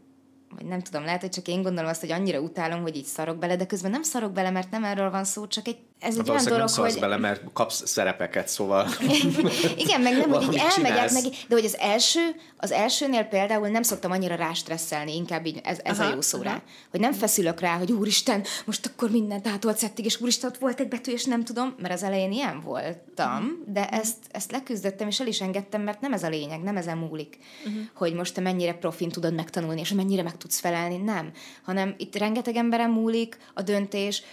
vagy 0.56 0.66
nem 0.66 0.82
tudom, 0.82 1.04
lehet, 1.04 1.22
hogy 1.22 1.30
csak 1.30 1.48
én 1.48 1.62
gondolom 1.62 1.90
azt, 1.90 2.02
hogy 2.02 2.12
annyira 2.12 2.40
utálom, 2.40 2.82
hogy 2.82 2.96
így 2.96 3.06
szarok 3.06 3.38
bele, 3.38 3.56
de 3.56 3.66
közben 3.66 3.92
nem 3.92 4.04
szarok 4.04 4.32
bele, 4.32 4.50
mert 4.50 4.72
nem 4.72 4.84
erről 4.84 5.12
van 5.12 5.24
szó, 5.24 5.48
csak 5.48 5.68
egy 5.68 5.78
ez 6.04 6.18
egy 6.18 6.30
olyan 6.30 6.44
dolog, 6.44 6.70
nem 6.76 6.86
hogy... 6.86 7.00
bele, 7.00 7.18
mert 7.18 7.42
kapsz 7.54 7.88
szerepeket, 7.88 8.48
szóval... 8.48 8.88
Igen, 9.78 10.02
meg 10.02 10.18
nem, 10.18 10.30
hogy 10.30 10.44
így 10.44 10.62
elmegyek, 10.78 11.12
meg, 11.12 11.24
de 11.24 11.56
hogy 11.56 11.66
az 11.66 11.78
első, 11.78 12.36
az 12.58 12.72
elsőnél 12.72 13.24
például 13.24 13.68
nem 13.68 13.84
szoktam 13.84 14.12
annyira 14.12 14.36
rástresszelni, 14.36 15.16
inkább 15.16 15.46
így 15.46 15.60
ez, 15.64 15.80
ez 15.84 16.00
aha, 16.00 16.10
a 16.10 16.14
jó 16.14 16.22
szó 16.22 16.42
rá. 16.42 16.62
Hogy 16.92 17.00
nem 17.00 17.14
feszülök 17.14 17.60
rá, 17.60 17.78
hogy 17.78 17.92
úristen, 17.92 18.44
most 18.66 18.86
akkor 18.86 19.10
mindent 19.10 19.48
átolt 19.48 19.78
szedtig, 19.78 20.06
és 20.06 20.22
úristen, 20.22 20.50
ott 20.50 20.58
volt 20.58 20.80
egy 20.80 20.88
betű, 20.88 21.12
és 21.12 21.26
nem 21.26 21.44
tudom, 21.44 21.76
mert 21.78 21.94
az 21.94 22.04
elején 22.04 22.32
ilyen 22.32 22.62
voltam, 22.62 23.64
de 23.68 23.90
ezt, 23.90 24.18
ezt 24.32 24.52
leküzdöttem, 24.52 25.08
és 25.08 25.20
el 25.20 25.28
is 25.28 25.42
engedtem, 25.42 25.82
mert 25.82 26.02
nem 26.02 26.14
ez 26.14 26.24
a 26.24 26.30
lényeg, 26.30 26.62
nem 26.62 26.78
ezen 26.78 26.98
múlik, 26.98 27.38
uh-huh. 27.66 27.82
hogy 27.94 28.14
most 28.14 28.34
te 28.34 28.42
mennyire 28.42 28.74
profin 28.74 29.10
tudod 29.10 29.34
megtanulni, 29.34 29.80
és 29.80 29.94
mennyire 29.94 30.24
meg 30.24 30.38
tudsz 30.44 30.60
felelni, 30.60 30.98
nem. 30.98 31.32
Hanem 31.64 31.96
itt 31.98 32.16
rengeteg 32.16 32.56
emberem 32.56 32.92
múlik 32.92 33.38
a 33.54 33.62
döntés, 33.62 34.24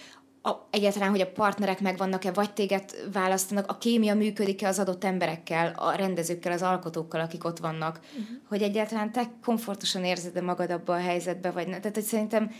a, 0.41 0.51
egyáltalán, 0.69 1.09
hogy 1.09 1.21
a 1.21 1.31
partnerek 1.31 1.81
megvannak-e, 1.81 2.31
vagy 2.31 2.53
téged 2.53 2.83
választanak, 3.13 3.69
a 3.69 3.77
kémia 3.77 4.15
működik-e 4.15 4.67
az 4.67 4.79
adott 4.79 5.03
emberekkel, 5.03 5.73
a 5.77 5.95
rendezőkkel, 5.95 6.51
az 6.51 6.61
alkotókkal, 6.61 7.21
akik 7.21 7.45
ott 7.45 7.57
vannak, 7.57 7.99
uh-huh. 7.99 8.37
hogy 8.47 8.61
egyáltalán 8.61 9.11
te 9.11 9.31
komfortosan 9.43 10.03
érzed-e 10.03 10.41
magad 10.41 10.71
abban 10.71 10.97
a 10.97 11.01
helyzetben, 11.01 11.53
vagy 11.53 11.67
ne. 11.67 11.79
Tehát, 11.79 11.95
hogy 11.95 12.03
szerintem 12.03 12.51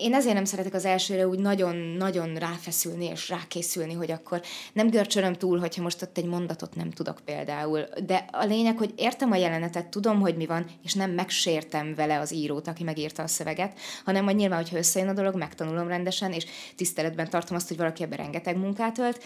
én 0.00 0.14
ezért 0.14 0.34
nem 0.34 0.44
szeretek 0.44 0.74
az 0.74 0.84
elsőre 0.84 1.28
úgy 1.28 1.38
nagyon-nagyon 1.38 2.34
ráfeszülni 2.34 3.04
és 3.04 3.28
rákészülni, 3.28 3.92
hogy 3.92 4.10
akkor 4.10 4.42
nem 4.72 4.90
görcsölöm 4.90 5.32
túl, 5.32 5.58
hogyha 5.58 5.82
most 5.82 6.02
ott 6.02 6.18
egy 6.18 6.24
mondatot 6.24 6.74
nem 6.74 6.90
tudok 6.90 7.20
például. 7.24 7.86
De 8.06 8.26
a 8.32 8.44
lényeg, 8.44 8.78
hogy 8.78 8.92
értem 8.96 9.32
a 9.32 9.36
jelenetet, 9.36 9.88
tudom, 9.88 10.20
hogy 10.20 10.36
mi 10.36 10.46
van, 10.46 10.66
és 10.82 10.92
nem 10.92 11.10
megsértem 11.10 11.94
vele 11.94 12.18
az 12.18 12.32
írót, 12.32 12.68
aki 12.68 12.84
megírta 12.84 13.22
a 13.22 13.26
szöveget, 13.26 13.78
hanem 14.04 14.24
hogy 14.24 14.36
nyilván, 14.36 14.58
hogyha 14.58 14.76
összejön 14.76 15.08
a 15.08 15.12
dolog, 15.12 15.36
megtanulom 15.36 15.88
rendesen, 15.88 16.32
és 16.32 16.46
tiszteletben 16.76 17.30
tartom 17.30 17.56
azt, 17.56 17.68
hogy 17.68 17.76
valaki 17.76 18.02
ebben 18.02 18.18
rengeteg 18.18 18.56
munkát 18.56 18.98
ölt, 18.98 19.22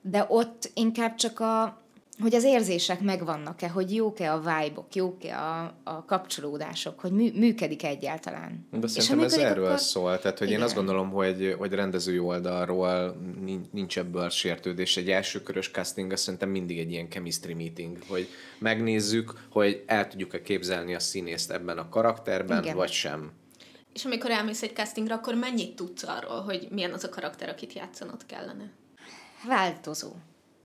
de 0.00 0.26
ott 0.28 0.70
inkább 0.74 1.14
csak 1.14 1.40
a, 1.40 1.83
hogy 2.20 2.34
az 2.34 2.44
érzések 2.44 3.00
megvannak-e, 3.00 3.68
hogy 3.68 3.94
jók-e 3.94 4.32
a 4.32 4.38
vibe-ok, 4.38 4.94
jók-e 4.94 5.38
a, 5.38 5.74
a 5.84 6.04
kapcsolódások, 6.04 7.00
hogy 7.00 7.12
mű, 7.12 7.32
működik 7.34 7.84
egyáltalán. 7.84 8.68
De 8.70 8.86
szerintem 8.86 9.20
ez 9.20 9.38
erről 9.38 9.64
akkor... 9.64 9.78
szól, 9.78 10.18
tehát 10.18 10.38
hogy 10.38 10.46
Igen. 10.46 10.58
én 10.58 10.64
azt 10.64 10.74
gondolom, 10.74 11.10
hogy, 11.10 11.54
hogy 11.58 11.72
rendezői 11.72 12.18
oldalról 12.18 13.16
nincs 13.72 13.98
ebből 13.98 14.28
sértődés. 14.28 14.96
Egy 14.96 15.10
elsőkörös 15.10 15.70
casting 15.70 16.12
azt 16.12 16.22
szerintem 16.22 16.48
mindig 16.48 16.78
egy 16.78 16.90
ilyen 16.90 17.08
chemistry 17.08 17.54
meeting, 17.54 17.98
hogy 18.08 18.28
megnézzük, 18.58 19.32
hogy 19.50 19.82
el 19.86 20.08
tudjuk-e 20.08 20.42
képzelni 20.42 20.94
a 20.94 21.00
színészt 21.00 21.50
ebben 21.50 21.78
a 21.78 21.88
karakterben, 21.88 22.62
Igen. 22.62 22.76
vagy 22.76 22.90
sem. 22.90 23.32
És 23.94 24.04
amikor 24.04 24.30
elmész 24.30 24.62
egy 24.62 24.74
castingra, 24.74 25.14
akkor 25.14 25.34
mennyit 25.34 25.76
tudsz 25.76 26.02
arról, 26.02 26.40
hogy 26.40 26.68
milyen 26.70 26.92
az 26.92 27.04
a 27.04 27.08
karakter, 27.08 27.48
akit 27.48 27.72
játszanod 27.72 28.26
kellene? 28.26 28.70
Változó. 29.48 30.12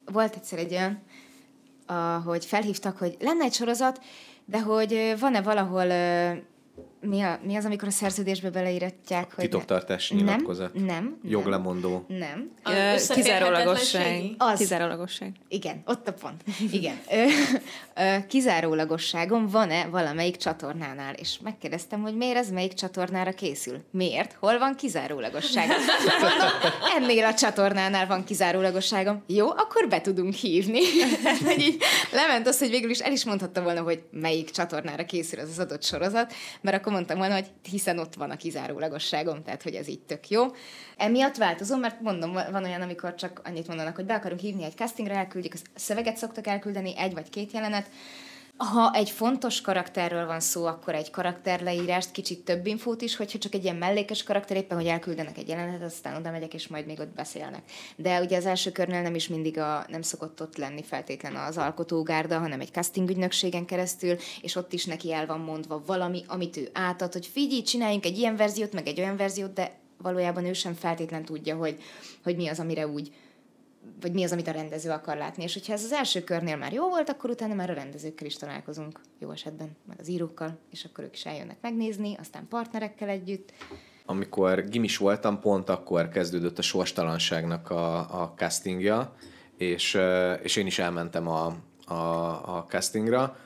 Volt 0.05 0.35
egyszer 0.35 0.59
egy 0.59 0.71
olyan 0.71 1.03
hogy 2.25 2.45
felhívtak, 2.45 2.97
hogy 2.97 3.17
lenne 3.19 3.43
egy 3.43 3.53
sorozat, 3.53 4.01
de 4.45 4.61
hogy 4.61 5.15
van-e 5.19 5.41
valahol 5.41 5.91
mi, 7.01 7.21
a, 7.21 7.39
mi 7.43 7.55
az, 7.55 7.65
amikor 7.65 7.87
a 7.87 7.91
szerződésbe 7.91 8.49
beleíratják, 8.49 9.33
hogy... 9.35 9.43
Titoktartási 9.43 10.15
nyilatkozat. 10.15 10.73
Nem, 10.73 10.85
nem. 10.85 11.19
Joglemondó. 11.23 12.05
Nem. 12.07 12.51
kizárólagosság. 13.07 14.23
Az. 14.37 14.57
Kizárólagosság. 14.57 15.31
Igen, 15.47 15.81
ott 15.85 16.07
a 16.07 16.13
pont. 16.13 16.43
Igen. 16.71 16.99
Kizárólagosságom 18.27 19.47
van-e 19.47 19.85
valamelyik 19.85 20.35
csatornánál? 20.35 21.13
És 21.13 21.39
megkérdeztem, 21.43 22.01
hogy 22.01 22.15
miért 22.15 22.37
ez 22.37 22.51
melyik 22.51 22.73
csatornára 22.73 23.31
készül? 23.31 23.83
Miért? 23.91 24.35
Hol 24.39 24.57
van 24.57 24.75
kizárólagosság? 24.75 25.69
Ennél 26.97 27.25
a 27.25 27.33
csatornánál 27.33 28.07
van 28.07 28.23
kizárólagosságom. 28.23 29.23
Jó, 29.27 29.49
akkor 29.49 29.87
be 29.89 30.01
tudunk 30.01 30.33
hívni. 30.33 30.81
hogy 31.45 31.59
így 31.59 31.81
lement 32.11 32.47
az, 32.47 32.59
hogy 32.59 32.69
végül 32.69 32.89
is 32.89 32.99
el 32.99 33.11
is 33.11 33.25
mondhatta 33.25 33.61
volna, 33.61 33.81
hogy 33.81 34.01
melyik 34.11 34.49
csatornára 34.49 35.05
készül 35.05 35.39
az 35.39 35.49
az 35.49 35.59
adott 35.59 35.83
sorozat, 35.83 36.33
mert 36.69 36.81
akkor 36.81 36.93
mondtam 36.93 37.17
volna, 37.17 37.33
hogy 37.33 37.51
hiszen 37.69 37.99
ott 37.99 38.15
van 38.15 38.29
a 38.29 38.35
kizárólagosságom, 38.35 39.43
tehát 39.43 39.63
hogy 39.63 39.73
ez 39.73 39.87
így 39.87 39.99
tök 39.99 40.29
jó. 40.29 40.45
Emiatt 40.97 41.35
változom, 41.35 41.79
mert 41.79 42.01
mondom, 42.01 42.33
van 42.33 42.63
olyan, 42.63 42.81
amikor 42.81 43.15
csak 43.15 43.41
annyit 43.43 43.67
mondanak, 43.67 43.95
hogy 43.95 44.05
be 44.05 44.13
akarunk 44.13 44.39
hívni 44.39 44.63
egy 44.63 44.75
castingra, 44.75 45.13
elküldjük, 45.13 45.53
a 45.53 45.79
szöveget 45.79 46.17
szoktak 46.17 46.47
elküldeni, 46.47 46.97
egy 46.97 47.13
vagy 47.13 47.29
két 47.29 47.51
jelenet, 47.51 47.89
ha 48.59 48.91
egy 48.93 49.09
fontos 49.09 49.61
karakterről 49.61 50.25
van 50.25 50.39
szó, 50.39 50.65
akkor 50.65 50.95
egy 50.95 51.09
karakterleírást, 51.09 52.11
kicsit 52.11 52.43
több 52.43 52.65
infót 52.65 53.01
is, 53.01 53.15
hogyha 53.15 53.37
csak 53.37 53.53
egy 53.53 53.63
ilyen 53.63 53.75
mellékes 53.75 54.23
karakter, 54.23 54.57
éppen, 54.57 54.77
hogy 54.77 54.87
elküldenek 54.87 55.37
egy 55.37 55.47
jelenetet, 55.47 55.83
aztán 55.83 56.15
oda 56.15 56.31
megyek, 56.31 56.53
és 56.53 56.67
majd 56.67 56.85
még 56.85 56.99
ott 56.99 57.15
beszélnek. 57.15 57.61
De 57.95 58.21
ugye 58.21 58.37
az 58.37 58.45
első 58.45 58.71
körnél 58.71 59.01
nem 59.01 59.15
is 59.15 59.27
mindig 59.27 59.57
a, 59.57 59.85
nem 59.87 60.01
szokott 60.01 60.41
ott 60.41 60.57
lenni 60.57 60.83
feltétlen 60.83 61.35
az 61.35 61.57
alkotógárda, 61.57 62.39
hanem 62.39 62.59
egy 62.59 62.71
casting 62.71 63.09
ügynökségen 63.09 63.65
keresztül, 63.65 64.15
és 64.41 64.55
ott 64.55 64.73
is 64.73 64.85
neki 64.85 65.13
el 65.13 65.25
van 65.25 65.39
mondva 65.39 65.83
valami, 65.85 66.23
amit 66.27 66.57
ő 66.57 66.69
átad, 66.73 67.13
hogy 67.13 67.25
figyelj, 67.25 67.61
csináljunk 67.61 68.05
egy 68.05 68.17
ilyen 68.17 68.35
verziót, 68.35 68.73
meg 68.73 68.87
egy 68.87 68.99
olyan 68.99 69.17
verziót, 69.17 69.53
de 69.53 69.71
valójában 69.97 70.45
ő 70.45 70.53
sem 70.53 70.73
feltétlen 70.73 71.25
tudja, 71.25 71.55
hogy, 71.55 71.81
hogy 72.23 72.35
mi 72.35 72.47
az, 72.47 72.59
amire 72.59 72.87
úgy 72.87 73.11
vagy 74.01 74.13
mi 74.13 74.23
az, 74.23 74.31
amit 74.31 74.47
a 74.47 74.51
rendező 74.51 74.89
akar 74.89 75.17
látni. 75.17 75.43
És 75.43 75.53
hogyha 75.53 75.73
ez 75.73 75.83
az 75.83 75.91
első 75.91 76.23
körnél 76.23 76.57
már 76.57 76.73
jó 76.73 76.89
volt, 76.89 77.09
akkor 77.09 77.29
utána 77.29 77.53
már 77.53 77.69
a 77.69 77.73
rendezőkkel 77.73 78.27
is 78.27 78.37
találkozunk, 78.37 79.01
jó 79.19 79.31
esetben, 79.31 79.77
meg 79.87 79.97
az 79.99 80.07
írókkal, 80.07 80.57
és 80.71 80.85
akkor 80.85 81.03
ők 81.03 81.15
is 81.15 81.25
eljönnek 81.25 81.57
megnézni, 81.61 82.15
aztán 82.19 82.47
partnerekkel 82.47 83.09
együtt. 83.09 83.53
Amikor 84.05 84.63
gimis 84.63 84.97
voltam, 84.97 85.39
pont 85.39 85.69
akkor 85.69 86.09
kezdődött 86.09 86.57
a 86.57 86.61
sorstalanságnak 86.61 87.69
a, 87.69 88.21
a 88.21 88.33
castingja, 88.35 89.15
és, 89.57 89.97
és 90.43 90.55
én 90.55 90.65
is 90.65 90.79
elmentem 90.79 91.27
a, 91.27 91.55
a, 91.85 91.93
a 92.57 92.65
castingra, 92.67 93.37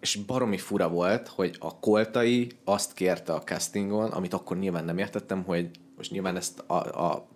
és 0.00 0.16
baromi 0.16 0.58
fura 0.58 0.88
volt, 0.88 1.28
hogy 1.28 1.56
a 1.58 1.78
Koltai 1.78 2.50
azt 2.64 2.92
kérte 2.92 3.32
a 3.32 3.42
castingon, 3.42 4.10
amit 4.10 4.34
akkor 4.34 4.58
nyilván 4.58 4.84
nem 4.84 4.98
értettem, 4.98 5.44
hogy 5.44 5.70
most 5.96 6.10
nyilván 6.10 6.36
ezt 6.36 6.58
a, 6.66 7.06
a 7.06 7.28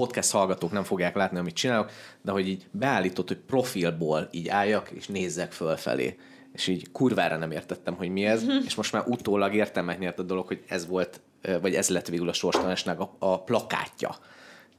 podcast 0.00 0.30
hallgatók 0.30 0.72
nem 0.72 0.84
fogják 0.84 1.14
látni, 1.14 1.38
amit 1.38 1.54
csinálok, 1.54 1.90
de 2.22 2.32
hogy 2.32 2.48
így 2.48 2.66
beállított, 2.70 3.28
hogy 3.28 3.38
profilból 3.46 4.28
így 4.30 4.48
álljak, 4.48 4.90
és 4.90 5.06
nézzek 5.06 5.52
fölfelé. 5.52 6.16
És 6.52 6.66
így 6.66 6.90
kurvára 6.92 7.36
nem 7.36 7.50
értettem, 7.50 7.94
hogy 7.94 8.08
mi 8.08 8.24
ez, 8.24 8.42
és 8.66 8.74
most 8.74 8.92
már 8.92 9.02
utólag 9.06 9.54
értelmet 9.54 9.98
nyert 9.98 10.18
a 10.18 10.22
dolog, 10.22 10.46
hogy 10.46 10.62
ez 10.68 10.86
volt, 10.86 11.20
vagy 11.60 11.74
ez 11.74 11.88
lett 11.88 12.08
végül 12.08 12.28
a 12.28 12.32
sorstalanásnak 12.32 13.00
a, 13.00 13.16
a 13.18 13.42
plakátja. 13.42 14.16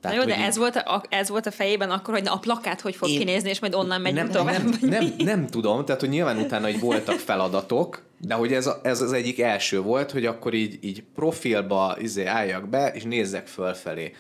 Tehát, 0.02 0.18
Na 0.18 0.24
jó, 0.24 0.30
de 0.30 0.38
így... 0.38 0.46
ez, 0.46 0.58
volt 0.58 0.76
a, 0.76 1.04
ez 1.10 1.30
volt 1.30 1.46
a 1.46 1.52
fejében 1.52 1.92
akkor, 1.92 2.14
hogy 2.14 2.24
na, 2.24 2.34
a 2.34 2.40
plakát 2.40 2.82
hogy 2.82 2.96
fog 2.96 3.10
én... 3.10 3.18
kinézni, 3.18 3.50
és 3.50 3.60
majd 3.60 3.74
onnan 3.74 4.02
megyünk 4.02 4.22
nem, 4.22 4.32
tovább. 4.32 4.64
Nem, 4.64 4.90
nem, 4.90 5.14
nem 5.18 5.48
tudom, 5.48 5.86
tehát 5.86 6.02
hogy 6.02 6.10
nyilván 6.10 6.38
utána 6.38 6.66
hogy 6.66 6.80
voltak 6.80 7.20
feladatok, 7.20 8.04
de 8.18 8.34
hogy 8.34 8.54
ez, 8.54 8.70
ez 8.84 9.02
az 9.02 9.14
egyik 9.14 9.40
első 9.40 9.82
volt, 9.82 10.12
hogy 10.12 10.26
akkor 10.26 10.54
így, 10.54 10.78
így 10.82 11.04
profilba 11.16 11.96
izé 12.00 12.26
álljak 12.26 12.70
be, 12.70 12.92
és 12.94 13.04
nézzek 13.04 13.48
fölfelé 13.48 14.14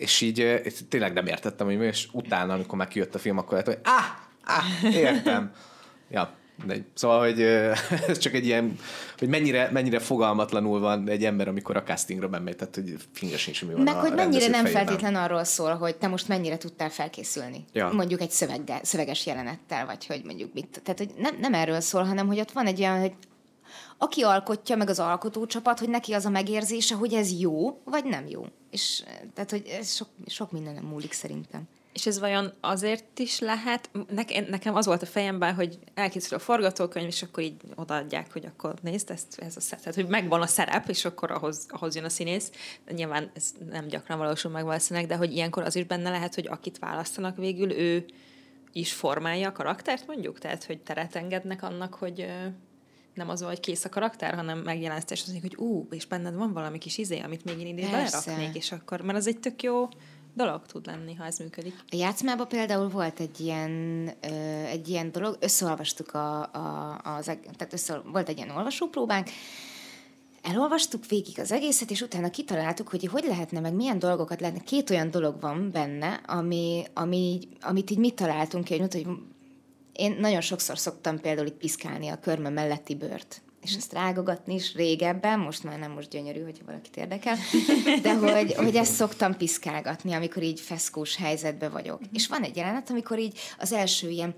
és 0.00 0.20
így 0.20 0.62
tényleg 0.88 1.12
nem 1.12 1.26
értettem, 1.26 1.66
hogy 1.66 1.78
mi, 1.78 1.86
és 1.86 2.08
utána, 2.12 2.54
amikor 2.54 2.78
már 2.78 2.88
kijött 2.88 3.14
a 3.14 3.18
film, 3.18 3.38
akkor 3.38 3.50
lehet, 3.50 3.66
hogy 3.66 3.78
ah, 3.84 4.54
ah, 4.56 4.94
értem. 4.94 5.52
ja, 6.10 6.34
de, 6.66 6.76
szóval, 6.94 7.18
hogy 7.18 7.40
ez 8.10 8.18
csak 8.18 8.34
egy 8.34 8.46
ilyen, 8.46 8.78
hogy 9.18 9.28
mennyire, 9.28 9.68
mennyire 9.72 9.98
fogalmatlanul 9.98 10.80
van 10.80 11.08
egy 11.08 11.24
ember, 11.24 11.48
amikor 11.48 11.76
a 11.76 11.82
castingra 11.82 12.28
bemegy, 12.28 12.56
tehát 12.56 12.74
hogy 12.74 12.94
finga 13.12 13.36
sincs, 13.36 13.64
mi 13.64 13.72
van 13.72 13.82
Meg, 13.82 13.94
hogy 13.94 14.14
mennyire 14.14 14.48
nem 14.48 14.64
fejében. 14.64 14.86
feltétlen 14.86 15.16
arról 15.16 15.44
szól, 15.44 15.74
hogy 15.74 15.96
te 15.96 16.08
most 16.08 16.28
mennyire 16.28 16.56
tudtál 16.56 16.90
felkészülni. 16.90 17.64
Ja. 17.72 17.90
Mondjuk 17.92 18.20
egy 18.20 18.30
szöveggel, 18.30 18.80
szöveges 18.82 19.26
jelenettel, 19.26 19.86
vagy 19.86 20.06
hogy 20.06 20.22
mondjuk 20.24 20.52
mit. 20.54 20.80
Tehát, 20.82 20.98
hogy 20.98 21.10
nem, 21.16 21.36
nem 21.40 21.54
erről 21.54 21.80
szól, 21.80 22.02
hanem 22.02 22.26
hogy 22.26 22.40
ott 22.40 22.52
van 22.52 22.66
egy 22.66 22.80
olyan, 22.80 23.00
hogy 23.00 23.12
aki 24.02 24.22
alkotja, 24.22 24.76
meg 24.76 24.88
az 24.88 24.98
alkotócsapat, 24.98 25.78
hogy 25.78 25.88
neki 25.88 26.12
az 26.12 26.24
a 26.24 26.30
megérzése, 26.30 26.94
hogy 26.94 27.14
ez 27.14 27.40
jó, 27.40 27.80
vagy 27.84 28.04
nem 28.04 28.28
jó. 28.28 28.44
És 28.70 29.02
tehát, 29.34 29.50
hogy 29.50 29.66
ez 29.66 29.94
sok, 29.94 30.08
sok 30.26 30.50
minden 30.52 30.82
múlik 30.82 31.12
szerintem. 31.12 31.68
És 31.92 32.06
ez 32.06 32.18
vajon 32.18 32.52
azért 32.60 33.18
is 33.18 33.38
lehet, 33.38 33.90
ne, 34.08 34.22
nekem 34.48 34.74
az 34.74 34.86
volt 34.86 35.02
a 35.02 35.06
fejemben, 35.06 35.54
hogy 35.54 35.78
elkészül 35.94 36.36
a 36.36 36.40
forgatókönyv, 36.40 37.06
és 37.06 37.22
akkor 37.22 37.42
így 37.42 37.60
odaadják, 37.74 38.32
hogy 38.32 38.46
akkor 38.46 38.74
nézd, 38.82 39.10
ezt, 39.10 39.38
ez 39.38 39.56
a 39.56 39.60
tehát, 39.68 39.94
hogy 39.94 40.06
megvan 40.06 40.42
a 40.42 40.46
szerep, 40.46 40.88
és 40.88 41.04
akkor 41.04 41.30
ahhoz, 41.30 41.66
ahhoz 41.68 41.94
jön 41.94 42.04
a 42.04 42.08
színész. 42.08 42.50
Nyilván 42.90 43.30
ez 43.34 43.52
nem 43.70 43.86
gyakran 43.86 44.18
valósul 44.18 44.50
meg 44.50 44.64
valószínűleg, 44.64 45.08
de 45.08 45.16
hogy 45.16 45.32
ilyenkor 45.32 45.62
az 45.62 45.76
is 45.76 45.84
benne 45.84 46.10
lehet, 46.10 46.34
hogy 46.34 46.46
akit 46.46 46.78
választanak 46.78 47.36
végül, 47.36 47.72
ő 47.72 48.04
is 48.72 48.92
formálja 48.92 49.48
a 49.48 49.52
karaktert 49.52 50.06
mondjuk? 50.06 50.38
Tehát, 50.38 50.64
hogy 50.64 50.78
teret 50.78 51.16
engednek 51.16 51.62
annak, 51.62 51.94
hogy 51.94 52.26
nem 53.20 53.28
az, 53.28 53.42
hogy 53.42 53.60
kész 53.60 53.84
a 53.84 53.88
karakter, 53.88 54.34
hanem 54.34 54.58
megjelensz, 54.58 55.10
és 55.10 55.20
azt 55.20 55.32
mondjuk, 55.32 55.54
hogy 55.54 55.66
ú, 55.66 55.86
és 55.90 56.06
benned 56.06 56.34
van 56.34 56.52
valami 56.52 56.78
kis 56.78 56.98
izé, 56.98 57.18
amit 57.18 57.44
még 57.44 57.58
én 57.58 57.76
ide 57.76 57.90
beleraknék, 57.90 58.54
és 58.54 58.72
akkor, 58.72 59.00
mert 59.00 59.18
az 59.18 59.26
egy 59.26 59.38
tök 59.38 59.62
jó 59.62 59.88
dolog 60.34 60.66
tud 60.66 60.86
lenni, 60.86 61.14
ha 61.14 61.24
ez 61.24 61.38
működik. 61.38 61.74
A 61.90 61.96
játszmában 61.96 62.48
például 62.48 62.88
volt 62.88 63.20
egy 63.20 63.40
ilyen, 63.40 63.70
ö, 64.20 64.28
egy 64.64 64.88
ilyen 64.88 65.12
dolog, 65.12 65.36
összeolvastuk 65.40 66.14
a, 66.14 66.40
a, 66.40 67.00
az, 67.04 67.24
tehát 67.24 67.72
össze, 67.72 68.02
volt 68.04 68.28
egy 68.28 68.36
ilyen 68.36 68.50
olvasópróbánk, 68.50 69.28
elolvastuk 70.42 71.06
végig 71.06 71.38
az 71.40 71.52
egészet, 71.52 71.90
és 71.90 72.00
utána 72.00 72.30
kitaláltuk, 72.30 72.88
hogy 72.88 73.06
hogy 73.06 73.24
lehetne, 73.24 73.60
meg 73.60 73.74
milyen 73.74 73.98
dolgokat 73.98 74.40
lehetne. 74.40 74.62
Két 74.62 74.90
olyan 74.90 75.10
dolog 75.10 75.40
van 75.40 75.70
benne, 75.70 76.20
ami, 76.26 76.84
ami, 76.94 77.38
amit 77.60 77.90
így 77.90 77.98
mi 77.98 78.10
találtunk 78.10 78.64
ki, 78.64 78.78
hogy, 78.78 78.92
hogy 78.92 79.06
én 79.92 80.16
nagyon 80.18 80.40
sokszor 80.40 80.78
szoktam 80.78 81.20
például 81.20 81.46
itt 81.46 81.58
piszkálni 81.58 82.08
a 82.08 82.20
körme 82.20 82.48
melletti 82.48 82.94
bőrt 82.94 83.42
és 83.60 83.74
ezt 83.74 83.92
rágogatni 83.92 84.54
is 84.54 84.74
régebben, 84.74 85.38
most 85.38 85.64
már 85.64 85.78
nem 85.78 85.92
most 85.92 86.08
gyönyörű, 86.08 86.42
hogyha 86.42 86.64
valakit 86.64 86.96
érdekel, 86.96 87.36
de 88.02 88.14
hogy, 88.14 88.54
hogy 88.54 88.76
ezt 88.76 88.94
szoktam 88.94 89.36
piszkálgatni, 89.36 90.12
amikor 90.12 90.42
így 90.42 90.60
feszkós 90.60 91.16
helyzetben 91.16 91.70
vagyok. 91.72 92.00
És 92.12 92.26
van 92.26 92.42
egy 92.42 92.56
jelenet, 92.56 92.90
amikor 92.90 93.18
így 93.18 93.38
az 93.58 93.72
első 93.72 94.08
ilyen 94.08 94.34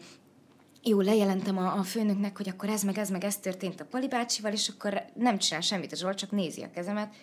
jó, 0.82 1.00
lejelentem 1.00 1.58
a, 1.58 1.78
a 1.78 1.82
főnöknek, 1.82 2.36
hogy 2.36 2.48
akkor 2.48 2.68
ez 2.68 2.82
meg 2.82 2.98
ez 2.98 3.10
meg 3.10 3.24
ez 3.24 3.36
történt 3.36 3.80
a 3.80 3.84
Pali 3.84 4.08
bácsival, 4.08 4.52
és 4.52 4.68
akkor 4.68 5.04
nem 5.14 5.38
csinál 5.38 5.60
semmit 5.60 5.92
a 5.92 5.96
Zsolt, 5.96 6.18
csak 6.18 6.30
nézi 6.30 6.62
a 6.62 6.70
kezemet, 6.70 7.14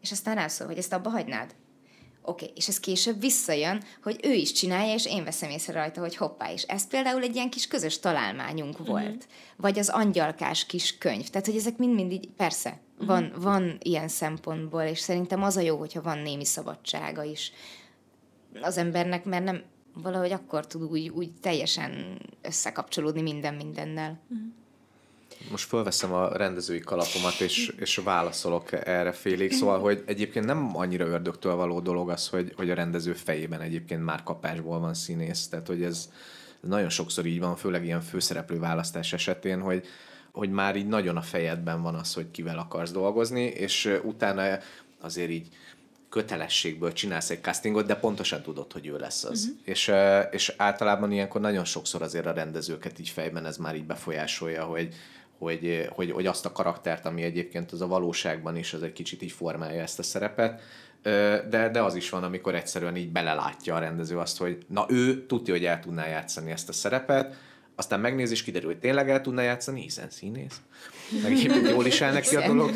és 0.00 0.12
aztán 0.12 0.34
rászól, 0.34 0.66
hogy 0.66 0.78
ezt 0.78 0.92
abba 0.92 1.10
hagynád. 1.10 1.54
Oké, 2.30 2.44
okay, 2.44 2.56
és 2.56 2.68
ez 2.68 2.80
később 2.80 3.20
visszajön, 3.20 3.82
hogy 4.02 4.20
ő 4.22 4.32
is 4.32 4.52
csinálja, 4.52 4.94
és 4.94 5.06
én 5.06 5.24
veszem 5.24 5.50
észre 5.50 5.72
rajta, 5.72 6.00
hogy 6.00 6.16
hoppá, 6.16 6.52
és 6.52 6.62
ez 6.62 6.86
például 6.86 7.22
egy 7.22 7.34
ilyen 7.34 7.50
kis 7.50 7.66
közös 7.66 7.98
találmányunk 7.98 8.72
uh-huh. 8.72 8.88
volt. 8.88 9.26
Vagy 9.56 9.78
az 9.78 9.88
angyalkás 9.88 10.66
kis 10.66 10.98
könyv. 10.98 11.28
Tehát, 11.28 11.46
hogy 11.46 11.56
ezek 11.56 11.76
mind-mind 11.76 12.12
így, 12.12 12.28
persze, 12.36 12.80
uh-huh. 12.92 13.06
van, 13.06 13.32
van 13.36 13.78
ilyen 13.82 14.08
szempontból, 14.08 14.82
és 14.82 14.98
szerintem 14.98 15.42
az 15.42 15.56
a 15.56 15.60
jó, 15.60 15.76
hogyha 15.76 16.02
van 16.02 16.18
némi 16.18 16.44
szabadsága 16.44 17.22
is 17.22 17.52
az 18.60 18.76
embernek, 18.76 19.24
mert 19.24 19.44
nem 19.44 19.62
valahogy 19.94 20.32
akkor 20.32 20.66
tud 20.66 20.82
úgy, 20.82 21.08
úgy 21.08 21.32
teljesen 21.32 22.20
összekapcsolódni 22.42 23.22
minden 23.22 23.54
mindennel. 23.54 24.20
Uh-huh 24.28 24.59
most 25.50 25.68
fölveszem 25.68 26.12
a 26.12 26.36
rendezői 26.36 26.80
kalapomat, 26.80 27.40
és, 27.40 27.72
és 27.78 27.96
válaszolok 27.96 28.72
erre 28.72 29.12
félig. 29.12 29.52
Szóval, 29.52 29.78
hogy 29.78 30.02
egyébként 30.06 30.44
nem 30.44 30.76
annyira 30.76 31.06
ördögtől 31.06 31.54
való 31.54 31.80
dolog 31.80 32.10
az, 32.10 32.28
hogy, 32.28 32.52
hogy 32.56 32.70
a 32.70 32.74
rendező 32.74 33.12
fejében 33.12 33.60
egyébként 33.60 34.04
már 34.04 34.22
kapásból 34.22 34.78
van 34.78 34.94
színész. 34.94 35.48
Tehát, 35.48 35.66
hogy 35.66 35.82
ez, 35.82 36.10
ez 36.62 36.68
nagyon 36.68 36.88
sokszor 36.88 37.26
így 37.26 37.40
van, 37.40 37.56
főleg 37.56 37.84
ilyen 37.84 38.00
főszereplő 38.00 38.58
választás 38.58 39.12
esetén, 39.12 39.60
hogy, 39.60 39.86
hogy 40.32 40.50
már 40.50 40.76
így 40.76 40.88
nagyon 40.88 41.16
a 41.16 41.22
fejedben 41.22 41.82
van 41.82 41.94
az, 41.94 42.14
hogy 42.14 42.30
kivel 42.30 42.58
akarsz 42.58 42.90
dolgozni, 42.90 43.42
és 43.42 43.98
utána 44.04 44.58
azért 45.00 45.30
így 45.30 45.48
kötelességből 46.08 46.92
csinálsz 46.92 47.30
egy 47.30 47.40
castingot, 47.42 47.86
de 47.86 47.96
pontosan 47.96 48.42
tudod, 48.42 48.72
hogy 48.72 48.86
ő 48.86 48.98
lesz 48.98 49.24
az. 49.24 49.42
Uh-huh. 49.42 49.58
És, 49.64 49.92
és 50.30 50.54
általában 50.56 51.12
ilyenkor 51.12 51.40
nagyon 51.40 51.64
sokszor 51.64 52.02
azért 52.02 52.26
a 52.26 52.32
rendezőket 52.32 52.98
így 52.98 53.08
fejben 53.08 53.46
ez 53.46 53.56
már 53.56 53.76
így 53.76 53.86
befolyásolja, 53.86 54.64
hogy, 54.64 54.94
hogy, 55.40 55.88
hogy, 55.92 56.10
hogy 56.10 56.26
azt 56.26 56.46
a 56.46 56.52
karaktert, 56.52 57.06
ami 57.06 57.22
egyébként 57.22 57.72
az 57.72 57.80
a 57.80 57.86
valóságban 57.86 58.56
is, 58.56 58.72
az 58.72 58.82
egy 58.82 58.92
kicsit 58.92 59.22
így 59.22 59.32
formálja 59.32 59.82
ezt 59.82 59.98
a 59.98 60.02
szerepet, 60.02 60.60
de, 61.48 61.68
de 61.72 61.82
az 61.82 61.94
is 61.94 62.10
van, 62.10 62.24
amikor 62.24 62.54
egyszerűen 62.54 62.96
így 62.96 63.12
belelátja 63.12 63.74
a 63.74 63.78
rendező 63.78 64.18
azt, 64.18 64.38
hogy 64.38 64.64
na 64.68 64.86
ő 64.88 65.26
tudja, 65.26 65.54
hogy 65.54 65.64
el 65.64 65.80
tudná 65.80 66.06
játszani 66.06 66.50
ezt 66.50 66.68
a 66.68 66.72
szerepet, 66.72 67.36
aztán 67.74 68.00
megnéz, 68.00 68.30
és 68.30 68.42
kiderül, 68.42 68.68
hogy 68.68 68.78
tényleg 68.78 69.10
el 69.10 69.20
tudna 69.20 69.40
játszani, 69.40 69.80
hiszen 69.80 70.10
színész. 70.10 70.60
Meg 71.22 71.32
egyébként 71.32 71.68
jól 71.68 71.86
is 71.86 72.00
el 72.00 72.12
neki 72.12 72.36
a 72.36 72.46
dolog. 72.46 72.70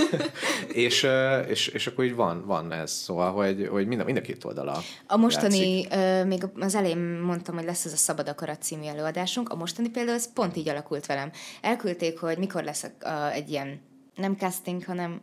és, 0.72 1.06
és, 1.48 1.66
és 1.66 1.86
akkor 1.86 2.04
így 2.04 2.14
van, 2.14 2.46
van 2.46 2.72
ez. 2.72 2.90
Szóval, 2.90 3.32
hogy, 3.32 3.68
hogy 3.70 3.86
mind, 3.86 4.04
mind 4.04 4.16
a 4.16 4.20
két 4.20 4.44
oldala 4.44 4.82
A 5.06 5.16
mostani, 5.16 5.86
uh, 5.86 6.26
még 6.26 6.46
az 6.60 6.74
elején 6.74 6.98
mondtam, 6.98 7.54
hogy 7.54 7.64
lesz 7.64 7.84
ez 7.84 7.92
a 7.92 7.96
Szabad 7.96 8.28
Akarat 8.28 8.62
című 8.62 8.84
előadásunk, 8.84 9.48
a 9.48 9.56
mostani 9.56 9.88
például 9.88 10.16
ez 10.16 10.32
pont 10.32 10.56
így 10.56 10.68
alakult 10.68 11.06
velem. 11.06 11.30
Elküldték, 11.60 12.18
hogy 12.18 12.38
mikor 12.38 12.64
lesz 12.64 12.82
a, 12.82 13.08
a, 13.08 13.30
egy 13.32 13.50
ilyen, 13.50 13.80
nem 14.14 14.36
casting, 14.36 14.84
hanem 14.84 15.20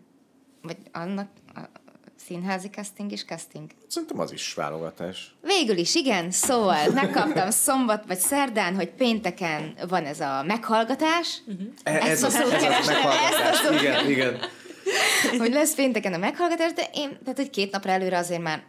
vagy 0.62 0.78
annak, 0.92 1.30
színházi 2.28 2.68
casting 2.68 3.12
is 3.12 3.26
casting? 3.26 3.72
Szerintem 3.88 4.20
az 4.20 4.32
is 4.32 4.54
válogatás. 4.54 5.36
Végül 5.42 5.78
is, 5.78 5.96
igen. 5.96 6.32
Szóval 6.32 6.90
megkaptam 6.90 7.50
szombat 7.50 8.06
vagy 8.08 8.18
szerdán, 8.18 8.76
hogy 8.76 8.90
pénteken 8.90 9.76
van 9.88 10.06
ez 10.06 10.20
a 10.20 10.44
meghallgatás. 10.48 11.42
Uh-huh. 11.48 11.68
Ez, 11.84 12.24
ez, 12.24 12.36
a, 12.36 12.54
ez 12.54 12.64
a 12.64 12.86
meghallgatás. 12.86 13.82
Igen, 13.82 14.10
igen. 14.10 14.40
hogy 15.38 15.52
lesz 15.52 15.76
pénteken 15.76 16.14
a 16.14 16.18
meghallgatás, 16.18 16.74
de 16.74 16.90
én, 16.94 17.18
tehát 17.24 17.38
hogy 17.38 17.50
két 17.50 17.72
napra 17.72 17.92
előre 17.92 18.18
azért 18.18 18.42
már 18.42 18.64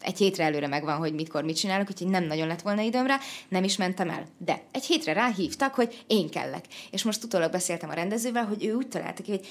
egy 0.00 0.18
hétre 0.18 0.44
előre 0.44 0.66
megvan, 0.66 0.96
hogy 0.96 1.14
mikor 1.14 1.42
mit 1.44 1.56
csinálok, 1.56 1.88
úgyhogy 1.90 2.08
nem 2.08 2.24
nagyon 2.24 2.46
lett 2.46 2.62
volna 2.62 2.80
időm 2.80 3.06
rá, 3.06 3.18
nem 3.48 3.64
is 3.64 3.76
mentem 3.76 4.10
el. 4.10 4.24
De 4.38 4.62
egy 4.72 4.84
hétre 4.84 5.12
ráhívtak, 5.12 5.74
hogy 5.74 6.04
én 6.06 6.30
kellek. 6.30 6.64
És 6.90 7.02
most 7.02 7.24
utólag 7.24 7.50
beszéltem 7.50 7.90
a 7.90 7.94
rendezővel, 7.94 8.44
hogy 8.44 8.64
ő 8.64 8.74
úgy 8.74 8.88
találta 8.88 9.22
ki, 9.22 9.30
hogy 9.30 9.46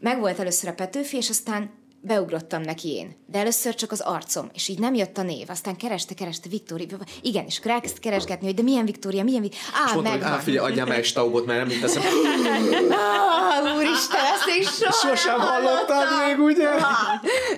megvolt 0.00 0.38
először 0.38 0.70
a 0.70 0.74
Petőfi, 0.74 1.16
és 1.16 1.28
aztán 1.28 1.70
beugrottam 2.06 2.62
neki 2.62 2.88
én. 2.88 3.16
De 3.26 3.38
először 3.38 3.74
csak 3.74 3.92
az 3.92 4.00
arcom, 4.00 4.48
és 4.54 4.68
így 4.68 4.78
nem 4.78 4.94
jött 4.94 5.18
a 5.18 5.22
név. 5.22 5.50
Aztán 5.50 5.76
kereste, 5.76 6.14
kereste 6.14 6.48
Viktória. 6.48 6.86
Igen, 7.22 7.44
és 7.46 7.58
elkezdte 7.62 8.00
keresgetni, 8.00 8.46
hogy 8.46 8.54
de 8.54 8.62
milyen 8.62 8.84
Viktória, 8.84 9.22
milyen 9.24 9.42
Viktória. 9.42 9.68
Á, 9.74 9.84
És 9.86 9.92
mondta, 9.92 10.10
hogy 10.10 10.20
megvan. 10.20 10.38
á, 10.38 10.42
figyelj, 10.42 10.66
adjál 10.70 10.86
meg 10.86 10.98
egy 10.98 11.04
staubot, 11.04 11.46
mert 11.46 11.58
nem 11.66 11.76
itt 11.76 11.80
teszem. 11.80 12.02
Ah, 12.90 13.76
úristen, 13.76 14.20
ezt 14.34 14.48
én 14.56 14.62
soha 14.62 14.92
Sosem 14.92 15.38
hallottad 15.40 15.88
hallottam. 15.96 16.26
még, 16.28 16.38
ugye? 16.38 16.68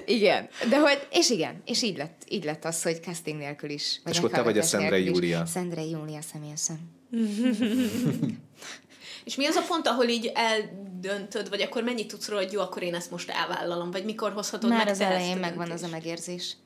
Igen, 0.07 0.49
de 0.69 0.79
hogy, 0.81 1.07
és 1.11 1.31
igen, 1.31 1.63
és 1.65 1.83
így 1.83 1.97
lett, 1.97 2.23
így 2.29 2.45
lett 2.45 2.65
az, 2.65 2.83
hogy 2.83 3.03
casting 3.03 3.39
nélkül 3.39 3.71
is. 3.71 4.01
És 4.11 4.19
akkor 4.19 4.31
te 4.31 4.43
vagy 4.43 4.59
a 4.59 4.63
Szendre. 4.63 4.99
Júlia. 4.99 5.47
Szendre 5.47 5.85
Júlia 5.85 6.21
személyesen. 6.33 6.95
És 9.27 9.37
mi 9.37 9.47
az 9.47 9.55
a 9.55 9.63
pont, 9.69 9.87
ahol 9.87 10.05
így 10.05 10.33
eldöntöd, 10.35 11.49
vagy 11.49 11.63
akkor 11.63 11.83
mennyit 11.83 12.09
tudsz 12.09 12.29
róla, 12.29 12.43
hogy 12.43 12.53
jó, 12.53 12.61
akkor 12.61 12.83
én 12.83 12.95
ezt 12.95 13.11
most 13.11 13.31
elvállalom, 13.31 13.91
vagy 13.91 14.05
mikor 14.05 14.33
hozhatod 14.33 14.71
Már 14.71 14.85
meg 14.85 14.89
az 14.89 15.01
elején 15.01 15.37
megvan 15.37 15.71
az 15.71 15.83
a 15.83 15.89
megérzés 15.89 16.57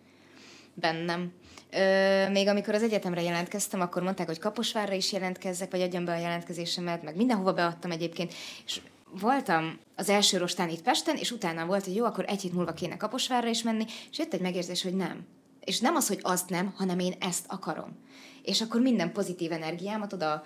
bennem. 0.75 1.33
Ö, 1.71 2.29
még 2.29 2.49
amikor 2.49 2.75
az 2.75 2.83
egyetemre 2.83 3.23
jelentkeztem, 3.23 3.81
akkor 3.81 4.03
mondták, 4.03 4.27
hogy 4.27 4.39
Kaposvárra 4.39 4.95
is 4.95 5.13
jelentkezzek, 5.13 5.71
vagy 5.71 5.81
adjam 5.81 6.05
be 6.05 6.13
a 6.13 6.19
jelentkezésemet, 6.19 7.03
meg 7.03 7.17
mindenhova 7.17 7.53
beadtam 7.53 7.91
egyébként, 7.91 8.35
és 8.67 8.81
voltam 9.21 9.79
az 9.97 10.09
első 10.09 10.37
rostán 10.37 10.69
itt 10.69 10.83
Pesten, 10.83 11.17
és 11.17 11.31
utána 11.31 11.67
volt, 11.67 11.85
hogy 11.85 11.95
jó, 11.95 12.05
akkor 12.05 12.25
egy 12.29 12.41
hét 12.41 12.53
múlva 12.53 12.73
kéne 12.73 12.97
Kaposvárra 12.97 13.49
is 13.49 13.63
menni, 13.63 13.85
és 14.11 14.19
jött 14.19 14.35
egy 14.35 14.41
megérzés, 14.41 14.83
hogy 14.83 14.95
nem. 14.95 15.27
És 15.65 15.81
nem 15.81 15.95
az, 15.95 16.09
hogy 16.09 16.19
azt 16.23 16.49
nem, 16.49 16.75
hanem 16.77 16.99
én 16.99 17.15
ezt 17.21 17.45
akarom. 17.49 17.99
És 18.43 18.61
akkor 18.61 18.81
minden 18.81 19.13
pozitív 19.13 19.53
energiámat 19.53 20.13
oda 20.13 20.45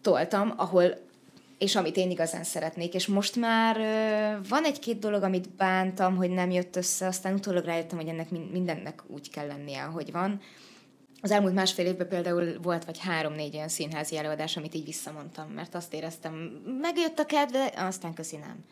toltam, 0.00 0.54
ahol 0.56 1.04
és 1.58 1.76
amit 1.76 1.96
én 1.96 2.10
igazán 2.10 2.44
szeretnék. 2.44 2.94
És 2.94 3.06
most 3.06 3.36
már 3.36 3.76
ö, 3.76 4.48
van 4.48 4.64
egy-két 4.64 4.98
dolog, 4.98 5.22
amit 5.22 5.50
bántam, 5.50 6.16
hogy 6.16 6.30
nem 6.30 6.50
jött 6.50 6.76
össze, 6.76 7.06
aztán 7.06 7.34
utólag 7.34 7.64
rájöttem, 7.64 7.98
hogy 7.98 8.08
ennek 8.08 8.30
min- 8.30 8.52
mindennek 8.52 9.02
úgy 9.06 9.30
kell 9.30 9.46
lennie, 9.46 9.82
ahogy 9.82 10.12
van. 10.12 10.40
Az 11.20 11.30
elmúlt 11.30 11.54
másfél 11.54 11.86
évben 11.86 12.08
például 12.08 12.58
volt 12.62 12.84
vagy 12.84 12.98
három-négy 12.98 13.54
olyan 13.54 13.68
színházi 13.68 14.16
előadás, 14.16 14.56
amit 14.56 14.74
így 14.74 14.84
visszamondtam, 14.84 15.48
mert 15.48 15.74
azt 15.74 15.94
éreztem, 15.94 16.34
megjött 16.80 17.18
a 17.18 17.26
kedve, 17.26 17.72
aztán 17.76 18.14
köszi 18.14 18.36
nem. 18.36 18.64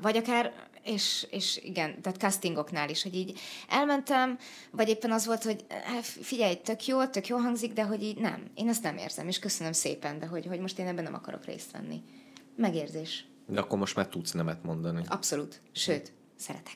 Vagy 0.00 0.16
akár, 0.16 0.52
és, 0.82 1.26
és 1.30 1.60
igen, 1.62 2.02
tehát 2.02 2.18
castingoknál 2.18 2.88
is, 2.88 3.02
hogy 3.02 3.14
így 3.14 3.38
elmentem, 3.68 4.38
vagy 4.70 4.88
éppen 4.88 5.12
az 5.12 5.26
volt, 5.26 5.42
hogy 5.42 5.64
figyelj, 6.02 6.54
tök 6.54 6.86
jó, 6.86 7.06
tök 7.06 7.26
jó 7.26 7.36
hangzik, 7.36 7.72
de 7.72 7.82
hogy 7.82 8.02
így 8.02 8.18
nem, 8.18 8.50
én 8.54 8.68
ezt 8.68 8.82
nem 8.82 8.96
érzem, 8.96 9.28
és 9.28 9.38
köszönöm 9.38 9.72
szépen, 9.72 10.18
de 10.18 10.26
hogy, 10.26 10.46
hogy 10.46 10.60
most 10.60 10.78
én 10.78 10.86
ebben 10.86 11.04
nem 11.04 11.14
akarok 11.14 11.44
részt 11.44 11.72
venni. 11.72 12.02
Megérzés. 12.56 13.24
De 13.46 13.60
akkor 13.60 13.78
most 13.78 13.96
már 13.96 14.08
tudsz 14.08 14.32
nemet 14.32 14.62
mondani. 14.62 15.02
Abszolút. 15.08 15.60
Sőt, 15.72 16.12
szeretek. 16.36 16.74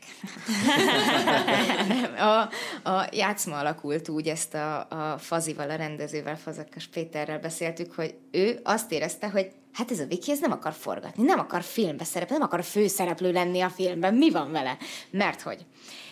a, 2.31 2.49
a 2.91 3.09
játszma 3.13 3.59
alakult 3.59 4.09
úgy, 4.09 4.29
ezt 4.29 4.55
a, 4.55 4.89
a 4.89 5.19
Fazival, 5.19 5.71
a 5.71 5.75
rendezővel, 5.75 6.37
Fazakas 6.37 6.87
Péterrel 6.87 7.39
beszéltük, 7.39 7.95
hogy 7.95 8.15
ő 8.31 8.61
azt 8.65 8.93
érezte, 8.93 9.31
hogy 9.31 9.51
hát 9.73 9.91
ez 9.91 10.01
a 10.01 10.07
Viki, 10.07 10.31
ez 10.31 10.41
nem 10.41 10.53
akar 10.53 10.73
forgatni, 10.73 11.23
nem 11.23 11.39
akar 11.39 11.63
filmbe 11.63 12.05
szerepelni, 12.05 12.43
nem 12.43 12.53
akar 12.53 12.65
főszereplő 12.65 13.33
lenni 13.33 13.61
a 13.61 13.69
filmben. 13.69 14.15
Mi 14.15 14.31
van 14.31 14.53
vele? 14.53 14.77
Mert 15.11 15.41
hogy 15.41 15.67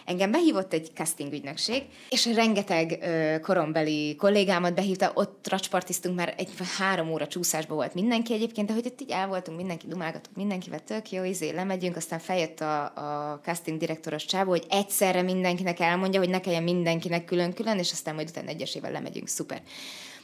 engem 0.09 0.31
behívott 0.31 0.73
egy 0.73 0.91
casting 0.95 1.33
ügynökség, 1.33 1.83
és 2.09 2.27
rengeteg 2.27 2.99
ö, 3.03 3.41
korombeli 3.41 4.17
kollégámat 4.17 4.75
behívta, 4.75 5.11
ott 5.15 5.49
racspartiztunk, 5.49 6.17
már 6.17 6.35
egy 6.37 6.49
három 6.79 7.11
óra 7.11 7.27
csúszásba 7.27 7.75
volt 7.75 7.95
mindenki 7.95 8.33
egyébként, 8.33 8.67
de 8.67 8.73
hogy 8.73 8.87
ott 8.87 9.01
így 9.01 9.11
el 9.11 9.29
voltunk, 9.29 9.57
mindenki 9.57 9.87
dumálgatunk, 9.87 10.37
mindenkivel 10.37 10.85
tök 10.85 11.11
jó, 11.11 11.25
izé, 11.25 11.51
lemegyünk, 11.51 11.97
aztán 11.97 12.19
feljött 12.19 12.61
a, 12.61 12.85
a 12.85 13.41
casting 13.43 13.79
direktoros 13.79 14.25
csávó, 14.25 14.51
hogy 14.51 14.67
egyszerre 14.69 15.23
mindenkinek 15.23 15.81
elmondja, 15.81 16.21
hogy 16.21 16.29
ne 16.29 16.41
kelljen 16.41 16.63
mindenkinek 16.63 17.25
külön-külön, 17.25 17.79
és 17.79 17.93
aztán 17.93 18.15
majd 18.15 18.29
utána 18.29 18.49
egyesével 18.49 18.91
lemegyünk, 18.91 19.29
szuper. 19.29 19.63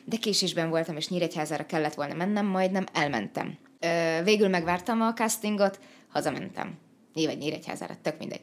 De 0.04 0.16
késésben 0.16 0.68
voltam, 0.68 0.96
és 0.96 1.08
Nyíregyházára 1.08 1.66
kellett 1.66 1.94
volna 1.94 2.14
mennem, 2.14 2.46
majd 2.46 2.70
nem 2.70 2.86
elmentem. 2.92 3.58
Ö, 3.80 4.22
végül 4.22 4.48
megvártam 4.48 5.00
a 5.00 5.12
castingot, 5.12 5.78
hazamentem. 6.08 6.78
Nyilván 7.14 7.36
Nyíregyházára, 7.36 7.96
tök 8.02 8.18
mindegy. 8.18 8.42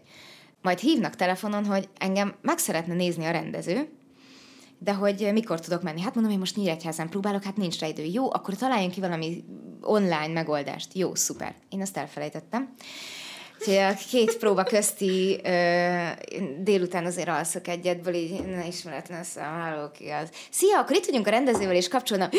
Majd 0.61 0.79
hívnak 0.79 1.15
telefonon, 1.15 1.65
hogy 1.65 1.89
engem 1.97 2.35
meg 2.41 2.57
szeretne 2.57 2.93
nézni 2.93 3.25
a 3.25 3.31
rendező, 3.31 3.89
de 4.77 4.93
hogy 4.93 5.29
mikor 5.33 5.59
tudok 5.59 5.81
menni? 5.81 6.01
Hát 6.01 6.13
mondom, 6.13 6.31
hogy 6.31 6.41
most 6.41 6.55
Nyíregyházán 6.55 7.09
próbálok, 7.09 7.43
hát 7.43 7.57
nincs 7.57 7.79
rá 7.79 7.87
idő. 7.87 8.03
Jó, 8.03 8.33
akkor 8.33 8.55
találjunk 8.55 8.91
ki 8.93 8.99
valami 8.99 9.43
online 9.81 10.27
megoldást. 10.27 10.93
Jó, 10.93 11.15
szuper. 11.15 11.55
Én 11.69 11.81
azt 11.81 11.97
elfelejtettem. 11.97 12.73
Úgyhogy 13.61 13.77
a 13.77 13.93
két 14.09 14.37
próba 14.37 14.63
közti 14.63 15.39
ö, 15.43 16.07
délután 16.57 17.05
azért 17.05 17.27
alszok 17.27 17.67
egyetből, 17.67 18.13
így 18.13 18.45
ne 18.45 18.67
ismeretlen 18.67 19.23
számoló 19.23 19.91
ki 19.91 20.09
az. 20.09 20.29
Szia, 20.51 20.79
akkor 20.79 20.95
itt 20.95 21.05
vagyunk 21.05 21.27
a 21.27 21.29
rendezővel, 21.29 21.75
és 21.75 21.87
kapcsolna. 21.87 22.29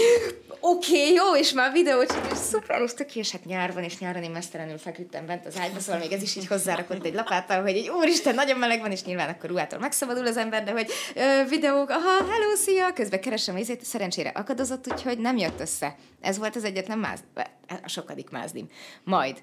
Oké, 0.60 1.00
okay, 1.00 1.12
jó, 1.12 1.36
és 1.36 1.52
már 1.52 1.72
videó 1.72 2.04
csak, 2.04 2.26
és 2.32 2.38
szuper, 2.38 2.80
és 2.80 2.94
tök 2.94 3.16
és 3.16 3.30
hát 3.30 3.44
nyár 3.44 3.72
van, 3.72 3.82
és 3.82 3.98
nyáron 3.98 4.22
én 4.22 4.30
mesztelenül 4.30 4.78
feküdtem 4.78 5.26
bent 5.26 5.46
az 5.46 5.58
ágyba, 5.58 5.80
szóval 5.80 6.00
még 6.00 6.12
ez 6.12 6.22
is 6.22 6.36
így 6.36 6.46
hozzárakott 6.46 7.04
egy 7.04 7.14
lapáttal, 7.14 7.62
hogy 7.62 7.76
egy 7.76 7.88
úristen, 7.88 8.34
nagyon 8.34 8.58
meleg 8.58 8.80
van, 8.80 8.90
és 8.90 9.04
nyilván 9.04 9.28
akkor 9.28 9.50
ruhától 9.50 9.78
megszabadul 9.78 10.26
az 10.26 10.36
ember, 10.36 10.64
de 10.64 10.70
hogy 10.70 10.90
ö, 11.14 11.48
videók, 11.48 11.90
aha, 11.90 12.30
hello, 12.30 12.54
szia, 12.54 12.92
közben 12.92 13.20
keresem 13.20 13.56
izét, 13.56 13.84
szerencsére 13.84 14.28
akadozott, 14.28 14.92
úgyhogy 14.92 15.18
nem 15.18 15.36
jött 15.36 15.60
össze. 15.60 15.96
Ez 16.20 16.38
volt 16.38 16.56
az 16.56 16.64
egyetlen 16.64 16.98
máz, 16.98 17.20
a 17.82 17.88
sokadik 17.88 18.30
mázdim. 18.30 18.68
Majd 19.04 19.42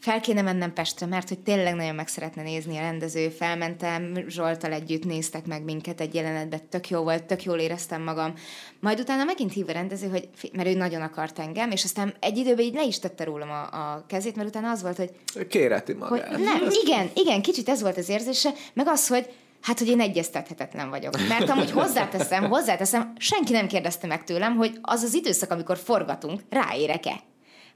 fel 0.00 0.20
kéne 0.20 0.42
mennem 0.42 0.72
Pestre, 0.72 1.06
mert 1.06 1.28
hogy 1.28 1.38
tényleg 1.38 1.74
nagyon 1.74 1.94
meg 1.94 2.08
szeretne 2.08 2.42
nézni 2.42 2.76
a 2.76 2.80
rendező. 2.80 3.28
Felmentem, 3.28 4.24
Zsoltal 4.28 4.72
együtt 4.72 5.04
néztek 5.04 5.46
meg 5.46 5.64
minket 5.64 6.00
egy 6.00 6.14
jelenetben, 6.14 6.68
tök 6.68 6.88
jó 6.88 7.02
volt, 7.02 7.24
tök 7.24 7.42
jól 7.42 7.58
éreztem 7.58 8.02
magam. 8.02 8.34
Majd 8.80 9.00
utána 9.00 9.24
megint 9.24 9.52
hív 9.52 9.68
a 9.68 9.72
rendező, 9.72 10.08
hogy, 10.08 10.28
mert 10.52 10.68
ő 10.68 10.74
nagyon 10.74 11.02
akart 11.02 11.38
engem, 11.38 11.70
és 11.70 11.84
aztán 11.84 12.14
egy 12.20 12.36
időben 12.36 12.64
így 12.64 12.74
le 12.74 12.84
is 12.84 12.98
tette 12.98 13.24
rólam 13.24 13.50
a, 13.50 13.62
a 13.62 14.04
kezét, 14.08 14.36
mert 14.36 14.48
utána 14.48 14.70
az 14.70 14.82
volt, 14.82 14.96
hogy 14.96 15.10
Kéreti 15.48 15.92
hogy 15.92 16.00
magát. 16.00 16.38
nem, 16.38 16.68
igen, 16.84 17.10
igen, 17.14 17.42
kicsit 17.42 17.68
ez 17.68 17.82
volt 17.82 17.96
az 17.96 18.08
érzése, 18.08 18.50
meg 18.74 18.88
az, 18.88 19.08
hogy 19.08 19.28
hát, 19.62 19.78
hogy 19.78 19.88
én 19.88 20.00
egyeztethetetlen 20.00 20.90
vagyok. 20.90 21.14
Mert 21.28 21.50
amúgy 21.50 21.70
hozzáteszem, 21.70 22.48
hozzáteszem, 22.48 23.12
senki 23.18 23.52
nem 23.52 23.66
kérdezte 23.66 24.06
meg 24.06 24.24
tőlem, 24.24 24.56
hogy 24.56 24.78
az 24.82 25.02
az 25.02 25.14
időszak, 25.14 25.50
amikor 25.50 25.76
forgatunk, 25.76 26.40
ráérek-e. 26.50 27.22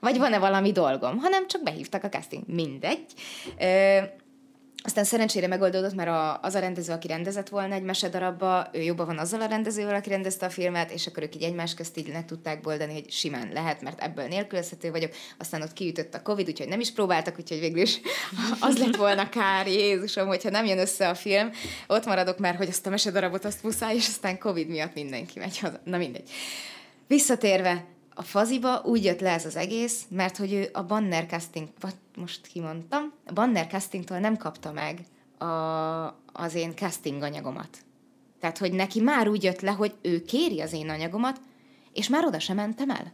Vagy 0.03 0.19
van-e 0.19 0.39
valami 0.39 0.73
dolgom, 0.73 1.19
hanem 1.19 1.47
csak 1.47 1.63
behívtak 1.63 2.05
a 2.05 2.09
casting. 2.09 2.43
Mindegy. 2.47 3.05
Ö, 3.59 3.99
aztán 4.85 5.05
szerencsére 5.05 5.47
megoldódott, 5.47 5.95
mert 5.95 6.09
a, 6.09 6.39
az 6.41 6.55
a 6.55 6.59
rendező, 6.59 6.93
aki 6.93 7.07
rendezett 7.07 7.49
volna 7.49 7.75
egy 7.75 7.83
mesedarabba, 7.83 8.69
ő 8.73 8.81
jobban 8.81 9.07
van 9.07 9.19
azzal 9.19 9.41
a 9.41 9.47
rendezővel, 9.47 9.95
aki 9.95 10.09
rendezte 10.09 10.47
a 10.47 10.51
filmet, 10.51 10.91
és 10.91 11.07
akkor 11.07 11.23
ők 11.23 11.35
így 11.35 11.43
egymás 11.43 11.75
közt 11.75 11.99
így 11.99 12.13
meg 12.13 12.25
tudták 12.25 12.61
boldani, 12.61 12.93
hogy 12.93 13.11
simán 13.11 13.49
lehet, 13.53 13.83
mert 13.83 14.03
ebből 14.03 14.27
nélkülözhető 14.27 14.91
vagyok. 14.91 15.13
Aztán 15.39 15.63
ott 15.63 15.73
kiütött 15.73 16.15
a 16.15 16.23
Covid, 16.23 16.49
úgyhogy 16.49 16.69
nem 16.69 16.81
is 16.81 16.93
próbáltak, 16.93 17.39
úgyhogy 17.39 17.61
végül 17.61 17.83
is 17.83 18.01
az 18.61 18.79
lett 18.79 18.97
volna 18.97 19.29
kár, 19.29 19.67
Jézusom, 19.67 20.27
hogyha 20.27 20.51
nem 20.51 20.65
jön 20.65 20.79
össze 20.79 21.09
a 21.09 21.15
film, 21.15 21.51
ott 21.87 22.07
maradok 22.07 22.39
már, 22.39 22.57
hogy 22.57 22.69
azt 22.69 22.87
a 22.87 22.91
mesedarabot 22.91 23.45
azt 23.45 23.63
muszáj, 23.63 23.95
és 23.95 24.07
aztán 24.07 24.39
Covid 24.39 24.69
miatt 24.69 24.95
mindenki 24.95 25.39
megy 25.39 25.59
haza. 25.59 25.81
Na 25.85 25.97
mindegy. 25.97 26.31
Visszatérve, 27.07 27.85
a 28.15 28.23
faziba 28.23 28.81
úgy 28.85 29.05
jött 29.05 29.21
le 29.21 29.31
ez 29.31 29.47
az 29.47 29.57
egész, 29.57 30.03
mert 30.09 30.37
hogy 30.37 30.53
ő 30.53 30.69
a 30.73 30.83
Banner 30.83 31.27
Casting, 31.27 31.69
vagy 31.81 31.95
most 32.17 32.47
kimondtam, 32.47 33.13
a 33.27 33.33
Banner 33.33 33.67
Castingtól 33.67 34.19
nem 34.19 34.37
kapta 34.37 34.73
meg 34.73 35.05
a, 35.39 35.47
az 36.33 36.55
én 36.55 36.75
casting 36.75 37.23
anyagomat. 37.23 37.79
Tehát, 38.41 38.59
hogy 38.59 38.73
neki 38.73 39.01
már 39.01 39.29
úgy 39.29 39.43
jött 39.43 39.61
le, 39.61 39.71
hogy 39.71 39.95
ő 40.03 40.23
kéri 40.23 40.61
az 40.61 40.73
én 40.73 40.89
anyagomat, 40.89 41.41
és 41.93 42.09
már 42.09 42.25
oda 42.25 42.39
sem 42.39 42.57
mentem 42.57 42.91
el. 42.91 43.13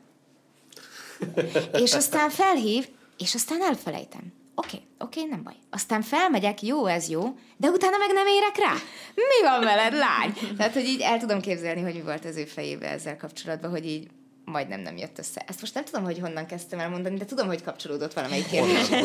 és 1.82 1.94
aztán 1.94 2.30
felhív, 2.30 2.88
és 3.18 3.34
aztán 3.34 3.62
elfelejtem. 3.62 4.32
Oké, 4.54 4.76
okay, 4.76 4.88
oké, 4.98 5.18
okay, 5.18 5.30
nem 5.30 5.42
baj. 5.42 5.54
Aztán 5.70 6.02
felmegyek, 6.02 6.62
jó, 6.62 6.86
ez 6.86 7.08
jó, 7.08 7.38
de 7.56 7.68
utána 7.68 7.96
meg 7.96 8.12
nem 8.12 8.26
érek 8.26 8.56
rá. 8.56 8.72
Mi 9.14 9.48
van 9.48 9.60
veled, 9.60 9.92
lány? 9.92 10.54
Tehát, 10.56 10.72
hogy 10.72 10.84
így 10.84 11.00
el 11.00 11.18
tudom 11.18 11.40
képzelni, 11.40 11.80
hogy 11.80 11.94
mi 11.94 12.02
volt 12.02 12.24
az 12.24 12.36
ő 12.36 12.44
fejében 12.44 12.92
ezzel 12.92 13.16
kapcsolatban, 13.16 13.70
hogy 13.70 13.86
így 13.86 14.08
majdnem 14.50 14.80
nem 14.80 14.96
jött 14.96 15.18
össze. 15.18 15.44
Ezt 15.46 15.60
most 15.60 15.74
nem 15.74 15.84
tudom, 15.84 16.04
hogy 16.04 16.18
honnan 16.18 16.46
kezdtem 16.46 16.78
el 16.78 16.88
mondani, 16.88 17.16
de 17.16 17.24
tudom, 17.24 17.46
hogy 17.46 17.62
kapcsolódott 17.62 18.12
valamelyik 18.12 18.46
kérdés. 18.46 18.88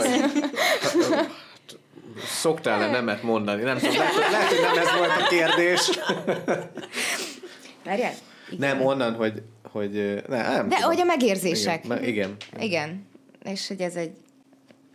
Szoktál-e 2.26 2.90
nemet 2.92 3.24
mondani? 3.24 3.62
Nem 3.64 3.78
tudom, 3.78 3.96
lehet, 3.96 4.14
hogy- 4.14 4.32
lehet, 4.32 4.48
hogy 4.48 4.62
nem 4.62 4.78
ez 4.78 4.98
volt 4.98 5.22
a 5.22 5.28
kérdés. 5.28 5.90
Várjál? 7.84 8.14
Nem, 8.58 8.82
onnan, 8.82 9.14
hogy, 9.16 9.42
hogy 9.72 9.92
ne, 10.28 10.42
nem 10.42 10.70
De 10.70 10.76
tudom. 10.76 10.90
hogy 10.92 11.00
a 11.00 11.04
megérzések. 11.04 11.84
Igen, 11.84 12.04
igen. 12.04 12.36
Igen. 12.60 13.06
És 13.44 13.68
hogy 13.68 13.82
ez 13.82 13.96
egy... 13.96 14.12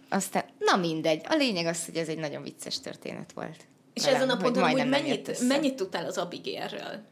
Aztán, 0.08 0.44
na 0.58 0.76
mindegy. 0.76 1.20
A 1.28 1.34
lényeg 1.34 1.66
az, 1.66 1.84
hogy 1.84 1.96
ez 1.96 2.08
egy 2.08 2.18
nagyon 2.18 2.42
vicces 2.42 2.80
történet 2.80 3.32
volt. 3.34 3.56
És 3.92 4.02
velem, 4.04 4.16
ezen 4.16 4.28
a 4.30 4.34
hogy 4.34 4.42
ponton 4.42 4.62
hogy 4.62 4.78
jött 4.78 4.88
mennyit, 4.88 5.48
mennyit 5.48 5.74
tudtál 5.74 6.06
az 6.06 6.18
Abigailről? 6.18 7.02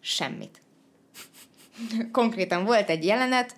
Semmit. 0.00 0.62
Konkrétan 2.12 2.64
volt 2.64 2.88
egy 2.88 3.04
jelenet, 3.04 3.56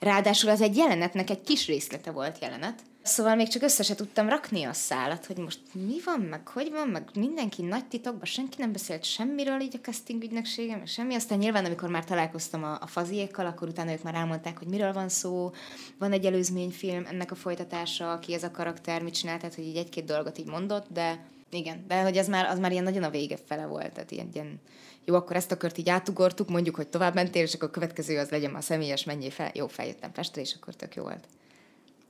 ráadásul 0.00 0.50
az 0.50 0.60
egy 0.60 0.76
jelenetnek 0.76 1.30
egy 1.30 1.42
kis 1.42 1.66
részlete 1.66 2.10
volt 2.10 2.38
jelenet. 2.40 2.82
Szóval 3.02 3.34
még 3.34 3.48
csak 3.48 3.62
össze 3.62 3.82
se 3.82 3.94
tudtam 3.94 4.28
rakni 4.28 4.64
a 4.64 4.72
szálat, 4.72 5.26
hogy 5.26 5.36
most 5.36 5.60
mi 5.72 5.96
van, 6.04 6.20
meg 6.20 6.48
hogy 6.48 6.70
van, 6.70 6.88
meg 6.88 7.08
mindenki 7.14 7.62
nagy 7.62 7.84
titokban, 7.84 8.24
senki 8.24 8.56
nem 8.58 8.72
beszélt 8.72 9.04
semmiről 9.04 9.60
így 9.60 9.76
a 9.76 9.84
casting 9.84 10.22
ügynökségem, 10.22 10.78
meg 10.78 10.86
semmi. 10.86 11.14
Aztán 11.14 11.38
nyilván, 11.38 11.64
amikor 11.64 11.88
már 11.88 12.04
találkoztam 12.04 12.64
a, 12.64 12.78
a 12.80 12.86
faziékkal, 12.86 13.46
akkor 13.46 13.68
utána 13.68 13.92
ők 13.92 14.02
már 14.02 14.14
elmondták, 14.14 14.58
hogy 14.58 14.66
miről 14.66 14.92
van 14.92 15.08
szó, 15.08 15.50
van 15.98 16.12
egy 16.12 16.24
előzményfilm, 16.24 17.06
ennek 17.10 17.30
a 17.30 17.34
folytatása, 17.34 18.18
ki 18.18 18.34
ez 18.34 18.44
a 18.44 18.50
karakter, 18.50 19.02
mit 19.02 19.14
csinál, 19.14 19.38
tehát 19.38 19.54
hogy 19.54 19.64
így 19.64 19.76
egy-két 19.76 20.04
dolgot 20.04 20.38
így 20.38 20.46
mondott, 20.46 20.86
de 20.92 21.24
igen, 21.50 21.84
de 21.88 22.02
hogy 22.02 22.18
az 22.18 22.28
már, 22.28 22.46
az 22.46 22.58
már 22.58 22.72
ilyen 22.72 22.84
nagyon 22.84 23.02
a 23.02 23.10
vége 23.10 23.36
fele 23.46 23.66
volt, 23.66 23.92
tehát 23.92 24.10
ilyen, 24.10 24.28
ilyen 24.32 24.60
jó, 25.06 25.14
akkor 25.14 25.36
ezt 25.36 25.52
a 25.52 25.56
kört 25.56 25.78
így 25.78 25.88
átugortuk, 25.88 26.48
mondjuk, 26.48 26.74
hogy 26.74 26.88
tovább 26.88 27.14
mentél, 27.14 27.42
és 27.42 27.54
akkor 27.54 27.68
a 27.68 27.70
következő 27.70 28.18
az 28.18 28.28
legyen 28.30 28.50
már 28.50 28.62
személyes, 28.62 29.04
menjél 29.04 29.30
fel. 29.30 29.50
Jó, 29.54 29.66
feljöttem 29.66 30.12
Pestre, 30.12 30.40
és 30.40 30.54
akkor 30.60 30.74
tök 30.74 30.94
jó 30.94 31.02
volt. 31.02 31.24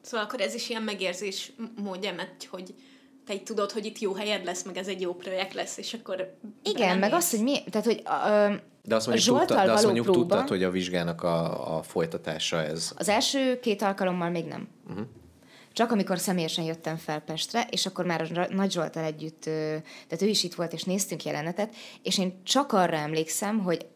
Szóval 0.01 0.27
akkor 0.27 0.41
ez 0.41 0.55
is 0.55 0.69
ilyen 0.69 0.83
megérzés 0.83 1.53
módja, 1.83 2.15
mert 2.15 2.45
hogy 2.51 2.75
te 3.27 3.35
így 3.35 3.43
tudod, 3.43 3.73
hogy 3.73 3.85
itt 3.85 3.99
jó 3.99 4.13
helyed 4.13 4.45
lesz, 4.45 4.63
meg 4.63 4.77
ez 4.77 4.87
egy 4.89 5.01
jó 5.01 5.15
projekt 5.15 5.55
lesz, 5.55 5.77
és 5.77 5.95
akkor 5.95 6.35
Igen, 6.63 6.89
meg 6.89 7.11
belemész. 7.11 7.25
az, 7.25 7.31
hogy 7.31 7.43
mi, 7.43 7.63
tehát, 7.71 7.87
hogy 7.87 8.03
ö, 8.05 8.55
De 8.83 8.95
azt 8.95 9.07
a 9.07 9.11
mondjuk, 9.11 9.39
tudta, 9.39 9.65
de 9.65 9.73
azt 9.73 9.85
mondjuk 9.85 10.05
próba, 10.05 10.21
tudtad, 10.21 10.49
hogy 10.49 10.63
a 10.63 10.71
vizsgának 10.71 11.23
a, 11.23 11.77
a 11.77 11.83
folytatása 11.83 12.63
ez. 12.63 12.93
az 12.97 13.09
első 13.09 13.59
két 13.61 13.83
alkalommal 13.83 14.31
még 14.31 14.45
nem. 14.45 14.69
Uh-huh. 14.89 15.07
Csak 15.77 15.91
amikor 15.93 16.19
személyesen 16.19 16.65
jöttem 16.65 16.97
fel 16.97 17.21
Pestre, 17.21 17.67
és 17.71 17.87
akkor 17.87 18.05
már 18.05 18.21
a 18.35 18.55
Nagy 18.55 18.73
Zsoltal 18.73 19.05
együtt, 19.05 19.43
tehát 19.43 20.23
ő 20.23 20.27
is 20.27 20.45
itt 20.45 20.55
volt, 20.55 20.73
és 20.73 20.83
néztünk 20.83 21.25
jelenetet, 21.25 21.75
és 22.03 22.19
én 22.19 22.41
csak 22.43 22.73
arra 22.73 22.97
emlékszem, 22.97 23.59
hogy, 23.59 23.87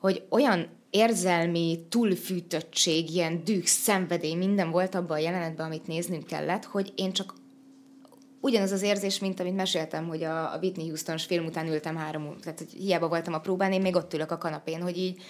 hogy 0.00 0.26
olyan 0.28 0.68
érzelmi 0.90 1.86
túlfűtöttség, 1.88 3.10
ilyen 3.10 3.44
düh, 3.44 3.64
szenvedély, 3.64 4.34
minden 4.34 4.70
volt 4.70 4.94
abban 4.94 5.16
a 5.16 5.20
jelenetben, 5.20 5.66
amit 5.66 5.86
néznünk 5.86 6.26
kellett, 6.26 6.64
hogy 6.64 6.92
én 6.96 7.12
csak 7.12 7.34
ugyanaz 8.40 8.72
az 8.72 8.82
érzés, 8.82 9.18
mint 9.18 9.40
amit 9.40 9.56
meséltem, 9.56 10.08
hogy 10.08 10.22
a, 10.22 10.52
a 10.52 10.58
Whitney 10.58 10.86
Houston 10.86 11.18
film 11.18 11.44
után 11.44 11.66
ültem 11.66 11.96
három, 11.96 12.36
tehát 12.40 12.58
hogy 12.58 12.72
hiába 12.72 13.08
voltam 13.08 13.34
a 13.34 13.40
próbán, 13.40 13.72
én 13.72 13.80
még 13.80 13.96
ott 13.96 14.14
ülök 14.14 14.30
a 14.30 14.38
kanapén, 14.38 14.82
hogy 14.82 14.98
így 14.98 15.22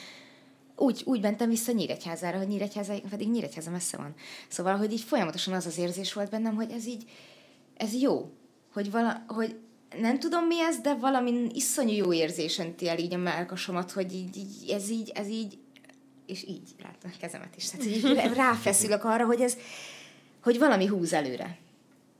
úgy, 0.78 1.02
úgy 1.04 1.20
mentem 1.20 1.48
vissza 1.48 1.72
Nyíregyházára, 1.72 2.38
hogy 2.38 2.48
Nyíregyháza, 2.48 2.94
pedig 3.10 3.30
Nyíregyháza 3.30 3.70
messze 3.70 3.96
van. 3.96 4.14
Szóval, 4.48 4.76
hogy 4.76 4.92
így 4.92 5.00
folyamatosan 5.00 5.54
az 5.54 5.66
az 5.66 5.78
érzés 5.78 6.12
volt 6.12 6.30
bennem, 6.30 6.54
hogy 6.54 6.70
ez 6.70 6.86
így, 6.86 7.10
ez 7.76 7.92
jó. 7.92 8.32
Hogy, 8.72 8.90
vala, 8.90 9.24
hogy 9.26 9.56
nem 10.00 10.18
tudom 10.18 10.44
mi 10.44 10.60
ez, 10.60 10.78
de 10.78 10.94
valami 10.94 11.50
iszonyú 11.54 11.94
jó 11.94 12.12
érzés 12.12 12.58
önti 12.58 12.88
el 12.88 12.98
így 12.98 13.14
a 13.14 13.18
melkasomat, 13.18 13.90
hogy 13.90 14.14
így, 14.14 14.36
így, 14.36 14.70
ez 14.70 14.90
így, 14.90 15.10
ez 15.14 15.28
így, 15.28 15.58
és 16.26 16.42
így 16.42 16.68
látom 16.82 17.10
a 17.14 17.18
kezemet 17.20 17.56
is. 17.56 17.70
Tehát 17.70 17.86
így 17.86 18.34
ráfeszülök 18.34 19.04
arra, 19.04 19.24
hogy 19.24 19.40
ez, 19.40 19.56
hogy 20.42 20.58
valami 20.58 20.86
húz 20.86 21.12
előre. 21.12 21.58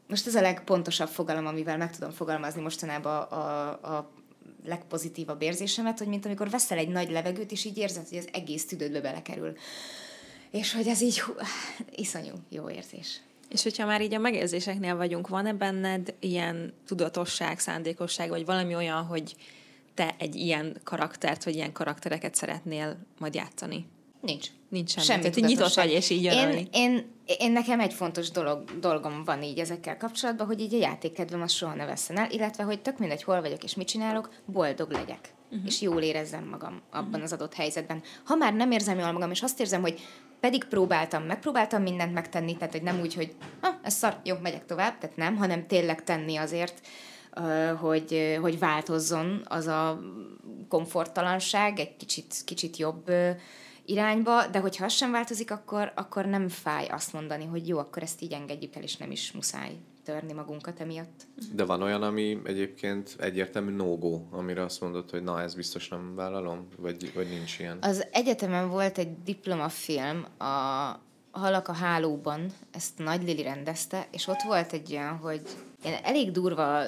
Most 0.09 0.27
ez 0.27 0.35
a 0.35 0.41
legpontosabb 0.41 1.09
fogalom, 1.09 1.47
amivel 1.47 1.77
meg 1.77 1.95
tudom 1.95 2.11
fogalmazni 2.11 2.63
mostanában 2.63 3.23
a, 3.23 3.33
a, 3.33 3.97
a 3.97 4.11
legpozitívabb 4.69 5.43
érzésemet, 5.43 5.99
hogy 5.99 6.07
mint 6.07 6.25
amikor 6.25 6.51
veszel 6.51 6.79
egy 6.79 6.89
nagy 6.89 7.11
levegőt, 7.11 7.53
és 7.53 7.65
így 7.65 7.79
érzed, 7.79 8.09
hogy 8.09 8.19
az 8.19 8.29
egész 8.33 8.67
tüdődbe 8.67 9.01
belekerül. 9.01 9.57
És 10.51 10.73
hogy 10.73 10.87
ez 10.87 11.01
így 11.01 11.21
hú, 11.21 11.33
iszonyú 11.95 12.35
jó 12.49 12.71
érzés. 12.71 13.21
És 13.49 13.63
hogyha 13.63 13.87
már 13.87 14.03
így 14.03 14.15
a 14.15 14.19
megérzéseknél 14.19 14.97
vagyunk, 14.97 15.29
van-e 15.29 15.53
benned 15.53 16.15
ilyen 16.21 16.73
tudatosság, 16.87 17.59
szándékosság, 17.59 18.29
vagy 18.29 18.45
valami 18.45 18.75
olyan, 18.75 19.05
hogy 19.05 19.37
te 19.95 20.15
egy 20.19 20.35
ilyen 20.35 20.81
karaktert, 20.85 21.45
vagy 21.45 21.55
ilyen 21.55 21.73
karaktereket 21.73 22.35
szeretnél 22.35 22.97
majd 23.19 23.35
játszani? 23.35 23.87
Nincs. 24.21 24.49
Nincs 24.69 24.91
semmi. 24.91 25.07
Semmi 25.07 25.21
Tehát 25.21 25.51
nyitott 25.51 25.75
vagy, 25.75 25.91
és 25.91 26.11
így 26.11 26.23
jön, 26.23 26.51
én, 26.51 26.69
én, 26.73 27.07
én, 27.39 27.53
nekem 27.53 27.81
egy 27.81 27.93
fontos 27.93 28.31
dolog, 28.31 28.79
dolgom 28.79 29.25
van 29.25 29.43
így 29.43 29.59
ezekkel 29.59 29.97
kapcsolatban, 29.97 30.47
hogy 30.47 30.61
így 30.61 30.75
a 30.75 30.79
játékkedvem 30.79 31.43
az 31.43 31.53
soha 31.53 31.75
ne 31.75 31.87
vesszen 31.87 32.19
el, 32.19 32.31
illetve, 32.31 32.63
hogy 32.63 32.81
tök 32.81 32.99
mindegy, 32.99 33.23
hol 33.23 33.41
vagyok 33.41 33.65
és 33.65 33.75
mit 33.75 33.89
csinálok, 33.89 34.29
boldog 34.45 34.91
legyek. 34.91 35.35
Uh-huh. 35.51 35.67
És 35.67 35.81
jól 35.81 36.03
érezzem 36.03 36.45
magam 36.45 36.83
abban 36.91 37.09
uh-huh. 37.09 37.23
az 37.23 37.33
adott 37.33 37.55
helyzetben. 37.55 38.03
Ha 38.25 38.35
már 38.35 38.55
nem 38.55 38.71
érzem 38.71 38.99
jól 38.99 39.13
magam, 39.13 39.31
és 39.31 39.43
azt 39.43 39.61
érzem, 39.61 39.81
hogy 39.81 40.01
pedig 40.41 40.65
próbáltam, 40.65 41.23
megpróbáltam 41.23 41.83
mindent 41.83 42.13
megtenni, 42.13 42.57
tehát 42.57 42.73
hogy 42.73 42.83
nem 42.83 43.01
úgy, 43.01 43.15
hogy 43.15 43.35
ah, 43.61 43.75
ez 43.83 43.95
szar, 43.95 44.21
jó, 44.25 44.37
megyek 44.43 44.67
tovább, 44.67 44.99
tehát 44.99 45.17
nem, 45.17 45.37
hanem 45.37 45.67
tényleg 45.67 46.05
tenni 46.05 46.37
azért, 46.37 46.81
hogy, 47.81 48.39
hogy 48.41 48.59
változzon 48.59 49.43
az 49.49 49.67
a 49.67 50.01
komforttalanság 50.69 51.79
egy 51.79 51.97
kicsit, 51.97 52.35
kicsit 52.45 52.77
jobb 52.77 53.11
irányba, 53.89 54.47
de 54.47 54.59
hogyha 54.59 54.85
az 54.85 54.93
sem 54.93 55.11
változik, 55.11 55.51
akkor, 55.51 55.93
akkor 55.95 56.27
nem 56.27 56.49
fáj 56.49 56.87
azt 56.87 57.13
mondani, 57.13 57.45
hogy 57.45 57.69
jó, 57.69 57.79
akkor 57.79 58.03
ezt 58.03 58.23
így 58.23 58.33
engedjük 58.33 58.75
el, 58.75 58.83
és 58.83 58.97
nem 58.97 59.11
is 59.11 59.33
muszáj 59.33 59.77
törni 60.05 60.33
magunkat 60.33 60.81
emiatt. 60.81 61.27
De 61.53 61.65
van 61.65 61.83
olyan, 61.83 62.03
ami 62.03 62.39
egyébként 62.45 63.17
egyértelmű 63.19 63.71
no-go, 63.71 64.23
amire 64.31 64.63
azt 64.63 64.81
mondod, 64.81 65.11
hogy 65.11 65.23
na, 65.23 65.43
ez 65.43 65.55
biztos 65.55 65.89
nem 65.89 66.15
vállalom? 66.15 66.69
Vagy, 66.77 67.15
vagy 67.15 67.29
nincs 67.29 67.59
ilyen? 67.59 67.79
Az 67.81 68.07
egyetemen 68.11 68.69
volt 68.69 68.99
egy 68.99 69.23
diplomafilm, 69.23 70.27
a 70.39 71.07
Halak 71.31 71.69
a 71.69 71.73
hálóban, 71.73 72.53
ezt 72.71 72.99
Nagy 72.99 73.23
Lili 73.23 73.43
rendezte, 73.43 74.07
és 74.11 74.27
ott 74.27 74.43
volt 74.47 74.73
egy 74.73 74.93
olyan, 74.93 75.17
hogy 75.17 75.43
ilyen 75.85 75.99
elég 76.03 76.31
durva, 76.31 76.83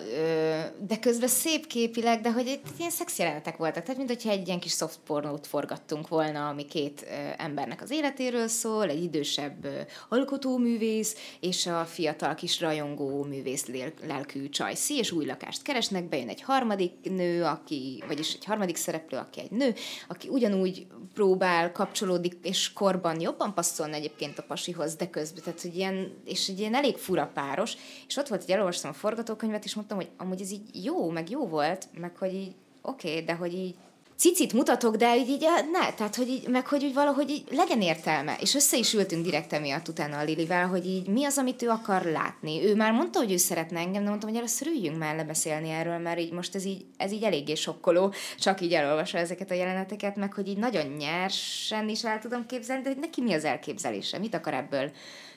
de 0.87 0.99
közben 1.01 1.29
szép 1.29 1.67
képileg, 1.67 2.21
de 2.21 2.33
hogy 2.33 2.47
itt 2.47 2.67
ilyen 2.79 2.91
szex 2.91 3.19
jelenetek 3.19 3.57
voltak. 3.57 3.83
Tehát, 3.83 3.97
mint 3.97 4.09
hogyha 4.09 4.31
egy 4.31 4.47
ilyen 4.47 4.61
kis 4.61 4.73
soft 4.73 4.99
pornót 5.07 5.47
forgattunk 5.47 6.09
volna, 6.09 6.49
ami 6.49 6.65
két 6.65 7.07
embernek 7.37 7.83
az 7.83 7.91
életéről 7.91 8.49
szól, 8.49 8.89
egy 8.89 9.03
idősebb 9.03 9.67
alkotóművész, 10.09 11.17
és 11.41 11.67
a 11.67 11.85
fiatal 11.85 12.35
kis 12.35 12.61
rajongó 12.61 13.25
művész 13.25 13.67
lelkű 14.07 14.49
csajszi, 14.49 14.97
és 14.97 15.13
új 15.13 15.27
lakást 15.27 15.63
keresnek, 15.63 16.09
bejön 16.09 16.29
egy 16.29 16.43
harmadik 16.43 16.93
nő, 17.03 17.45
aki, 17.45 18.03
vagyis 18.07 18.35
egy 18.35 18.45
harmadik 18.45 18.77
szereplő, 18.77 19.19
aki 19.19 19.41
egy 19.41 19.51
nő, 19.51 19.75
aki 20.09 20.29
ugyanúgy 20.29 20.87
próbál, 21.15 21.73
kapcsolódik, 21.73 22.39
és 22.43 22.73
korban 22.73 23.21
jobban 23.21 23.55
passzolna 23.55 23.95
egyébként 23.95 24.39
a 24.39 24.43
pasihoz, 24.43 24.95
de 24.95 25.11
közben, 25.11 25.43
tehát, 25.45 25.61
hogy 25.61 25.77
ilyen, 25.77 26.13
és 26.25 26.49
egy 26.49 26.59
ilyen 26.59 26.75
elég 26.75 26.97
fura 26.97 27.31
páros, 27.35 27.77
és 28.07 28.17
ott 28.17 28.29
volt, 28.29 28.45
hogy 28.45 28.55
elolvastam 28.81 28.91
a 28.91 28.93
forgatókönyvet, 28.93 29.65
és 29.65 29.75
mondtam, 29.75 29.97
hogy 29.97 30.09
amúgy 30.17 30.41
ez 30.41 30.51
így 30.51 30.85
jó, 30.85 31.11
meg 31.11 31.31
jó 31.31 31.47
volt, 31.47 31.89
meg 32.01 32.17
hogy 32.17 32.35
így 32.35 32.55
oké, 32.83 33.11
okay, 33.11 33.25
de 33.25 33.35
hogy 33.35 33.55
így 33.55 33.75
cicit 34.17 34.53
mutatok, 34.53 34.97
de 34.97 35.17
így, 35.17 35.29
így 35.29 35.43
eh, 35.43 35.65
ne, 35.73 35.93
tehát 35.93 36.15
hogy 36.15 36.29
így, 36.29 36.49
meg 36.49 36.67
hogy 36.67 36.85
úgy 36.85 36.95
valahogy 36.95 37.31
így 37.31 37.45
legyen 37.51 37.83
értelme. 37.83 38.37
És 38.41 38.55
össze 38.55 38.77
is 38.77 38.95
ültünk 38.95 39.25
direkt 39.25 39.53
emiatt 39.53 39.89
utána 39.89 40.19
a 40.19 40.25
Lilivel, 40.25 40.67
hogy 40.67 40.87
így 40.87 41.09
mi 41.09 41.25
az, 41.25 41.39
amit 41.39 41.63
ő 41.63 41.69
akar 41.69 42.03
látni. 42.03 42.65
Ő 42.65 42.75
már 42.75 42.93
mondta, 42.93 43.19
hogy 43.19 43.33
ő 43.33 43.37
szeretne 43.37 43.79
engem, 43.79 44.03
de 44.03 44.09
mondtam, 44.09 44.29
hogy 44.29 44.39
először 44.39 44.67
üljünk 44.67 44.99
már 44.99 45.17
lebeszélni 45.17 45.69
erről, 45.69 45.99
mert 45.99 46.19
így 46.19 46.33
most 46.33 46.55
ez 46.55 46.65
így, 46.65 46.85
ez 46.97 47.13
így 47.13 47.23
eléggé 47.23 47.55
sokkoló, 47.55 48.13
csak 48.39 48.61
így 48.61 48.73
elolvasva 48.73 49.19
ezeket 49.19 49.51
a 49.51 49.55
jeleneteket, 49.55 50.17
meg 50.17 50.33
hogy 50.33 50.49
így 50.49 50.59
nagyon 50.59 50.87
nyersen 50.87 51.89
is 51.89 52.05
el 52.05 52.19
tudom 52.19 52.47
képzelni, 52.47 52.83
de 52.83 52.89
hogy 52.89 52.99
neki 52.99 53.23
mi 53.23 53.33
az 53.33 53.45
elképzelése, 53.45 54.19
mit 54.19 54.35
akar 54.35 54.55
ebből 54.55 54.91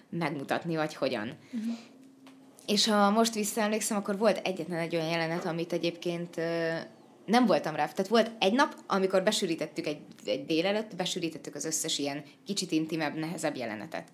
megmutatni, 0.09 0.75
vagy 0.75 0.95
hogyan. 0.95 1.37
Uh-huh. 1.53 1.77
És 2.65 2.87
ha 2.87 3.09
most 3.09 3.33
visszaemlékszem, 3.33 3.97
akkor 3.97 4.17
volt 4.17 4.47
egyetlen 4.47 4.79
egy 4.79 4.95
olyan 4.95 5.09
jelenet, 5.09 5.45
amit 5.45 5.73
egyébként 5.73 6.35
nem 7.25 7.45
voltam 7.45 7.75
rá. 7.75 7.87
Tehát 7.87 8.07
volt 8.07 8.31
egy 8.39 8.53
nap, 8.53 8.75
amikor 8.87 9.23
besűrítettük 9.23 9.87
egy, 9.87 9.99
egy 10.25 10.45
délelőtt, 10.45 10.95
besűrítettük 10.95 11.55
az 11.55 11.65
összes 11.65 11.97
ilyen 11.97 12.23
kicsit 12.45 12.71
intimebb, 12.71 13.15
nehezebb 13.15 13.55
jelenetet, 13.55 14.07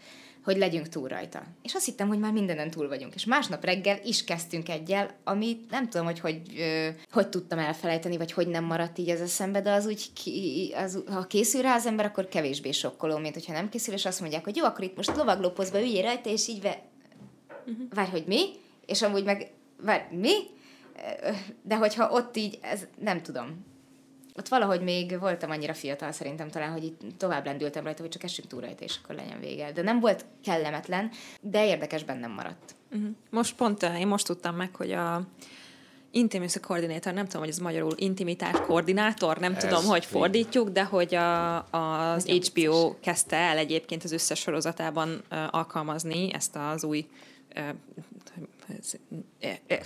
hogy 0.43 0.58
legyünk 0.58 0.89
túl 0.89 1.08
rajta. 1.08 1.43
És 1.62 1.74
azt 1.74 1.86
hittem, 1.86 2.08
hogy 2.08 2.20
már 2.20 2.32
mindenen 2.32 2.70
túl 2.70 2.88
vagyunk. 2.88 3.16
És 3.16 3.26
másnap 3.26 3.66
reggel 3.66 4.00
is 4.04 4.24
kezdtünk 4.24 4.70
egyel, 4.70 5.10
ami 5.24 5.58
nem 5.70 5.89
tudom, 5.89 6.06
hogy 6.06 6.20
hogy, 6.20 6.41
ö, 6.58 6.88
hogy 7.12 7.30
tudtam 7.30 7.60
elfelejteni, 7.60 8.18
vagy 8.18 8.32
hogy 8.32 8.47
nem 8.47 8.64
maradt 8.64 8.97
így 8.97 9.10
az 9.10 9.22
eszembe, 9.22 9.62
de 9.62 9.72
az 9.72 9.86
úgy, 9.86 10.14
ki, 10.14 10.74
az, 10.76 11.04
ha 11.08 11.24
készül 11.24 11.62
rá 11.62 11.76
az 11.76 11.86
ember, 11.86 12.06
akkor 12.06 12.28
kevésbé 12.28 12.72
sokkoló, 12.72 13.18
mint 13.18 13.34
hogyha 13.34 13.54
nem 13.54 13.70
készül, 13.70 13.93
és 13.93 14.06
azt 14.06 14.20
mondják, 14.20 14.43
hogy 14.43 14.56
jó, 14.56 14.66
akkor 14.66 14.84
itt 14.84 14.95
most 14.95 15.16
lovaglópozba 15.16 15.80
üljél 15.80 16.02
rajta, 16.02 16.30
és 16.30 16.47
így 16.47 16.62
ve... 16.62 16.89
Várj, 17.93 18.09
hogy 18.09 18.24
mi? 18.28 18.45
És 18.86 19.01
amúgy 19.01 19.24
meg, 19.24 19.51
várj, 19.82 20.15
mi? 20.15 20.34
De 21.61 21.76
hogyha 21.76 22.09
ott 22.09 22.38
így, 22.38 22.59
ez 22.61 22.88
nem 22.99 23.22
tudom. 23.22 23.67
Ott 24.36 24.47
valahogy 24.47 24.82
még 24.82 25.20
voltam 25.20 25.49
annyira 25.49 25.74
fiatal 25.74 26.11
szerintem 26.11 26.49
talán, 26.49 26.72
hogy 26.72 26.84
itt 26.84 27.01
tovább 27.17 27.45
lendültem 27.45 27.84
rajta, 27.84 28.01
hogy 28.01 28.11
csak 28.11 28.24
essünk 28.24 28.47
túl 28.47 28.61
rajta, 28.61 28.84
és 28.84 28.99
akkor 29.03 29.15
legyen 29.15 29.39
vége. 29.39 29.72
De 29.72 29.82
nem 29.82 29.99
volt 29.99 30.26
kellemetlen, 30.43 31.11
de 31.41 31.65
érdekes 31.65 32.03
bennem 32.03 32.32
maradt. 32.32 32.76
Uh-huh. 32.91 33.09
Most 33.30 33.55
pont, 33.55 33.84
eh, 33.84 33.99
én 33.99 34.07
most 34.07 34.26
tudtam 34.26 34.55
meg, 34.55 34.76
hogy 34.76 34.91
a 34.91 35.28
Intimacy 36.11 36.59
Coordinator, 36.59 37.13
nem 37.13 37.26
tudom, 37.26 37.41
hogy 37.41 37.49
ez 37.49 37.57
magyarul 37.57 37.93
intimitás 37.95 38.55
koordinátor, 38.67 39.38
nem 39.38 39.53
Ez 39.55 39.63
tudom, 39.63 39.86
hogy 39.86 40.05
fordítjuk, 40.05 40.70
de 40.70 40.84
hogy 40.84 41.15
a, 41.15 41.55
az 41.57 42.26
nem 42.26 42.38
HBO 42.53 42.99
kezdte 42.99 43.36
el 43.36 43.57
egyébként 43.57 44.03
az 44.03 44.11
összes 44.11 44.39
sorozatában 44.39 45.09
uh, 45.09 45.38
alkalmazni 45.51 46.34
ezt 46.34 46.55
az 46.55 46.84
új 46.84 47.07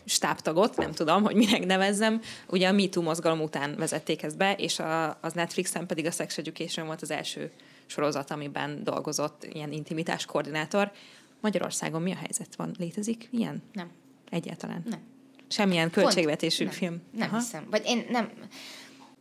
stábtagot, 0.05 0.77
nem 0.77 0.91
tudom, 0.91 1.23
hogy 1.23 1.35
minek 1.35 1.65
nevezzem. 1.65 2.21
Ugye 2.47 2.67
a 2.67 2.71
MeToo 2.71 3.03
mozgalom 3.03 3.41
után 3.41 3.75
vezették 3.75 4.23
ezt 4.23 4.37
be, 4.37 4.53
és 4.53 4.79
a, 4.79 5.17
az 5.21 5.33
Netflixen 5.33 5.87
pedig 5.87 6.05
a 6.05 6.11
Sex 6.11 6.37
Education 6.37 6.85
volt 6.85 7.01
az 7.01 7.11
első 7.11 7.51
sorozat, 7.85 8.31
amiben 8.31 8.83
dolgozott 8.83 9.43
ilyen 9.43 9.71
intimitás 9.71 10.25
koordinátor. 10.25 10.91
Magyarországon 11.41 12.01
mi 12.01 12.11
a 12.11 12.15
helyzet 12.15 12.55
van? 12.55 12.75
Létezik 12.79 13.27
ilyen? 13.31 13.63
Nem. 13.73 13.89
Egyáltalán? 14.29 14.83
Nem. 14.89 14.99
Semmilyen 15.47 15.89
költségvetésű 15.89 16.63
nem, 16.63 16.73
film? 16.73 17.01
Nem 17.11 17.27
Aha. 17.27 17.37
hiszem. 17.37 17.67
Vagy 17.69 17.81
én 17.85 18.05
nem... 18.09 18.31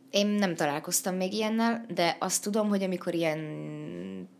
Én 0.09 0.27
nem 0.27 0.55
találkoztam 0.55 1.15
még 1.15 1.33
ilyennel, 1.33 1.85
de 1.93 2.17
azt 2.19 2.43
tudom, 2.43 2.69
hogy 2.69 2.83
amikor 2.83 3.13
ilyen 3.13 3.39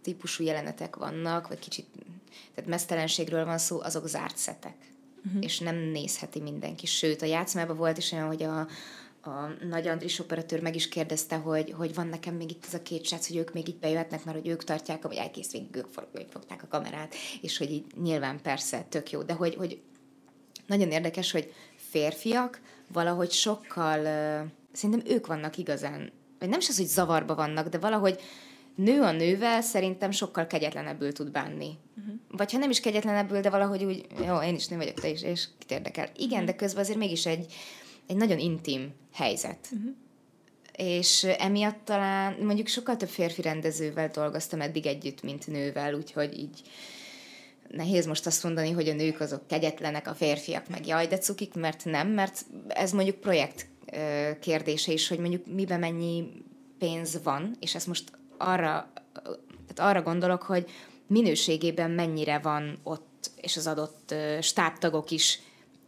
típusú 0.02 0.44
jelenetek 0.44 0.96
vannak, 0.96 1.48
vagy 1.48 1.60
kicsit, 1.60 1.88
tehát 2.56 2.70
mesztelenségről 2.70 3.46
van 3.46 3.58
szó, 3.58 3.82
azok 3.82 4.08
zárt 4.08 4.38
szetek. 4.38 4.76
Uh-huh. 5.26 5.44
És 5.44 5.60
nem 5.60 5.76
nézheti 5.76 6.40
mindenki. 6.40 6.86
Sőt, 6.86 7.22
a 7.22 7.26
játszmában 7.26 7.78
volt 7.78 7.98
is 7.98 8.12
olyan, 8.12 8.28
hogy 8.28 8.44
a, 8.44 8.60
a 9.30 9.50
Nagy 9.70 9.88
Andris 9.88 10.20
operatőr 10.20 10.62
meg 10.62 10.76
is 10.76 10.90
kérdezte, 10.90 11.36
hogy, 11.36 11.74
hogy 11.78 11.94
van 11.94 12.08
nekem 12.08 12.36
még 12.36 12.52
itt 12.52 12.66
ez 12.66 12.74
a 12.74 12.82
két 12.82 13.06
srác, 13.06 13.28
hogy 13.28 13.38
ők 13.38 13.54
még 13.54 13.68
itt 13.68 13.80
bejöhetnek, 13.80 14.26
mert 14.26 14.38
hogy 14.38 14.48
ők 14.48 14.64
tartják, 14.64 15.02
vagy 15.02 15.16
elkész 15.16 15.52
végig 15.52 15.76
ők, 15.76 15.88
fogták 16.30 16.64
a 16.64 16.68
kamerát, 16.68 17.16
és 17.42 17.58
hogy 17.58 17.72
így 17.72 17.86
nyilván 18.02 18.42
persze 18.42 18.86
tök 18.90 19.12
jó, 19.12 19.22
de 19.22 19.34
hogy, 19.34 19.56
hogy 19.56 19.82
nagyon 20.68 20.92
érdekes, 20.92 21.32
hogy 21.32 21.54
férfiak 21.76 22.62
valahogy 22.88 23.32
sokkal, 23.32 24.00
uh, 24.00 24.50
szerintem 24.72 25.16
ők 25.16 25.28
vannak 25.28 25.58
igazán, 25.58 26.12
vagy 26.40 26.50
nem 26.50 26.60
is 26.60 26.70
az, 26.70 26.78
hogy 26.78 26.88
zavarba 26.88 27.36
vannak, 27.36 27.68
de 27.68 27.78
valahogy 27.78 28.22
nő 28.76 29.02
a 29.02 29.12
nővel 29.12 29.62
szerintem 29.62 30.12
sokkal 30.12 30.48
kegyetlenebbül 30.48 31.12
tud 31.12 31.32
bánni. 31.32 31.78
Uh-huh. 31.98 32.14
Vagy 32.30 32.52
ha 32.52 32.58
nem 32.58 32.70
is 32.70 32.80
kegyetlenebbül, 32.80 33.42
de 33.42 33.50
valahogy 33.50 33.84
úgy, 33.84 34.06
jó, 34.26 34.42
én 34.42 34.56
is 34.56 34.68
nő 34.68 34.78
vagyok, 34.78 35.00
te 35.00 35.10
is, 35.10 35.22
és 35.22 35.48
kit 35.58 35.72
érdekel. 35.72 36.10
Igen, 36.16 36.32
uh-huh. 36.32 36.46
de 36.46 36.56
közben 36.56 36.84
azért 36.84 36.98
mégis 36.98 37.26
egy, 37.26 37.54
egy 38.08 38.16
nagyon 38.16 38.40
intim 38.40 38.94
helyzet. 39.14 39.68
Uh-huh. 39.72 39.92
És 40.78 41.24
emiatt 41.24 41.86
talán 41.86 42.36
mondjuk 42.42 42.68
sokkal 42.68 42.98
több 42.98 43.10
férfi 43.10 43.42
rendezővel 43.42 44.10
dolgoztam 44.10 44.62
eddig 44.62 44.86
együtt, 44.86 45.24
mint 45.24 45.48
nővel, 45.48 45.94
úgyhogy 45.94 46.38
így 46.38 46.62
nehéz 47.68 48.06
most 48.06 48.26
azt 48.26 48.44
mondani, 48.44 48.72
hogy 48.72 48.90
a 48.90 48.94
nők 48.94 49.20
azok 49.20 49.48
kegyetlenek, 49.48 50.08
a 50.08 50.14
férfiak 50.14 50.70
meg 50.70 50.88
jaj, 50.88 51.08
de 51.08 51.18
cukik, 51.18 51.54
mert 51.54 51.86
nem, 51.86 52.08
mert 52.08 52.46
ez 52.68 52.92
mondjuk 52.92 53.16
projekt 53.16 53.68
kérdése 54.40 54.92
is, 54.92 55.08
hogy 55.08 55.20
mondjuk 55.20 55.46
miben 55.46 55.80
mennyi 55.80 56.32
pénz 56.78 57.20
van, 57.24 57.56
és 57.60 57.76
ezt 57.76 57.88
most 57.88 58.12
arra, 58.44 58.92
tehát 59.74 59.92
arra 59.92 60.02
gondolok, 60.02 60.42
hogy 60.44 60.70
minőségében 61.08 61.92
mennyire 61.92 62.40
van 62.40 62.80
ott, 62.84 63.32
és 63.36 63.58
az 63.58 63.68
adott 63.68 64.16
stábtagok 64.42 65.12
is 65.12 65.40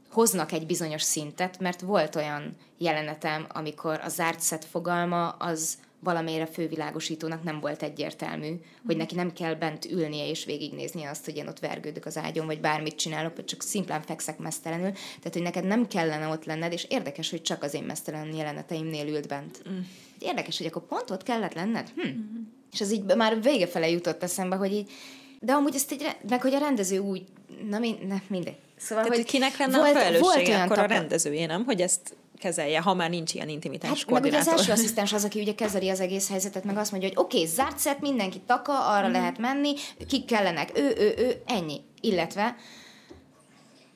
hoznak 0.10 0.52
egy 0.52 0.66
bizonyos 0.66 1.02
szintet, 1.02 1.60
mert 1.60 1.82
volt 1.82 2.16
olyan 2.16 2.56
jelenetem, 2.78 3.46
amikor 3.50 4.00
a 4.04 4.10
zárt 4.10 4.40
szett 4.40 4.64
fogalma 4.64 5.30
az 5.30 5.78
valamelyre 6.00 6.46
fővilágosítónak 6.46 7.44
nem 7.44 7.60
volt 7.60 7.84
egyértelmű, 7.84 8.60
hogy 8.86 8.98
neki 8.98 9.16
nem 9.16 9.34
kell 9.34 9.54
bent 9.54 9.86
ülnie 9.86 10.28
és 10.28 10.46
végignéznie 10.46 11.10
azt, 11.10 11.26
hogy 11.26 11.36
én 11.36 11.48
ott 11.48 11.60
vergődök 11.60 12.06
az 12.06 12.18
ágyon, 12.18 12.46
vagy 12.46 12.60
bármit 12.60 12.96
csinálok, 12.96 13.36
vagy 13.36 13.46
csak 13.46 13.62
szimplán 13.62 14.02
fekszek 14.02 14.38
mesztelenül. 14.38 14.92
Tehát, 14.92 15.34
hogy 15.34 15.42
neked 15.42 15.66
nem 15.66 15.88
kellene 15.88 16.28
ott 16.28 16.46
lenned, 16.46 16.72
és 16.72 16.86
érdekes, 16.90 17.30
hogy 17.30 17.42
csak 17.42 17.64
az 17.64 17.74
én 17.74 17.84
mesztelen 17.84 18.34
jeleneteimnél 18.34 19.08
ült 19.08 19.28
bent. 19.28 19.62
Mm. 19.70 19.80
Érdekes, 20.26 20.58
hogy 20.58 20.68
akkor 20.68 20.86
pont 20.86 21.10
ott 21.10 21.24
kellett 21.24 21.54
lenned? 21.54 21.92
Hm. 21.96 22.08
Mm. 22.08 22.42
És 22.72 22.82
az 22.82 22.94
így 22.94 23.16
már 23.16 23.42
vége 23.42 23.68
fele 23.68 23.90
jutott 23.90 24.24
eszembe, 24.24 24.56
hogy 24.56 24.74
így, 24.74 24.92
de 25.40 25.54
amúgy 25.54 25.76
ezt 25.76 25.92
egy, 25.92 26.16
meg 26.30 26.42
hogy 26.42 26.54
a 26.54 26.58
rendező 26.58 26.98
úgy, 26.98 27.24
na 27.70 27.80
mi, 27.80 27.96
ne, 28.08 28.16
mindegy. 28.28 28.56
Szóval, 28.78 29.04
Tehát, 29.04 29.20
hogy 29.20 29.28
kinek 29.28 29.58
lenne 29.58 29.78
volt, 29.78 29.96
a 29.96 30.00
felelőssége 30.00 30.62
akkor 30.62 30.80
a 30.80 30.86
rendezője, 30.86 31.46
nem? 31.46 31.66
Hogy 31.66 31.82
ezt 31.82 32.16
kezelje, 32.38 32.80
ha 32.82 32.94
már 32.94 33.10
nincs 33.10 33.34
ilyen 33.34 33.50
intimitás 33.50 33.90
hát, 33.90 34.06
koordinátor. 34.06 34.46
Meg 34.46 34.46
ugye 34.46 34.52
az 34.52 34.60
első 34.60 34.72
asszisztens 34.82 35.14
az, 35.14 35.24
aki 35.24 35.40
ugye 35.40 35.56
kezeli 35.56 35.90
az 35.90 36.00
egész 36.00 36.30
helyzetet, 36.30 36.64
meg 36.64 36.78
azt 36.78 36.92
mondja, 36.92 37.10
hogy 37.10 37.18
oké, 37.18 37.38
okay, 37.38 37.50
zárt 37.50 37.78
szett, 37.78 38.00
mindenki 38.00 38.42
taka, 38.46 38.88
arra 38.88 39.08
mm. 39.08 39.12
lehet 39.12 39.38
menni, 39.38 39.74
kik 40.08 40.26
kellenek, 40.26 40.72
ő, 40.78 40.96
ő, 40.98 41.14
ő, 41.18 41.42
ennyi. 41.46 41.82
Illetve 42.02 42.56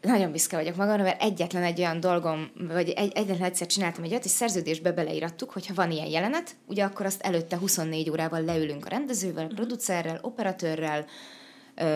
nagyon 0.02 0.32
büszke 0.32 0.56
vagyok 0.56 0.76
magamra, 0.76 1.04
mert 1.04 1.22
egyetlen 1.22 1.64
egy 1.64 1.80
olyan 1.80 2.00
dolgom, 2.00 2.52
vagy 2.68 2.90
egy, 2.90 3.12
egyetlen 3.14 3.48
egyszer 3.48 3.68
csináltam 3.68 4.04
egy 4.04 4.12
olyat, 4.12 4.26
és 4.26 4.32
szerződésbe 4.32 4.92
beleirattuk, 4.92 5.52
hogyha 5.52 5.74
van 5.74 5.92
ilyen 5.92 6.08
jelenet, 6.08 6.56
ugye 6.66 6.84
akkor 6.84 7.06
azt 7.06 7.22
előtte 7.22 7.58
24 7.58 8.10
órával 8.10 8.42
leülünk 8.42 8.86
a 8.86 8.90
rendezővel, 8.90 9.44
a 9.44 9.48
mhm. 9.48 9.56
producerrel, 9.56 10.20
operatőrrel, 10.22 11.06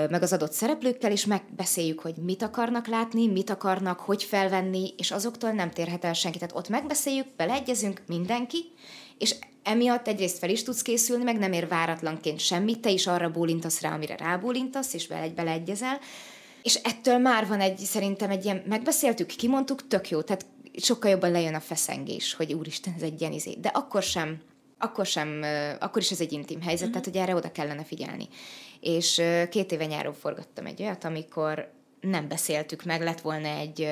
meg 0.10 0.22
az 0.22 0.34
adott 0.34 0.52
szereplőkkel, 0.52 1.12
és 1.12 1.26
megbeszéljük, 1.26 2.00
hogy 2.00 2.16
mit 2.16 2.42
akarnak 2.42 2.88
látni, 2.88 3.28
mit 3.28 3.50
akarnak, 3.50 4.00
hogy 4.00 4.24
felvenni, 4.24 4.94
és 4.98 5.12
azoktól 5.12 5.52
nem 5.52 5.72
térhet 5.72 6.06
el 6.06 6.14
senki. 6.14 6.38
Tehát 6.38 6.56
ott 6.56 6.70
megbeszéljük, 6.70 7.28
beleegyezünk 7.38 8.02
mindenki, 8.08 8.58
és 9.18 9.36
emiatt 9.64 10.08
egyrészt 10.08 10.38
fel 10.38 10.50
is 10.50 10.64
tudsz 10.64 10.82
készülni, 10.82 11.24
meg 11.24 11.38
nem 11.38 11.52
ér 11.52 11.68
váratlanként 11.68 12.40
semmit, 12.40 12.80
te 12.80 12.90
is 12.90 13.08
arra 13.08 13.32
bólintasz 13.32 13.82
rá, 13.82 13.94
amire 13.94 14.16
rábólintasz, 14.16 14.94
és 14.94 15.08
bele, 15.08 15.30
beleegyezel. 15.30 16.00
És 16.64 16.76
ettől 16.76 17.18
már 17.18 17.48
van 17.48 17.60
egy, 17.60 17.78
szerintem 17.78 18.30
egy 18.30 18.46
ilyen, 18.46 18.64
megbeszéltük, 18.68 19.28
kimondtuk, 19.28 19.88
tök 19.88 20.10
jó, 20.10 20.22
tehát 20.22 20.46
sokkal 20.78 21.12
jobban 21.12 21.32
lejön 21.32 21.56
a 21.56 21.60
feszengés, 21.60 22.34
hogy 22.34 22.54
úristen, 22.54 22.94
ez 22.96 23.02
egy 23.02 23.22
ilyen 23.22 23.34
izé. 23.34 23.58
De 23.62 23.68
akkor 23.68 24.04
sem, 24.04 24.42
akkor 24.78 25.06
sem, 25.06 25.42
akkor 25.80 26.02
is 26.02 26.12
ez 26.12 26.22
egy 26.22 26.32
intim 26.32 26.62
helyzet, 26.62 26.88
uh-huh. 26.88 27.02
tehát 27.02 27.06
hogy 27.06 27.30
erre 27.30 27.36
oda 27.36 27.52
kellene 27.52 27.84
figyelni 27.84 28.28
és 28.84 29.22
két 29.50 29.72
éve 29.72 29.86
nyáron 29.86 30.14
forgattam 30.14 30.66
egy 30.66 30.82
olyat, 30.82 31.04
amikor 31.04 31.72
nem 32.02 32.28
beszéltük 32.28 32.84
meg, 32.84 33.02
lett 33.02 33.22
volna 33.22 33.48
egy 33.48 33.88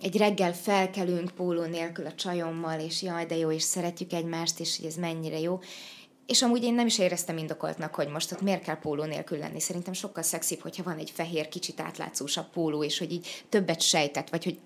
egy 0.00 0.16
reggel 0.16 0.54
felkelünk 0.54 1.30
póló 1.30 1.64
nélkül 1.64 2.06
a 2.06 2.14
csajommal, 2.14 2.80
és 2.80 3.02
jaj, 3.02 3.26
de 3.26 3.36
jó, 3.36 3.50
és 3.50 3.62
szeretjük 3.62 4.12
egymást, 4.12 4.60
és 4.60 4.76
hogy 4.76 4.86
ez 4.86 4.94
mennyire 4.94 5.38
jó. 5.38 5.60
És 6.26 6.42
amúgy 6.42 6.62
én 6.62 6.74
nem 6.74 6.86
is 6.86 6.98
éreztem 6.98 7.36
indokoltnak, 7.36 7.94
hogy 7.94 8.08
most 8.08 8.32
ott 8.32 8.40
miért 8.40 8.62
kell 8.62 8.78
póló 8.78 9.04
nélkül 9.04 9.38
lenni. 9.38 9.60
Szerintem 9.60 9.92
sokkal 9.92 10.22
szexibb, 10.22 10.60
hogyha 10.60 10.82
van 10.82 10.98
egy 10.98 11.10
fehér, 11.10 11.48
kicsit 11.48 11.80
átlátszósabb 11.80 12.50
póló, 12.50 12.84
és 12.84 12.98
hogy 12.98 13.12
így 13.12 13.44
többet 13.48 13.80
sejtett, 13.80 14.30
vagy 14.30 14.44
hogy 14.44 14.58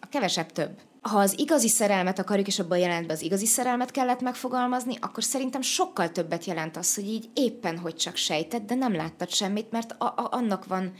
a 0.00 0.06
kevesebb 0.08 0.52
több 0.52 0.70
ha 1.02 1.18
az 1.18 1.38
igazi 1.38 1.68
szerelmet 1.68 2.18
akarjuk, 2.18 2.46
és 2.46 2.58
abban 2.58 2.78
a 2.78 2.80
jelentben 2.80 3.16
az 3.16 3.22
igazi 3.22 3.46
szerelmet 3.46 3.90
kellett 3.90 4.20
megfogalmazni, 4.20 4.96
akkor 5.00 5.24
szerintem 5.24 5.60
sokkal 5.60 6.12
többet 6.12 6.44
jelent 6.44 6.76
az, 6.76 6.94
hogy 6.94 7.08
így 7.08 7.28
éppen, 7.34 7.78
hogy 7.78 7.94
csak 7.96 8.16
sejtett, 8.16 8.66
de 8.66 8.74
nem 8.74 8.94
láttad 8.94 9.30
semmit, 9.30 9.70
mert 9.70 9.94
a- 9.98 10.04
a- 10.04 10.28
annak 10.30 10.66
van 10.66 10.92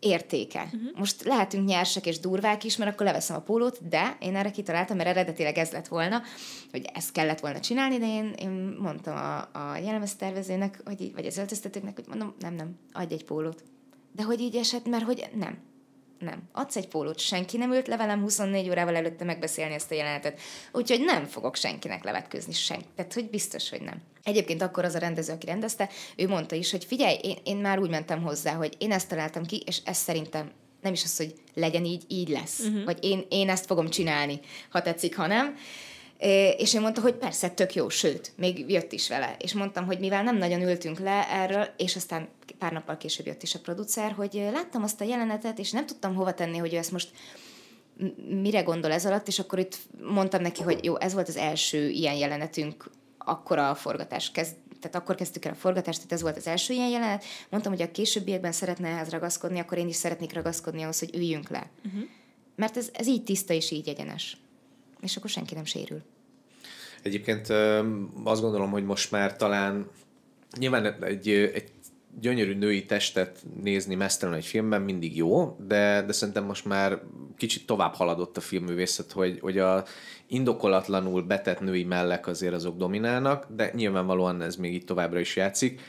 értéke. 0.00 0.62
Uh-huh. 0.62 0.98
Most 0.98 1.24
lehetünk 1.24 1.68
nyersek 1.68 2.06
és 2.06 2.18
durvák 2.18 2.64
is, 2.64 2.76
mert 2.76 2.90
akkor 2.90 3.06
leveszem 3.06 3.36
a 3.36 3.40
pólót, 3.40 3.88
de 3.88 4.16
én 4.20 4.36
erre 4.36 4.50
kitaláltam, 4.50 4.96
mert 4.96 5.08
eredetileg 5.08 5.58
ez 5.58 5.70
lett 5.70 5.88
volna, 5.88 6.22
hogy 6.70 6.90
ezt 6.94 7.12
kellett 7.12 7.40
volna 7.40 7.60
csinálni, 7.60 7.98
de 7.98 8.06
én, 8.06 8.34
én 8.38 8.76
mondtam 8.80 9.16
a, 9.16 9.38
a 9.38 9.76
jellemeztervezőnek, 9.76 10.80
hogy 10.84 11.00
így, 11.00 11.14
vagy 11.14 11.26
az 11.26 11.38
öltöztetőknek, 11.38 11.94
hogy 11.94 12.06
mondom, 12.08 12.34
nem, 12.38 12.54
nem, 12.54 12.78
adj 12.92 13.14
egy 13.14 13.24
pólót. 13.24 13.62
De 14.12 14.22
hogy 14.22 14.40
így 14.40 14.56
esett, 14.56 14.88
mert 14.88 15.04
hogy 15.04 15.28
nem, 15.34 15.58
nem. 16.18 16.42
Adsz 16.52 16.76
egy 16.76 16.88
pólót, 16.88 17.18
senki 17.18 17.56
nem 17.56 17.72
ült 17.72 17.86
le 17.86 17.96
velem 17.96 18.20
24 18.20 18.68
órával 18.68 18.96
előtte 18.96 19.24
megbeszélni 19.24 19.74
ezt 19.74 19.90
a 19.90 19.94
jelenetet. 19.94 20.40
Úgyhogy 20.72 21.00
nem 21.00 21.24
fogok 21.24 21.56
senkinek 21.56 22.04
levetközni, 22.04 22.52
senki. 22.52 22.84
Tehát, 22.96 23.12
hogy 23.12 23.30
biztos, 23.30 23.70
hogy 23.70 23.82
nem. 23.82 24.02
Egyébként 24.22 24.62
akkor 24.62 24.84
az 24.84 24.94
a 24.94 24.98
rendező, 24.98 25.32
aki 25.32 25.46
rendezte, 25.46 25.88
ő 26.16 26.28
mondta 26.28 26.54
is, 26.54 26.70
hogy 26.70 26.84
figyelj, 26.84 27.18
én, 27.22 27.36
én 27.44 27.56
már 27.56 27.78
úgy 27.78 27.90
mentem 27.90 28.22
hozzá, 28.22 28.52
hogy 28.52 28.74
én 28.78 28.92
ezt 28.92 29.08
találtam 29.08 29.46
ki, 29.46 29.62
és 29.66 29.80
ez 29.84 29.96
szerintem 29.96 30.50
nem 30.80 30.92
is 30.92 31.04
az, 31.04 31.16
hogy 31.16 31.34
legyen 31.54 31.84
így, 31.84 32.04
így 32.08 32.28
lesz. 32.28 32.58
Uh-huh. 32.58 32.84
Vagy 32.84 33.04
én, 33.04 33.26
én 33.28 33.50
ezt 33.50 33.66
fogom 33.66 33.88
csinálni, 33.88 34.40
ha 34.70 34.82
tetszik, 34.82 35.16
ha 35.16 35.26
nem. 35.26 35.56
És 36.56 36.74
én 36.74 36.80
mondta, 36.80 37.00
hogy 37.00 37.14
persze, 37.14 37.50
tök 37.50 37.74
jó, 37.74 37.88
sőt, 37.88 38.32
még 38.36 38.70
jött 38.70 38.92
is 38.92 39.08
vele. 39.08 39.36
És 39.38 39.54
mondtam, 39.54 39.86
hogy 39.86 39.98
mivel 39.98 40.22
nem 40.22 40.36
nagyon 40.36 40.62
ültünk 40.62 40.98
le 40.98 41.30
erről, 41.30 41.68
és 41.76 41.96
aztán 41.96 42.28
pár 42.58 42.72
nappal 42.72 42.96
később 42.96 43.26
jött 43.26 43.42
is 43.42 43.54
a 43.54 43.60
producer, 43.60 44.12
hogy 44.12 44.48
láttam 44.52 44.82
azt 44.82 45.00
a 45.00 45.04
jelenetet, 45.04 45.58
és 45.58 45.70
nem 45.70 45.86
tudtam 45.86 46.14
hova 46.14 46.34
tenni, 46.34 46.56
hogy 46.56 46.74
ő 46.74 46.76
ezt 46.76 46.92
most 46.92 47.10
mire 48.28 48.62
gondol 48.62 48.92
ez 48.92 49.06
alatt, 49.06 49.28
és 49.28 49.38
akkor 49.38 49.58
itt 49.58 49.78
mondtam 50.02 50.42
neki, 50.42 50.62
hogy 50.62 50.84
jó, 50.84 50.98
ez 50.98 51.12
volt 51.12 51.28
az 51.28 51.36
első 51.36 51.88
ilyen 51.88 52.14
jelenetünk, 52.14 52.90
akkor 53.18 53.58
a 53.58 53.74
forgatás 53.74 54.30
kezd, 54.30 54.56
tehát 54.80 54.96
akkor 54.96 55.14
kezdtük 55.14 55.44
el 55.44 55.52
a 55.52 55.56
forgatást, 55.56 55.96
tehát 55.96 56.12
ez 56.12 56.22
volt 56.22 56.36
az 56.36 56.46
első 56.46 56.74
ilyen 56.74 56.88
jelenet. 56.88 57.24
Mondtam, 57.50 57.72
hogy 57.72 57.82
a 57.82 57.90
későbbiekben 57.90 58.52
szeretne 58.52 58.88
ehhez 58.88 59.10
ragaszkodni, 59.10 59.58
akkor 59.58 59.78
én 59.78 59.88
is 59.88 59.96
szeretnék 59.96 60.32
ragaszkodni 60.32 60.82
ahhoz, 60.82 60.98
hogy 60.98 61.14
üljünk 61.14 61.48
le. 61.48 61.70
Uh-huh. 61.84 62.02
Mert 62.56 62.76
ez, 62.76 62.88
ez 62.92 63.06
így 63.06 63.22
tiszta 63.22 63.52
és 63.54 63.70
így 63.70 63.88
egyenes. 63.88 64.36
És 65.00 65.16
akkor 65.16 65.30
senki 65.30 65.54
nem 65.54 65.64
sérül. 65.64 66.02
Egyébként 67.02 67.48
azt 68.24 68.40
gondolom, 68.40 68.70
hogy 68.70 68.84
most 68.84 69.10
már 69.10 69.36
talán 69.36 69.90
nyilván 70.58 71.02
egy, 71.02 71.28
egy 71.28 71.70
gyönyörű 72.20 72.54
női 72.54 72.84
testet 72.84 73.38
nézni 73.62 73.94
mesztelen 73.94 74.34
egy 74.34 74.44
filmben 74.44 74.82
mindig 74.82 75.16
jó, 75.16 75.56
de, 75.66 76.02
de 76.02 76.12
szerintem 76.12 76.44
most 76.44 76.64
már 76.64 77.00
kicsit 77.36 77.66
tovább 77.66 77.94
haladott 77.94 78.36
a 78.36 78.40
filmművészet, 78.40 79.12
hogy, 79.12 79.38
hogy 79.40 79.58
a 79.58 79.84
indokolatlanul 80.26 81.22
betett 81.22 81.60
női 81.60 81.84
mellek 81.84 82.26
azért 82.26 82.54
azok 82.54 82.76
dominálnak, 82.76 83.46
de 83.56 83.70
nyilvánvalóan 83.74 84.42
ez 84.42 84.56
még 84.56 84.74
itt 84.74 84.86
továbbra 84.86 85.18
is 85.18 85.36
játszik. 85.36 85.80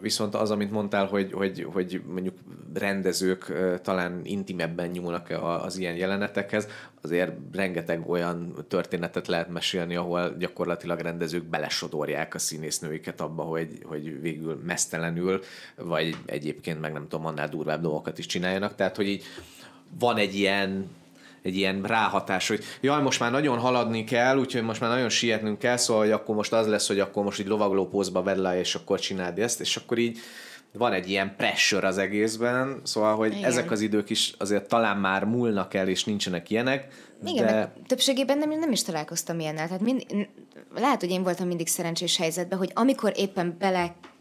Viszont 0.00 0.34
az, 0.34 0.50
amit 0.50 0.70
mondtál, 0.70 1.06
hogy, 1.06 1.32
hogy, 1.32 1.66
hogy 1.72 2.02
mondjuk 2.06 2.34
rendezők 2.74 3.52
talán 3.82 4.20
intimebben 4.24 4.88
nyúlnak 4.88 5.30
az 5.62 5.76
ilyen 5.76 5.96
jelenetekhez, 5.96 6.68
azért 7.02 7.32
rengeteg 7.52 8.08
olyan 8.08 8.64
történetet 8.68 9.26
lehet 9.26 9.48
mesélni, 9.48 9.96
ahol 9.96 10.34
gyakorlatilag 10.38 11.00
rendezők 11.00 11.44
belesodorják 11.44 12.34
a 12.34 12.38
színésznőiket 12.38 13.20
abba, 13.20 13.42
hogy, 13.42 13.78
hogy 13.84 14.20
végül 14.20 14.60
mesztelenül, 14.64 15.40
vagy 15.76 16.16
egyébként 16.26 16.80
meg 16.80 16.92
nem 16.92 17.08
tudom, 17.08 17.26
annál 17.26 17.48
durvább 17.48 17.82
dolgokat 17.82 18.18
is 18.18 18.26
csináljanak. 18.26 18.74
Tehát, 18.74 18.96
hogy 18.96 19.08
így 19.08 19.24
van 19.98 20.16
egy 20.16 20.34
ilyen 20.34 20.88
egy 21.44 21.56
ilyen 21.56 21.82
ráhatás, 21.82 22.48
hogy 22.48 22.64
jaj, 22.80 23.02
most 23.02 23.20
már 23.20 23.30
nagyon 23.30 23.58
haladni 23.58 24.04
kell, 24.04 24.38
úgyhogy 24.38 24.62
most 24.62 24.80
már 24.80 24.90
nagyon 24.90 25.08
sietnünk 25.08 25.58
kell, 25.58 25.76
szóval 25.76 26.02
hogy 26.02 26.12
akkor 26.12 26.34
most 26.34 26.52
az 26.52 26.66
lesz, 26.66 26.86
hogy 26.86 27.00
akkor 27.00 27.24
most 27.24 27.40
így 27.40 27.46
lovagló 27.46 27.88
pózba 27.88 28.22
vedd 28.22 28.40
le, 28.40 28.58
és 28.58 28.74
akkor 28.74 29.00
csináld 29.00 29.38
ezt, 29.38 29.60
és 29.60 29.76
akkor 29.76 29.98
így 29.98 30.18
van 30.72 30.92
egy 30.92 31.10
ilyen 31.10 31.34
pressure 31.36 31.86
az 31.86 31.98
egészben, 31.98 32.80
szóval, 32.82 33.16
hogy 33.16 33.32
Igen. 33.32 33.44
ezek 33.44 33.70
az 33.70 33.80
idők 33.80 34.10
is 34.10 34.34
azért 34.38 34.68
talán 34.68 34.96
már 34.96 35.24
múlnak 35.24 35.74
el, 35.74 35.88
és 35.88 36.04
nincsenek 36.04 36.50
ilyenek, 36.50 36.86
igen, 37.24 37.46
de... 37.46 37.72
többségében 37.86 38.38
nem, 38.38 38.58
nem 38.58 38.72
is 38.72 38.82
találkoztam 38.82 39.40
ilyennel. 39.40 39.66
Tehát 39.66 39.82
mind, 39.82 40.06
lehet, 40.74 41.00
hogy 41.00 41.10
én 41.10 41.22
voltam 41.22 41.46
mindig 41.46 41.68
szerencsés 41.68 42.16
helyzetben, 42.16 42.58
hogy 42.58 42.70
amikor 42.74 43.12
éppen 43.16 43.56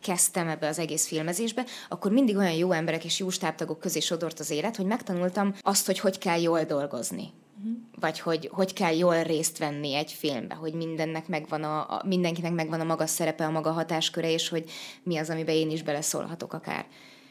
belekezdtem 0.04 0.48
ebbe 0.48 0.68
az 0.68 0.80
egész 0.80 1.08
filmezésbe, 1.08 1.66
akkor 1.90 2.12
mindig 2.12 2.38
olyan 2.38 2.54
jó 2.54 2.72
emberek 2.72 3.06
és 3.06 3.20
jó 3.20 3.30
stábtagok 3.30 3.80
közé 3.80 4.00
sodort 4.00 4.40
az 4.40 4.50
élet, 4.50 4.76
hogy 4.76 4.86
megtanultam 4.86 5.54
azt, 5.62 5.86
hogy 5.86 6.00
hogy 6.00 6.18
kell 6.18 6.42
jól 6.42 6.64
dolgozni. 6.64 7.32
Uh-huh. 7.58 7.78
Vagy 8.00 8.20
hogy 8.20 8.50
hogy 8.52 8.74
kell 8.74 8.96
jól 8.96 9.24
részt 9.24 9.58
venni 9.58 9.96
egy 9.96 10.12
filmbe, 10.12 10.56
hogy 10.56 10.74
mindennek 10.74 11.28
megvan 11.28 11.64
a, 11.64 11.80
a, 11.80 12.02
mindenkinek 12.06 12.54
megvan 12.54 12.80
a 12.80 12.84
maga 12.84 13.06
szerepe, 13.06 13.46
a 13.46 13.52
maga 13.52 13.72
hatásköre, 13.72 14.32
és 14.32 14.50
hogy 14.50 14.70
mi 15.04 15.18
az, 15.18 15.30
amiben 15.30 15.56
én 15.56 15.72
is 15.72 15.84
beleszólhatok 15.84 16.54
akár 16.54 16.86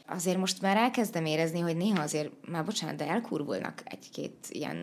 azért 0.07 0.37
most 0.37 0.61
már 0.61 0.77
elkezdem 0.77 1.25
érezni, 1.25 1.59
hogy 1.59 1.77
néha 1.77 2.01
azért, 2.01 2.29
már 2.47 2.65
bocsánat, 2.65 2.95
de 2.95 3.07
elkurvulnak 3.07 3.81
egy-két 3.85 4.47
ilyen 4.49 4.77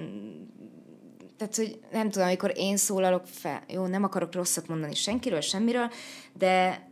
tehát, 1.37 1.57
hogy 1.57 1.79
nem 1.93 2.11
tudom, 2.11 2.27
amikor 2.27 2.53
én 2.57 2.77
szólalok 2.77 3.27
fel, 3.27 3.63
jó, 3.69 3.87
nem 3.87 4.05
akarok 4.05 4.35
rosszat 4.35 4.69
mondani 4.69 4.95
senkiről, 4.95 5.41
semmiről, 5.41 5.91
de, 6.33 6.90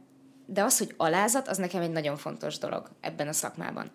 de 0.50 0.62
az, 0.62 0.78
hogy 0.78 0.94
alázat, 0.96 1.48
az 1.48 1.56
nekem 1.56 1.82
egy 1.82 1.90
nagyon 1.90 2.16
fontos 2.16 2.58
dolog 2.58 2.90
ebben 3.00 3.28
a 3.28 3.32
szakmában. 3.32 3.90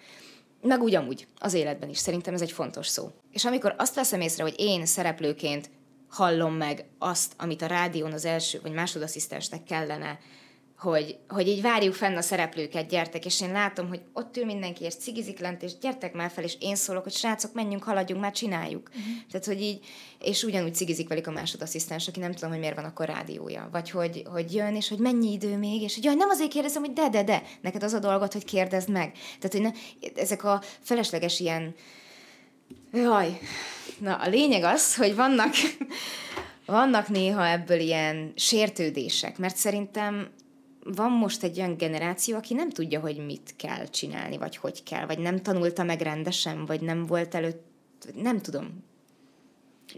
Meg 0.62 0.82
úgy 0.82 0.95
amúgy, 0.95 1.28
az 1.39 1.54
életben 1.54 1.89
is. 1.89 1.97
Szerintem 1.97 2.34
ez 2.34 2.41
egy 2.41 2.51
fontos 2.51 2.88
szó. 2.88 3.12
És 3.32 3.45
amikor 3.45 3.76
azt 3.78 3.95
veszem 3.95 4.22
észre, 4.22 4.43
hogy 4.43 4.56
én 4.58 4.86
szereplőként 4.86 5.70
hallom 6.10 6.54
meg 6.54 6.86
azt, 6.99 7.34
amit 7.38 7.62
a 7.62 7.66
rádión 7.66 8.14
az 8.14 8.26
első 8.26 8.60
vagy 8.62 8.74
másodasszisztensnek 8.74 9.64
kellene 9.64 10.20
hogy, 10.84 11.17
hogy 11.27 11.47
így 11.47 11.61
várjuk 11.61 11.93
fenn 11.93 12.15
a 12.15 12.21
szereplőket, 12.21 12.89
gyertek, 12.89 13.25
és 13.25 13.41
én 13.41 13.51
látom, 13.51 13.88
hogy 13.88 14.01
ott 14.13 14.38
ül 14.38 14.45
mindenki, 14.45 14.84
és 14.84 14.95
cigizik 14.95 15.39
lent, 15.39 15.63
és 15.63 15.77
gyertek 15.81 16.13
már 16.13 16.31
fel, 16.31 16.43
és 16.43 16.57
én 16.59 16.75
szólok, 16.75 17.03
hogy 17.03 17.13
srácok, 17.13 17.53
menjünk, 17.53 17.84
haladjunk, 17.84 18.21
már 18.21 18.31
csináljuk. 18.31 18.89
Uh-huh. 18.89 19.13
Tehát, 19.31 19.45
hogy 19.45 19.61
így, 19.61 19.86
és 20.19 20.43
ugyanúgy 20.43 20.75
cigizik 20.75 21.07
velük 21.07 21.27
a 21.27 21.31
másodasszisztens, 21.31 22.07
aki 22.07 22.19
nem 22.19 22.31
tudom, 22.31 22.49
hogy 22.49 22.59
miért 22.59 22.75
van 22.75 22.86
akkor 22.86 23.05
rádiója. 23.05 23.69
Vagy 23.71 23.89
hogy, 23.89 24.23
hogy 24.31 24.53
jön, 24.53 24.75
és 24.75 24.89
hogy 24.89 24.97
mennyi 24.99 25.31
idő 25.31 25.57
még, 25.57 25.81
és 25.81 25.95
hogy 25.95 26.03
jaj, 26.03 26.15
nem 26.15 26.29
azért 26.29 26.51
kérdezem, 26.51 26.84
hogy 26.84 26.93
de, 26.93 27.09
de, 27.09 27.23
de, 27.23 27.43
neked 27.61 27.84
az 27.84 27.93
a 27.93 27.99
dolgot, 27.99 28.34
hogy 28.34 28.45
kérdezd 28.45 28.89
meg. 28.89 29.11
Tehát, 29.39 29.51
hogy 29.51 29.61
ne, 29.61 29.71
ezek 30.21 30.43
a 30.43 30.61
felesleges 30.79 31.39
ilyen, 31.39 31.75
jaj, 32.93 33.39
na 33.97 34.15
a 34.15 34.27
lényeg 34.27 34.63
az, 34.63 34.95
hogy 34.95 35.15
vannak, 35.15 35.53
vannak 36.65 37.07
néha 37.07 37.47
ebből 37.47 37.79
ilyen 37.79 38.34
sértődések, 38.36 39.38
mert 39.38 39.55
szerintem 39.55 40.27
van 40.84 41.11
most 41.11 41.43
egy 41.43 41.57
olyan 41.57 41.77
generáció, 41.77 42.36
aki 42.36 42.53
nem 42.53 42.69
tudja, 42.69 42.99
hogy 42.99 43.25
mit 43.25 43.53
kell 43.57 43.86
csinálni, 43.86 44.38
vagy 44.38 44.57
hogy 44.57 44.84
kell, 44.84 45.05
vagy 45.05 45.19
nem 45.19 45.41
tanulta 45.41 45.84
meg 45.84 46.01
rendesen, 46.01 46.65
vagy 46.65 46.81
nem 46.81 47.05
volt 47.05 47.36
előtt, 47.36 47.65
nem 48.15 48.39
tudom. 48.39 48.84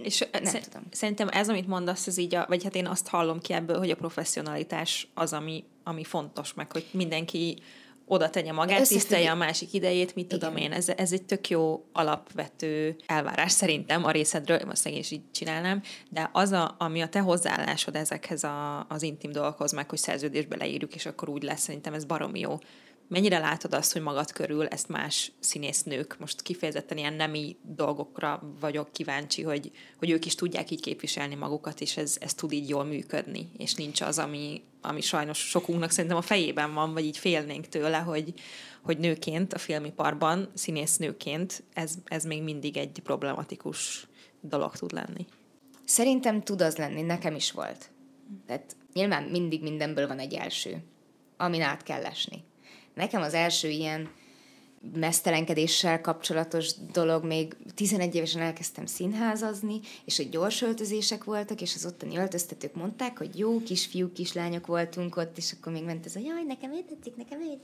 És 0.02 0.28
nem 0.32 0.44
sz- 0.44 0.64
tudom. 0.64 0.88
szerintem 0.92 1.28
ez, 1.28 1.50
amit 1.50 1.68
mondasz, 1.68 2.08
ez 2.08 2.18
így, 2.18 2.36
a, 2.36 2.46
vagy 2.48 2.64
hát 2.64 2.76
én 2.76 2.88
azt 2.88 3.08
hallom 3.08 3.40
ki 3.40 3.54
ebből, 3.54 3.78
hogy 3.78 3.90
a 3.90 3.96
professzionalitás 3.96 5.08
az, 5.14 5.34
ami, 5.34 5.64
ami 5.84 6.04
fontos, 6.04 6.54
meg 6.54 6.72
hogy 6.72 6.86
mindenki 6.92 7.58
oda 8.06 8.30
tegye 8.30 8.52
magát, 8.52 8.80
Összefügg... 8.80 9.00
tisztelje 9.00 9.32
a 9.32 9.36
másik 9.36 9.74
idejét, 9.74 10.16
mit 10.16 10.26
Igen. 10.26 10.40
tudom 10.40 10.58
én. 10.58 10.72
Ez, 10.72 10.90
ez 10.90 11.12
egy 11.12 11.24
tök 11.24 11.50
jó 11.50 11.86
alapvető 11.94 12.96
elvárás 13.06 13.52
szerintem 13.52 14.06
a 14.06 14.12
részedről, 14.12 14.60
most 14.66 14.88
is 14.88 15.12
így 15.12 15.32
csinálnám, 15.32 15.82
de 16.10 16.30
az, 16.34 16.52
a, 16.52 16.76
ami 16.78 17.02
a 17.02 17.10
te 17.10 17.20
hozzáállásod 17.20 17.96
ezekhez 17.96 18.44
a, 18.44 18.86
az 18.90 19.04
intim 19.04 19.32
dolgokhoz, 19.32 19.72
meg 19.72 19.90
hogy 19.90 20.00
szerződésbe 20.00 20.56
leírjuk, 20.56 20.96
és 20.96 21.06
akkor 21.06 21.30
úgy 21.30 21.44
lesz, 21.44 21.62
szerintem 21.62 21.94
ez 21.94 22.06
baromi 22.06 22.40
jó 22.40 22.58
mennyire 23.08 23.40
látod 23.40 23.74
azt, 23.74 23.94
hogy 23.94 24.02
magad 24.02 24.32
körül 24.32 24.68
ezt 24.68 24.90
más 24.90 25.32
színésznők, 25.40 26.20
most 26.20 26.42
kifejezetten 26.42 26.98
ilyen 26.98 27.14
nemi 27.14 27.58
dolgokra 27.62 28.56
vagyok 28.60 28.92
kíváncsi, 28.92 29.42
hogy, 29.42 29.72
hogy 29.98 30.10
ők 30.10 30.26
is 30.26 30.36
tudják 30.36 30.72
így 30.72 30.82
képviselni 30.82 31.36
magukat, 31.36 31.82
és 31.82 31.98
ez, 31.98 32.18
ez 32.20 32.34
tud 32.34 32.52
így 32.52 32.70
jól 32.70 32.84
működni, 32.84 33.50
és 33.58 33.74
nincs 33.74 34.02
az, 34.02 34.20
ami, 34.20 34.64
ami 34.82 35.02
sajnos 35.02 35.38
sokunknak 35.38 35.92
szerintem 35.92 36.18
a 36.18 36.22
fejében 36.22 36.74
van, 36.74 36.94
vagy 36.94 37.06
így 37.06 37.18
félnénk 37.18 37.68
tőle, 37.68 37.98
hogy, 37.98 38.34
hogy 38.82 38.98
nőként 38.98 39.54
a 39.54 39.58
filmiparban, 39.58 40.52
színésznőként 40.54 41.64
ez, 41.74 41.94
ez 42.06 42.24
még 42.24 42.44
mindig 42.44 42.78
egy 42.78 43.00
problematikus 43.04 44.08
dolog 44.42 44.76
tud 44.76 44.92
lenni. 44.92 45.26
Szerintem 45.86 46.42
tud 46.42 46.62
az 46.62 46.76
lenni, 46.76 47.02
nekem 47.02 47.36
is 47.36 47.52
volt. 47.52 47.90
Tehát 48.46 48.76
nyilván 48.94 49.24
mindig 49.24 49.62
mindenből 49.62 50.08
van 50.08 50.20
egy 50.20 50.34
első, 50.34 50.84
amin 51.38 51.62
át 51.62 51.84
kell 51.84 52.06
esni. 52.06 52.44
Nekem 52.96 53.22
az 53.22 53.34
első 53.34 53.70
ilyen 53.70 54.10
mesztelenkedéssel 54.94 56.02
kapcsolatos 56.02 56.72
dolog, 56.92 57.26
még 57.26 57.56
11 57.76 58.16
évesen 58.16 58.42
elkezdtem 58.42 58.86
színházazni, 58.86 59.80
és 60.06 60.18
hogy 60.18 60.30
gyors 60.30 60.62
öltözések 60.62 61.24
voltak, 61.24 61.62
és 61.62 61.76
az 61.76 61.86
ottani 61.86 62.18
öltöztetők 62.18 62.76
mondták, 62.76 63.18
hogy 63.18 63.40
jó 63.40 63.64
kisfiúk, 63.64 64.14
kislányok 64.14 64.68
voltunk 64.68 65.18
ott, 65.18 65.38
és 65.38 65.52
akkor 65.60 65.74
még 65.74 65.84
ment 65.84 66.06
ez 66.06 66.16
a 66.16 66.20
jaj, 66.20 66.44
nekem 66.44 66.72
ő 66.72 66.84
tetszik, 66.90 67.16
nekem 67.16 67.42
ő 67.42 67.60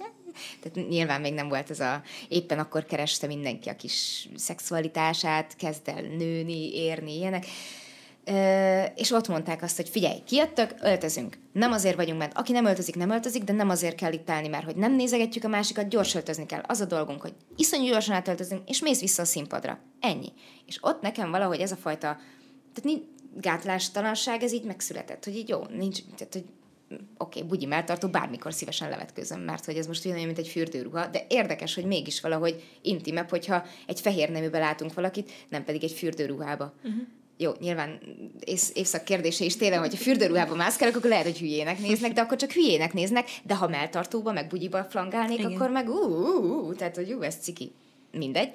Tehát 0.61 0.89
nyilván 0.89 1.21
még 1.21 1.33
nem 1.33 1.49
volt 1.49 1.69
ez 1.69 1.79
a, 1.79 2.03
éppen 2.27 2.59
akkor 2.59 2.85
kereste 2.85 3.27
mindenki 3.27 3.69
a 3.69 3.75
kis 3.75 4.29
szexualitását, 4.35 5.55
kezd 5.55 5.87
el 5.87 6.01
nőni, 6.01 6.73
érni, 6.73 7.15
ilyenek 7.15 7.45
és 8.95 9.11
ott 9.11 9.27
mondták 9.27 9.61
azt, 9.61 9.75
hogy 9.75 9.89
figyelj, 9.89 10.19
kijöttök, 10.25 10.75
öltözünk. 10.81 11.37
Nem 11.51 11.71
azért 11.71 11.95
vagyunk, 11.95 12.19
mert 12.19 12.37
aki 12.37 12.51
nem 12.51 12.65
öltözik, 12.65 12.95
nem 12.95 13.09
öltözik, 13.09 13.43
de 13.43 13.53
nem 13.53 13.69
azért 13.69 13.95
kell 13.95 14.13
itt 14.13 14.29
állni, 14.29 14.47
mert 14.47 14.65
hogy 14.65 14.75
nem 14.75 14.95
nézegetjük 14.95 15.43
a 15.43 15.47
másikat, 15.47 15.89
gyors 15.89 16.15
öltözni 16.15 16.45
kell. 16.45 16.61
Az 16.67 16.81
a 16.81 16.85
dolgunk, 16.85 17.21
hogy 17.21 17.33
iszonyú 17.55 17.87
gyorsan 17.87 18.15
átöltözünk, 18.15 18.69
és 18.69 18.81
mész 18.81 18.99
vissza 18.99 19.21
a 19.21 19.25
színpadra. 19.25 19.79
Ennyi. 19.99 20.31
És 20.65 20.77
ott 20.81 21.01
nekem 21.01 21.31
valahogy 21.31 21.59
ez 21.59 21.71
a 21.71 21.75
fajta, 21.75 22.17
tehát 22.73 22.99
gátlástalanság, 23.35 24.43
ez 24.43 24.53
így 24.53 24.63
megszületett, 24.63 25.23
hogy 25.23 25.35
így 25.35 25.49
jó, 25.49 25.63
nincs, 25.77 25.99
tehát 26.17 26.33
hogy 26.33 26.45
oké, 27.17 27.37
okay, 27.37 27.43
bugyi 27.49 27.65
melltartó, 27.65 28.07
bármikor 28.07 28.53
szívesen 28.53 28.89
levetkőzöm, 28.89 29.39
mert 29.39 29.65
hogy 29.65 29.77
ez 29.77 29.87
most 29.87 30.05
olyan, 30.05 30.25
mint 30.25 30.37
egy 30.37 30.47
fürdőruha, 30.47 31.07
de 31.07 31.25
érdekes, 31.29 31.75
hogy 31.75 31.85
mégis 31.85 32.21
valahogy 32.21 32.63
intimebb, 32.81 33.29
hogyha 33.29 33.65
egy 33.87 33.99
fehér 33.99 34.29
neműbe 34.29 34.59
látunk 34.59 34.93
valakit, 34.93 35.31
nem 35.49 35.63
pedig 35.63 35.83
egy 35.83 35.91
fürdőruhába. 35.91 36.73
Uh-huh 36.83 37.07
jó, 37.41 37.51
nyilván 37.59 37.99
ész, 38.39 38.71
évszak 38.73 39.03
kérdése 39.03 39.45
is 39.45 39.55
tényleg, 39.55 39.79
hogy 39.79 39.93
a 39.93 39.97
fürdőruhában 39.97 40.57
mászkálok, 40.57 40.95
akkor 40.95 41.09
lehet, 41.09 41.25
hogy 41.25 41.39
hülyének 41.39 41.79
néznek, 41.79 42.13
de 42.13 42.21
akkor 42.21 42.37
csak 42.37 42.51
hülyének 42.51 42.93
néznek, 42.93 43.29
de 43.43 43.55
ha 43.55 43.67
melltartóba, 43.67 44.31
meg 44.31 44.47
bugyiba 44.47 44.83
flangálnék, 44.83 45.39
Igen. 45.39 45.51
akkor 45.51 45.69
meg 45.69 45.89
ú, 45.89 45.93
ú, 45.93 46.67
ú, 46.67 46.73
tehát, 46.73 46.95
hogy 46.95 47.09
jó, 47.09 47.21
ez 47.21 47.35
ciki. 47.41 47.71
Mindegy. 48.11 48.51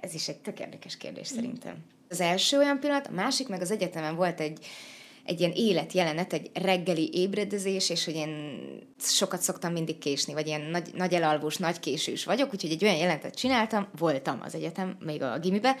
Ez 0.00 0.14
is 0.14 0.28
egy 0.28 0.36
tök 0.36 0.60
érdekes 0.60 0.96
kérdés 0.96 1.32
mm. 1.32 1.34
szerintem. 1.34 1.76
Az 2.08 2.20
első 2.20 2.58
olyan 2.58 2.80
pillanat, 2.80 3.06
a 3.06 3.12
másik 3.12 3.48
meg 3.48 3.60
az 3.60 3.70
egyetemen 3.70 4.16
volt 4.16 4.40
egy, 4.40 4.66
egy 5.24 5.40
ilyen 5.40 5.52
életjelenet, 5.54 6.32
egy 6.32 6.50
reggeli 6.54 7.10
ébredezés, 7.12 7.90
és 7.90 8.04
hogy 8.04 8.14
én 8.14 8.58
sokat 8.98 9.40
szoktam 9.40 9.72
mindig 9.72 9.98
késni, 9.98 10.32
vagy 10.32 10.46
ilyen 10.46 10.60
nagy, 10.60 10.90
nagy 10.94 11.12
elalvós, 11.14 11.56
nagy 11.56 11.80
késős 11.80 12.24
vagyok, 12.24 12.52
úgyhogy 12.52 12.70
egy 12.70 12.84
olyan 12.84 12.96
jelentet 12.96 13.34
csináltam, 13.34 13.88
voltam 13.98 14.40
az 14.42 14.54
egyetem, 14.54 14.96
még 15.00 15.22
a 15.22 15.38
gimibe, 15.38 15.76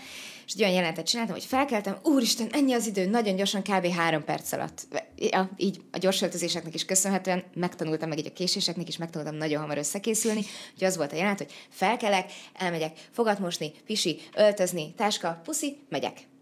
és 0.46 0.52
egy 0.52 0.60
olyan 0.60 0.74
jelentet 0.74 1.06
csináltam, 1.06 1.34
hogy 1.34 1.44
felkeltem, 1.44 1.98
úristen, 2.02 2.48
ennyi 2.50 2.72
az 2.72 2.86
idő, 2.86 3.06
nagyon 3.06 3.36
gyorsan, 3.36 3.62
kb. 3.62 3.86
három 3.86 4.24
perc 4.24 4.52
alatt. 4.52 4.86
Ja, 5.16 5.50
így 5.56 5.80
a 5.92 5.98
gyors 5.98 6.22
öltözéseknek 6.22 6.74
is 6.74 6.84
köszönhetően 6.84 7.44
megtanultam, 7.54 8.08
meg 8.08 8.18
így 8.18 8.26
a 8.26 8.32
késéseknek 8.32 8.88
is 8.88 8.96
megtanultam 8.96 9.36
nagyon 9.36 9.60
hamar 9.60 9.78
összekészülni, 9.78 10.40
hogy 10.78 10.84
az 10.86 10.96
volt 10.96 11.12
a 11.12 11.16
jelenet, 11.16 11.38
hogy 11.38 11.52
felkelek, 11.68 12.32
elmegyek 12.54 13.08
fogat 13.10 13.38
mosni, 13.38 13.72
pisi, 13.86 14.20
öltözni, 14.34 14.94
táska, 14.96 15.40
puszi, 15.44 15.76
megyek 15.88 16.32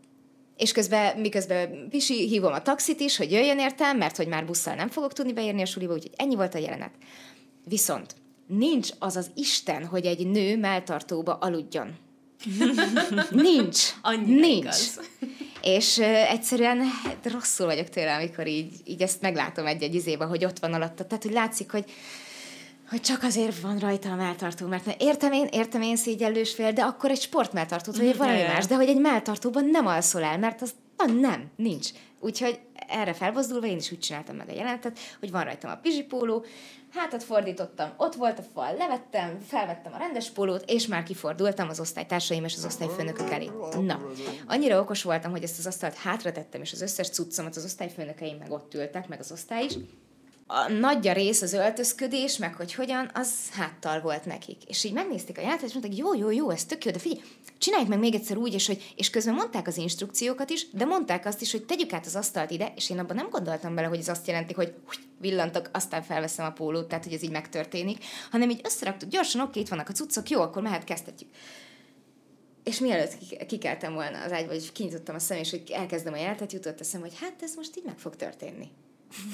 és 0.56 0.72
közben, 0.72 1.18
miközben 1.18 1.88
Pisi 1.90 2.28
hívom 2.28 2.52
a 2.52 2.62
taxit 2.62 3.00
is, 3.00 3.16
hogy 3.16 3.30
jöjjön 3.30 3.58
értem, 3.58 3.96
mert 3.96 4.16
hogy 4.16 4.26
már 4.26 4.46
busszal 4.46 4.74
nem 4.74 4.88
fogok 4.88 5.12
tudni 5.12 5.32
beérni 5.32 5.62
a 5.62 5.66
suliba, 5.66 5.92
úgyhogy 5.92 6.14
ennyi 6.16 6.34
volt 6.34 6.54
a 6.54 6.58
jelenet. 6.58 6.92
Viszont 7.64 8.14
nincs 8.46 8.90
az 8.98 9.16
az 9.16 9.30
Isten, 9.34 9.84
hogy 9.84 10.04
egy 10.04 10.26
nő 10.26 10.58
melltartóba 10.58 11.34
aludjon. 11.34 11.94
nincs. 13.30 13.78
Annyira 14.02 14.40
nincs. 14.40 14.56
Igaz. 14.56 15.00
És 15.62 15.96
uh, 15.96 16.32
egyszerűen 16.32 16.80
hát, 16.80 17.32
rosszul 17.32 17.66
vagyok 17.66 17.88
tőle, 17.88 18.14
amikor 18.14 18.46
így, 18.46 18.72
így 18.84 19.02
ezt 19.02 19.20
meglátom 19.20 19.66
egy-egy 19.66 19.94
izébe, 19.94 20.24
hogy 20.24 20.44
ott 20.44 20.58
van 20.58 20.72
alatta. 20.72 21.06
Tehát, 21.06 21.22
hogy 21.22 21.32
látszik, 21.32 21.70
hogy 21.70 21.84
hogy 22.92 23.00
csak 23.00 23.22
azért 23.22 23.60
van 23.60 23.78
rajta 23.78 24.10
a 24.10 24.14
melltartó, 24.14 24.66
mert 24.66 24.94
értem 24.98 25.32
én, 25.32 25.48
értem 25.50 25.82
én 25.82 25.96
szégyellős 25.96 26.54
fél, 26.54 26.72
de 26.72 26.82
akkor 26.82 27.10
egy 27.10 27.20
sportmeltartót, 27.20 27.96
vagy 27.96 28.06
egy 28.06 28.16
valami 28.16 28.38
Ja, 28.38 28.44
ja. 28.44 28.52
más, 28.52 28.66
de 28.66 28.74
hogy 28.74 28.88
egy 28.88 29.00
melltartóban 29.00 29.64
nem 29.64 29.86
alszol 29.86 30.22
el, 30.22 30.38
mert 30.38 30.62
az 30.62 30.74
na, 30.96 31.04
nem, 31.12 31.50
nincs. 31.56 31.88
Úgyhogy 32.20 32.60
erre 32.88 33.12
felbozdulva 33.12 33.66
én 33.66 33.76
is 33.76 33.92
úgy 33.92 33.98
csináltam 33.98 34.36
meg 34.36 34.48
a 34.48 34.52
jelenetet, 34.52 34.98
hogy 35.20 35.30
van 35.30 35.44
rajtam 35.44 35.70
a 35.70 35.76
pizsipóló, 35.76 36.44
hátat 36.94 37.22
fordítottam, 37.22 37.92
ott 37.96 38.14
volt 38.14 38.38
a 38.38 38.42
fal, 38.54 38.74
levettem, 38.76 39.38
felvettem 39.46 39.92
a 39.92 39.98
rendes 39.98 40.30
pólót, 40.30 40.64
és 40.66 40.86
már 40.86 41.02
kifordultam 41.02 41.68
az 41.68 41.80
osztálytársaim 41.80 42.44
és 42.44 42.54
az 42.56 42.64
osztályfőnökök 42.64 43.30
elé. 43.30 43.50
Na, 43.80 44.00
annyira 44.46 44.80
okos 44.80 45.02
voltam, 45.02 45.30
hogy 45.30 45.42
ezt 45.42 45.58
az 45.58 45.66
asztalt 45.66 45.94
hátra 45.94 46.32
tettem, 46.32 46.60
és 46.60 46.72
az 46.72 46.80
összes 46.80 47.08
cuccomat 47.08 47.56
az 47.56 47.64
osztályfőnökeim 47.64 48.36
meg 48.36 48.50
ott 48.50 48.74
ültek, 48.74 49.08
meg 49.08 49.20
az 49.20 49.32
osztály 49.32 49.64
is, 49.64 49.72
a 50.52 50.68
nagyja 50.68 51.12
rész 51.12 51.42
az 51.42 51.52
öltözködés, 51.52 52.36
meg 52.36 52.54
hogy 52.54 52.74
hogyan, 52.74 53.10
az 53.14 53.50
háttal 53.50 54.00
volt 54.00 54.24
nekik. 54.24 54.64
És 54.66 54.84
így 54.84 54.92
megnézték 54.92 55.38
a 55.38 55.40
játékot, 55.40 55.66
és 55.66 55.72
mondták, 55.72 55.96
jó, 55.96 56.14
jó, 56.14 56.30
jó, 56.30 56.50
ez 56.50 56.64
tök 56.64 56.84
jó, 56.84 56.90
de 56.90 56.98
figyelj, 56.98 57.22
csináljuk 57.58 57.88
meg 57.88 57.98
még 57.98 58.14
egyszer 58.14 58.36
úgy, 58.36 58.54
és, 58.54 58.66
hogy, 58.66 58.92
és 58.96 59.10
közben 59.10 59.34
mondták 59.34 59.66
az 59.66 59.76
instrukciókat 59.76 60.50
is, 60.50 60.70
de 60.70 60.84
mondták 60.84 61.26
azt 61.26 61.40
is, 61.40 61.52
hogy 61.52 61.64
tegyük 61.64 61.92
át 61.92 62.06
az 62.06 62.16
asztalt 62.16 62.50
ide, 62.50 62.72
és 62.76 62.90
én 62.90 62.98
abban 62.98 63.16
nem 63.16 63.28
gondoltam 63.30 63.74
bele, 63.74 63.86
hogy 63.86 63.98
ez 63.98 64.08
azt 64.08 64.26
jelenti, 64.26 64.54
hogy 64.54 64.74
villantok, 65.20 65.70
aztán 65.72 66.02
felveszem 66.02 66.46
a 66.46 66.52
pólót, 66.52 66.88
tehát 66.88 67.04
hogy 67.04 67.12
ez 67.12 67.22
így 67.22 67.30
megtörténik, 67.30 68.04
hanem 68.30 68.50
így 68.50 68.60
összeraktuk 68.64 69.08
gyorsan, 69.08 69.40
oké, 69.40 69.60
itt 69.60 69.68
vannak 69.68 69.88
a 69.88 69.92
cuccok, 69.92 70.28
jó, 70.28 70.40
akkor 70.40 70.62
mehet, 70.62 70.84
kezdhetjük. 70.84 71.30
És 72.64 72.78
mielőtt 72.78 73.18
ki- 73.18 73.46
kikeltem 73.46 73.94
volna 73.94 74.22
az 74.22 74.32
ágyba, 74.32 74.52
vagy 74.52 74.72
kinyitottam 74.72 75.14
a 75.14 75.18
szemem, 75.18 75.42
és 75.42 75.50
hogy 75.50 75.70
elkezdem 75.70 76.12
a 76.12 76.16
jelenetet, 76.16 76.52
jutott 76.52 76.80
eszem, 76.80 77.00
hogy 77.00 77.18
hát 77.20 77.42
ez 77.42 77.54
most 77.54 77.76
így 77.76 77.84
meg 77.84 77.98
fog 77.98 78.16
történni. 78.16 78.70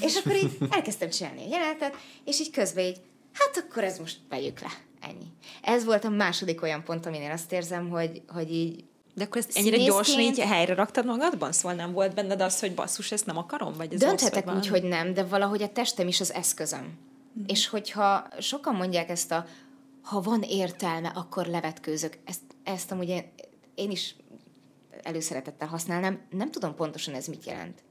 És 0.01 0.17
akkor 0.17 0.37
így 0.37 0.57
elkezdtem 0.71 1.11
csinálni 1.11 1.45
a 1.45 1.49
jelenetet, 1.49 1.97
és 2.25 2.41
így 2.41 2.51
közben 2.51 2.85
így, 2.85 3.01
hát 3.33 3.65
akkor 3.69 3.85
ez 3.85 3.99
most 3.99 4.19
vegyük 4.29 4.61
le. 4.61 4.71
Ennyi. 5.01 5.27
Ez 5.63 5.85
volt 5.85 6.05
a 6.05 6.09
második 6.09 6.63
olyan 6.63 6.85
pont, 6.85 7.07
aminél 7.07 7.31
azt 7.31 7.53
érzem, 7.53 7.89
hogy, 7.89 8.23
hogy 8.29 8.53
így 8.53 8.85
De 9.15 9.25
akkor 9.25 9.37
ezt 9.37 9.57
ennyire 9.57 9.77
Színészként- 9.77 10.07
gyorsan 10.07 10.21
így 10.21 10.39
helyre 10.39 10.75
raktad 10.75 11.05
magadban? 11.05 11.53
Szóval 11.53 11.77
nem 11.77 11.93
volt 11.93 12.15
benned 12.15 12.41
az, 12.41 12.61
hogy 12.61 12.75
basszus, 12.75 13.13
ezt 13.13 13.27
nem 13.27 13.37
akarom? 13.37 13.73
Vagy 13.73 13.93
ez 13.93 14.01
Dönthetek 14.01 14.55
úgy, 14.55 14.67
hogy 14.67 14.83
nem, 14.83 15.15
de 15.15 15.25
valahogy 15.25 15.63
a 15.63 15.73
testem 15.73 16.09
is 16.09 16.21
az 16.21 16.33
eszközöm. 16.33 16.99
És 17.47 17.69
hogyha 17.69 18.29
sokan 18.41 18.75
mondják 18.75 19.09
ezt 19.09 19.33
a, 19.33 19.47
ha 20.03 20.21
van 20.21 20.43
értelme, 20.43 21.09
akkor 21.09 21.47
levetkőzök, 21.47 22.19
ezt, 22.25 22.41
ezt 22.65 22.93
amúgy 22.93 23.09
én, 23.09 23.33
én 23.75 23.91
is 23.91 24.15
előszeretettel 25.03 25.69
használnám, 25.69 26.21
nem 26.31 26.51
tudom 26.51 26.75
pontosan 26.75 27.15
ez 27.15 27.27
mit 27.27 27.45
jelent. 27.47 27.83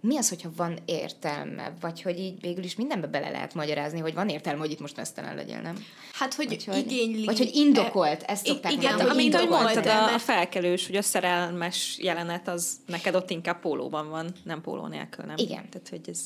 Mi 0.00 0.16
az, 0.16 0.28
hogyha 0.28 0.50
van 0.56 0.78
értelme? 0.84 1.72
Vagy 1.80 2.02
hogy 2.02 2.18
így 2.18 2.40
végül 2.40 2.64
is 2.64 2.76
mindenbe 2.76 3.06
bele 3.06 3.30
lehet 3.30 3.54
magyarázni, 3.54 4.00
hogy 4.00 4.14
van 4.14 4.28
értelme, 4.28 4.58
hogy 4.60 4.70
itt 4.70 4.80
most 4.80 4.96
mesztelen 4.96 5.34
legyél, 5.34 5.60
nem? 5.60 5.84
Hát, 6.12 6.34
hogy 6.34 6.48
Vagy 6.48 6.64
hogy- 6.64 6.92
igényli... 6.92 7.24
vagy 7.24 7.38
hogy 7.38 7.50
indokolt, 7.54 8.22
ezt 8.22 8.46
szokták 8.46 8.72
igen, 8.72 8.94
mondani, 8.94 9.10
amit 9.10 9.34
ahogy 9.34 9.48
mondtad, 9.48 9.86
a, 9.86 10.18
felkelős, 10.18 10.86
hogy 10.86 10.96
a 10.96 11.02
szerelmes 11.02 11.98
jelenet, 11.98 12.48
az 12.48 12.76
neked 12.86 13.14
ott 13.14 13.30
inkább 13.30 13.60
pólóban 13.60 14.08
van, 14.08 14.32
nem 14.44 14.60
póló 14.60 14.86
nélkül, 14.86 15.24
nem? 15.24 15.36
Igen. 15.36 15.70
Tehát, 15.70 15.88
hogy 15.88 16.08
ez... 16.08 16.20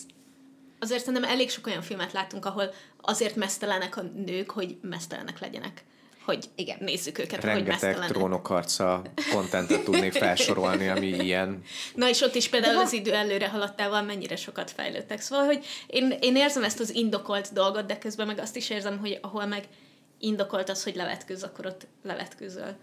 Azért 0.78 1.05
szerintem 1.05 1.30
elég 1.30 1.51
sok 1.51 1.66
olyan 1.66 1.82
filmet 1.82 2.12
látunk, 2.12 2.44
ahol 2.44 2.70
azért 3.01 3.36
mesztelenek 3.36 3.96
a 3.96 4.02
nők, 4.02 4.51
hogy 4.51 4.76
mesztelenek 4.82 5.40
legyenek. 5.40 5.84
Hogy 6.24 6.44
Igen. 6.55 6.76
nézzük 6.80 7.18
őket, 7.18 7.40
hogy 7.40 7.44
Rengeteg 7.44 7.72
mesztelenek. 7.72 8.09
trónokharca 8.09 9.02
kontentet 9.32 9.84
tudnék 9.84 10.12
felsorolni, 10.24 10.88
ami 10.88 11.06
ilyen. 11.06 11.62
Na 11.94 12.09
és 12.09 12.20
ott 12.20 12.34
is 12.34 12.48
például 12.48 12.78
az 12.78 12.92
idő 12.92 13.12
előre 13.12 13.48
haladtával 13.48 14.02
mennyire 14.02 14.36
sokat 14.36 14.70
fejlődtek. 14.70 15.20
Szóval, 15.20 15.44
hogy 15.44 15.64
én, 15.86 16.16
én 16.20 16.36
érzem 16.36 16.64
ezt 16.64 16.80
az 16.80 16.94
indokolt 16.94 17.52
dolgot, 17.52 17.86
de 17.86 17.98
közben 17.98 18.26
meg 18.26 18.38
azt 18.38 18.56
is 18.56 18.70
érzem, 18.70 18.98
hogy 18.98 19.18
ahol 19.22 19.46
meg 19.46 19.64
indokolt 20.18 20.68
az, 20.68 20.82
hogy 20.82 20.94
levetkőz, 20.96 21.42
akkor 21.42 21.66
ott 21.66 21.86
levetkőzöl. 22.02 22.76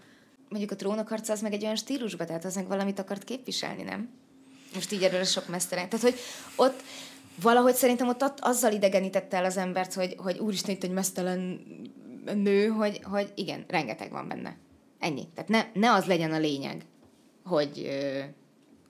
mondjuk 0.48 0.70
a 0.72 0.76
trónokharca 0.76 1.32
az 1.32 1.40
meg 1.40 1.52
egy 1.52 1.62
olyan 1.62 1.76
stílusba, 1.76 2.24
tehát 2.24 2.44
az 2.44 2.54
meg 2.54 2.68
valamit 2.68 2.98
akart 2.98 3.24
képviselni, 3.24 3.82
nem? 3.82 4.10
Most 4.74 4.92
így 4.92 5.02
erről 5.02 5.20
a 5.20 5.24
sok 5.24 5.48
mesztelen. 5.48 5.88
Tehát, 5.88 6.04
hogy 6.04 6.18
ott 6.56 6.82
valahogy 7.42 7.74
szerintem 7.74 8.08
ott, 8.08 8.22
ott 8.22 8.38
azzal 8.40 8.72
idegenítette 8.72 9.36
el 9.36 9.44
az 9.44 9.56
embert, 9.56 9.94
hogy, 9.94 10.14
hogy 10.18 10.38
úristen, 10.38 10.74
itt 10.74 10.84
egy 10.84 10.90
mesztelen 10.90 11.60
nő, 12.24 12.66
hogy, 12.66 13.00
hogy 13.02 13.32
igen, 13.34 13.64
rengeteg 13.68 14.10
van 14.10 14.28
benne. 14.28 14.56
Ennyi. 14.98 15.28
Tehát 15.34 15.50
ne, 15.50 15.80
ne 15.80 15.92
az 15.92 16.04
legyen 16.04 16.32
a 16.32 16.38
lényeg, 16.38 16.84
hogy 17.44 17.82
ö, 17.84 18.20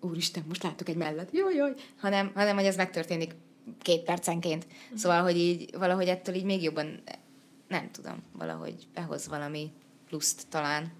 úristen, 0.00 0.44
most 0.48 0.62
látok 0.62 0.88
egy 0.88 0.96
mellett, 0.96 1.32
jaj, 1.32 1.54
jaj, 1.54 1.74
hanem, 2.00 2.30
hanem 2.34 2.56
hogy 2.56 2.64
ez 2.64 2.76
megtörténik 2.76 3.34
két 3.82 4.02
percenként. 4.02 4.66
Szóval, 4.94 5.22
hogy 5.22 5.36
így 5.36 5.76
valahogy 5.78 6.09
ettől 6.09 6.34
így 6.34 6.44
még 6.44 6.62
jobban, 6.62 7.02
nem 7.68 7.90
tudom, 7.90 8.22
valahogy 8.32 8.86
behoz 8.94 9.28
valami 9.28 9.70
pluszt 10.09 10.46
talán. 10.48 10.92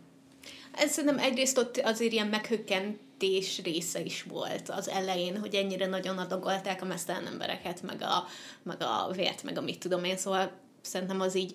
Ez 0.73 0.91
szerintem 0.93 1.19
egyrészt 1.19 1.59
ott 1.59 1.77
azért 1.77 2.13
ilyen 2.13 2.27
meghökkentés 2.27 3.63
része 3.63 4.01
is 4.01 4.23
volt 4.23 4.69
az 4.69 4.89
elején, 4.89 5.39
hogy 5.39 5.55
ennyire 5.55 5.87
nagyon 5.87 6.19
adagolták 6.19 6.83
a 6.83 6.85
mesztelen 6.85 7.27
embereket, 7.27 7.83
meg 7.83 8.03
a, 8.03 8.25
meg 8.63 8.83
a 8.83 9.11
vért, 9.13 9.43
meg 9.43 9.59
a 9.59 9.61
mit 9.61 9.79
tudom 9.79 10.05
én, 10.05 10.17
szóval 10.17 10.53
szerintem 10.81 11.21
az 11.21 11.35
így 11.35 11.55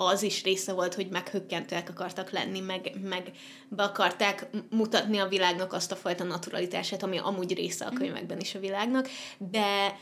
az 0.00 0.22
is 0.22 0.42
része 0.42 0.72
volt, 0.72 0.94
hogy 0.94 1.08
meghökkentőek 1.08 1.88
akartak 1.88 2.30
lenni, 2.30 2.60
meg, 2.60 2.90
meg 3.02 3.30
be 3.68 3.82
akarták 3.82 4.46
mutatni 4.70 5.18
a 5.18 5.28
világnak 5.28 5.72
azt 5.72 5.92
a 5.92 5.96
fajta 5.96 6.24
naturalitását, 6.24 7.02
ami 7.02 7.18
amúgy 7.18 7.54
része 7.54 7.84
a 7.84 7.92
könyvekben 7.92 8.40
is 8.40 8.54
a 8.54 8.58
világnak, 8.58 9.08
de 9.38 9.98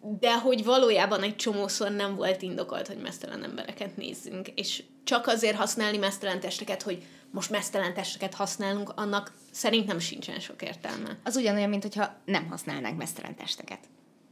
de 0.00 0.38
hogy 0.38 0.64
valójában 0.64 1.22
egy 1.22 1.36
csomószor 1.36 1.90
nem 1.90 2.14
volt 2.14 2.42
indokolt, 2.42 2.86
hogy 2.86 2.98
mesztelen 2.98 3.44
embereket 3.44 3.96
nézzünk, 3.96 4.48
és 4.48 4.82
csak 5.04 5.26
azért 5.26 5.56
használni 5.56 5.96
mesztelen 5.96 6.40
testeket, 6.40 6.82
hogy 6.82 7.02
most 7.30 7.50
mesztelen 7.50 7.94
testeket 7.94 8.34
használunk, 8.34 8.92
annak 8.94 9.32
szerintem 9.50 9.98
sincsen 9.98 10.40
sok 10.40 10.62
értelme. 10.62 11.18
Az 11.24 11.36
ugyanolyan, 11.36 11.68
mint 11.68 11.82
hogyha 11.82 12.16
nem 12.24 12.46
használnánk 12.48 12.96
mesztelen 12.96 13.36
testeket. 13.36 13.78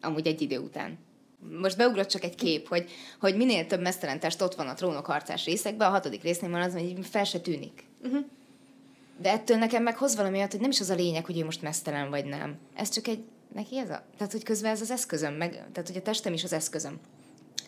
Amúgy 0.00 0.26
egy 0.26 0.42
idő 0.42 0.58
után. 0.58 0.98
Most 1.60 1.76
beugrott 1.76 2.08
csak 2.08 2.24
egy 2.24 2.34
kép, 2.34 2.68
hogy, 2.68 2.90
hogy 3.20 3.36
minél 3.36 3.66
több 3.66 3.80
mesztelen 3.80 4.20
test 4.20 4.42
ott 4.42 4.54
van 4.54 4.68
a 4.68 4.74
trónok 4.74 5.06
harcás 5.06 5.44
részekben, 5.44 5.88
a 5.88 5.90
hatodik 5.90 6.22
résznél 6.22 6.50
van 6.50 6.60
az, 6.60 6.72
hogy 6.72 6.96
fel 7.02 7.24
se 7.24 7.40
tűnik. 7.40 7.84
Uh-huh. 8.02 8.24
De 9.18 9.30
ettől 9.30 9.56
nekem 9.56 9.82
meg 9.82 9.96
hoz 9.96 10.16
valami 10.16 10.36
olyat, 10.36 10.50
hogy 10.50 10.60
nem 10.60 10.70
is 10.70 10.80
az 10.80 10.90
a 10.90 10.94
lényeg, 10.94 11.24
hogy 11.24 11.38
ő 11.38 11.44
most 11.44 11.62
mesztelen 11.62 12.10
vagy 12.10 12.24
nem. 12.24 12.58
Ez 12.74 12.88
csak 12.88 13.06
egy, 13.06 13.24
neki 13.54 13.78
ez 13.78 13.90
a, 13.90 14.02
tehát 14.16 14.32
hogy 14.32 14.42
közben 14.42 14.70
ez 14.70 14.80
az 14.80 14.90
eszközöm, 14.90 15.34
meg, 15.34 15.50
tehát 15.50 15.88
hogy 15.88 15.96
a 15.96 16.02
testem 16.02 16.32
is 16.32 16.44
az 16.44 16.52
eszközöm. 16.52 17.00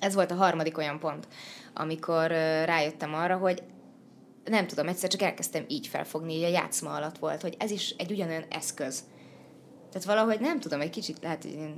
Ez 0.01 0.14
volt 0.14 0.30
a 0.30 0.34
harmadik 0.34 0.78
olyan 0.78 0.98
pont, 0.98 1.28
amikor 1.74 2.30
rájöttem 2.64 3.14
arra, 3.14 3.36
hogy 3.36 3.62
nem 4.44 4.66
tudom, 4.66 4.88
egyszer 4.88 5.10
csak 5.10 5.22
elkezdtem 5.22 5.64
így 5.68 5.86
felfogni, 5.86 6.34
így 6.34 6.43
a 6.43 6.48
játszma 6.48 6.94
alatt 6.94 7.18
volt, 7.18 7.43
hogy 7.43 7.55
ez 7.59 7.70
is 7.70 7.94
egy 7.98 8.10
ugyanolyan 8.10 8.44
eszköz. 8.51 9.05
Tehát 9.90 10.06
valahogy 10.06 10.40
nem 10.40 10.60
tudom, 10.60 10.80
egy 10.80 10.90
kicsit 10.90 11.22
lehet, 11.22 11.43
hogy 11.43 11.74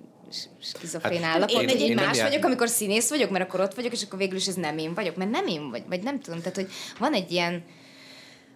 skizofrén 0.61 1.23
Hát, 1.23 1.35
állapot, 1.35 1.63
én- 1.63 1.69
hogy 1.69 1.81
én 1.81 1.89
én 1.89 1.95
nem 1.95 2.05
más 2.05 2.17
jár- 2.17 2.29
vagyok, 2.29 2.45
amikor 2.45 2.69
színész 2.69 3.09
vagyok, 3.11 3.31
mert 3.31 3.45
akkor 3.45 3.61
ott 3.61 3.75
vagyok, 3.75 3.93
és 3.93 4.03
akkor 4.03 4.19
végül 4.19 4.37
is 4.37 4.47
ez 4.47 4.55
nem 4.55 4.79
én 4.79 4.95
vagyok, 4.95 5.17
mert 5.17 5.31
nem 5.31 5.47
én 5.47 5.71
vagy, 5.71 5.83
vagy 5.89 6.03
nem 6.03 6.21
tudom. 6.21 6.39
Tehát, 6.39 6.55
hogy 6.55 6.69
van 6.99 7.13
egy 7.13 7.31
ilyen, 7.33 7.65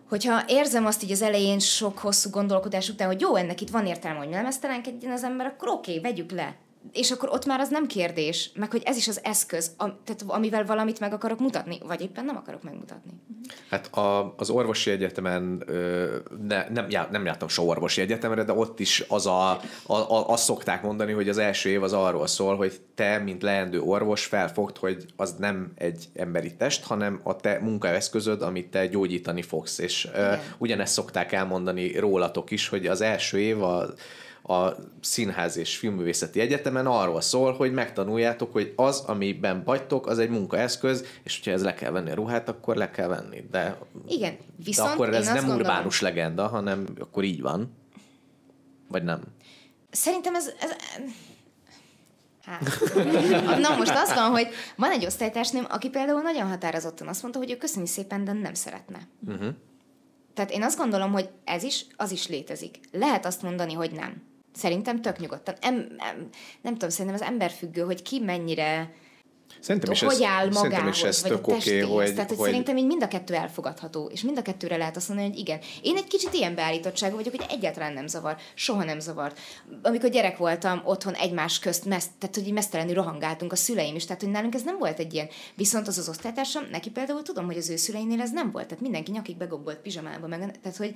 hogyha 0.09 0.45
érzem 0.49 0.87
azt 0.87 1.03
így 1.03 1.13
az 1.13 1.23
elején 1.23 1.59
sok 1.59 1.99
hosszú 1.99 2.31
gondolkodás 2.31 2.89
után, 2.89 3.07
hogy 3.07 3.21
jó, 3.21 3.37
ennek 3.37 3.61
itt 3.61 3.71
van 3.71 3.87
értelme, 3.87 4.19
hogy 4.19 4.31
lemeztelenkedjen 4.31 5.13
az 5.13 5.25
ember, 5.25 5.47
akkor 5.47 5.69
oké, 5.69 5.99
vegyük 6.01 6.31
le. 6.31 6.55
És 6.93 7.11
akkor 7.11 7.29
ott 7.29 7.47
már 7.47 7.61
az 7.61 7.69
nem 7.69 7.87
kérdés, 7.87 8.51
meg 8.55 8.71
hogy 8.71 8.83
ez 8.85 8.97
is 8.97 9.09
az 9.09 9.21
eszköz, 9.23 9.71
am, 9.77 9.99
tehát 10.05 10.23
amivel 10.27 10.65
valamit 10.65 11.01
meg 11.01 11.13
akarok 11.13 11.39
mutatni, 11.39 11.79
vagy 11.87 12.01
éppen 12.01 12.25
nem 12.25 12.37
akarok 12.37 12.63
megmutatni. 12.63 13.13
Hát 13.71 13.97
a, 13.97 14.35
az 14.37 14.51
orvosi 14.51 14.91
egyetemen 14.91 15.63
ö, 15.67 16.17
ne, 16.47 16.69
nem, 16.69 16.87
já, 16.91 17.09
nem 17.11 17.25
jártam 17.25 17.49
soha 17.49 17.69
orvosi 17.69 18.01
egyetemre, 18.01 18.45
de 18.45 18.53
ott 18.53 18.81
is 18.81 19.05
az 19.09 19.27
a, 19.27 19.51
a, 19.51 19.95
a, 19.95 20.29
azt 20.29 20.45
szokták 20.45 20.83
mondani, 20.83 21.13
hogy 21.13 21.29
az 21.29 21.39
első 21.39 21.69
év 21.69 21.83
az 21.83 21.93
arról 21.93 22.27
szól, 22.27 22.57
hogy 22.57 22.81
te, 22.95 23.19
mint 23.19 23.43
leendő 23.43 23.81
orvos 23.81 24.25
felfogd, 24.25 24.77
hogy 24.77 25.05
az 25.17 25.35
nem 25.39 25.73
egy 25.75 26.09
emberi 26.15 26.55
test, 26.57 26.85
hanem 26.85 27.21
a 27.23 27.37
te 27.37 27.59
munkaeszközöd, 27.63 28.43
amit 28.43 28.71
te 28.71 28.87
gyógyítani 28.87 29.43
fogsz. 29.43 29.79
És 29.79 30.09
ö, 30.15 30.33
ugyanezt 30.59 30.93
szokták 30.93 31.33
elmondani 31.33 31.99
rólatok 31.99 32.51
is, 32.51 32.69
hogy 32.69 32.87
az 32.87 33.01
első 33.01 33.39
év 33.39 33.63
a, 33.63 33.87
a 34.53 34.77
Színház 35.01 35.57
és 35.57 35.77
Filmművészeti 35.77 36.41
Egyetemen 36.41 36.87
arról 36.87 37.21
szól, 37.21 37.53
hogy 37.53 37.73
megtanuljátok, 37.73 38.53
hogy 38.53 38.73
az, 38.77 38.99
amiben 39.07 39.63
vagytok, 39.65 40.07
az 40.07 40.19
egy 40.19 40.31
munkaeszköz, 40.31 41.05
és 41.23 41.37
hogyha 41.37 41.51
ez 41.53 41.63
le 41.63 41.75
kell 41.75 41.91
venni 41.91 42.11
a 42.11 42.15
ruhát, 42.15 42.49
akkor 42.49 42.77
le 42.77 42.91
kell 42.91 43.09
venni. 43.09 43.45
De, 43.51 43.79
Igen, 44.09 44.37
de 44.37 44.43
viszont 44.65 44.91
akkor 44.91 45.09
én 45.09 45.15
ez 45.15 45.27
nem 45.27 45.35
gondolom- 45.35 45.61
urbánus 45.61 46.01
legenda, 46.01 46.47
hanem 46.47 46.87
akkor 46.99 47.25
így 47.25 47.41
van. 47.41 47.77
Vagy 48.89 49.03
nem? 49.03 49.21
Szerintem 49.91 50.35
ez... 50.35 50.51
ez 50.61 50.71
Hát. 52.45 52.61
Na 53.61 53.77
most 53.77 53.95
az 53.95 54.15
van, 54.15 54.31
hogy 54.31 54.49
van 54.77 54.91
egy 54.91 55.05
osztálytársnőm, 55.05 55.67
aki 55.69 55.89
például 55.89 56.21
nagyon 56.21 56.49
határozottan 56.49 57.09
azt 57.09 57.23
mondta, 57.23 57.41
hogy 57.41 57.51
ő 57.51 57.57
köszöni 57.57 57.87
szépen, 57.87 58.25
de 58.25 58.33
nem 58.33 58.55
szeretne. 58.55 58.99
Uh-huh. 59.27 59.55
Tehát 60.35 60.51
én 60.51 60.63
azt 60.63 60.79
gondolom, 60.79 61.13
hogy 61.13 61.29
ez 61.45 61.63
is, 61.63 61.87
az 61.97 62.11
is 62.11 62.29
létezik. 62.29 62.79
Lehet 62.93 63.27
azt 63.27 63.43
mondani, 63.43 63.73
hogy 63.73 63.93
nem. 63.93 64.23
Szerintem 64.53 65.01
tök 65.03 65.19
nyugodtan. 65.19 65.55
Em, 65.61 65.77
em, 65.77 66.29
nem 66.61 66.73
tudom, 66.73 66.89
szerintem 66.89 67.21
az 67.21 67.29
emberfüggő, 67.29 67.83
hogy 67.83 68.03
ki 68.03 68.21
mennyire 68.21 68.95
Szerintem 69.61 69.93
is 69.93 70.01
hogy 70.03 70.15
ez- 70.15 70.21
áll 70.23 70.49
magához, 70.51 70.97
is 70.97 71.03
ez 71.03 71.23
vagy 71.23 71.31
a 71.31 71.35
tök 71.41 71.47
testéhez. 71.55 71.89
hogy- 71.89 72.13
Tehát, 72.13 72.29
hogy, 72.29 72.39
hogy- 72.39 72.49
szerintem 72.49 72.77
így 72.77 72.87
mind 72.87 73.03
a 73.03 73.09
kettő 73.09 73.35
elfogadható, 73.35 74.11
és 74.13 74.23
mind 74.23 74.39
a 74.39 74.43
kettőre 74.43 74.77
lehet 74.77 74.97
azt 74.97 75.09
mondani, 75.09 75.29
hogy 75.29 75.39
igen. 75.39 75.59
Én 75.83 75.97
egy 75.97 76.07
kicsit 76.07 76.33
ilyen 76.35 76.55
beállítottságú 76.55 77.17
vagyok, 77.17 77.35
hogy 77.37 77.47
egyáltalán 77.51 77.93
nem 77.93 78.07
zavar, 78.07 78.37
soha 78.55 78.85
nem 78.85 79.01
zavart. 79.01 79.39
Amikor 79.83 80.11
gyerek 80.11 80.37
voltam, 80.37 80.83
otthon 80.85 81.15
egymás 81.15 81.59
közt, 81.59 81.85
meszt, 81.85 82.11
tehát 82.19 82.35
hogy 82.35 82.47
így 82.47 82.53
mesztelenül 82.53 82.95
rohangáltunk 82.95 83.53
a 83.53 83.57
szüleim 83.57 83.95
is, 83.95 84.05
tehát 84.05 84.23
hogy 84.23 84.31
nálunk 84.31 84.55
ez 84.55 84.63
nem 84.63 84.79
volt 84.79 84.99
egy 84.99 85.15
ilyen. 85.15 85.29
Viszont 85.55 85.89
az 85.89 85.99
az 85.99 86.09
osztálytársam, 86.09 86.65
neki 86.71 86.91
például 86.91 87.23
tudom, 87.23 87.45
hogy 87.47 87.57
az 87.57 87.71
ő 87.71 87.77
szüleinél 87.77 88.21
ez 88.21 88.31
nem 88.33 88.51
volt, 88.51 88.67
tehát 88.67 88.83
mindenki 88.83 89.11
nyakig 89.11 89.37
begombolt 89.37 89.79
pizsamába, 89.79 90.27
meg, 90.27 90.61
tehát 90.63 90.79
hogy 90.79 90.95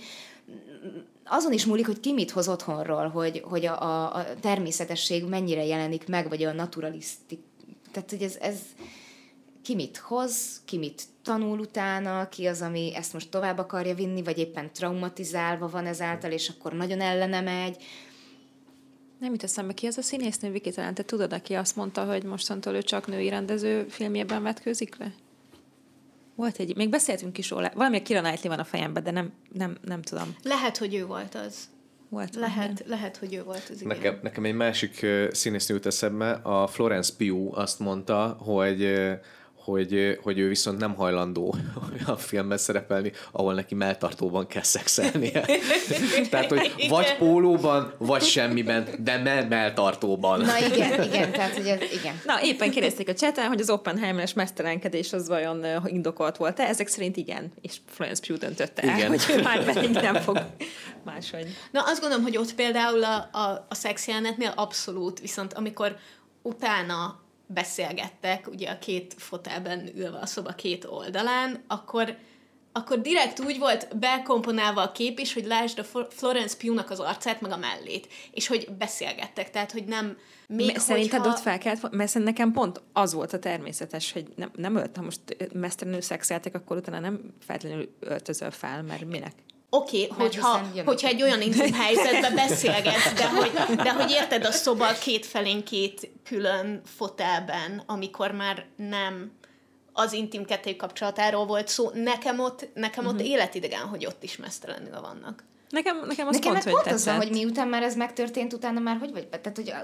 azon 1.24 1.52
is 1.52 1.64
múlik, 1.64 1.86
hogy 1.86 2.00
ki 2.00 2.12
mit 2.12 2.30
hoz 2.30 2.48
otthonról, 2.48 3.08
hogy, 3.08 3.42
hogy 3.44 3.66
a, 3.66 3.82
a, 3.82 4.14
a 4.14 4.24
természetesség 4.40 5.24
mennyire 5.24 5.64
jelenik 5.64 6.08
meg, 6.08 6.28
vagy 6.28 6.42
a 6.42 6.52
naturalisztik. 6.52 7.40
Tehát, 7.97 8.10
hogy 8.10 8.23
ez, 8.23 8.36
ez 8.40 8.60
ki 9.62 9.74
mit 9.74 9.97
hoz, 9.97 10.62
ki 10.64 10.78
mit 10.78 11.02
tanul 11.23 11.59
utána, 11.59 12.28
ki 12.28 12.47
az, 12.47 12.62
ami 12.62 12.94
ezt 12.94 13.12
most 13.12 13.31
tovább 13.31 13.59
akarja 13.59 13.94
vinni, 13.94 14.23
vagy 14.23 14.39
éppen 14.39 14.73
traumatizálva 14.73 15.68
van 15.68 15.86
ezáltal, 15.86 16.31
és 16.31 16.48
akkor 16.48 16.73
nagyon 16.73 17.01
ellene 17.01 17.40
megy. 17.40 17.82
Nem 19.18 19.32
jut 19.32 19.43
eszembe 19.43 19.73
ki, 19.73 19.86
az 19.86 19.98
a 19.98 20.02
színésznő, 20.02 20.51
Viki, 20.51 20.70
talán 20.70 20.94
te 20.94 21.02
tudod, 21.02 21.32
aki 21.32 21.55
azt 21.55 21.77
mondta, 21.77 22.05
hogy 22.05 22.24
mostantól 22.24 22.74
ő 22.74 22.82
csak 22.82 23.06
női 23.06 23.28
rendező 23.28 23.86
filmjében 23.89 24.43
vetkőzik 24.43 24.97
le? 24.97 25.14
Volt 26.35 26.59
egy, 26.59 26.77
még 26.77 26.89
beszéltünk 26.89 27.39
is 27.39 27.51
róla, 27.51 27.70
valami 27.74 27.97
a 27.97 28.02
Kira 28.02 28.20
Knightley 28.20 28.51
van 28.51 28.60
a 28.60 28.64
fejemben, 28.64 29.02
de 29.02 29.10
nem, 29.10 29.32
nem, 29.52 29.77
nem 29.82 30.02
tudom. 30.02 30.36
Lehet, 30.43 30.77
hogy 30.77 30.94
ő 30.94 31.06
volt 31.06 31.35
az. 31.35 31.68
Volt 32.08 32.34
Lehet, 32.34 32.84
lehet, 32.86 33.16
hogy 33.16 33.34
ő 33.34 33.42
volt 33.42 33.68
az, 33.70 33.80
igen. 33.80 33.96
Nekem, 33.96 34.18
nekem 34.22 34.44
egy 34.44 34.54
másik 34.54 35.06
színésznő 35.30 35.74
jut 35.74 35.86
eszembe, 35.86 36.30
a 36.30 36.66
Florence 36.66 37.12
Pugh 37.18 37.58
azt 37.58 37.78
mondta, 37.78 38.36
hogy 38.40 38.98
hogy, 39.66 40.18
hogy 40.22 40.38
ő 40.38 40.48
viszont 40.48 40.78
nem 40.78 40.94
hajlandó 40.94 41.55
olyan 41.93 42.18
filmben 42.18 42.59
szerepelni, 42.59 43.12
ahol 43.32 43.55
neki 43.55 43.74
melltartóban 43.74 44.47
kell 44.47 44.62
szexelnie. 44.62 45.40
Tehát, 46.30 46.48
hogy 46.48 46.72
vagy 46.88 47.16
pólóban, 47.16 47.93
vagy 47.98 48.22
semmiben, 48.22 48.88
de 48.98 49.18
mell 49.18 49.44
melltartóban. 49.44 50.40
Na 50.40 50.59
igen, 50.59 51.02
igen, 51.02 51.32
tehát 51.32 51.55
hogy 51.55 51.66
ez, 51.66 51.80
igen. 51.93 52.20
Na, 52.24 52.43
éppen 52.43 52.70
kérdezték 52.70 53.09
a 53.09 53.14
cseten, 53.14 53.47
hogy 53.47 53.60
az 53.60 53.70
Oppenheimer-es 53.70 54.32
mesztelenkedés 54.32 55.12
az 55.12 55.28
vajon 55.28 55.66
indokolt 55.84 56.36
volt-e. 56.36 56.62
Ezek 56.64 56.88
szerint 56.88 57.16
igen, 57.16 57.52
és 57.60 57.76
Florence 57.88 58.22
Pugh 58.26 58.40
döntötte 58.40 58.82
el, 58.82 58.97
Igen. 58.97 59.09
hogy 59.09 59.24
ő 59.30 59.43
már 59.43 59.64
pedig 59.64 59.90
nem 59.90 60.14
fog 60.14 60.40
máshogy. 61.05 61.56
Na 61.70 61.80
azt 61.80 62.01
gondolom, 62.01 62.24
hogy 62.24 62.36
ott 62.36 62.55
például 62.55 63.05
a, 63.05 63.28
a, 63.32 63.66
a 63.68 63.74
szexjelenetnél 63.74 64.52
abszolút, 64.56 65.20
viszont 65.20 65.52
amikor 65.52 65.97
utána 66.43 67.24
beszélgettek, 67.47 68.48
ugye 68.48 68.70
a 68.70 68.78
két 68.78 69.14
fotelben 69.18 69.90
ülve 69.97 70.18
a 70.18 70.27
szoba 70.27 70.52
két 70.52 70.85
oldalán, 70.85 71.64
akkor 71.66 72.16
akkor 72.77 73.01
direkt 73.01 73.40
úgy 73.40 73.59
volt 73.59 73.98
bekomponálva 73.98 74.82
a 74.82 74.93
kép 74.93 75.18
is, 75.18 75.32
hogy 75.32 75.44
lásd 75.47 75.78
a 75.78 75.85
Flo- 75.85 76.14
Florence 76.14 76.56
Pugh-nak 76.56 76.90
az 76.90 77.01
arcát, 77.01 77.40
meg 77.40 77.51
a 77.51 77.56
mellét, 77.56 78.09
és 78.31 78.47
hogy 78.47 78.68
beszélgettek, 78.78 79.51
tehát 79.51 79.73
hogy 79.73 79.85
nem... 79.85 80.16
Még 80.48 80.66
Még 80.66 80.78
Szerinted 80.78 81.18
hogyha... 81.18 81.35
ott 81.35 81.39
fel 81.39 81.59
kellett, 81.59 81.90
mert 81.90 82.14
nekem 82.14 82.52
pont 82.52 82.81
az 82.93 83.12
volt 83.12 83.32
a 83.32 83.39
természetes, 83.39 84.12
hogy 84.12 84.27
nem, 84.36 84.51
nem 84.55 84.77
ölt, 84.77 84.97
ha 84.97 85.02
most 85.02 85.20
mesztelenül 85.52 86.01
szexeltek, 86.01 86.55
akkor 86.55 86.77
utána 86.77 86.98
nem 86.98 87.20
feltétlenül 87.40 87.97
öltözöl 88.01 88.51
fel, 88.51 88.82
mert 88.82 89.05
minek? 89.05 89.32
Oké, 89.77 90.09
okay, 90.11 90.27
hogyha, 90.27 90.70
jön 90.74 90.85
hogyha 90.85 91.07
a- 91.07 91.11
egy 91.11 91.23
olyan 91.23 91.40
intim 91.40 91.73
helyzetben 91.85 92.35
beszélgetsz, 92.35 93.12
de 93.12 93.28
hogy, 93.28 93.51
de 93.77 93.93
hogy 93.93 94.11
érted 94.11 94.44
a 94.44 94.53
szoba 94.53 94.86
két 94.93 95.27
felén 95.27 95.65
két 95.65 96.11
külön 96.24 96.81
fotelben, 96.97 97.82
amikor 97.86 98.31
már 98.31 98.65
nem 98.77 99.32
az 99.93 100.12
intim 100.12 100.44
kettő 100.44 100.77
kapcsolatáról 100.77 101.47
volt 101.47 101.69
szó, 101.69 101.90
nekem 101.94 102.40
ott, 102.40 102.69
nekem 102.74 103.07
ott 103.07 103.20
életidegen, 103.20 103.86
hogy 103.86 104.07
ott 104.07 104.23
is 104.23 104.36
mesztelenül 104.36 105.01
vannak. 105.01 105.44
Nekem, 105.70 105.97
nekem 106.06 106.26
az 106.26 106.34
Nekem 106.34 106.52
pont, 106.52 106.64
meg 106.64 106.74
hogy 106.74 106.82
pont 106.82 106.94
az 106.94 107.09
hogy 107.09 107.30
miután 107.30 107.68
már 107.68 107.82
ez 107.82 107.97
megtörtént, 107.97 108.52
utána 108.52 108.80
már 108.80 108.97
hogy 108.97 109.12
vagy? 109.12 109.28
Tehát, 109.28 109.56
hogy 109.56 109.74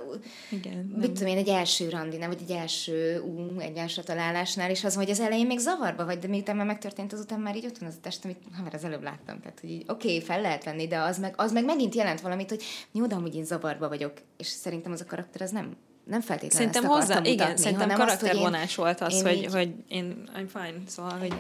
Igen, 0.51 0.95
mit 0.99 1.13
tudom 1.13 1.29
én, 1.29 1.37
egy 1.37 1.49
első 1.49 1.89
randinál, 1.89 2.29
vagy 2.29 2.41
egy 2.43 2.51
első 2.51 3.21
ú, 3.21 3.61
egymásra 3.61 4.03
találásnál, 4.03 4.71
és 4.71 4.85
az, 4.85 4.95
hogy 4.95 5.11
az 5.11 5.21
elején 5.21 5.47
még 5.47 5.59
zavarba 5.59 6.05
vagy, 6.05 6.19
de 6.19 6.29
miután 6.29 6.57
már 6.57 6.67
megtörtént, 6.67 7.13
azután 7.13 7.41
már 7.41 7.57
így 7.57 7.67
ott 7.67 7.79
van 7.79 7.89
az 7.89 7.95
a 7.97 8.01
test, 8.03 8.25
amit 8.25 8.39
ha 8.57 8.63
már 8.63 8.75
az 8.75 8.85
előbb 8.85 9.03
láttam. 9.03 9.41
Tehát, 9.41 9.61
hogy 9.61 9.71
így, 9.71 9.85
oké, 9.87 10.07
okay, 10.07 10.23
fel 10.23 10.41
lehet 10.41 10.65
venni, 10.65 10.87
de 10.87 10.99
az 10.99 11.19
meg, 11.19 11.35
az 11.37 11.53
meg 11.53 11.65
megint 11.65 11.95
jelent 11.95 12.21
valamit, 12.21 12.49
hogy 12.49 12.63
jó, 12.93 13.07
de 13.07 13.15
amúgy 13.15 13.35
én 13.35 13.45
zavarba 13.45 13.89
vagyok, 13.89 14.13
és 14.37 14.47
szerintem 14.47 14.93
az 14.93 15.01
a 15.01 15.05
karakter 15.07 15.43
az 15.43 15.51
nem, 15.51 15.77
nem 16.05 16.21
feltétlenül 16.21 16.73
Szerintem 16.73 16.85
ezt 16.85 17.01
hozzá, 17.01 17.13
akarta 17.15 17.31
igen, 17.31 17.47
mutatni, 17.47 17.63
szerintem 17.63 17.99
karaktervonás 17.99 18.75
volt 18.75 19.01
az, 19.01 19.15
én 19.15 19.23
hogy, 19.23 19.37
így- 19.37 19.53
hogy 19.53 19.75
én 19.89 20.31
I'm 20.37 20.47
fine, 20.47 20.83
szóval, 20.87 21.19
hogy 21.19 21.35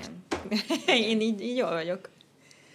én 1.10 1.20
így, 1.20 1.40
így 1.40 1.56
jól 1.56 1.70
vagyok. 1.70 2.10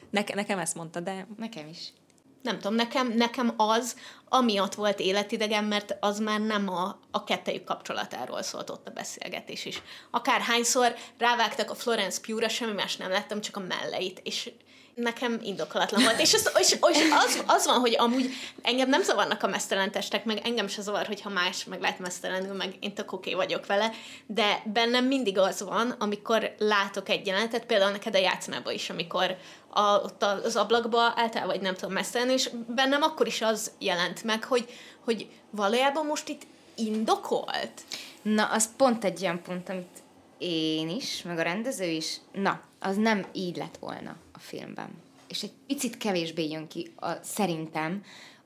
Neke, 0.10 0.36
nekem 0.36 0.60
ezt 0.60 0.76
mondta, 0.76 1.00
de 1.00 1.28
Nekem 1.38 1.68
is. 1.68 1.94
Nem 2.42 2.60
tudom, 2.60 2.76
nekem, 2.76 3.08
nekem 3.08 3.54
az 3.58 3.96
amiatt 4.30 4.74
volt 4.74 5.00
életidegen, 5.00 5.64
mert 5.64 5.98
az 6.00 6.20
már 6.20 6.40
nem 6.40 6.70
a, 6.70 7.00
a 7.12 7.24
kettejük 7.24 7.64
kapcsolatáról 7.64 8.42
szólt 8.42 8.70
ott 8.70 8.88
a 8.88 8.92
beszélgetés 8.92 9.66
is. 9.66 9.82
Akárhányszor 10.12 10.96
rávágtak 11.18 11.70
a 11.70 11.76
Florence 11.76 12.22
Pugh-ra, 12.22 12.50
semmi 12.50 12.74
más 12.74 12.96
nem 12.96 13.10
láttam, 13.10 13.42
csak 13.42 13.56
a 13.56 13.60
melleit, 13.60 14.20
és 14.24 14.52
nekem 14.98 15.40
indokolatlan 15.44 16.04
volt. 16.04 16.20
És, 16.20 16.34
az, 16.34 16.52
és, 16.60 16.72
és 16.72 17.12
az, 17.12 17.44
az 17.48 17.66
van, 17.66 17.80
hogy 17.80 17.96
amúgy 17.98 18.30
engem 18.62 18.90
nem 18.90 19.04
zavarnak 19.04 19.44
a 19.44 19.48
mesztelen 19.48 19.92
testek, 19.92 20.26
meg 20.26 20.42
engem 20.44 20.68
se 20.68 20.82
zavar, 20.82 21.06
hogyha 21.06 21.30
más 21.30 21.66
meg 21.66 21.82
lát 21.82 22.00
mesztelenül, 22.00 22.54
meg 22.54 22.76
én 22.80 22.94
tök 22.94 23.12
oké 23.12 23.34
vagyok 23.34 23.66
vele, 23.66 23.92
de 24.26 24.62
bennem 24.66 25.06
mindig 25.06 25.38
az 25.38 25.62
van, 25.62 25.96
amikor 26.00 26.56
látok 26.58 27.10
egy 27.10 27.28
jelenetet, 27.28 27.66
például 27.66 27.92
neked 27.92 28.16
a 28.16 28.20
játszmában 28.20 28.74
is, 28.74 28.90
amikor 28.90 29.38
a, 29.70 29.82
ott 29.82 30.24
az 30.24 30.56
ablakba 30.56 31.14
álltál, 31.16 31.46
vagy 31.46 31.62
nem 31.62 31.76
tudom, 31.76 31.94
mesztelenül, 31.94 32.34
és 32.34 32.50
bennem 32.68 33.02
akkor 33.02 33.28
is 33.28 33.42
az 33.42 33.72
jelent 33.80 34.24
meg, 34.24 34.44
hogy, 34.44 34.66
hogy 35.04 35.28
valójában 35.50 36.06
most 36.06 36.30
itt 36.30 36.42
indokolt. 36.76 37.82
Na, 38.22 38.46
az 38.46 38.70
pont 38.78 39.04
egy 39.04 39.22
olyan 39.22 39.42
pont, 39.42 39.70
amit 39.70 40.02
én 40.38 40.90
is, 40.90 41.22
meg 41.22 41.38
a 41.38 41.42
rendező 41.42 41.86
is, 41.86 42.16
na, 42.32 42.62
az 42.80 42.96
nem 42.96 43.26
így 43.34 43.56
lett 43.56 43.78
volna 43.80 44.16
a 44.38 44.40
filmben. 44.40 44.90
És 45.28 45.44
egy 45.44 45.52
picit 45.68 45.98
kevésbé 45.98 46.50
jön 46.50 46.68
ki, 46.68 46.94
a, 46.96 47.12
szerintem, 47.22 48.04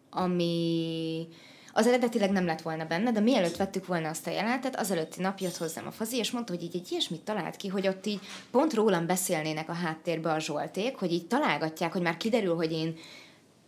ami 0.10 1.28
az 1.74 1.88
eredetileg 1.88 2.32
nem 2.32 2.46
lett 2.46 2.62
volna 2.62 2.86
benne, 2.86 3.12
de 3.12 3.20
mielőtt 3.20 3.56
vettük 3.56 3.86
volna 3.86 4.10
azt 4.10 4.28
a 4.28 4.32
jelenetet, 4.32 4.76
az 4.76 4.92
előtti 4.92 5.22
nap 5.22 5.40
jött 5.40 5.58
hozzám 5.58 5.88
a 5.88 5.92
fazi, 5.92 6.18
és 6.18 6.32
mondta, 6.32 6.54
hogy 6.54 6.64
így 6.64 6.76
egy 6.76 6.92
ilyesmit 6.92 7.22
talált 7.22 7.56
ki, 7.56 7.68
hogy 7.68 7.88
ott 7.88 8.06
így 8.06 8.20
pont 8.52 8.74
rólam 8.74 9.06
beszélnének 9.06 9.70
a 9.70 9.74
háttérbe 9.74 10.32
a 10.32 10.40
Zsolték, 10.40 10.96
hogy 10.96 11.12
így 11.12 11.28
találgatják, 11.28 11.92
hogy 11.92 12.02
már 12.02 12.18
kiderül, 12.18 12.56
hogy 12.56 12.72
én, 12.72 12.96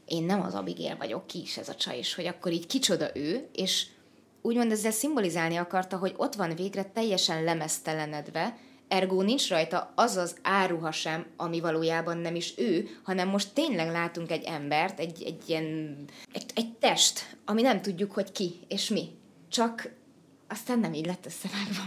én 0.06 0.24
nem 0.24 0.42
az 0.42 0.54
Abigail 0.54 0.98
vagyok, 0.98 1.28
ki 1.28 1.42
is 1.42 1.58
ez 1.58 1.70
a 1.70 1.76
csaj, 1.76 1.98
és 1.98 2.16
hogy 2.16 2.28
akkor 2.28 2.52
így 2.52 2.68
kicsoda 2.68 3.10
ő, 3.14 3.48
és 3.54 3.86
úgymond 4.42 4.72
ezzel 4.72 4.92
szimbolizálni 4.92 5.56
akarta, 5.56 5.98
hogy 5.98 6.14
ott 6.18 6.36
van 6.36 6.56
végre 6.56 6.84
teljesen 6.84 7.44
lemeztelenedve, 7.44 8.58
ergo 8.94 9.22
nincs 9.22 9.50
rajta 9.50 9.94
az 9.96 10.16
az 10.16 10.36
áruha 10.42 10.92
sem, 10.92 11.26
ami 11.38 11.60
valójában 11.60 12.18
nem 12.18 12.36
is 12.36 12.54
ő, 12.58 12.90
hanem 13.04 13.28
most 13.28 13.54
tényleg 13.54 13.92
látunk 13.92 14.32
egy 14.32 14.44
embert, 14.44 15.00
egy, 15.00 15.24
egy 15.24 15.50
ilyen, 15.50 15.98
egy, 16.34 16.46
egy 16.56 16.74
test, 16.74 17.38
ami 17.46 17.62
nem 17.62 17.82
tudjuk, 17.82 18.12
hogy 18.12 18.32
ki 18.32 18.60
és 18.68 18.90
mi. 18.90 19.10
Csak 19.50 19.90
aztán 20.48 20.80
nem 20.80 20.94
így 20.94 21.06
lett 21.06 21.26
összevágva. 21.26 21.82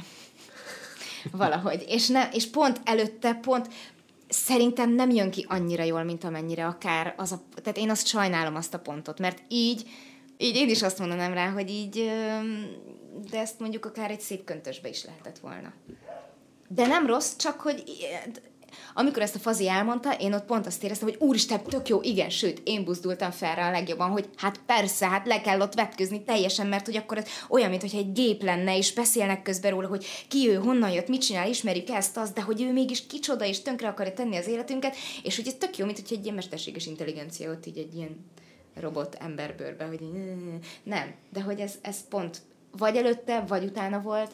Valahogy. 1.45 1.85
És, 1.89 2.09
ne, 2.09 2.29
és 2.33 2.47
pont 2.47 2.81
előtte, 2.85 3.35
pont 3.35 3.69
szerintem 4.29 4.95
nem 4.95 5.11
jön 5.11 5.31
ki 5.31 5.47
annyira 5.49 5.83
jól, 5.83 6.03
mint 6.03 6.25
amennyire 6.25 6.67
akár 6.67 7.15
az 7.17 7.33
a, 7.33 7.41
tehát 7.63 7.79
én 7.79 7.91
azt 7.91 8.07
sajnálom 8.07 8.55
azt 8.55 8.75
a 8.75 8.79
pontot, 8.79 9.19
mert 9.19 9.43
így, 9.49 9.89
így 10.37 10.57
én 10.57 10.69
is 10.69 10.83
azt 10.83 10.99
mondanám 10.99 11.33
rá, 11.33 11.51
hogy 11.51 11.71
így, 11.71 12.11
de 13.31 13.39
ezt 13.39 13.61
mondjuk 13.61 13.85
akár 13.85 14.11
egy 14.11 14.21
szép 14.21 14.45
köntösbe 14.45 14.89
is 14.89 15.05
lehetett 15.05 15.39
volna. 15.39 15.73
De 16.69 16.87
nem 16.87 17.07
rossz, 17.07 17.37
csak 17.37 17.61
hogy 17.61 17.83
i- 17.87 18.35
amikor 18.95 19.23
ezt 19.23 19.35
a 19.35 19.39
fazi 19.39 19.69
elmondta, 19.69 20.13
én 20.13 20.33
ott 20.33 20.45
pont 20.45 20.67
azt 20.67 20.85
éreztem, 20.85 21.09
hogy 21.09 21.17
úristen, 21.21 21.63
tök 21.63 21.89
jó, 21.89 22.03
igen, 22.03 22.31
sőt, 22.31 22.61
én 22.65 22.85
buzdultam 22.85 23.31
fel 23.31 23.55
rá 23.55 23.69
a 23.69 23.71
legjobban, 23.71 24.11
hogy 24.11 24.29
hát 24.37 24.61
persze, 24.67 25.09
hát 25.09 25.27
le 25.27 25.41
kell 25.41 25.61
ott 25.61 25.75
vetközni 25.75 26.25
teljesen, 26.25 26.67
mert 26.67 26.87
hogy 26.87 26.97
akkor 26.97 27.17
ez 27.19 27.27
olyan, 27.49 27.71
mintha 27.71 27.99
egy 27.99 28.13
gép 28.13 28.43
lenne, 28.43 28.77
és 28.77 28.93
beszélnek 28.93 29.43
közben 29.43 29.71
róla, 29.71 29.89
hogy 29.89 30.07
ki 30.29 30.49
ő, 30.49 30.55
honnan 30.55 30.91
jött, 30.91 31.09
mit 31.09 31.21
csinál, 31.21 31.49
ismerjük 31.49 31.89
ezt, 31.89 32.17
azt, 32.17 32.35
de 32.35 32.41
hogy 32.43 32.63
ő 32.63 32.73
mégis 32.73 33.07
kicsoda, 33.07 33.45
és 33.45 33.61
tönkre 33.63 33.89
akarja 33.89 34.13
tenni 34.13 34.37
az 34.37 34.47
életünket, 34.49 34.97
és 35.23 35.37
hogy 35.37 35.47
ez 35.47 35.55
tök 35.59 35.77
jó, 35.77 35.85
mint 35.87 35.99
hogy 36.09 36.19
egy 36.19 36.23
ilyen 36.25 36.35
mesterséges 36.35 36.87
intelligencia 36.87 37.51
ott 37.51 37.67
így 37.67 37.79
egy 37.79 37.95
ilyen 37.97 38.25
robot 38.81 39.15
emberbőrbe, 39.21 39.85
hogy 39.85 40.01
nem, 40.83 41.15
de 41.33 41.41
hogy 41.41 41.61
ez, 41.61 41.75
ez 41.83 41.97
pont 42.09 42.39
vagy 42.79 42.97
előtte, 42.97 43.45
vagy 43.49 43.65
utána 43.65 44.01
volt, 44.01 44.31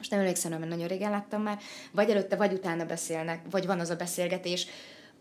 most 0.00 0.12
nem 0.12 0.20
emlékszem, 0.20 0.50
mert 0.50 0.68
nagyon 0.68 0.88
régen 0.88 1.10
láttam 1.10 1.42
már, 1.42 1.58
vagy 1.92 2.10
előtte, 2.10 2.36
vagy 2.36 2.52
utána 2.52 2.84
beszélnek, 2.84 3.40
vagy 3.50 3.66
van 3.66 3.80
az 3.80 3.90
a 3.90 3.96
beszélgetés, 3.96 4.66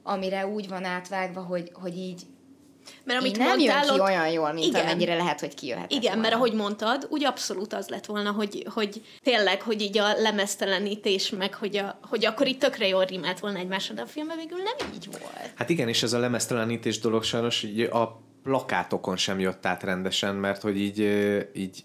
amire 0.04 0.48
úgy 0.48 0.68
van 0.70 0.84
átvágva, 0.86 1.42
hogy, 1.42 1.72
hogy 1.74 1.98
így 1.98 2.22
Mert 3.04 3.20
Így 3.20 3.26
amit 3.26 3.38
nem 3.38 3.48
jön 3.48 3.58
mondtál, 3.58 3.82
ki 3.84 4.00
ott- 4.00 4.08
olyan 4.08 4.30
jól, 4.30 4.54
mint 4.54 4.66
Igen. 4.66 4.82
amennyire 4.82 5.16
lehet, 5.16 5.40
hogy 5.40 5.54
kijöhetett 5.54 5.92
Igen, 5.92 6.18
mert 6.18 6.34
volna. 6.34 6.36
ahogy 6.36 6.54
mondtad, 6.54 7.08
úgy 7.10 7.26
abszolút 7.26 7.74
az 7.74 7.88
lett 7.88 8.06
volna, 8.06 8.32
hogy, 8.32 8.66
hogy 8.74 9.02
tényleg, 9.24 9.62
hogy 9.62 9.82
így 9.82 9.98
a 9.98 10.14
lemeztelenítés, 10.22 11.30
meg 11.30 11.54
hogy, 11.54 11.78
a, 11.78 12.00
hogy 12.02 12.26
akkor 12.26 12.48
itt 12.48 12.60
tökre 12.60 12.88
jól 12.88 13.06
rímelt 13.06 13.40
volna 13.40 13.58
egymásra, 13.60 13.94
de 13.94 14.02
a 14.02 14.06
filmben 14.06 14.38
végül 14.38 14.58
nem 14.58 14.90
így 14.94 15.06
volt. 15.12 15.52
Hát 15.56 15.70
igen, 15.70 15.88
és 15.88 16.04
ez 16.04 16.14
a 16.14 16.20
lemeztelenítés 16.20 17.00
dolog 17.00 17.24
sajnos 17.24 17.64
így 17.64 17.80
a 17.82 18.22
plakátokon 18.44 19.18
sem 19.18 19.40
jött 19.40 19.66
át 19.66 19.84
rendesen, 19.84 20.36
mert 20.36 20.62
hogy 20.62 20.78
így, 20.80 21.00
így 21.54 21.84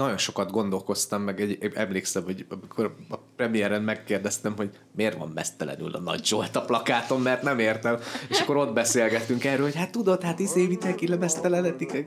nagyon 0.00 0.18
sokat 0.18 0.50
gondolkoztam, 0.50 1.22
meg 1.22 1.40
egy, 1.40 1.72
emlékszem, 1.74 2.24
hogy 2.24 2.46
amikor 2.48 2.94
a 3.10 3.18
premiéren 3.40 3.82
megkérdeztem, 3.82 4.56
hogy 4.56 4.70
miért 4.96 5.18
van 5.18 5.30
mesztelenül 5.34 5.94
a 5.94 5.98
Nagy 5.98 6.24
Zsolt 6.24 6.56
a 6.56 6.60
plakáton, 6.60 7.20
mert 7.20 7.42
nem 7.42 7.58
értem. 7.58 7.98
És 8.28 8.40
akkor 8.40 8.56
ott 8.56 8.72
beszélgettünk 8.72 9.44
erről, 9.44 9.64
hogy 9.64 9.74
hát 9.74 9.90
tudod, 9.90 10.22
hát 10.22 10.38
izé 10.38 10.66
mindenki 10.66 11.08
lemesztelenedik. 11.08 12.04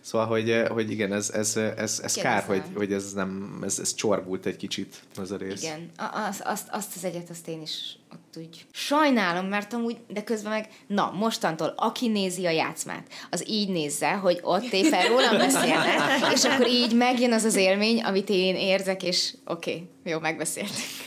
Szóval, 0.00 0.26
hogy, 0.26 0.62
hogy 0.68 0.90
igen, 0.90 1.12
ez, 1.12 1.30
ez, 1.30 1.56
ez, 1.56 2.00
ez 2.02 2.14
kár, 2.14 2.38
ez 2.38 2.44
hogy, 2.44 2.62
hogy 2.74 2.92
ez 2.92 3.12
nem, 3.12 3.60
ez, 3.62 3.78
ez 3.78 3.94
csorbult 3.94 4.46
egy 4.46 4.56
kicsit 4.56 5.00
az 5.16 5.30
a 5.30 5.36
rész. 5.36 5.62
Igen, 5.62 5.90
a- 5.96 6.26
az, 6.28 6.42
azt, 6.44 6.68
azt 6.70 6.96
az 6.96 7.04
egyet, 7.04 7.30
azt 7.30 7.48
én 7.48 7.62
is 7.62 7.96
ott 8.12 8.36
úgy 8.36 8.66
sajnálom, 8.70 9.46
mert 9.46 9.72
amúgy, 9.72 9.96
de 10.08 10.22
közben 10.22 10.52
meg, 10.52 10.68
na, 10.86 11.10
mostantól, 11.10 11.74
aki 11.76 12.08
nézi 12.08 12.46
a 12.46 12.50
játszmát, 12.50 13.06
az 13.30 13.48
így 13.48 13.68
nézze, 13.68 14.12
hogy 14.12 14.38
ott 14.42 14.72
éppen 14.72 15.06
rólam 15.06 15.38
beszélnek, 15.38 16.00
és 16.34 16.44
akkor 16.44 16.66
így 16.66 16.96
megjön 16.96 17.32
az 17.32 17.44
az 17.44 17.56
élmény, 17.56 18.02
amit 18.02 18.28
én 18.28 18.54
érzek, 18.54 19.02
és 19.02 19.34
oké, 19.46 19.70
okay, 19.70 19.88
jó, 20.02 20.18
megbeszéltük. 20.18 21.06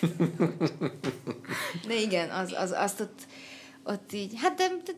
De 1.88 1.95
igen, 2.01 2.30
az, 2.30 2.53
az, 2.57 2.72
azt 2.72 2.99
ott, 2.99 3.19
ott 3.84 4.13
így, 4.13 4.34
hát 4.35 4.55
de, 4.55 4.67
de 4.85 4.91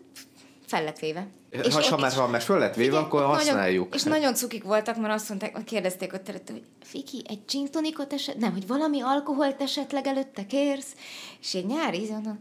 fel 0.65 0.83
lett 0.83 0.99
véve. 0.99 1.27
És 1.49 1.73
ha, 1.73 1.81
ha, 1.81 1.97
már, 1.97 2.13
ha 2.13 2.27
már 2.27 2.41
föl 2.41 2.59
lett 2.59 2.75
véve, 2.75 2.91
Igen, 2.91 3.03
akkor 3.03 3.21
ott 3.23 3.27
használjuk. 3.27 3.83
Nagyon, 3.83 3.97
és 3.97 4.03
nagyon 4.03 4.33
cukik 4.33 4.63
voltak, 4.63 4.97
mert 4.97 5.13
azt 5.13 5.29
mondták, 5.29 5.63
kérdezték 5.63 6.13
ott 6.13 6.29
előtte, 6.29 6.51
hogy 6.51 6.63
Fiki, 6.83 7.23
egy 7.27 7.39
gin 7.47 7.71
tonicot 7.71 8.13
eset, 8.13 8.37
nem, 8.37 8.51
hogy 8.51 8.67
valami 8.67 9.01
alkoholt 9.01 9.61
esetleg 9.61 10.07
előtte 10.07 10.45
kérsz, 10.45 10.95
és 11.41 11.53
egy 11.53 11.65
nyári 11.65 12.11
mondom, 12.11 12.39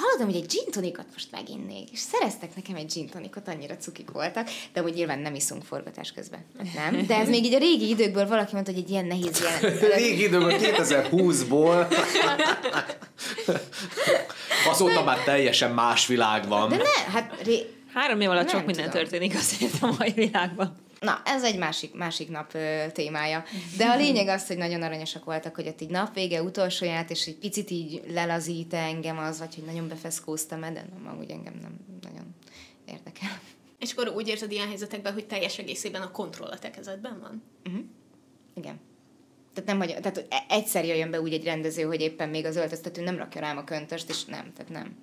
hallottam, 0.00 0.26
hogy 0.26 0.36
egy 0.36 0.46
gin 0.48 0.70
tonicot 0.70 1.06
most 1.12 1.30
meginnék, 1.30 1.90
és 1.92 1.98
szereztek 1.98 2.56
nekem 2.56 2.76
egy 2.76 2.92
gin 2.92 3.08
tonicot, 3.08 3.48
annyira 3.48 3.76
cukik 3.76 4.10
voltak, 4.10 4.48
de 4.72 4.80
hogy 4.80 4.94
nyilván 4.94 5.18
nem 5.18 5.34
iszunk 5.34 5.64
forgatás 5.64 6.12
közben. 6.12 6.44
Hát 6.74 6.90
nem, 6.90 7.06
de 7.06 7.16
ez 7.16 7.28
még 7.28 7.44
így 7.44 7.54
a 7.54 7.58
régi 7.58 7.88
időkből 7.88 8.26
valaki 8.26 8.50
mondta, 8.52 8.72
hogy 8.72 8.82
egy 8.82 8.90
ilyen 8.90 9.04
nehéz 9.04 9.40
jelent. 9.40 9.80
Régi 9.94 10.22
időben, 10.22 10.58
2020-ból. 10.60 11.96
Azóta 14.70 15.04
már 15.04 15.18
teljesen 15.18 15.70
más 15.70 16.06
világ 16.06 16.48
van. 16.48 16.68
De 16.68 16.76
ne, 16.76 17.12
hát 17.12 17.42
ré... 17.44 17.70
Három 17.94 18.20
év 18.20 18.30
alatt 18.30 18.46
Nem 18.46 18.56
sok 18.56 18.66
minden 18.66 18.90
tudom. 18.90 19.02
történik 19.02 19.34
azért 19.34 19.82
a 19.82 19.94
mai 19.98 20.10
világban. 20.10 20.76
Na, 21.00 21.22
ez 21.24 21.44
egy 21.44 21.58
másik, 21.58 21.94
másik 21.94 22.30
nap 22.30 22.54
ö, 22.54 22.84
témája. 22.92 23.44
De 23.76 23.86
a 23.86 23.96
lényeg 23.96 24.28
az, 24.28 24.46
hogy 24.46 24.56
nagyon 24.56 24.82
aranyosak 24.82 25.24
voltak, 25.24 25.54
hogy 25.54 25.66
ott 25.66 25.80
így 25.80 25.90
napvége, 25.90 26.42
utolsóját, 26.42 27.10
és 27.10 27.26
egy 27.26 27.36
picit 27.36 27.70
így 27.70 28.02
lelazít 28.08 28.74
engem 28.74 29.18
az, 29.18 29.38
vagy 29.38 29.54
hogy 29.54 29.64
nagyon 29.64 29.88
befeszkóztam 29.88 30.60
de 30.60 30.70
nem, 30.70 31.06
amúgy 31.12 31.30
engem 31.30 31.54
nem 31.62 31.76
nagyon 32.02 32.34
érdekel. 32.86 33.40
És 33.78 33.92
akkor 33.92 34.08
úgy 34.08 34.28
érzed 34.28 34.52
ilyen 34.52 34.68
helyzetekben, 34.68 35.12
hogy 35.12 35.26
teljes 35.26 35.58
egészében 35.58 36.02
a 36.02 36.10
kontroll 36.10 36.50
a 36.50 36.58
te 36.58 36.70
kezedben 36.70 37.20
van? 37.20 37.42
Igen. 38.54 38.80
Tehát, 39.54 39.68
nem, 39.68 39.78
hogy, 39.78 40.00
tehát 40.02 40.26
e- 40.28 40.44
egyszer 40.48 40.84
jöjjön 40.84 41.10
be 41.10 41.20
úgy 41.20 41.32
egy 41.32 41.44
rendező, 41.44 41.82
hogy 41.82 42.00
éppen 42.00 42.28
még 42.28 42.44
az 42.44 42.56
öltöztető 42.56 43.02
nem 43.02 43.16
rakja 43.16 43.40
rám 43.40 43.56
a 43.56 43.64
köntöst, 43.64 44.08
és 44.08 44.24
nem, 44.24 44.52
tehát 44.52 44.72
nem. 44.72 44.96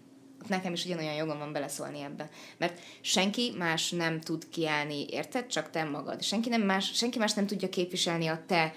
Nekem 0.47 0.73
is 0.73 0.85
ugyanolyan 0.85 1.13
jogom 1.13 1.37
van 1.37 1.51
beleszólni 1.51 2.01
ebbe. 2.01 2.29
Mert 2.57 2.79
senki 3.01 3.53
más 3.57 3.91
nem 3.91 4.21
tud 4.21 4.49
kiállni, 4.49 5.05
érted? 5.09 5.47
Csak 5.47 5.69
te 5.69 5.83
magad. 5.83 6.23
Senki, 6.23 6.49
nem 6.49 6.61
más, 6.61 6.91
senki 6.93 7.17
más 7.17 7.33
nem 7.33 7.47
tudja 7.47 7.69
képviselni 7.69 8.27
a 8.27 8.43
te 8.47 8.73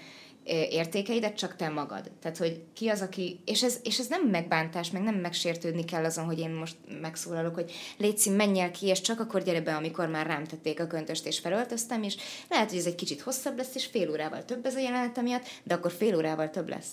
értékeidet, 0.47 1.37
csak 1.37 1.57
te 1.57 1.69
magad. 1.69 2.11
Tehát, 2.21 2.37
hogy 2.37 2.63
ki 2.75 2.89
az, 2.89 3.01
aki... 3.01 3.41
És 3.45 3.63
ez, 3.63 3.81
és 3.83 3.99
ez 3.99 4.07
nem 4.07 4.29
megbántás, 4.29 4.91
meg 4.91 5.03
nem 5.03 5.15
megsértődni 5.15 5.85
kell 5.85 6.05
azon, 6.05 6.25
hogy 6.25 6.39
én 6.39 6.51
most 6.51 6.77
megszólalok, 7.01 7.55
hogy 7.55 7.73
légy 7.97 8.33
menj 8.37 8.61
el 8.61 8.71
ki, 8.71 8.87
és 8.87 9.01
csak 9.01 9.21
akkor 9.21 9.43
gyere 9.43 9.61
be, 9.61 9.75
amikor 9.75 10.09
már 10.09 10.27
rám 10.27 10.45
tették 10.45 10.81
a 10.81 10.87
köntöst, 10.87 11.27
és 11.27 11.39
felöltöztem, 11.39 12.03
és 12.03 12.17
lehet, 12.49 12.69
hogy 12.69 12.79
ez 12.79 12.87
egy 12.87 12.95
kicsit 12.95 13.21
hosszabb 13.21 13.57
lesz, 13.57 13.75
és 13.75 13.87
fél 13.87 14.11
órával 14.11 14.45
több 14.45 14.67
ez 14.67 14.75
a 14.75 14.79
jelenet 14.79 15.23
miatt, 15.23 15.47
de 15.63 15.75
akkor 15.75 15.93
fél 15.93 16.17
órával 16.17 16.51
több 16.51 16.69
lesz. 16.69 16.91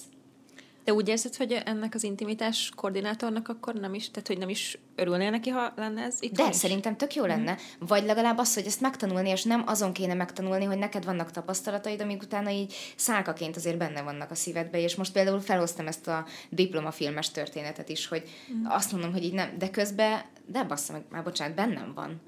De 0.83 0.93
úgy 0.93 1.07
érzed, 1.07 1.35
hogy 1.35 1.61
ennek 1.65 1.93
az 1.95 2.03
intimitás 2.03 2.71
koordinátornak 2.75 3.47
akkor 3.47 3.73
nem 3.73 3.93
is, 3.93 4.11
tehát 4.11 4.27
hogy 4.27 4.37
nem 4.37 4.49
is 4.49 4.77
örülnél 4.95 5.29
neki, 5.29 5.49
ha 5.49 5.73
lenne 5.75 6.01
ez 6.01 6.17
itt? 6.19 6.33
De 6.33 6.51
szerintem 6.51 6.97
tök 6.97 7.15
jó 7.15 7.25
lenne. 7.25 7.57
Vagy 7.79 8.03
legalább 8.05 8.37
az, 8.37 8.53
hogy 8.53 8.65
ezt 8.65 8.81
megtanulni, 8.81 9.29
és 9.29 9.43
nem 9.43 9.63
azon 9.65 9.93
kéne 9.93 10.13
megtanulni, 10.13 10.63
hogy 10.65 10.77
neked 10.77 11.05
vannak 11.05 11.31
tapasztalataid, 11.31 12.01
amik 12.01 12.21
utána 12.21 12.49
így 12.49 12.73
szálkaként 12.95 13.55
azért 13.55 13.77
benne 13.77 14.01
vannak 14.01 14.31
a 14.31 14.35
szívedbe, 14.35 14.79
és 14.79 14.95
most 14.95 15.11
például 15.13 15.39
felhoztam 15.39 15.87
ezt 15.87 16.07
a 16.07 16.25
diplomafilmes 16.49 17.31
történetet 17.31 17.89
is, 17.89 18.07
hogy 18.07 18.23
azt 18.63 18.91
mondom, 18.91 19.11
hogy 19.11 19.23
így 19.23 19.33
nem, 19.33 19.57
de 19.57 19.69
közben, 19.69 20.21
de 20.45 20.63
bassza 20.63 20.93
meg, 20.93 21.03
már 21.09 21.23
bocsánat, 21.23 21.55
bennem 21.55 21.91
van. 21.95 22.21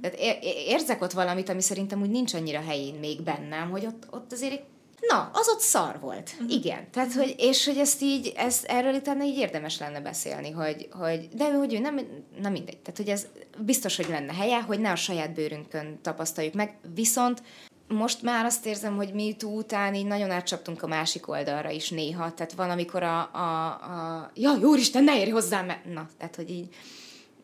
Tehát 0.00 0.16
ér- 0.18 0.38
ér- 0.42 0.66
érzek 0.68 1.02
ott 1.02 1.12
valamit, 1.12 1.48
ami 1.48 1.60
szerintem 1.62 2.02
úgy 2.02 2.10
nincs 2.10 2.34
annyira 2.34 2.60
helyén 2.60 2.94
még 2.94 3.22
bennem, 3.22 3.70
hogy 3.70 3.86
ott, 3.86 4.06
ott 4.10 4.32
azért 4.32 4.62
Na, 5.08 5.30
az 5.32 5.48
ott 5.48 5.60
szar 5.60 6.00
volt. 6.00 6.30
Uh-huh. 6.32 6.52
Igen. 6.52 6.90
Tehát, 6.90 7.12
hogy, 7.12 7.34
és 7.38 7.66
hogy 7.66 7.76
ezt 7.76 8.02
így, 8.02 8.32
ez, 8.36 8.60
erről 8.66 8.94
utána 8.94 9.24
így 9.24 9.38
érdemes 9.38 9.78
lenne 9.78 10.00
beszélni, 10.00 10.50
hogy, 10.50 10.88
hogy 10.90 11.28
de 11.32 11.52
hogy 11.52 11.74
ő 11.74 11.78
nem, 11.78 12.00
nem 12.40 12.52
mindegy. 12.52 12.78
Tehát, 12.78 12.96
hogy 12.96 13.08
ez 13.08 13.26
biztos, 13.58 13.96
hogy 13.96 14.08
lenne 14.08 14.32
helye, 14.32 14.60
hogy 14.60 14.80
ne 14.80 14.90
a 14.90 14.96
saját 14.96 15.34
bőrünkön 15.34 15.98
tapasztaljuk 16.02 16.54
meg, 16.54 16.78
viszont 16.94 17.42
most 17.88 18.22
már 18.22 18.44
azt 18.44 18.66
érzem, 18.66 18.96
hogy 18.96 19.12
mi 19.12 19.36
után 19.42 19.94
így 19.94 20.06
nagyon 20.06 20.30
átcsaptunk 20.30 20.82
a 20.82 20.86
másik 20.86 21.28
oldalra 21.28 21.70
is 21.70 21.90
néha. 21.90 22.34
Tehát 22.34 22.52
van, 22.52 22.70
amikor 22.70 23.02
a, 23.02 23.30
a, 23.32 23.66
a 23.66 24.30
ja, 24.34 24.58
úristen, 24.62 25.04
ne 25.04 25.18
érj 25.18 25.30
hozzám, 25.30 25.66
mert... 25.66 25.84
Na, 25.84 26.08
tehát, 26.18 26.36
hogy 26.36 26.50
így 26.50 26.68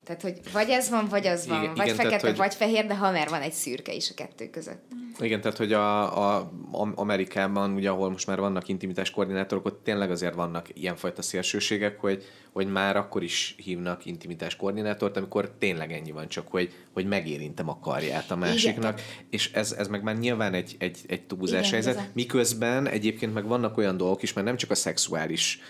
tehát, 0.09 0.23
hogy 0.23 0.53
vagy 0.53 0.71
ez 0.71 0.91
van, 0.91 1.07
vagy 1.09 1.27
az 1.27 1.47
van, 1.47 1.63
Igen, 1.63 1.75
vagy 1.75 1.85
igen, 1.85 1.97
fekete, 1.97 2.17
tehát, 2.17 2.27
hogy- 2.27 2.37
vagy 2.37 2.55
fehér, 2.55 2.87
de 2.87 2.97
ha 2.97 3.11
már 3.11 3.29
van 3.29 3.41
egy 3.41 3.53
szürke 3.53 3.93
is 3.93 4.11
a 4.11 4.15
kettő 4.15 4.51
között. 4.51 4.83
Igen, 5.21 5.41
tehát 5.41 5.57
hogy 5.57 5.73
a, 5.73 6.19
a, 6.19 6.51
a 6.73 6.93
Amerikában, 6.95 7.75
ugye, 7.75 7.91
ahol 7.91 8.11
most 8.11 8.27
már 8.27 8.39
vannak 8.41 8.69
intimitás 8.69 9.11
koordinátorok, 9.11 9.67
ott 9.67 9.85
tényleg 9.85 10.11
azért 10.11 10.35
vannak 10.35 10.67
ilyenfajta 10.73 11.23
szélsőségek, 11.23 12.01
hogy, 12.01 12.25
hogy 12.53 12.67
már 12.67 12.97
akkor 12.97 13.23
is 13.23 13.55
hívnak 13.57 14.07
intimitás 14.07 14.57
koordinátort, 14.57 15.17
amikor 15.17 15.51
tényleg 15.59 15.93
ennyi 15.93 16.11
van, 16.11 16.29
csak 16.29 16.49
hogy, 16.49 16.73
hogy 16.93 17.07
megérintem 17.07 17.69
a 17.69 17.79
karját 17.79 18.31
a 18.31 18.37
másiknak, 18.37 19.01
és 19.31 19.53
ez, 19.53 19.73
ez 19.73 19.89
meg 19.89 20.03
már 20.03 20.19
nyilván 20.19 20.55
egy, 20.55 20.77
egy, 20.79 20.99
egy 21.07 21.23
túlzás 21.23 21.59
Igen, 21.59 21.73
helyzet, 21.73 21.95
bizony. 21.95 22.11
miközben 22.15 22.89
egyébként 22.89 23.35
meg 23.35 23.47
vannak 23.47 23.77
olyan 23.77 23.97
dolgok 23.97 24.23
is, 24.23 24.33
mert 24.33 24.47
nem 24.47 24.57
csak 24.57 24.71
a 24.71 24.75
szexuális 24.75 25.61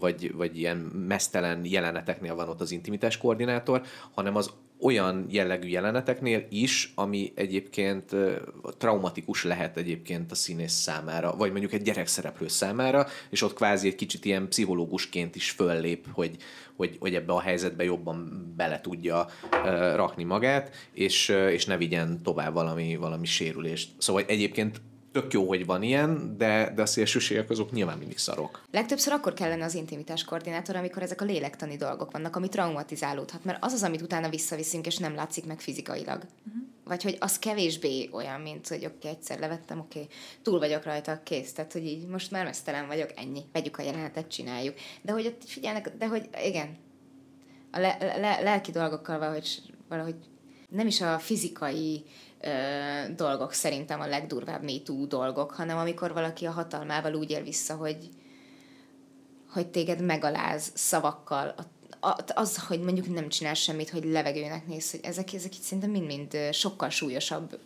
vagy, 0.00 0.34
vagy 0.34 0.58
ilyen 0.58 0.76
mesztelen 1.06 1.64
jeleneteknél 1.64 2.34
van 2.34 2.48
ott 2.48 2.60
az 2.60 2.70
intimitás 2.70 3.18
koordinátor, 3.18 3.82
hanem 4.14 4.36
az 4.36 4.50
olyan 4.82 5.26
jellegű 5.28 5.68
jeleneteknél 5.68 6.46
is, 6.50 6.92
ami 6.94 7.32
egyébként 7.34 8.16
traumatikus 8.78 9.44
lehet 9.44 9.76
egyébként 9.76 10.30
a 10.30 10.34
színész 10.34 10.72
számára, 10.72 11.36
vagy 11.36 11.50
mondjuk 11.50 11.72
egy 11.72 11.82
gyerekszereplő 11.82 12.48
számára, 12.48 13.06
és 13.30 13.42
ott 13.42 13.54
kvázi 13.54 13.88
egy 13.88 13.94
kicsit 13.94 14.24
ilyen 14.24 14.48
pszichológusként 14.48 15.36
is 15.36 15.50
föllép, 15.50 16.06
hogy, 16.12 16.36
hogy, 16.76 16.96
hogy 17.00 17.14
ebbe 17.14 17.32
a 17.32 17.40
helyzetbe 17.40 17.84
jobban 17.84 18.52
bele 18.56 18.80
tudja 18.80 19.26
rakni 19.94 20.24
magát, 20.24 20.74
és, 20.92 21.28
és 21.28 21.66
ne 21.66 21.76
vigyen 21.76 22.22
tovább 22.22 22.52
valami, 22.52 22.96
valami 22.96 23.26
sérülést. 23.26 23.90
Szóval 23.98 24.22
egyébként 24.26 24.80
tök 25.12 25.32
jó, 25.32 25.48
hogy 25.48 25.66
van 25.66 25.82
ilyen, 25.82 26.36
de, 26.36 26.72
de 26.74 26.82
a 26.82 26.86
szélsőségek 26.86 27.50
azok 27.50 27.72
nyilván 27.72 27.98
mindig 27.98 28.18
szarok. 28.18 28.62
Legtöbbször 28.70 29.12
akkor 29.12 29.32
kellene 29.32 29.64
az 29.64 29.74
intimitás 29.74 30.24
koordinátor, 30.24 30.76
amikor 30.76 31.02
ezek 31.02 31.20
a 31.20 31.24
lélektani 31.24 31.76
dolgok 31.76 32.10
vannak, 32.10 32.36
ami 32.36 32.48
traumatizálódhat, 32.48 33.44
mert 33.44 33.64
az 33.64 33.72
az, 33.72 33.82
amit 33.82 34.02
utána 34.02 34.28
visszaviszünk, 34.28 34.86
és 34.86 34.96
nem 34.96 35.14
látszik 35.14 35.46
meg 35.46 35.60
fizikailag. 35.60 36.16
Uh-huh. 36.16 36.62
Vagy 36.84 37.02
hogy 37.02 37.16
az 37.20 37.38
kevésbé 37.38 38.08
olyan, 38.12 38.40
mint 38.40 38.68
hogy 38.68 38.84
oké, 38.84 38.96
okay, 38.96 39.10
egyszer 39.10 39.38
levettem, 39.38 39.78
oké, 39.78 40.00
okay, 40.00 40.14
túl 40.42 40.58
vagyok 40.58 40.84
rajta, 40.84 41.20
kész. 41.22 41.52
Tehát, 41.52 41.72
hogy 41.72 41.86
így 41.86 42.06
most 42.06 42.30
már 42.30 42.44
mesztelen 42.44 42.86
vagyok, 42.86 43.10
ennyi. 43.16 43.42
Vegyük 43.52 43.78
a 43.78 43.82
jelenetet, 43.82 44.28
csináljuk. 44.28 44.74
De 45.02 45.12
hogy 45.12 45.26
ott 45.26 45.42
figyelnek, 45.46 45.92
de 45.98 46.06
hogy 46.06 46.28
igen, 46.44 46.76
a 47.70 47.78
le, 47.78 47.96
le, 48.00 48.40
lelki 48.40 48.70
dolgokkal 48.70 49.18
valahogy, 49.18 49.62
valahogy 49.88 50.14
nem 50.68 50.86
is 50.86 51.00
a 51.00 51.18
fizikai 51.18 52.04
ö, 52.42 53.12
dolgok 53.14 53.52
szerintem 53.52 54.00
a 54.00 54.06
legdurvább 54.06 54.62
MeToo 54.62 55.06
dolgok, 55.06 55.52
hanem 55.52 55.78
amikor 55.78 56.12
valaki 56.12 56.46
a 56.46 56.50
hatalmával 56.50 57.14
úgy 57.14 57.30
él 57.30 57.42
vissza, 57.42 57.74
hogy, 57.74 58.08
hogy 59.48 59.66
téged 59.66 60.04
megaláz 60.04 60.70
szavakkal, 60.74 61.54
a, 61.56 61.62
a, 62.06 62.24
az, 62.34 62.66
hogy 62.66 62.80
mondjuk 62.80 63.14
nem 63.14 63.28
csinál 63.28 63.54
semmit, 63.54 63.90
hogy 63.90 64.04
levegőnek 64.04 64.66
néz, 64.66 64.90
hogy 64.90 65.00
ezek, 65.02 65.32
ezek 65.32 65.54
itt 65.54 65.62
szerintem 65.62 65.90
mind-mind 65.90 66.36
sokkal 66.52 66.88
súlyosabb 66.88 67.58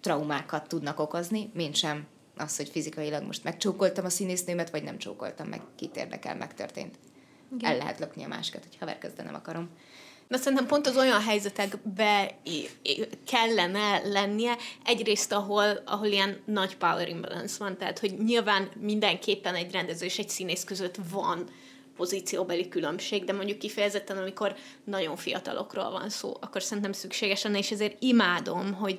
traumákat 0.00 0.68
tudnak 0.68 1.00
okozni, 1.00 1.50
mint 1.54 1.74
sem 1.74 2.06
az, 2.36 2.56
hogy 2.56 2.68
fizikailag 2.68 3.22
most 3.22 3.44
megcsókoltam 3.44 4.04
a 4.04 4.08
színésznőmet, 4.08 4.70
vagy 4.70 4.82
nem 4.82 4.98
csókoltam 4.98 5.48
meg, 5.48 5.60
kit 5.76 5.96
érdekel, 5.96 6.36
megtörtént. 6.36 6.98
Igen. 7.56 7.70
El 7.70 7.76
lehet 7.76 7.98
lökni 7.98 8.24
a 8.24 8.28
másikat, 8.28 8.64
hogy 8.64 8.76
haverköz, 8.78 9.12
de 9.12 9.22
nem 9.22 9.34
akarom. 9.34 9.70
Na 10.32 10.38
szerintem 10.38 10.66
pont 10.66 10.86
az 10.86 10.96
olyan 10.96 11.20
helyzetekbe 11.20 12.34
kellene 13.26 14.00
lennie, 14.04 14.56
egyrészt 14.84 15.32
ahol, 15.32 15.82
ahol 15.84 16.06
ilyen 16.06 16.42
nagy 16.44 16.76
power 16.76 17.08
imbalance 17.08 17.56
van, 17.58 17.78
tehát 17.78 17.98
hogy 17.98 18.18
nyilván 18.18 18.68
mindenképpen 18.80 19.54
egy 19.54 19.72
rendező 19.72 20.04
és 20.04 20.18
egy 20.18 20.28
színész 20.28 20.64
között 20.64 20.94
van 21.10 21.48
pozícióbeli 21.96 22.68
különbség, 22.68 23.24
de 23.24 23.32
mondjuk 23.32 23.58
kifejezetten, 23.58 24.16
amikor 24.16 24.56
nagyon 24.84 25.16
fiatalokról 25.16 25.90
van 25.90 26.08
szó, 26.08 26.36
akkor 26.40 26.62
szerintem 26.62 26.92
szükséges 26.92 27.42
lenne, 27.42 27.58
és 27.58 27.70
ezért 27.70 27.96
imádom, 28.02 28.74
hogy 28.74 28.98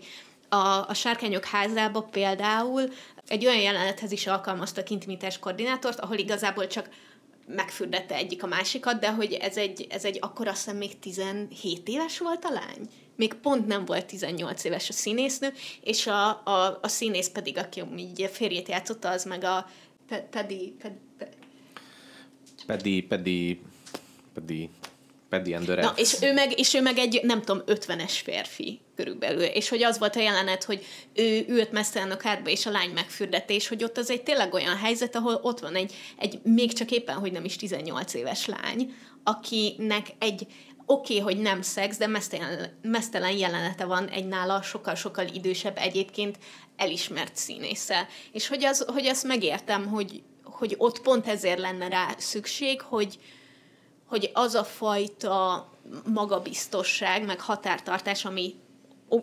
a, 0.49 0.85
a 0.88 0.93
Sárkányok 0.93 1.45
házába 1.45 2.01
például 2.01 2.89
egy 3.27 3.45
olyan 3.45 3.61
jelenethez 3.61 4.11
is 4.11 4.27
alkalmaztak 4.27 4.89
intimitás 4.89 5.39
koordinátort, 5.39 5.99
ahol 5.99 6.18
igazából 6.18 6.68
csak 6.68 6.89
megfürdette 7.45 8.15
egyik 8.15 8.44
a 8.44 8.48
másikat, 8.48 8.99
de 8.99 9.11
hogy 9.11 9.34
ez 9.34 9.57
egy, 9.57 9.88
ez 9.90 10.06
egy 10.06 10.18
akkor 10.22 10.48
azt 10.48 10.64
hiszem 10.64 10.78
még 10.78 10.99
17 10.99 11.88
éves 11.88 12.20
volt 12.20 12.45
a 12.45 12.53
lány. 12.53 12.90
Még 13.15 13.34
pont 13.34 13.68
nem 13.68 13.86
volt 13.86 14.06
18 14.06 14.64
éves 14.64 14.90
a 14.90 14.94
színésznő, 14.94 15.53
és 15.82 16.07
a, 16.07 16.30
a, 16.30 16.80
a 16.82 16.88
színész 16.88 17.30
pedig, 17.30 17.57
aki 17.57 17.84
így 17.98 18.30
férjét 18.32 18.68
játszotta, 18.68 19.10
az 19.10 19.26
meg 19.26 19.44
a 19.44 19.70
Pedi, 20.30 20.76
Pedi, 23.07 23.61
Pedi, 24.34 24.70
Pedi 25.34 25.55
Na, 25.65 25.93
és 25.95 26.15
ő, 26.22 26.34
meg, 26.34 26.60
és 26.60 26.73
ő 26.73 26.81
meg 26.81 26.97
egy, 26.97 27.19
nem 27.23 27.41
tudom, 27.41 27.64
50-es 27.68 28.19
férfi 28.23 28.81
körülbelül. 28.95 29.43
És 29.43 29.69
hogy 29.69 29.84
az 29.84 29.99
volt 29.99 30.15
a 30.15 30.19
jelenet, 30.19 30.64
hogy 30.64 30.85
ő 31.14 31.45
ült 31.47 31.72
mesztelen 31.72 32.11
a 32.11 32.18
kárba, 32.18 32.49
és 32.49 32.65
a 32.65 32.72
lány 32.72 32.89
megfürdette, 32.89 33.53
és 33.53 33.68
hogy 33.68 33.84
ott 33.84 33.97
az 33.97 34.10
egy 34.10 34.23
tényleg 34.23 34.53
olyan 34.53 34.77
helyzet, 34.77 35.15
ahol 35.15 35.39
ott 35.41 35.60
van 35.60 35.76
egy, 35.76 35.93
egy 36.18 36.39
még 36.43 36.73
csak 36.73 36.91
éppen, 36.91 37.15
hogy 37.15 37.31
nem 37.31 37.45
is 37.45 37.55
18 37.55 38.14
éves 38.14 38.45
lány, 38.45 38.93
akinek 39.23 40.07
egy 40.19 40.47
oké, 40.85 41.19
okay, 41.19 41.34
hogy 41.34 41.41
nem 41.41 41.61
szex, 41.61 41.97
de 41.97 42.07
mesztelen, 42.07 42.80
mesztelen 42.81 43.38
jelenete 43.38 43.85
van 43.85 44.07
egy 44.07 44.27
nála 44.27 44.61
sokkal-sokkal 44.61 45.27
idősebb 45.34 45.77
egyébként 45.77 46.38
elismert 46.76 47.35
színésszel. 47.35 48.07
És 48.31 48.47
hogy, 48.47 48.64
az, 48.64 48.85
hogy 48.88 49.05
azt 49.05 49.23
megértem, 49.23 49.88
hogy, 49.88 50.23
hogy 50.43 50.76
ott 50.77 51.01
pont 51.01 51.27
ezért 51.27 51.60
lenne 51.60 51.88
rá 51.88 52.15
szükség, 52.18 52.81
hogy, 52.81 53.19
hogy 54.14 54.30
az 54.34 54.56
a 54.56 54.64
fajta 54.64 55.69
magabiztosság, 56.06 57.26
meg 57.26 57.40
határtartás, 57.40 58.26
ami 58.26 58.56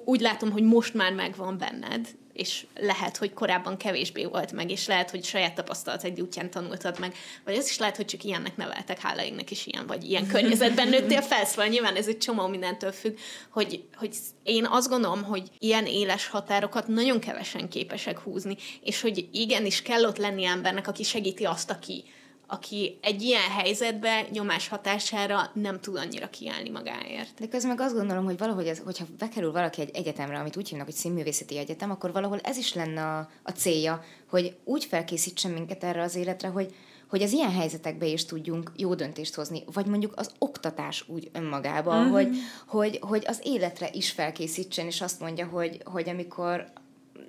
úgy 0.05 0.21
látom, 0.21 0.51
hogy 0.51 0.63
most 0.63 0.95
már 0.95 1.13
megvan 1.13 1.59
benned, 1.59 2.09
és 2.33 2.67
lehet, 2.75 3.17
hogy 3.17 3.33
korábban 3.33 3.77
kevésbé 3.77 4.25
volt 4.25 4.53
meg, 4.53 4.71
és 4.71 4.87
lehet, 4.87 5.11
hogy 5.11 5.25
saját 5.25 5.55
tapasztalat 5.55 6.05
egy 6.05 6.21
útján 6.21 6.51
tanultad 6.51 6.99
meg, 6.99 7.15
vagy 7.45 7.57
az 7.57 7.69
is 7.69 7.79
lehet, 7.79 7.97
hogy 7.97 8.05
csak 8.05 8.25
ilyennek 8.25 8.57
neveltek, 8.57 9.01
hála 9.01 9.23
is 9.49 9.67
ilyen, 9.67 9.87
vagy 9.87 10.05
ilyen 10.05 10.27
környezetben 10.27 10.89
nőttél 10.89 11.23
fel, 11.23 11.45
szóval 11.45 11.67
nyilván 11.67 11.97
ez 11.97 12.09
egy 12.09 12.19
csomó 12.19 12.47
mindentől 12.47 12.93
függ, 12.93 13.19
hogy, 13.51 13.85
hogy 13.95 14.17
én 14.43 14.67
azt 14.67 14.89
gondolom, 14.89 15.23
hogy 15.23 15.49
ilyen 15.59 15.87
éles 15.87 16.27
határokat 16.27 16.87
nagyon 16.87 17.21
kevesen 17.21 17.69
képesek 17.69 18.19
húzni, 18.19 18.57
és 18.83 19.01
hogy 19.01 19.29
igenis 19.33 19.83
kell 19.83 20.05
ott 20.05 20.19
lenni 20.19 20.45
embernek, 20.45 20.89
aki 20.89 21.03
segíti 21.03 21.45
azt, 21.45 21.71
aki, 21.71 22.05
aki 22.51 22.99
egy 23.01 23.23
ilyen 23.23 23.51
helyzetben 23.51 24.27
nyomás 24.33 24.69
hatására 24.69 25.51
nem 25.55 25.81
tud 25.81 25.97
annyira 25.97 26.31
kiállni 26.31 26.71
magáért. 26.71 27.39
De 27.39 27.49
közben 27.49 27.77
meg 27.77 27.81
azt 27.87 27.95
gondolom, 27.95 28.25
hogy 28.25 28.39
valahogy 28.39 28.67
ez, 28.67 28.79
hogyha 28.85 29.05
bekerül 29.19 29.53
valaki 29.53 29.81
egy 29.81 29.91
egyetemre, 29.95 30.39
amit 30.39 30.57
úgy 30.57 30.69
hívnak, 30.69 30.87
hogy 30.87 30.95
színművészeti 30.95 31.59
egyetem, 31.59 31.91
akkor 31.91 32.13
valahol 32.13 32.39
ez 32.39 32.57
is 32.57 32.75
lenne 32.75 33.03
a, 33.03 33.29
a 33.43 33.51
célja, 33.51 34.05
hogy 34.29 34.57
úgy 34.65 34.85
felkészítsen 34.85 35.51
minket 35.51 35.85
erre 35.85 36.03
az 36.03 36.15
életre, 36.15 36.49
hogy, 36.49 36.75
hogy 37.09 37.23
az 37.23 37.33
ilyen 37.33 37.53
helyzetekbe 37.53 38.07
is 38.07 38.25
tudjunk 38.25 38.73
jó 38.77 38.95
döntést 38.95 39.35
hozni, 39.35 39.63
vagy 39.73 39.87
mondjuk 39.87 40.13
az 40.17 40.31
oktatás 40.39 41.05
úgy 41.09 41.31
önmagában, 41.33 41.99
uh-huh. 41.99 42.13
hogy, 42.13 42.37
hogy, 42.67 42.99
hogy 43.01 43.25
az 43.27 43.41
életre 43.43 43.89
is 43.93 44.11
felkészítsen, 44.11 44.87
és 44.87 45.01
azt 45.01 45.21
mondja, 45.21 45.47
hogy, 45.47 45.83
hogy 45.85 46.09
amikor 46.09 46.73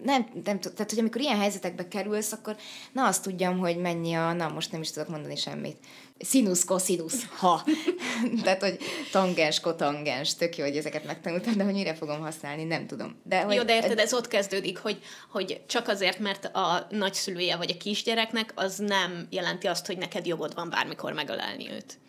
nem, 0.03 0.27
nem 0.43 0.59
tehát 0.59 0.89
hogy 0.89 0.99
amikor 0.99 1.21
ilyen 1.21 1.39
helyzetekbe 1.39 1.87
kerülsz, 1.87 2.31
akkor 2.31 2.55
na 2.91 3.05
azt 3.07 3.23
tudjam, 3.23 3.57
hogy 3.57 3.77
mennyi 3.77 4.13
a, 4.13 4.33
na 4.33 4.49
most 4.49 4.71
nem 4.71 4.81
is 4.81 4.91
tudok 4.91 5.09
mondani 5.09 5.35
semmit. 5.35 5.77
Sinus, 6.19 6.65
cosinus, 6.65 7.13
ha. 7.37 7.63
tehát, 8.43 8.61
hogy 8.61 8.77
tangens, 9.11 9.59
kotangens, 9.59 10.35
tök 10.35 10.57
jó, 10.57 10.63
hogy 10.63 10.77
ezeket 10.77 11.05
megtanultam, 11.05 11.57
de 11.57 11.63
hogy 11.63 11.73
mire 11.73 11.95
fogom 11.95 12.19
használni, 12.19 12.63
nem 12.63 12.87
tudom. 12.87 13.21
De, 13.23 13.41
hogy, 13.41 13.55
jó, 13.55 13.63
de 13.63 13.75
érted, 13.75 13.99
ez 13.99 14.13
ott 14.13 14.27
kezdődik, 14.27 14.77
hogy, 14.77 14.99
hogy 15.29 15.61
csak 15.67 15.87
azért, 15.87 16.19
mert 16.19 16.45
a 16.45 16.87
nagyszülője 16.89 17.55
vagy 17.55 17.71
a 17.71 17.77
kisgyereknek, 17.77 18.51
az 18.55 18.77
nem 18.77 19.27
jelenti 19.29 19.67
azt, 19.67 19.85
hogy 19.85 19.97
neked 19.97 20.25
jogod 20.25 20.55
van 20.55 20.69
bármikor 20.69 21.13
megölelni 21.13 21.71
őt 21.71 21.99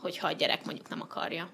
hogyha 0.00 0.26
a 0.26 0.32
gyerek 0.32 0.64
mondjuk 0.64 0.88
nem 0.88 1.00
akarja. 1.00 1.50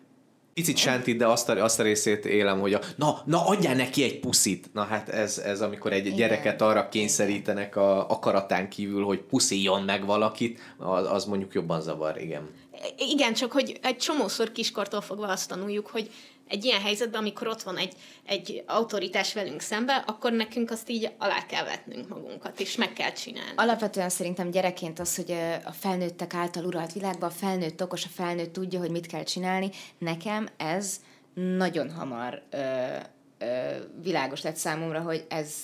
Picit 0.54 0.76
sánti, 0.76 1.14
de 1.16 1.26
azt 1.26 1.48
a, 1.48 1.64
azt 1.64 1.80
a 1.80 1.82
részét 1.82 2.24
élem, 2.24 2.60
hogy 2.60 2.74
a, 2.74 2.80
na, 2.96 3.22
na 3.24 3.46
adjál 3.46 3.74
neki 3.74 4.02
egy 4.02 4.20
puszit. 4.20 4.70
Na 4.72 4.82
hát 4.82 5.08
ez, 5.08 5.38
ez 5.38 5.60
amikor 5.60 5.92
egy 5.92 6.06
Igen. 6.06 6.18
gyereket 6.18 6.62
arra 6.62 6.88
kényszerítenek 6.88 7.76
a 7.76 8.10
akaratán 8.10 8.68
kívül, 8.68 9.04
hogy 9.04 9.20
pusziljon 9.20 9.82
meg 9.82 10.06
valakit, 10.06 10.60
az, 10.78 11.06
az 11.10 11.24
mondjuk 11.24 11.54
jobban 11.54 11.80
zavar, 11.80 12.20
igen. 12.20 12.50
Igen, 12.96 13.32
csak 13.32 13.52
hogy 13.52 13.78
egy 13.82 13.96
csomószor 13.96 14.52
kiskortól 14.52 15.00
fogva 15.00 15.26
azt 15.26 15.48
tanuljuk, 15.48 15.86
hogy 15.86 16.10
egy 16.48 16.64
ilyen 16.64 16.80
helyzetben, 16.80 17.20
amikor 17.20 17.48
ott 17.48 17.62
van 17.62 17.76
egy, 17.76 17.94
egy 18.24 18.62
autoritás 18.66 19.32
velünk 19.34 19.60
szembe, 19.60 20.04
akkor 20.06 20.32
nekünk 20.32 20.70
azt 20.70 20.90
így 20.90 21.10
alá 21.18 21.46
kell 21.46 21.64
vetnünk 21.64 22.08
magunkat, 22.08 22.60
és 22.60 22.76
meg 22.76 22.92
kell 22.92 23.12
csinálni. 23.12 23.52
Alapvetően 23.56 24.08
szerintem 24.08 24.50
gyerekként 24.50 24.98
az, 24.98 25.16
hogy 25.16 25.32
a 25.64 25.72
felnőttek 25.72 26.34
által 26.34 26.64
uralt 26.64 26.92
világban 26.92 27.28
a 27.28 27.32
felnőtt 27.32 27.82
okos, 27.82 28.04
a 28.04 28.08
felnőtt 28.08 28.52
tudja, 28.52 28.78
hogy 28.78 28.90
mit 28.90 29.06
kell 29.06 29.22
csinálni. 29.22 29.70
Nekem 29.98 30.48
ez 30.56 31.00
nagyon 31.34 31.90
hamar 31.90 32.42
ö, 32.50 32.96
ö, 33.38 33.76
világos 34.02 34.42
lett 34.42 34.56
számomra, 34.56 35.00
hogy 35.00 35.24
ez, 35.28 35.54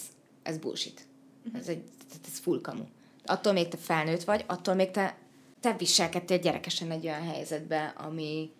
ez 0.42 0.58
bullshit. 0.58 1.06
Ez, 1.54 1.68
egy, 1.68 1.82
ez 2.32 2.38
full 2.38 2.60
kamu. 2.60 2.84
Attól 3.24 3.52
még 3.52 3.68
te 3.68 3.76
felnőtt 3.76 4.24
vagy, 4.24 4.44
attól 4.46 4.74
még 4.74 4.90
te, 4.90 5.16
te 5.60 5.74
viselkedtél 5.78 6.38
gyerekesen 6.38 6.90
egy 6.90 7.06
olyan 7.06 7.26
helyzetbe, 7.26 7.94
ami, 7.96 8.50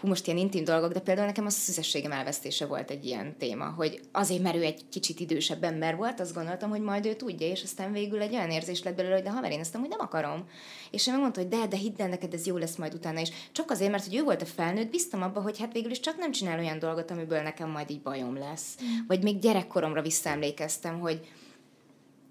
hú, 0.00 0.08
most 0.08 0.26
ilyen 0.26 0.38
intim 0.38 0.64
dolgok, 0.64 0.92
de 0.92 1.00
például 1.00 1.26
nekem 1.26 1.46
a 1.46 1.50
szüzességem 1.50 2.12
elvesztése 2.12 2.66
volt 2.66 2.90
egy 2.90 3.04
ilyen 3.04 3.36
téma, 3.38 3.64
hogy 3.64 4.00
azért, 4.12 4.42
mert 4.42 4.56
ő 4.56 4.62
egy 4.62 4.88
kicsit 4.88 5.20
idősebb 5.20 5.64
ember 5.64 5.96
volt, 5.96 6.20
azt 6.20 6.34
gondoltam, 6.34 6.70
hogy 6.70 6.80
majd 6.80 7.06
ő 7.06 7.14
tudja, 7.14 7.46
és 7.46 7.62
aztán 7.62 7.92
végül 7.92 8.20
egy 8.20 8.34
olyan 8.34 8.50
érzés 8.50 8.82
lett 8.82 8.96
belőle, 8.96 9.14
hogy 9.14 9.22
de 9.22 9.30
haver, 9.30 9.50
én 9.50 9.60
ezt 9.60 9.74
hogy 9.74 9.88
nem 9.88 10.00
akarom. 10.00 10.48
És 10.90 11.06
ő 11.06 11.10
megmondta, 11.10 11.40
hogy 11.40 11.48
de, 11.48 11.66
de 11.66 11.76
hidd 11.76 12.00
el, 12.00 12.08
neked 12.08 12.34
ez 12.34 12.46
jó 12.46 12.56
lesz 12.56 12.76
majd 12.76 12.94
utána 12.94 13.20
is. 13.20 13.30
Csak 13.52 13.70
azért, 13.70 13.90
mert 13.90 14.04
hogy 14.04 14.14
ő 14.14 14.22
volt 14.22 14.42
a 14.42 14.46
felnőtt, 14.46 14.90
biztam 14.90 15.22
abba, 15.22 15.40
hogy 15.40 15.58
hát 15.58 15.72
végül 15.72 15.90
is 15.90 16.00
csak 16.00 16.16
nem 16.16 16.32
csinál 16.32 16.58
olyan 16.58 16.78
dolgot, 16.78 17.10
amiből 17.10 17.42
nekem 17.42 17.70
majd 17.70 17.90
így 17.90 18.02
bajom 18.02 18.38
lesz. 18.38 18.76
Mm. 18.82 19.06
Vagy 19.06 19.22
még 19.22 19.38
gyerekkoromra 19.38 20.02
visszaemlékeztem, 20.02 21.00
hogy 21.00 21.20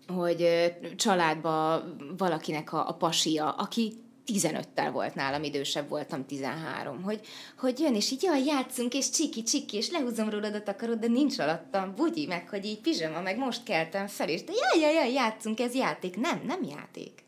hogy 0.08 0.74
családba 0.96 1.84
valakinek 2.18 2.74
a, 2.74 2.88
a 2.88 2.94
pasia, 2.94 3.50
aki 3.50 4.03
15-tel 4.26 4.90
volt 4.92 5.16
nálam, 5.16 5.44
idősebb 5.44 5.90
voltam 5.90 6.26
13, 6.26 7.02
hogy, 7.02 7.20
hogy 7.58 7.80
jön, 7.80 7.96
és 7.96 8.12
így 8.12 8.24
jaj, 8.24 8.44
játszunk, 8.44 8.94
és 8.94 9.10
csiki, 9.10 9.44
csiki, 9.44 9.78
és 9.78 9.92
lehúzom 9.92 10.30
rólad 10.30 10.56
a 10.56 10.64
takarót, 10.64 11.00
de 11.00 11.08
nincs 11.08 11.40
alattam 11.40 11.96
bugyi, 11.96 12.26
meg 12.26 12.50
hogy 12.50 12.66
így 12.66 12.80
pizsama, 12.80 13.22
meg 13.22 13.38
most 13.38 13.64
keltem 13.64 14.08
fel, 14.08 14.30
és 14.30 14.44
de 14.44 14.52
jaj, 14.52 14.84
jaj, 14.84 14.94
jaj, 14.94 15.14
játszunk, 15.14 15.60
ez 15.60 15.76
játék. 15.76 16.18
Nem, 16.18 16.42
nem 16.48 16.64
játék. 16.64 17.24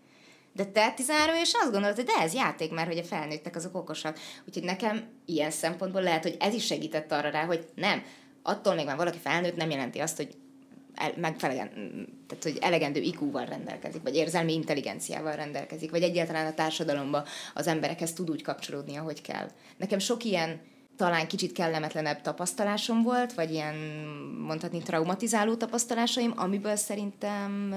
De 0.53 0.65
te 0.65 0.93
13 0.95 1.35
és 1.35 1.53
azt 1.53 1.71
gondolod, 1.71 1.95
hogy 1.95 2.05
de 2.05 2.13
ez 2.19 2.33
játék, 2.33 2.71
mert 2.71 2.87
hogy 2.87 2.97
a 2.97 3.03
felnőttek 3.03 3.55
azok 3.55 3.75
okosak. 3.75 4.19
Úgyhogy 4.47 4.63
nekem 4.63 5.03
ilyen 5.25 5.51
szempontból 5.51 6.01
lehet, 6.01 6.23
hogy 6.23 6.37
ez 6.39 6.53
is 6.53 6.65
segített 6.65 7.11
arra 7.11 7.29
rá, 7.29 7.45
hogy 7.45 7.65
nem, 7.75 8.03
attól 8.43 8.75
még 8.75 8.85
már 8.85 8.97
valaki 8.97 9.17
felnőtt 9.17 9.55
nem 9.55 9.69
jelenti 9.69 9.99
azt, 9.99 10.17
hogy 10.17 10.35
megfelelően, 11.15 11.69
tehát 12.27 12.43
hogy 12.43 12.57
elegendő 12.61 13.01
IQ-val 13.01 13.45
rendelkezik, 13.45 14.01
vagy 14.01 14.15
érzelmi 14.15 14.53
intelligenciával 14.53 15.35
rendelkezik, 15.35 15.91
vagy 15.91 16.03
egyáltalán 16.03 16.45
a 16.45 16.53
társadalomban 16.53 17.23
az 17.53 17.67
emberekhez 17.67 18.13
tud 18.13 18.29
úgy 18.29 18.41
kapcsolódni, 18.41 18.95
ahogy 18.95 19.21
kell. 19.21 19.47
Nekem 19.77 19.99
sok 19.99 20.23
ilyen 20.23 20.61
talán 20.97 21.27
kicsit 21.27 21.51
kellemetlenebb 21.51 22.21
tapasztalásom 22.21 23.01
volt, 23.01 23.33
vagy 23.33 23.51
ilyen 23.51 23.75
mondhatni 24.47 24.81
traumatizáló 24.81 25.55
tapasztalásaim, 25.55 26.33
amiből 26.35 26.75
szerintem 26.75 27.75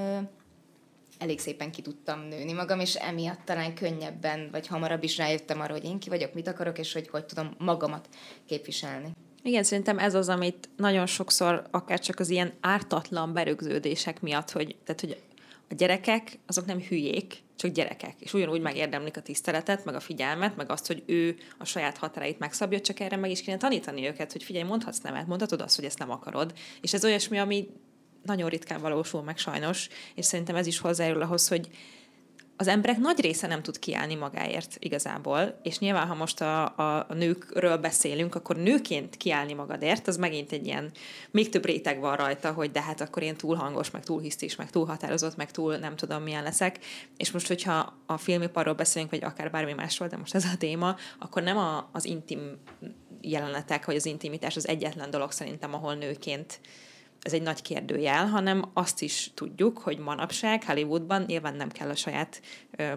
elég 1.19 1.41
szépen 1.41 1.71
ki 1.71 1.83
tudtam 1.83 2.21
nőni 2.21 2.53
magam, 2.53 2.81
és 2.81 2.95
emiatt 2.95 3.41
talán 3.45 3.75
könnyebben, 3.75 4.49
vagy 4.53 4.67
hamarabb 4.67 5.03
is 5.03 5.17
rájöttem 5.17 5.61
arra, 5.61 5.73
hogy 5.73 5.85
én 5.85 5.99
ki 5.99 6.09
vagyok, 6.09 6.35
mit 6.35 6.49
akarok, 6.49 6.79
és 6.79 6.93
hogy 6.93 7.09
hogy 7.09 7.25
tudom 7.25 7.55
magamat 7.59 8.09
képviselni. 8.47 9.13
Igen, 9.43 9.63
szerintem 9.63 9.99
ez 9.99 10.15
az, 10.15 10.29
amit 10.29 10.69
nagyon 10.77 11.07
sokszor, 11.07 11.67
akár 11.71 12.01
csak 12.01 12.19
az 12.19 12.29
ilyen 12.31 12.53
ártatlan 12.61 13.33
berögződések 13.33 14.21
miatt, 14.21 14.51
hogy, 14.51 14.77
tehát, 14.85 15.01
hogy 15.01 15.17
a 15.71 15.75
gyerekek, 15.75 16.39
azok 16.47 16.67
nem 16.67 16.81
hülyék, 16.81 17.43
csak 17.57 17.71
gyerekek, 17.71 18.15
és 18.19 18.33
ugyanúgy 18.33 18.61
megérdemlik 18.61 19.17
a 19.17 19.21
tiszteletet, 19.21 19.85
meg 19.85 19.95
a 19.95 20.01
figyelmet, 20.01 20.57
meg 20.57 20.71
azt, 20.71 20.87
hogy 20.87 21.03
ő 21.07 21.37
a 21.59 21.65
saját 21.65 21.97
határait 21.97 22.39
megszabja, 22.39 22.81
csak 22.81 23.01
erre 23.01 23.17
meg 23.17 23.31
is 23.31 23.43
kéne 23.43 23.57
tanítani 23.57 24.07
őket, 24.07 24.33
hogy 24.33 24.43
figyelj, 24.43 24.65
mondhatsz 24.65 25.01
nemet, 25.01 25.27
mondhatod 25.27 25.61
azt, 25.61 25.77
hogy 25.77 25.85
ezt 25.85 25.99
nem 25.99 26.11
akarod. 26.11 26.53
És 26.81 26.93
ez 26.93 27.05
olyasmi, 27.05 27.39
ami 27.39 27.69
nagyon 28.23 28.49
ritkán 28.49 28.81
valósul 28.81 29.23
meg 29.23 29.39
sajnos, 29.39 29.89
és 30.15 30.25
szerintem 30.25 30.57
ez 30.57 30.67
is 30.67 30.79
hozzájárul 30.79 31.23
ahhoz, 31.23 31.49
hogy 31.49 31.69
az 32.61 32.67
emberek 32.67 32.99
nagy 32.99 33.21
része 33.21 33.47
nem 33.47 33.63
tud 33.63 33.79
kiállni 33.79 34.15
magáért 34.15 34.77
igazából, 34.79 35.59
és 35.63 35.79
nyilván, 35.79 36.07
ha 36.07 36.15
most 36.15 36.41
a, 36.41 36.65
a, 36.65 37.07
nőkről 37.15 37.77
beszélünk, 37.77 38.35
akkor 38.35 38.57
nőként 38.57 39.17
kiállni 39.17 39.53
magadért, 39.53 40.09
az 40.09 40.17
megint 40.17 40.53
egy 40.53 40.67
ilyen, 40.67 40.91
még 41.31 41.49
több 41.49 41.65
réteg 41.65 42.01
van 42.01 42.17
rajta, 42.17 42.53
hogy 42.53 42.71
de 42.71 42.83
hát 42.83 43.01
akkor 43.01 43.23
én 43.23 43.37
túl 43.37 43.57
hangos, 43.57 43.91
meg 43.91 44.05
túl 44.05 44.21
hisztis, 44.21 44.57
meg 44.57 44.71
túl 44.71 44.87
határozott, 44.87 45.37
meg 45.37 45.51
túl 45.51 45.77
nem 45.77 45.97
tudom 45.97 46.23
milyen 46.23 46.43
leszek, 46.43 46.79
és 47.17 47.31
most, 47.31 47.47
hogyha 47.47 47.95
a 48.07 48.17
filmiparról 48.17 48.75
beszélünk, 48.75 49.11
vagy 49.11 49.25
akár 49.25 49.51
bármi 49.51 49.73
másról, 49.73 50.09
de 50.09 50.17
most 50.17 50.35
ez 50.35 50.45
a 50.45 50.57
téma, 50.59 50.97
akkor 51.19 51.43
nem 51.43 51.57
a, 51.57 51.89
az 51.93 52.05
intim 52.05 52.59
jelenetek, 53.21 53.85
vagy 53.85 53.97
az 53.97 54.07
intimitás 54.07 54.57
az 54.57 54.69
egyetlen 54.69 55.11
dolog 55.11 55.33
szerintem, 55.33 55.75
ahol 55.75 55.95
nőként 55.95 56.61
ez 57.29 57.35
egy 57.35 57.43
nagy 57.43 57.63
kérdőjel, 57.63 58.27
hanem 58.27 58.71
azt 58.73 59.03
is 59.03 59.31
tudjuk, 59.35 59.79
hogy 59.79 59.99
manapság 59.99 60.65
Hollywoodban 60.65 61.25
nyilván 61.27 61.55
nem 61.55 61.69
kell 61.69 61.89
a 61.89 61.95
saját 61.95 62.41
ö, 62.77 62.93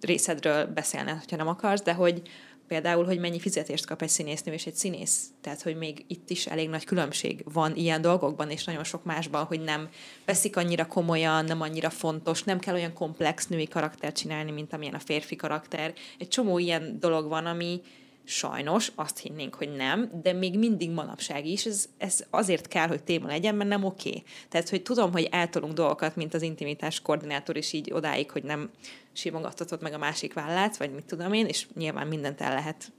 részedről 0.00 0.66
beszélni, 0.66 1.10
ha 1.10 1.36
nem 1.36 1.48
akarsz, 1.48 1.82
de 1.82 1.92
hogy 1.92 2.22
például, 2.68 3.04
hogy 3.04 3.18
mennyi 3.18 3.40
fizetést 3.40 3.86
kap 3.86 4.02
egy 4.02 4.08
színésznő 4.08 4.52
és 4.52 4.66
egy 4.66 4.74
színész. 4.74 5.26
Tehát, 5.40 5.62
hogy 5.62 5.76
még 5.76 6.04
itt 6.08 6.30
is 6.30 6.46
elég 6.46 6.68
nagy 6.68 6.84
különbség 6.84 7.44
van 7.52 7.76
ilyen 7.76 8.00
dolgokban, 8.00 8.50
és 8.50 8.64
nagyon 8.64 8.84
sok 8.84 9.04
másban, 9.04 9.44
hogy 9.44 9.60
nem 9.60 9.88
veszik 10.24 10.56
annyira 10.56 10.86
komolyan, 10.86 11.44
nem 11.44 11.60
annyira 11.60 11.90
fontos, 11.90 12.42
nem 12.42 12.58
kell 12.58 12.74
olyan 12.74 12.92
komplex 12.92 13.46
női 13.46 13.68
karaktert 13.68 14.16
csinálni, 14.16 14.50
mint 14.50 14.72
amilyen 14.72 14.94
a 14.94 14.98
férfi 14.98 15.36
karakter. 15.36 15.94
Egy 16.18 16.28
csomó 16.28 16.58
ilyen 16.58 16.96
dolog 17.00 17.28
van, 17.28 17.46
ami, 17.46 17.80
Sajnos, 18.28 18.92
azt 18.94 19.18
hinnénk, 19.18 19.54
hogy 19.54 19.76
nem, 19.76 20.10
de 20.22 20.32
még 20.32 20.58
mindig 20.58 20.90
manapság 20.90 21.46
is, 21.46 21.66
ez, 21.66 21.88
ez 21.98 22.24
azért 22.30 22.68
kell, 22.68 22.86
hogy 22.86 23.02
téma 23.02 23.26
legyen, 23.26 23.54
mert 23.54 23.68
nem 23.68 23.84
oké. 23.84 24.08
Okay. 24.08 24.22
Tehát, 24.48 24.68
hogy 24.68 24.82
tudom, 24.82 25.12
hogy 25.12 25.28
eltolunk 25.30 25.72
dolgokat, 25.72 26.16
mint 26.16 26.34
az 26.34 26.42
intimitás 26.42 27.00
koordinátor 27.00 27.56
is 27.56 27.72
így 27.72 27.92
odáig, 27.92 28.30
hogy 28.30 28.42
nem 28.42 28.70
simogathatod 29.12 29.82
meg 29.82 29.92
a 29.92 29.98
másik 29.98 30.32
vállát, 30.32 30.76
vagy 30.76 30.90
mit 30.90 31.04
tudom 31.04 31.32
én, 31.32 31.46
és 31.46 31.66
nyilván 31.74 32.06
mindent 32.06 32.40
el 32.40 32.54
lehet 32.54 32.92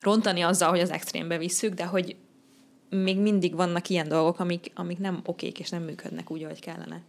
rontani 0.00 0.40
azzal, 0.40 0.70
hogy 0.70 0.80
az 0.80 0.90
extrémbe 0.90 1.38
visszük, 1.38 1.74
de 1.74 1.84
hogy 1.84 2.16
még 2.88 3.18
mindig 3.18 3.54
vannak 3.54 3.88
ilyen 3.88 4.08
dolgok, 4.08 4.38
amik, 4.38 4.70
amik 4.74 4.98
nem 4.98 5.20
okék, 5.24 5.58
és 5.58 5.68
nem 5.68 5.82
működnek 5.82 6.30
úgy, 6.30 6.42
ahogy 6.42 6.60
kellene. 6.60 7.02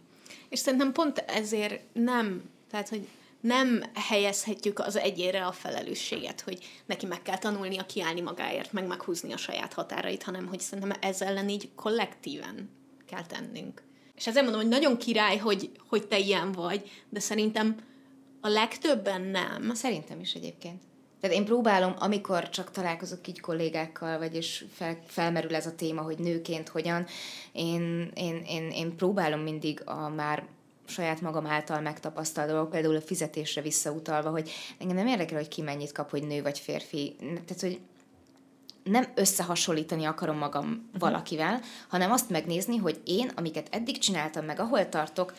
És 0.48 0.58
szerintem 0.58 0.92
pont 0.92 1.18
ezért 1.18 1.80
nem, 1.92 2.42
tehát, 2.70 2.88
hogy 2.88 3.08
nem 3.44 3.82
helyezhetjük 3.94 4.78
az 4.78 4.96
egyére 4.96 5.46
a 5.46 5.52
felelősséget, 5.52 6.40
hogy 6.40 6.58
neki 6.86 7.06
meg 7.06 7.22
kell 7.22 7.38
tanulnia 7.38 7.86
kiállni 7.86 8.20
magáért, 8.20 8.72
meg 8.72 8.86
meghúzni 8.86 9.32
a 9.32 9.36
saját 9.36 9.72
határait, 9.72 10.22
hanem 10.22 10.46
hogy 10.46 10.60
szerintem 10.60 10.98
ezzel 11.00 11.28
ellen 11.28 11.48
így 11.48 11.70
kollektíven 11.74 12.70
kell 13.06 13.26
tennünk. 13.26 13.82
És 14.14 14.26
ezért 14.26 14.44
mondom, 14.44 14.62
hogy 14.62 14.70
nagyon 14.70 14.96
király, 14.96 15.36
hogy, 15.36 15.70
hogy 15.88 16.06
te 16.06 16.18
ilyen 16.18 16.52
vagy, 16.52 16.90
de 17.08 17.20
szerintem 17.20 17.76
a 18.40 18.48
legtöbben 18.48 19.22
nem. 19.22 19.74
Szerintem 19.74 20.20
is 20.20 20.34
egyébként. 20.34 20.82
Tehát 21.20 21.36
én 21.36 21.44
próbálom, 21.44 21.94
amikor 21.98 22.48
csak 22.48 22.70
találkozok 22.70 23.28
így 23.28 23.40
kollégákkal, 23.40 24.18
vagy 24.18 24.34
és 24.34 24.64
fel, 24.72 24.98
felmerül 25.06 25.54
ez 25.54 25.66
a 25.66 25.74
téma, 25.74 26.02
hogy 26.02 26.18
nőként 26.18 26.68
hogyan, 26.68 27.06
én, 27.52 28.10
én, 28.14 28.42
én, 28.46 28.70
én 28.70 28.96
próbálom 28.96 29.40
mindig 29.40 29.82
a 29.84 30.08
már 30.08 30.46
saját 30.86 31.20
magam 31.20 31.46
által 31.46 31.80
megtapasztalt 31.80 32.48
dolgok, 32.48 32.70
például 32.70 32.96
a 32.96 33.00
fizetésre 33.00 33.62
visszautalva, 33.62 34.30
hogy 34.30 34.50
engem 34.78 34.96
nem 34.96 35.06
érdekel, 35.06 35.36
hogy 35.36 35.48
ki 35.48 35.62
mennyit 35.62 35.92
kap, 35.92 36.10
hogy 36.10 36.26
nő 36.26 36.42
vagy 36.42 36.58
férfi. 36.58 37.16
Tehát, 37.18 37.60
hogy 37.60 37.80
nem 38.84 39.06
összehasonlítani 39.14 40.04
akarom 40.04 40.36
magam 40.36 40.64
uh-huh. 40.64 41.00
valakivel, 41.00 41.60
hanem 41.88 42.10
azt 42.10 42.30
megnézni, 42.30 42.76
hogy 42.76 43.00
én, 43.04 43.30
amiket 43.34 43.68
eddig 43.70 43.98
csináltam 43.98 44.44
meg, 44.44 44.60
ahol 44.60 44.88
tartok, 44.88 45.34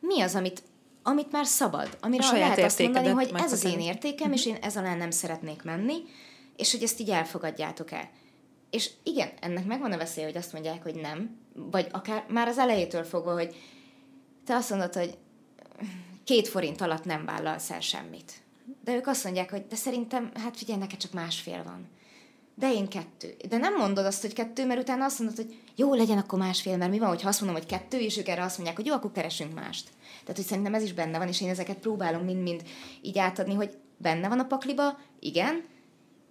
mi 0.00 0.20
az, 0.20 0.34
amit, 0.34 0.62
amit 1.02 1.32
már 1.32 1.46
szabad, 1.46 1.98
amire 2.00 2.30
lehet 2.32 2.58
azt 2.58 2.78
mondani, 2.78 3.08
hogy 3.08 3.30
ez 3.34 3.52
az 3.52 3.64
én 3.64 3.80
értékem, 3.80 4.30
uh-huh. 4.30 4.40
és 4.40 4.46
én 4.46 4.56
ez 4.62 4.76
alá 4.76 4.94
nem 4.94 5.10
szeretnék 5.10 5.62
menni, 5.62 5.94
és 6.56 6.72
hogy 6.72 6.82
ezt 6.82 7.00
így 7.00 7.10
elfogadjátok 7.10 7.92
el. 7.92 8.10
És 8.70 8.90
igen, 9.02 9.28
ennek 9.40 9.64
megvan 9.64 9.92
a 9.92 9.96
veszély, 9.96 10.24
hogy 10.24 10.36
azt 10.36 10.52
mondják, 10.52 10.82
hogy 10.82 10.94
nem, 10.94 11.36
vagy 11.54 11.86
akár 11.90 12.24
már 12.28 12.48
az 12.48 12.58
elejétől 12.58 13.04
fogva, 13.04 13.32
hogy 13.32 13.54
te 14.44 14.54
azt 14.54 14.70
mondod, 14.70 14.94
hogy 14.94 15.18
két 16.24 16.48
forint 16.48 16.80
alatt 16.80 17.04
nem 17.04 17.24
vállalsz 17.24 17.70
el 17.70 17.80
semmit. 17.80 18.32
De 18.84 18.94
ők 18.94 19.06
azt 19.06 19.24
mondják, 19.24 19.50
hogy 19.50 19.66
de 19.66 19.76
szerintem, 19.76 20.30
hát 20.34 20.56
figyelj, 20.56 20.78
neked 20.78 20.98
csak 20.98 21.12
másfél 21.12 21.62
van. 21.64 21.88
De 22.54 22.72
én 22.72 22.88
kettő. 22.88 23.34
De 23.48 23.56
nem 23.56 23.76
mondod 23.76 24.04
azt, 24.04 24.20
hogy 24.20 24.32
kettő, 24.32 24.66
mert 24.66 24.80
utána 24.80 25.04
azt 25.04 25.18
mondod, 25.18 25.36
hogy 25.36 25.58
jó, 25.76 25.94
legyen 25.94 26.18
akkor 26.18 26.38
másfél, 26.38 26.76
mert 26.76 26.90
mi 26.90 26.98
van, 26.98 27.18
ha 27.18 27.28
azt 27.28 27.40
mondom, 27.40 27.58
hogy 27.60 27.68
kettő, 27.68 27.98
és 27.98 28.18
ők 28.18 28.28
erre 28.28 28.42
azt 28.42 28.56
mondják, 28.56 28.76
hogy 28.76 28.86
jó, 28.86 28.94
akkor 28.94 29.12
keresünk 29.12 29.54
mást. 29.54 29.88
Tehát, 30.20 30.36
hogy 30.36 30.44
szerintem 30.44 30.74
ez 30.74 30.82
is 30.82 30.92
benne 30.92 31.18
van, 31.18 31.28
és 31.28 31.40
én 31.40 31.48
ezeket 31.48 31.76
próbálom 31.76 32.24
mind-mind 32.24 32.62
így 33.02 33.18
átadni, 33.18 33.54
hogy 33.54 33.76
benne 33.96 34.28
van 34.28 34.38
a 34.38 34.44
pakliba, 34.44 34.98
igen, 35.20 35.64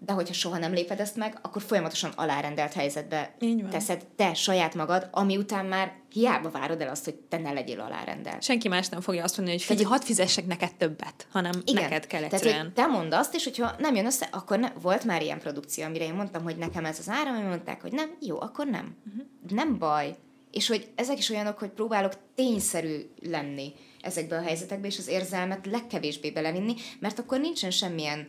de 0.05 0.13
hogyha 0.13 0.33
soha 0.33 0.57
nem 0.57 0.73
léped 0.73 0.99
ezt 0.99 1.15
meg, 1.15 1.37
akkor 1.41 1.61
folyamatosan 1.61 2.11
alárendelt 2.15 2.73
helyzetbe 2.73 3.35
teszed 3.71 4.05
te 4.15 4.33
saját 4.33 4.75
magad, 4.75 5.07
ami 5.11 5.37
után 5.37 5.65
már 5.65 5.93
hiába 6.11 6.49
várod 6.49 6.81
el 6.81 6.89
azt, 6.89 7.05
hogy 7.05 7.15
te 7.15 7.37
ne 7.37 7.51
legyél 7.51 7.79
alárendelt. 7.79 8.43
Senki 8.43 8.67
más 8.67 8.89
nem 8.89 9.01
fogja 9.01 9.23
azt 9.23 9.37
mondani, 9.37 9.57
hogy 9.57 9.67
figyelj, 9.67 9.85
hadd 9.85 10.01
fizessek 10.01 10.45
neked 10.45 10.75
többet, 10.75 11.27
hanem 11.31 11.51
igen, 11.65 11.83
neked 11.83 12.07
kell 12.07 12.23
egyszerűen. 12.23 12.73
Tehát, 12.73 12.91
te 12.91 12.97
mondd 12.97 13.13
azt, 13.13 13.35
és 13.35 13.43
hogyha 13.43 13.75
nem 13.77 13.95
jön 13.95 14.05
össze, 14.05 14.27
akkor 14.31 14.59
ne, 14.59 14.69
volt 14.81 15.03
már 15.03 15.21
ilyen 15.21 15.39
produkció, 15.39 15.83
amire 15.83 16.05
én 16.05 16.13
mondtam, 16.13 16.43
hogy 16.43 16.57
nekem 16.57 16.85
ez 16.85 16.99
az 16.99 17.09
áram, 17.09 17.35
és 17.35 17.43
mondták, 17.43 17.81
hogy 17.81 17.91
nem, 17.91 18.17
jó, 18.19 18.41
akkor 18.41 18.67
nem. 18.67 18.95
Uh-huh. 19.07 19.25
Nem 19.49 19.77
baj. 19.77 20.15
És 20.51 20.67
hogy 20.67 20.87
ezek 20.95 21.17
is 21.17 21.29
olyanok, 21.29 21.59
hogy 21.59 21.69
próbálok 21.69 22.13
tényszerű 22.35 23.09
lenni 23.21 23.73
ezekben 24.01 24.39
a 24.39 24.45
helyzetekben, 24.45 24.89
és 24.89 24.97
az 24.97 25.07
érzelmet 25.07 25.65
legkevésbé 25.65 26.31
belevinni, 26.31 26.73
mert 26.99 27.19
akkor 27.19 27.39
nincsen 27.39 27.71
semmilyen 27.71 28.19
uh, 28.19 28.25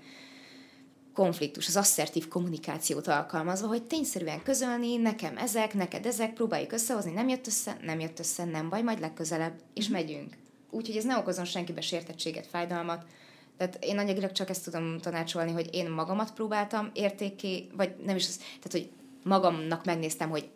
konfliktus, 1.15 1.69
az 1.69 1.77
asszertív 1.77 2.29
kommunikációt 2.29 3.07
alkalmazva, 3.07 3.67
hogy 3.67 3.83
tényszerűen 3.83 4.43
közölni, 4.43 4.97
nekem 4.97 5.37
ezek, 5.37 5.75
neked 5.75 6.07
ezek, 6.07 6.33
próbáljuk 6.33 6.73
összehozni, 6.73 7.13
nem 7.13 7.29
jött 7.29 7.47
össze, 7.47 7.77
nem 7.83 8.01
jött 8.01 8.19
össze, 8.19 8.45
nem 8.45 8.69
baj, 8.69 8.83
majd 8.83 9.01
legközelebb, 9.01 9.61
és 9.75 9.85
mm-hmm. 9.85 9.93
megyünk. 9.93 10.37
Úgyhogy 10.71 10.97
ez 10.97 11.05
ne 11.05 11.17
okozon 11.17 11.45
senkibe 11.45 11.81
sértettséget, 11.81 12.47
fájdalmat. 12.47 13.07
Tehát 13.57 13.85
én 13.85 13.99
anyagilag 13.99 14.33
csak 14.33 14.51
ezt 14.51 14.65
tudom 14.65 14.99
tanácsolni, 14.99 15.53
hogy 15.53 15.69
én 15.73 15.91
magamat 15.91 16.33
próbáltam 16.33 16.91
értéké, 16.93 17.67
vagy 17.77 17.95
nem 18.05 18.17
is 18.17 18.27
az, 18.27 18.37
tehát 18.37 18.71
hogy 18.71 18.91
magamnak 19.23 19.85
megnéztem, 19.85 20.31
hogy 20.31 20.49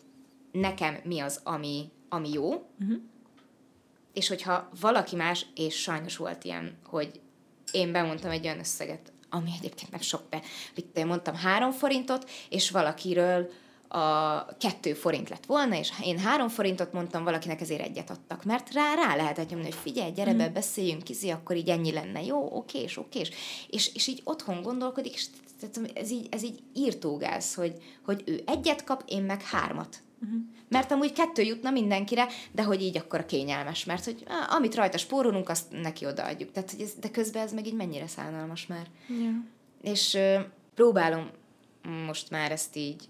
nekem 0.52 0.97
mi 1.05 1.20
az, 1.20 1.40
ami, 1.44 1.90
ami 2.09 2.32
jó, 2.32 2.48
uh-huh. 2.48 2.98
és 4.12 4.28
hogyha 4.28 4.68
valaki 4.80 5.16
más, 5.16 5.47
és 5.55 5.80
sajnos 5.80 6.16
volt 6.16 6.44
ilyen, 6.44 6.78
hogy 6.85 7.20
én 7.72 7.93
bemondtam 7.93 8.30
egy 8.30 8.44
olyan 8.44 8.59
összeget, 8.59 9.12
ami 9.31 9.51
egyébként 9.59 9.91
meg 9.91 10.03
sok, 10.03 10.23
de 10.31 10.43
mit 10.75 11.05
mondtam 11.05 11.35
három 11.35 11.71
forintot, 11.71 12.31
és 12.49 12.71
valakiről 12.71 13.51
a 13.89 14.45
kettő 14.57 14.95
forint 14.95 15.29
lett 15.29 15.47
volna, 15.47 15.77
és 15.79 15.93
én 16.03 16.19
három 16.19 16.49
forintot 16.49 16.93
mondtam, 16.93 17.25
valakinek 17.25 17.61
ezért 17.61 17.83
egyet 17.83 18.11
adtak, 18.11 18.45
mert 18.45 18.73
rá, 18.73 18.95
rá 18.95 19.17
lehetett 19.17 19.51
nyomni, 19.51 19.65
hogy 19.65 19.75
figyelj, 19.75 20.11
gyere 20.13 20.35
be, 20.35 20.45
mhm. 20.45 20.53
beszéljünk, 20.53 21.03
kizi, 21.03 21.31
akkor 21.31 21.57
így 21.57 21.69
ennyi 21.69 21.93
lenne, 21.93 22.23
jó, 22.23 22.57
okés, 22.57 22.97
okés, 22.97 23.31
és, 23.71 23.95
és 23.95 24.07
így 24.07 24.21
otthon 24.25 24.63
gondolkodik, 24.63 25.15
és 25.15 25.27
ez 25.95 26.11
így, 26.11 26.27
ez 26.31 26.43
így 26.43 26.63
írtógáz, 26.75 27.55
hogy, 27.55 27.75
hogy 28.05 28.23
ő 28.27 28.43
egyet 28.47 28.85
kap, 28.85 29.03
én 29.07 29.23
meg 29.23 29.43
hármat. 29.43 30.03
Uh-huh. 30.23 30.40
Mert 30.69 30.93
amúgy 30.93 31.12
kettő 31.12 31.43
jutna 31.43 31.70
mindenkire, 31.70 32.27
de 32.53 32.62
hogy 32.62 32.82
így 32.82 32.97
akkor 32.97 33.27
kényelmes, 33.27 33.85
mert 33.85 34.05
hogy 34.05 34.24
á, 34.27 34.57
amit 34.57 34.74
rajta 34.74 34.99
spórolunk, 34.99 35.49
azt 35.49 35.73
neki 35.82 36.07
odaadjuk. 36.07 36.53
Tehát, 36.53 36.70
hogy 36.70 36.81
ez, 36.81 36.95
de 37.01 37.11
közben 37.11 37.43
ez 37.43 37.53
meg 37.53 37.66
így 37.66 37.74
mennyire 37.74 38.07
szánalmas 38.07 38.66
már. 38.66 38.86
Yeah. 39.09 39.35
És 39.82 40.15
ö, 40.15 40.39
próbálom 40.74 41.31
most 42.07 42.31
már 42.31 42.53
ezt 42.53 42.77
így 42.77 43.09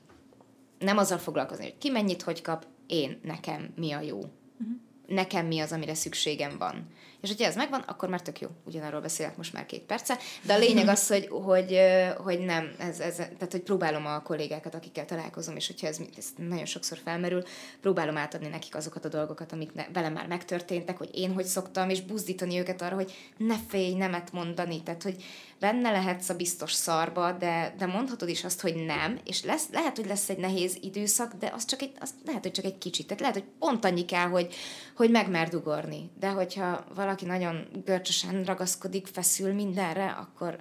nem 0.79 0.99
azzal 0.99 1.19
foglalkozni, 1.19 1.65
hogy 1.65 1.79
ki 1.79 1.91
mennyit, 1.91 2.23
hogy 2.23 2.43
kap, 2.43 2.67
én, 2.87 3.21
nekem 3.23 3.73
mi 3.77 3.93
a 3.93 4.01
jó. 4.01 4.17
Uh-huh. 4.17 4.77
Nekem 5.07 5.47
mi 5.47 5.61
az, 5.61 5.73
amire 5.73 5.95
szükségem 5.95 6.59
van. 6.59 6.87
És 7.21 7.29
hogyha 7.29 7.45
ez 7.45 7.57
megvan, 7.57 7.81
akkor 7.81 8.09
már 8.09 8.23
tök 8.23 8.41
jó. 8.41 8.49
Ugyanarról 8.65 9.01
beszélek 9.01 9.37
most 9.37 9.53
már 9.53 9.67
két 9.67 9.83
perce. 9.83 10.19
De 10.43 10.55
a 10.55 10.59
lényeg 10.59 10.89
az, 10.89 11.09
hogy, 11.09 11.29
hogy, 11.29 11.79
hogy 12.17 12.39
nem, 12.39 12.75
ez, 12.79 13.01
ez, 13.01 13.15
tehát 13.15 13.49
hogy 13.51 13.63
próbálom 13.63 14.07
a 14.07 14.23
kollégákat, 14.23 14.75
akikkel 14.75 15.05
találkozom, 15.05 15.57
és 15.57 15.67
hogyha 15.67 15.87
ez, 15.87 15.99
ez 16.17 16.27
nagyon 16.37 16.67
sokszor 16.67 16.99
felmerül, 17.05 17.43
próbálom 17.81 18.17
átadni 18.17 18.49
nekik 18.49 18.75
azokat 18.75 19.05
a 19.05 19.09
dolgokat, 19.09 19.53
amik 19.53 19.75
ne, 19.75 19.87
velem 19.93 20.13
már 20.13 20.27
megtörténtek, 20.27 20.99
hogy 20.99 21.11
én 21.13 21.33
hogy 21.33 21.45
szoktam, 21.45 21.91
és 21.91 22.01
buzdítani 22.01 22.59
őket 22.59 22.83
arra, 22.83 22.95
hogy 22.95 23.33
ne 23.37 23.57
félj 23.69 23.95
nemet 23.95 24.33
mondani. 24.33 24.83
Tehát, 24.83 25.03
hogy 25.03 25.25
benne 25.59 25.91
lehetsz 25.91 26.29
a 26.29 26.37
biztos 26.37 26.73
szarba, 26.73 27.33
de, 27.33 27.75
de 27.79 27.87
mondhatod 27.87 28.29
is 28.29 28.45
azt, 28.45 28.61
hogy 28.61 28.85
nem, 28.87 29.19
és 29.25 29.45
lesz, 29.45 29.69
lehet, 29.73 29.97
hogy 29.97 30.07
lesz 30.07 30.29
egy 30.29 30.39
nehéz 30.39 30.79
időszak, 30.81 31.33
de 31.35 31.53
az 31.55 31.65
csak 31.65 31.83
egy, 31.83 31.93
az 32.01 32.15
lehet, 32.27 32.43
hogy 32.43 32.53
csak 32.53 32.65
egy 32.65 32.79
kicsit. 32.79 33.07
Tehát 33.07 33.21
lehet, 33.21 33.37
hogy 33.37 33.47
pont 33.59 33.85
annyi 33.85 34.05
kell, 34.05 34.29
hogy, 34.29 34.55
hogy 34.97 35.11
megmer 35.11 35.55
ugorni. 35.55 36.11
De 36.19 36.29
hogyha 36.29 36.85
valaki 37.09 37.27
nagyon 37.27 37.67
görcsösen 37.85 38.45
ragaszkodik, 38.45 39.07
feszül 39.07 39.53
mindenre, 39.53 40.07
akkor... 40.11 40.59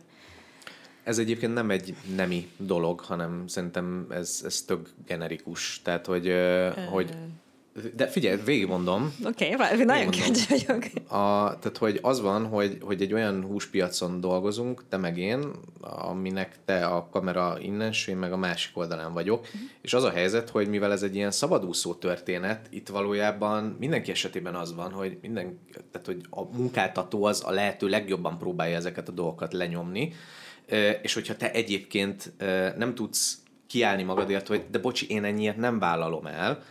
Ez 1.04 1.18
egyébként 1.18 1.54
nem 1.54 1.70
egy 1.70 1.96
nemi 2.16 2.50
dolog, 2.58 3.00
hanem 3.00 3.48
szerintem 3.48 4.08
ez, 4.10 4.42
ez 4.46 4.62
tök 4.62 4.90
generikus. 5.06 5.82
Tehát, 5.84 6.06
hogy, 6.06 6.34
hogy 6.90 7.18
de 7.96 8.08
figyelj, 8.08 8.38
végigmondom. 8.46 9.16
Oké, 9.26 9.54
okay, 9.54 9.84
nagyon 9.84 10.10
kíváncsi 10.10 10.46
vagyok. 10.50 10.84
A, 11.08 11.60
tehát, 11.60 11.78
hogy 11.78 12.00
az 12.02 12.22
van, 12.22 12.46
hogy, 12.46 12.78
hogy 12.82 13.02
egy 13.02 13.14
olyan 13.14 13.44
húspiacon 13.44 14.20
dolgozunk, 14.20 14.84
te 14.90 14.98
meg 14.98 15.18
én, 15.18 15.52
aminek 15.82 16.56
te 16.66 16.86
a 16.86 17.10
kamera 17.10 17.58
innen, 17.62 17.94
én 18.08 18.18
meg 18.18 18.32
a 18.32 18.38
másik 18.38 18.78
oldalán 18.78 19.14
vagyok, 19.14 19.40
uh-huh. 19.40 19.62
és 19.82 19.94
az 19.94 20.04
a 20.04 20.10
helyzet, 20.10 20.50
hogy 20.50 20.68
mivel 20.68 20.92
ez 20.92 21.04
egy 21.04 21.16
ilyen 21.16 21.32
szabadúszó 21.32 21.94
történet, 21.94 22.68
itt 22.70 22.88
valójában 22.88 23.76
mindenki 23.80 24.12
esetében 24.12 24.56
az 24.56 24.76
van, 24.76 24.92
hogy 24.92 25.18
minden, 25.22 25.60
tehát, 25.92 26.08
hogy 26.08 26.22
a 26.30 26.58
munkáltató 26.58 27.24
az 27.24 27.44
a 27.46 27.52
lehető 27.52 27.88
legjobban 27.88 28.38
próbálja 28.38 28.76
ezeket 28.76 29.10
a 29.10 29.12
dolgokat 29.12 29.54
lenyomni, 29.54 30.14
és 31.02 31.14
hogyha 31.14 31.36
te 31.36 31.52
egyébként 31.52 32.34
nem 32.78 32.96
tudsz 32.96 33.38
kiállni 33.68 34.04
magadért, 34.04 34.48
hogy 34.48 34.66
de 34.72 34.80
bocsi, 34.80 35.10
én 35.10 35.24
ennyiért 35.24 35.58
nem 35.58 35.80
vállalom 35.80 36.26
el, 36.26 36.64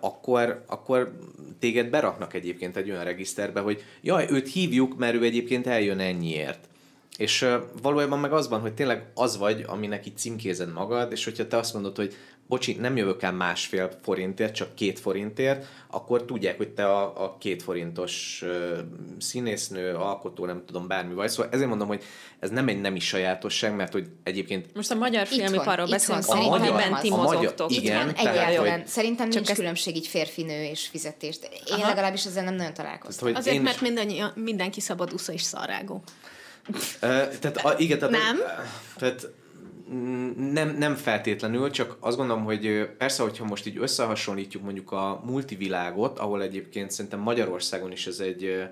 akkor, 0.00 0.64
akkor 0.66 1.12
téged 1.58 1.90
beraknak 1.90 2.34
egyébként 2.34 2.76
egy 2.76 2.90
olyan 2.90 3.04
regiszterbe, 3.04 3.60
hogy 3.60 3.84
jaj, 4.00 4.26
őt 4.30 4.52
hívjuk, 4.52 4.96
mert 4.96 5.14
ő 5.14 5.24
egyébként 5.24 5.66
eljön 5.66 5.98
ennyiért. 5.98 6.68
És 7.16 7.46
valójában 7.82 8.18
meg 8.18 8.32
az 8.32 8.48
van, 8.48 8.60
hogy 8.60 8.74
tényleg 8.74 9.10
az 9.14 9.38
vagy, 9.38 9.64
aminek 9.66 10.06
itt 10.06 10.16
címkézed 10.16 10.72
magad, 10.72 11.12
és 11.12 11.24
hogyha 11.24 11.46
te 11.46 11.56
azt 11.56 11.74
mondod, 11.74 11.96
hogy 11.96 12.14
bocsi, 12.50 12.76
nem 12.80 12.96
jövök 12.96 13.22
el 13.22 13.32
másfél 13.32 13.90
forintért, 14.02 14.54
csak 14.54 14.74
két 14.74 14.98
forintért, 14.98 15.66
akkor 15.90 16.24
tudják, 16.24 16.56
hogy 16.56 16.68
te 16.68 16.84
a, 16.84 17.24
a 17.24 17.36
két 17.38 17.62
forintos 17.62 18.42
uh, 18.44 18.78
színésznő, 19.18 19.94
alkotó, 19.94 20.46
nem 20.46 20.62
tudom, 20.66 20.86
bármi 20.86 21.14
vagy. 21.14 21.28
Szóval 21.28 21.52
ezért 21.52 21.68
mondom, 21.68 21.88
hogy 21.88 22.02
ez 22.38 22.50
nem 22.50 22.68
egy 22.68 22.80
nemi 22.80 22.98
sajátosság, 22.98 23.76
mert 23.76 23.92
hogy 23.92 24.08
egyébként... 24.22 24.74
Most 24.74 24.90
a 24.90 24.94
magyar 24.94 25.26
filmiparról 25.26 25.86
beszélünk, 25.86 26.26
a 26.28 26.58
magyar, 26.58 27.00
ti 27.00 27.10
mozogtok. 27.10 27.70
Igen, 27.70 28.08
itt 28.08 28.16
van 28.16 28.26
egyáltalán. 28.26 28.78
Hogy... 28.78 28.86
Szerintem 28.86 29.30
csak 29.30 29.44
nincs 29.44 29.58
különbség 29.58 29.96
így 29.96 30.06
férfinő 30.06 30.62
és 30.62 30.86
fizetést. 30.86 31.44
Én 31.44 31.74
Aha. 31.74 31.88
legalábbis 31.88 32.26
ezzel 32.26 32.44
nem 32.44 32.54
nagyon 32.54 32.74
találkoztam. 32.74 33.26
Tehát, 33.26 33.42
Azért, 33.42 33.56
én... 33.56 33.62
mert 33.62 33.80
mindannyi, 33.80 34.22
mindenki 34.34 34.80
szabad 34.80 35.12
usza 35.12 35.32
és 35.32 35.42
szarágó. 35.42 36.02
Uh, 36.68 36.78
tehát, 37.38 37.56
a, 37.56 37.74
igen, 37.78 37.98
tehát, 37.98 38.14
nem? 38.14 38.38
Tehát 38.96 39.28
nem, 40.52 40.76
nem 40.78 40.94
feltétlenül, 40.94 41.70
csak 41.70 41.96
azt 42.00 42.16
gondolom, 42.16 42.44
hogy 42.44 42.90
persze, 42.98 43.22
hogyha 43.22 43.44
most 43.44 43.66
így 43.66 43.78
összehasonlítjuk 43.78 44.62
mondjuk 44.62 44.92
a 44.92 45.20
multivilágot, 45.24 46.18
ahol 46.18 46.42
egyébként 46.42 46.90
szerintem 46.90 47.20
Magyarországon 47.20 47.92
is 47.92 48.06
ez 48.06 48.20
egy, 48.20 48.68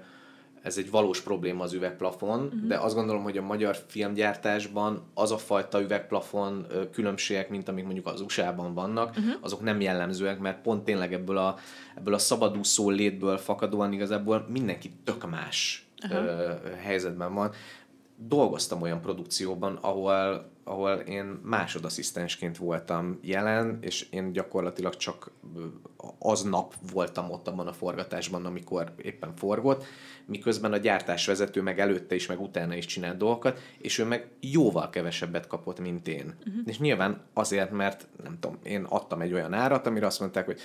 ez 0.63 0.79
egy 0.79 0.91
valós 0.91 1.21
probléma 1.21 1.63
az 1.63 1.73
üvegplafon, 1.73 2.41
uh-huh. 2.41 2.67
de 2.67 2.77
azt 2.77 2.95
gondolom, 2.95 3.23
hogy 3.23 3.37
a 3.39 3.43
magyar 3.43 3.77
filmgyártásban 3.87 5.03
az 5.15 5.33
a 5.33 5.39
fajta 5.39 5.81
üvegplafon 5.81 6.67
különbségek, 6.93 7.49
mint 7.49 7.69
amik 7.69 7.85
mondjuk 7.85 8.07
az 8.07 8.21
USA-ban 8.21 8.75
vannak, 8.75 9.09
uh-huh. 9.09 9.35
azok 9.41 9.61
nem 9.61 9.81
jellemzőek, 9.81 10.39
mert 10.39 10.63
pont 10.63 10.85
tényleg 10.85 11.13
ebből 11.13 11.37
a, 11.37 11.59
ebből 11.97 12.15
a 12.15 12.19
szabadúszó 12.19 12.91
létből 12.91 13.37
fakadóan 13.37 13.93
igazából 13.93 14.47
mindenki 14.49 14.93
tök 15.05 15.31
más 15.31 15.87
uh-huh. 16.03 16.27
helyzetben 16.83 17.35
van. 17.35 17.53
Dolgoztam 18.21 18.83
olyan 18.83 19.01
produkcióban, 19.01 19.77
ahol 19.77 20.51
ahol 20.69 20.93
én 20.93 21.41
másodasszisztensként 21.43 22.57
voltam 22.57 23.19
jelen, 23.23 23.79
és 23.81 24.07
én 24.11 24.33
gyakorlatilag 24.33 24.97
csak 24.97 25.31
aznap 26.19 26.75
voltam 26.93 27.31
ott 27.31 27.49
abban 27.49 27.67
a 27.67 27.73
forgatásban, 27.73 28.47
amikor 28.47 28.93
éppen 29.03 29.37
forgott, 29.37 29.85
miközben 30.27 30.73
a 30.73 30.77
gyártásvezető 30.77 31.63
meg 31.63 31.81
előtte 31.81 32.15
is, 32.15 32.27
meg 32.27 32.41
utána 32.41 32.75
is 32.75 32.87
csinált 32.87 33.17
dolgokat, 33.17 33.61
és 33.79 33.99
ő 33.99 34.05
meg 34.05 34.29
jóval 34.41 34.91
kevesebbet 34.91 35.47
kapott, 35.47 35.81
mint 35.81 36.09
én. 36.09 36.35
Uh-huh. 36.39 36.63
És 36.65 36.79
nyilván 36.79 37.21
azért, 37.33 37.71
mert 37.71 38.07
nem 38.23 38.39
tudom, 38.41 38.59
én 38.63 38.85
adtam 38.85 39.21
egy 39.21 39.33
olyan 39.33 39.53
árat, 39.53 39.87
amire 39.87 40.07
azt 40.07 40.21
mondták, 40.21 40.45
hogy 40.45 40.61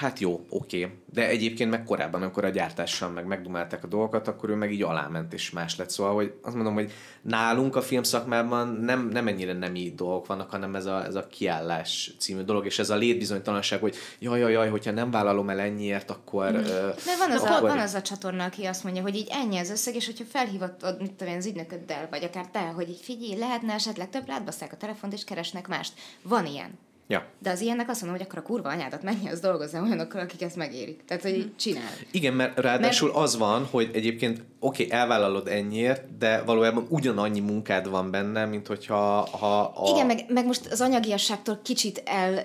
hát 0.00 0.18
jó, 0.18 0.46
oké. 0.48 0.84
Okay. 0.84 0.96
De 1.12 1.28
egyébként 1.28 1.70
meg 1.70 1.84
korábban, 1.84 2.22
amikor 2.22 2.44
a 2.44 2.48
gyártással 2.48 3.08
meg 3.08 3.26
megdumálták 3.26 3.84
a 3.84 3.86
dolgokat, 3.86 4.28
akkor 4.28 4.50
ő 4.50 4.54
meg 4.54 4.72
így 4.72 4.82
aláment 4.82 5.32
és 5.32 5.50
más 5.50 5.76
lett. 5.76 5.90
Szóval, 5.90 6.14
hogy 6.14 6.34
azt 6.42 6.54
mondom, 6.54 6.74
hogy 6.74 6.92
nálunk 7.22 7.76
a 7.76 7.82
filmszakmában 7.82 8.68
nem, 8.68 9.08
nem 9.08 9.26
ennyire 9.26 9.52
nemi 9.52 9.92
dolgok 9.96 10.26
vannak, 10.26 10.50
hanem 10.50 10.74
ez 10.74 10.86
a, 10.86 11.04
ez 11.04 11.14
a 11.14 11.26
kiállás 11.26 12.14
című 12.18 12.42
dolog, 12.42 12.66
és 12.66 12.78
ez 12.78 12.90
a 12.90 12.96
létbizonytalanság, 12.96 13.80
hogy 13.80 13.96
jaj, 14.18 14.40
jaj, 14.40 14.52
jaj, 14.52 14.68
hogyha 14.68 14.90
nem 14.90 15.10
vállalom 15.10 15.48
el 15.48 15.58
ennyiért, 15.58 16.10
akkor... 16.10 16.50
Mm. 16.50 16.62
De 16.62 17.16
van 17.18 17.30
az, 17.30 17.42
akkor... 17.42 17.70
a, 17.70 17.72
van 17.72 17.78
az 17.78 17.94
a 17.94 18.02
csatorna, 18.02 18.44
aki 18.44 18.64
azt 18.64 18.84
mondja, 18.84 19.02
hogy 19.02 19.16
így 19.16 19.28
ennyi 19.30 19.58
az 19.58 19.70
összeg, 19.70 19.94
és 19.94 20.06
hogyha 20.06 20.24
felhívod, 20.24 20.74
mit 20.98 21.12
tudom 21.12 21.32
én, 21.32 21.38
az 21.38 21.46
ügynököddel, 21.46 22.06
vagy 22.10 22.24
akár 22.24 22.46
te, 22.46 22.60
hogy 22.60 22.88
így 22.88 23.00
figyelj, 23.02 23.38
lehetne 23.38 23.72
esetleg 23.72 24.10
több, 24.10 24.26
rátbasszák 24.26 24.72
a 24.72 24.76
telefont, 24.76 25.12
és 25.12 25.24
keresnek 25.24 25.68
mást. 25.68 25.92
Van 26.22 26.46
ilyen. 26.46 26.78
Ja. 27.10 27.24
De 27.38 27.50
az 27.50 27.60
ilyennek 27.60 27.88
azt 27.88 28.00
mondom, 28.00 28.18
hogy 28.18 28.28
akkor 28.28 28.38
a 28.38 28.46
kurva 28.46 28.68
anyádat 28.68 29.02
menj, 29.02 29.28
az 29.28 29.40
dolgozzam 29.40 29.84
olyanokkal, 29.84 30.20
akik 30.20 30.42
ezt 30.42 30.56
megérik. 30.56 31.04
Tehát, 31.04 31.22
hogy 31.22 31.36
így 31.36 31.56
csinál. 31.56 31.92
Igen, 32.10 32.34
mert 32.34 32.58
ráadásul 32.58 33.08
mert... 33.08 33.20
az 33.20 33.36
van, 33.36 33.64
hogy 33.70 33.90
egyébként 33.92 34.42
oké, 34.58 34.84
okay, 34.84 34.98
elvállalod 34.98 35.48
ennyiért, 35.48 36.16
de 36.18 36.42
valójában 36.42 36.86
ugyanannyi 36.88 37.40
munkád 37.40 37.88
van 37.88 38.10
benne, 38.10 38.44
mint 38.44 38.66
hogyha 38.66 39.28
ha 39.38 39.60
a... 39.60 39.90
Igen, 39.94 40.06
meg, 40.06 40.24
meg 40.28 40.46
most 40.46 40.66
az 40.66 40.80
anyagiasságtól 40.80 41.60
kicsit 41.62 42.02
el, 42.04 42.38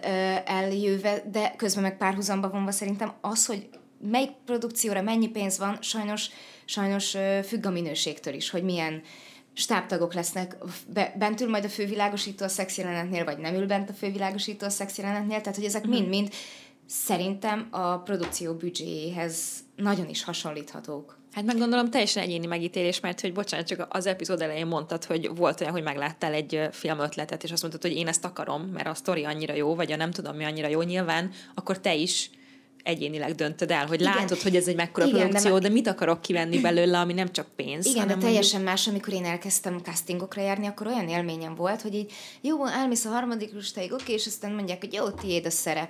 eljöve, 0.46 1.24
de 1.32 1.54
közben 1.58 1.84
meg 1.84 1.98
párhuzamba 1.98 2.50
vonva 2.50 2.72
szerintem 2.72 3.14
az, 3.22 3.46
hogy 3.46 3.68
melyik 4.12 4.32
produkcióra 4.46 5.02
mennyi 5.02 5.28
pénz 5.28 5.58
van, 5.58 5.78
sajnos, 5.82 6.28
sajnos 6.66 7.18
függ 7.44 7.66
a 7.66 7.70
minőségtől 7.70 8.34
is, 8.34 8.50
hogy 8.50 8.64
milyen 8.64 9.02
stábtagok 9.56 10.14
lesznek, 10.14 10.58
bent 11.18 11.42
ül 11.42 11.50
majd 11.50 11.64
a 11.64 11.70
fővilágosító 11.70 12.46
a 12.46 12.48
szexjelenetnél, 12.48 13.24
vagy 13.24 13.38
nem 13.38 13.56
ül 13.56 13.66
bent 13.66 13.90
a 13.90 13.94
fővilágosító 13.94 14.66
a 14.66 14.70
szexjelenetnél, 14.70 15.42
tehát 15.42 15.56
hogy 15.56 15.66
ezek 15.66 15.86
mind-mind 15.86 16.34
szerintem 16.86 17.68
a 17.72 17.98
produkció 17.98 18.54
büdzséjéhez 18.54 19.64
nagyon 19.76 20.10
is 20.10 20.24
hasonlíthatók. 20.24 21.18
Hát 21.32 21.46
meg 21.46 21.58
gondolom 21.58 21.90
teljesen 21.90 22.24
egyéni 22.24 22.46
megítélés, 22.46 23.00
mert 23.00 23.22
hogy 23.22 23.34
bocsánat, 23.34 23.68
csak 23.68 23.88
az 23.90 24.06
epizód 24.06 24.42
elején 24.42 24.68
mondtad, 24.68 25.04
hogy 25.04 25.36
volt 25.36 25.62
olyan, 25.62 25.74
hogy 25.74 25.84
megláttál 25.84 26.34
egy 26.34 26.68
filmötletet, 26.72 27.44
és 27.44 27.52
azt 27.52 27.62
mondtad, 27.62 27.92
hogy 27.92 28.00
én 28.00 28.08
ezt 28.08 28.26
akarom, 28.26 28.62
mert 28.62 28.88
a 28.88 28.94
sztori 28.94 29.24
annyira 29.24 29.54
jó, 29.54 29.76
vagy 29.76 29.92
a 29.92 29.96
nem 29.96 30.12
tudom 30.12 30.36
mi 30.36 30.44
annyira 30.44 30.68
jó, 30.68 30.82
nyilván, 30.82 31.32
akkor 31.54 31.80
te 31.80 31.96
is 31.96 32.30
egyénileg 32.86 33.36
döntöd 33.36 33.72
el, 33.72 33.86
hogy 33.86 34.02
Igen. 34.02 34.14
látod, 34.14 34.42
hogy 34.42 34.56
ez 34.56 34.68
egy 34.68 34.76
mekkora 34.76 35.06
Igen, 35.06 35.20
produkció, 35.20 35.54
de, 35.54 35.68
de 35.68 35.74
mit 35.74 35.88
akarok 35.88 36.22
kivenni 36.22 36.62
belőle, 36.62 37.00
ami 37.00 37.14
nem 37.14 37.32
csak 37.32 37.48
pénz. 37.56 37.86
Igen, 37.86 38.08
de 38.08 38.16
teljesen 38.16 38.62
mondjuk... 38.62 38.64
más, 38.64 38.88
amikor 38.88 39.14
én 39.14 39.26
elkezdtem 39.26 39.80
castingokra 39.80 40.42
járni, 40.42 40.68
akkor 40.68 40.88
olyan 40.88 41.10
élményem 41.10 41.56
volt, 41.56 41.82
hogy 41.82 41.94
így 41.94 42.12
jó, 42.42 42.66
elmész 42.66 43.06
a 43.06 43.10
harmadik 43.10 43.54
listáig, 43.54 43.94
oké, 43.94 44.14
és 44.14 44.26
aztán 44.26 44.52
mondják, 44.52 44.80
hogy 44.80 44.94
jó, 44.94 45.10
tiéd 45.10 45.46
a 45.46 45.50
szerep. 45.50 45.90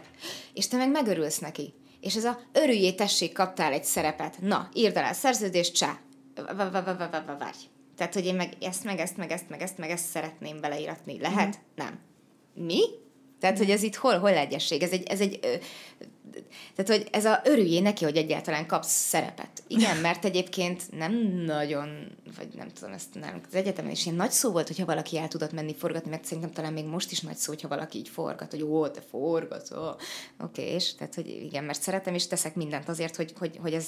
És 0.53 0.67
te 0.67 0.77
meg 0.77 0.91
megörülsz 0.91 1.39
neki. 1.39 1.73
És 1.99 2.15
ez 2.15 2.23
a 2.23 2.39
örüljé, 2.53 2.91
tessék, 2.91 3.34
kaptál 3.34 3.72
egy 3.72 3.84
szerepet. 3.84 4.41
Na, 4.41 4.69
írd 4.73 4.97
alá 4.97 5.09
a 5.09 5.13
szerződést, 5.13 5.76
csá. 5.76 5.99
Várj. 7.39 7.57
Tehát, 7.97 8.13
hogy 8.13 8.26
én 8.26 8.35
meg 8.35 8.53
ezt, 8.61 8.84
meg 8.84 8.99
ezt, 8.99 9.17
meg 9.17 9.31
ezt, 9.31 9.49
meg 9.49 9.61
ezt, 9.61 9.77
meg 9.77 9.89
ezt 9.89 10.05
szeretném 10.05 10.61
beleíratni. 10.61 11.19
Lehet? 11.19 11.59
Nem. 11.76 11.99
Mi? 12.53 12.81
Tehát, 13.39 13.57
hogy 13.57 13.69
ez 13.69 13.84
itt 13.84 13.95
hol, 13.95 14.17
hol 14.17 14.30
egyesség? 14.30 14.81
Ez 14.81 14.91
egy, 14.91 15.03
ez 15.07 15.19
egy 15.19 15.59
tehát, 16.76 17.02
hogy 17.02 17.07
ez 17.12 17.26
a 17.26 17.41
örüljé 17.44 17.80
neki, 17.80 18.03
hogy 18.03 18.18
egyáltalán 18.18 18.68
kapsz 18.68 18.91
szerepet. 18.91 19.64
Igen, 19.68 19.98
mert 19.98 20.26
egyébként 20.26 20.84
nem 20.91 21.14
nagyon, 21.45 22.18
vagy 22.38 22.48
nem 22.56 22.68
tudom, 22.70 22.94
ezt 22.94 23.14
nem, 23.14 23.41
az 23.48 23.56
egyetemen 23.56 23.91
is 23.91 24.06
ilyen 24.06 24.18
nagy 24.18 24.32
szó 24.32 24.52
volt, 24.52 24.68
hogyha 24.68 24.86
valaki 24.86 25.18
el 25.18 25.28
tudott 25.28 25.52
menni 25.52 25.76
forgatni, 25.76 26.10
mert 26.10 26.26
szerintem 26.26 26.52
talán 26.52 26.74
még 26.74 26.86
most 26.86 27.12
is 27.12 27.20
nagy 27.20 27.36
szó, 27.36 27.52
hogyha 27.52 27.68
valaki 27.68 27.98
így 27.98 28.10
forgat, 28.10 28.52
hogy 28.52 28.64
ó, 28.64 28.88
te 28.88 29.02
forgatsz, 29.10 29.72
ó. 29.72 29.88
oké, 29.88 30.02
okay, 30.40 30.66
és 30.66 30.95
tehát, 30.95 31.16
hogy 31.16 31.28
igen, 31.28 31.64
mert 31.64 31.82
szeretem, 31.82 32.14
és 32.14 32.28
teszek 32.28 32.56
mindent 32.56 32.90
azért, 32.90 33.16
hogy, 33.16 33.34
hogy, 33.38 33.57
hogy 33.62 33.74
ez, 33.74 33.88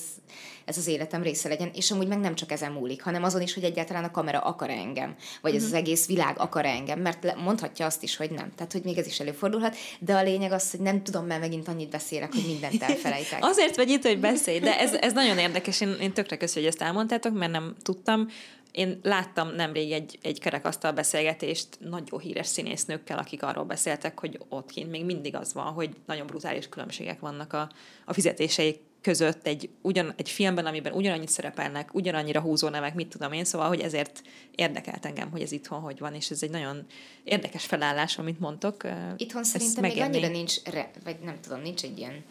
ez 0.66 0.78
az 0.78 0.88
életem 0.88 1.24
része 1.24 1.50
legyen, 1.50 1.72
és 1.74 1.92
amúgy 1.92 2.08
meg 2.08 2.20
nem 2.20 2.36
csak 2.36 2.52
ezen 2.52 2.72
múlik, 2.72 3.04
hanem 3.04 3.24
azon 3.24 3.42
is, 3.42 3.54
hogy 3.54 3.64
egyáltalán 3.64 4.04
a 4.04 4.12
kamera 4.12 4.40
akar 4.40 4.70
engem, 4.70 5.16
vagy 5.42 5.56
ez 5.56 5.64
az 5.64 5.70
mhm. 5.70 5.78
egész 5.78 6.08
világ 6.08 6.40
akar 6.40 6.66
engem, 6.66 7.00
mert 7.00 7.36
mondhatja 7.36 7.86
azt 7.86 8.04
is, 8.04 8.16
hogy 8.16 8.32
nem. 8.32 8.52
Tehát, 8.56 8.72
hogy 8.72 8.84
még 8.84 8.98
ez 8.98 9.08
is 9.08 9.20
előfordulhat, 9.20 9.76
de 10.00 10.16
a 10.16 10.24
lényeg 10.24 10.52
az, 10.52 10.72
hogy 10.72 10.80
nem 10.80 11.04
tudom, 11.04 11.26
mert 11.26 11.42
megint 11.42 11.68
annyit 11.68 11.90
beszélek, 11.90 12.34
hogy 12.42 12.52
mindent 12.52 12.84
elfelejtek. 12.84 13.40
Azért 13.42 13.76
vagy 13.76 13.90
itt, 13.90 14.06
hogy 14.06 14.20
beszélj, 14.20 14.60
de 14.60 14.80
ez, 14.80 14.94
ez 14.94 15.14
nagyon 15.14 15.38
érdekes, 15.38 15.82
én, 15.82 15.96
én 16.02 16.14
tökre 16.14 16.38
köszönöm, 16.38 16.64
hogy 16.64 16.74
ezt 16.74 16.88
elmondtátok, 16.88 17.34
mert 17.34 17.52
nem 17.52 17.76
tudtam. 17.82 18.28
Én 18.72 19.00
láttam 19.04 19.56
nemrég 19.56 19.92
egy, 19.92 20.20
egy 20.22 20.40
kerekasztal 20.40 20.92
beszélgetést 20.92 21.68
nagyon 21.80 22.20
híres 22.20 22.48
színésznőkkel, 22.48 23.18
akik 23.18 23.44
arról 23.44 23.64
beszéltek, 23.64 24.20
hogy 24.20 24.40
ott 24.50 24.72
kint 24.72 24.90
még 24.90 25.06
mindig 25.06 25.36
az 25.36 25.54
van, 25.54 25.74
hogy 25.74 25.90
nagyon 26.06 26.28
brutális 26.28 26.70
különbségek 26.70 27.20
vannak 27.20 27.54
a, 27.54 27.70
a 28.06 28.14
fizetéseik 28.14 28.80
között 29.02 29.48
egy, 29.48 29.70
ugyan, 29.82 30.14
egy 30.18 30.30
filmben, 30.30 30.66
amiben 30.66 30.94
ugyanannyit 30.94 31.30
szerepelnek, 31.30 31.94
ugyanannyira 31.94 32.42
húzó 32.42 32.70
nevek, 32.70 32.94
mit 32.94 33.08
tudom 33.08 33.32
én, 33.32 33.46
szóval, 33.46 33.68
hogy 33.68 33.80
ezért 33.80 34.22
érdekelt 34.56 35.06
engem, 35.06 35.32
hogy 35.32 35.42
ez 35.42 35.52
itthon 35.52 35.80
hogy 35.80 36.00
van, 36.00 36.14
és 36.14 36.30
ez 36.30 36.44
egy 36.44 36.50
nagyon 36.50 36.86
érdekes 37.24 37.66
felállás, 37.66 38.18
amit 38.18 38.40
mondtok. 38.40 38.84
Itthon 39.18 39.44
szerintem 39.44 39.84
még 39.84 40.02
annyira 40.02 40.28
nincs, 40.28 40.64
re, 40.64 40.92
vagy 41.04 41.16
nem 41.24 41.40
tudom, 41.42 41.62
nincs 41.62 41.84
egy 41.84 41.98
ilyen 41.98 42.24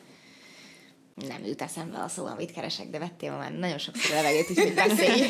nem 1.25 1.45
jut 1.45 1.63
eszembe 1.63 1.99
a 1.99 2.09
szó, 2.09 2.27
amit 2.27 2.53
keresek, 2.53 2.91
de 2.91 2.99
vettél 2.99 3.37
már 3.37 3.53
nagyon 3.53 3.79
sokszor 3.79 4.15
levegőt, 4.15 4.51
úgyhogy 4.51 4.75
beszélj. 4.75 5.27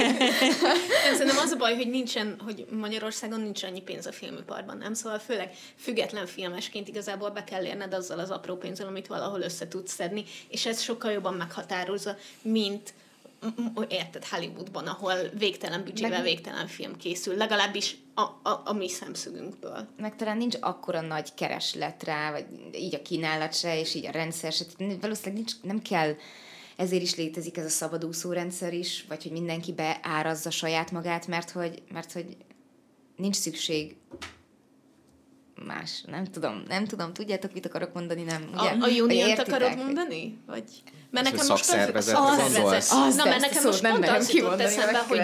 Szerintem 1.16 1.38
az 1.44 1.50
a 1.50 1.56
baj, 1.56 1.74
hogy 1.74 1.90
nincsen, 1.90 2.40
hogy 2.44 2.66
Magyarországon 2.70 3.40
nincs 3.40 3.62
annyi 3.62 3.80
pénz 3.82 4.06
a 4.06 4.12
filmiparban, 4.12 4.76
nem? 4.76 4.94
Szóval 4.94 5.18
főleg 5.18 5.54
független 5.76 6.26
filmesként 6.26 6.88
igazából 6.88 7.30
be 7.30 7.44
kell 7.44 7.64
érned 7.64 7.94
azzal 7.94 8.18
az 8.18 8.30
apró 8.30 8.56
pénzzel, 8.56 8.86
amit 8.86 9.06
valahol 9.06 9.40
össze 9.40 9.68
tudsz 9.68 9.92
szedni, 9.92 10.24
és 10.48 10.66
ez 10.66 10.80
sokkal 10.80 11.12
jobban 11.12 11.34
meghatározza, 11.34 12.16
mint 12.42 12.94
érted, 13.88 14.24
Hollywoodban, 14.24 14.86
ahol 14.86 15.14
végtelen 15.38 15.84
büdzsével 15.84 16.10
Meg... 16.10 16.22
végtelen 16.22 16.66
film 16.66 16.96
készül, 16.96 17.36
legalábbis 17.36 17.96
a, 18.14 18.20
a, 18.20 18.62
a 18.64 18.72
mi 18.72 18.88
szemszögünkből. 18.88 19.88
Meg 19.96 20.16
talán 20.16 20.36
nincs 20.36 20.56
akkora 20.60 21.00
nagy 21.00 21.34
kereslet 21.34 22.04
rá, 22.04 22.30
vagy 22.30 22.46
így 22.72 22.94
a 22.94 23.02
kínálat 23.02 23.54
se, 23.54 23.78
és 23.78 23.94
így 23.94 24.06
a 24.06 24.10
rendszer 24.10 24.52
se. 24.52 24.64
Valószínűleg 24.78 25.34
nincs, 25.34 25.52
nem 25.62 25.82
kell 25.82 26.14
ezért 26.76 27.02
is 27.02 27.14
létezik 27.14 27.56
ez 27.56 27.64
a 27.64 27.68
szabadúszó 27.68 28.32
rendszer 28.32 28.74
is, 28.74 29.04
vagy 29.08 29.22
hogy 29.22 29.32
mindenki 29.32 29.72
beárazza 29.72 30.50
saját 30.50 30.90
magát, 30.90 31.26
mert 31.26 31.50
hogy, 31.50 31.82
mert 31.92 32.12
hogy 32.12 32.36
nincs 33.16 33.36
szükség 33.36 33.96
más. 35.64 36.02
Nem 36.06 36.24
tudom, 36.24 36.62
nem 36.68 36.84
tudom. 36.84 37.12
Tudjátok, 37.12 37.52
mit 37.52 37.66
akarok 37.66 37.92
mondani? 37.92 38.22
Nem. 38.22 38.48
Ugye? 38.52 38.68
A, 38.68 38.84
a 38.84 38.88
union 38.88 39.38
akarod 39.38 39.76
mondani? 39.76 40.38
Vagy... 40.46 40.64
Mert 41.10 41.30
nekem 41.30 41.46
most 41.46 41.72
az, 41.72 41.90
az, 41.94 42.08
az, 42.56 42.90
az, 42.92 43.16
Na, 43.16 43.24
mert 43.24 43.40
nekem 43.40 43.62
most 43.64 43.88
pont 43.88 44.08
az 44.08 44.30
jutott 44.32 44.60
eszembe, 44.60 44.98
hogy, 44.98 45.20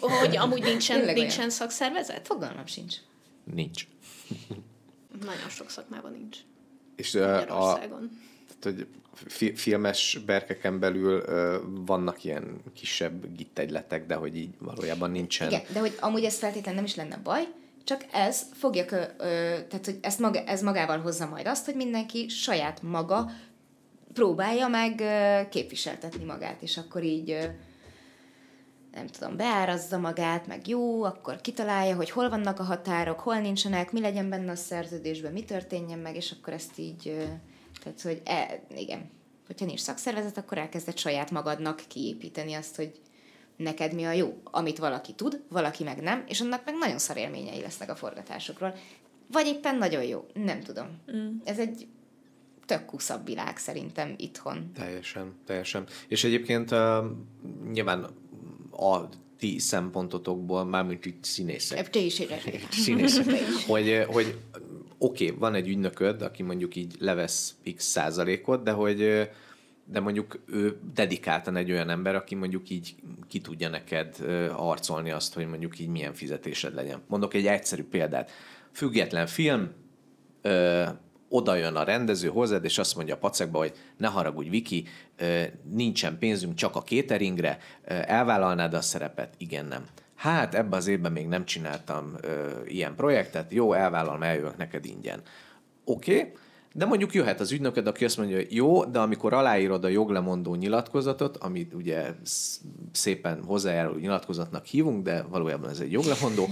hogy 0.00 0.36
amúgy 0.36 0.62
nincsen, 0.62 1.14
nincsen 1.14 1.50
szakszervezet? 1.50 2.26
Fogalmam 2.26 2.66
sincs. 2.66 2.94
Nincs. 3.54 3.86
Nagyon 5.24 5.48
sok 5.48 5.70
szakmában 5.70 6.12
nincs. 6.12 6.38
És 6.96 7.14
a, 7.14 7.70
a, 7.70 7.80
hogy 8.62 8.86
filmes 9.54 10.18
berkeken 10.26 10.78
belül 10.78 11.22
uh, 11.26 11.54
vannak 11.86 12.24
ilyen 12.24 12.62
kisebb 12.74 13.36
gittegyletek, 13.36 14.06
de 14.06 14.14
hogy 14.14 14.36
így 14.36 14.54
valójában 14.58 15.10
nincsen. 15.10 15.48
Igen, 15.48 15.62
de 15.72 15.80
hogy 15.80 15.96
amúgy 16.00 16.24
ez 16.24 16.38
feltétlenül 16.38 16.74
nem 16.74 16.84
is 16.84 16.94
lenne 16.94 17.16
baj, 17.16 17.48
csak 17.84 18.06
ez 18.12 18.42
fogja, 18.52 18.84
ö, 18.88 19.06
tehát 19.68 19.84
hogy 19.84 19.98
ezt 20.00 20.18
maga, 20.18 20.38
ez 20.38 20.62
magával 20.62 21.00
hozza 21.00 21.26
majd 21.26 21.46
azt, 21.46 21.64
hogy 21.64 21.74
mindenki 21.74 22.28
saját 22.28 22.82
maga 22.82 23.30
próbálja 24.12 24.68
meg 24.68 25.00
ö, 25.00 25.40
képviseltetni 25.48 26.24
magát, 26.24 26.62
és 26.62 26.76
akkor 26.76 27.02
így 27.02 27.30
ö, 27.30 27.44
nem 28.94 29.06
tudom, 29.06 29.36
beárazza 29.36 29.98
magát, 29.98 30.46
meg 30.46 30.68
jó, 30.68 31.02
akkor 31.02 31.40
kitalálja, 31.40 31.96
hogy 31.96 32.10
hol 32.10 32.28
vannak 32.28 32.58
a 32.58 32.62
határok, 32.62 33.20
hol 33.20 33.38
nincsenek, 33.38 33.92
mi 33.92 34.00
legyen 34.00 34.28
benne 34.28 34.50
a 34.50 34.56
szerződésben, 34.56 35.32
mi 35.32 35.44
történjen 35.44 35.98
meg, 35.98 36.16
és 36.16 36.34
akkor 36.38 36.52
ezt 36.52 36.78
így, 36.78 37.28
tehát 37.82 38.00
hogy 38.02 38.20
e, 38.24 38.62
igen, 38.76 39.10
hogyha 39.46 39.66
nincs 39.66 39.80
szakszervezet, 39.80 40.38
akkor 40.38 40.58
elkezded 40.58 40.98
saját 40.98 41.30
magadnak 41.30 41.82
kiépíteni 41.88 42.54
azt, 42.54 42.76
hogy 42.76 43.00
neked 43.56 43.94
mi 43.94 44.04
a 44.04 44.12
jó, 44.12 44.40
amit 44.44 44.78
valaki 44.78 45.12
tud, 45.12 45.42
valaki 45.48 45.84
meg 45.84 46.02
nem, 46.02 46.24
és 46.28 46.40
annak 46.40 46.64
meg 46.64 46.74
nagyon 46.78 46.98
szar 46.98 47.16
élményei 47.16 47.60
lesznek 47.60 47.90
a 47.90 47.94
forgatásokról. 47.94 48.74
Vagy 49.32 49.46
éppen 49.46 49.76
nagyon 49.76 50.02
jó, 50.02 50.26
nem 50.34 50.60
tudom. 50.60 50.86
Mm. 51.12 51.36
Ez 51.44 51.58
egy 51.58 51.86
tök 52.66 52.84
kuszabb 52.84 53.26
világ 53.26 53.56
szerintem 53.56 54.14
itthon. 54.16 54.70
Teljesen, 54.74 55.34
teljesen. 55.46 55.86
És 56.08 56.24
egyébként 56.24 56.70
uh, 56.70 57.04
nyilván 57.72 58.06
a 58.70 59.08
ti 59.38 59.58
szempontotokból, 59.58 60.64
mármint 60.64 61.06
itt 61.06 61.24
színészek. 61.34 61.90
Te 61.90 61.98
is 61.98 62.22
színészek. 62.70 63.26
hogy, 63.66 64.04
hogy 64.06 64.38
oké, 64.98 65.24
okay, 65.26 65.38
van 65.38 65.54
egy 65.54 65.68
ügynököd, 65.68 66.22
aki 66.22 66.42
mondjuk 66.42 66.76
így 66.76 66.94
levesz 66.98 67.54
x 67.76 67.84
százalékot, 67.84 68.62
de 68.62 68.70
hogy 68.70 69.28
de 69.84 70.00
mondjuk 70.00 70.42
ő 70.46 70.78
dedikáltan 70.94 71.56
egy 71.56 71.70
olyan 71.70 71.90
ember, 71.90 72.14
aki 72.14 72.34
mondjuk 72.34 72.70
így 72.70 72.94
ki 73.28 73.40
tudja 73.40 73.68
neked 73.68 74.16
arcolni 74.56 75.10
azt, 75.10 75.34
hogy 75.34 75.46
mondjuk 75.46 75.78
így 75.78 75.88
milyen 75.88 76.14
fizetésed 76.14 76.74
legyen. 76.74 77.02
Mondok 77.06 77.34
egy 77.34 77.46
egyszerű 77.46 77.84
példát. 77.84 78.30
Független 78.72 79.26
film, 79.26 79.70
ö, 80.42 80.84
oda 81.28 81.54
jön 81.54 81.76
a 81.76 81.84
rendező 81.84 82.28
hozzád, 82.28 82.64
és 82.64 82.78
azt 82.78 82.96
mondja 82.96 83.14
a 83.14 83.18
pacekba, 83.18 83.58
hogy 83.58 83.72
ne 83.96 84.08
haragudj, 84.08 84.48
Viki, 84.48 84.86
ö, 85.16 85.42
nincsen 85.70 86.18
pénzünk 86.18 86.54
csak 86.54 86.76
a 86.76 86.82
cateringre, 86.82 87.58
elvállalnád 87.84 88.74
a 88.74 88.80
szerepet? 88.80 89.34
Igen, 89.38 89.66
nem. 89.66 89.84
Hát 90.14 90.54
ebben 90.54 90.78
az 90.78 90.86
évben 90.86 91.12
még 91.12 91.26
nem 91.26 91.44
csináltam 91.44 92.14
ö, 92.20 92.48
ilyen 92.66 92.94
projektet, 92.94 93.52
jó, 93.52 93.72
elvállalom, 93.72 94.22
eljövök 94.22 94.56
neked 94.56 94.84
ingyen. 94.84 95.22
Oké, 95.84 96.18
okay, 96.18 96.32
de 96.76 96.84
mondjuk 96.84 97.14
jöhet 97.14 97.40
az 97.40 97.52
ügynököd, 97.52 97.86
aki 97.86 98.04
azt 98.04 98.16
mondja, 98.16 98.36
hogy 98.36 98.54
jó, 98.54 98.84
de 98.84 98.98
amikor 98.98 99.32
aláírod 99.32 99.84
a 99.84 99.88
joglemondó 99.88 100.54
nyilatkozatot, 100.54 101.36
amit 101.36 101.74
ugye 101.74 102.14
szépen 102.92 103.42
hozzájáruló 103.44 103.98
nyilatkozatnak 103.98 104.64
hívunk, 104.64 105.04
de 105.04 105.22
valójában 105.30 105.70
ez 105.70 105.80
egy 105.80 105.92
joglemondó. 105.92 106.48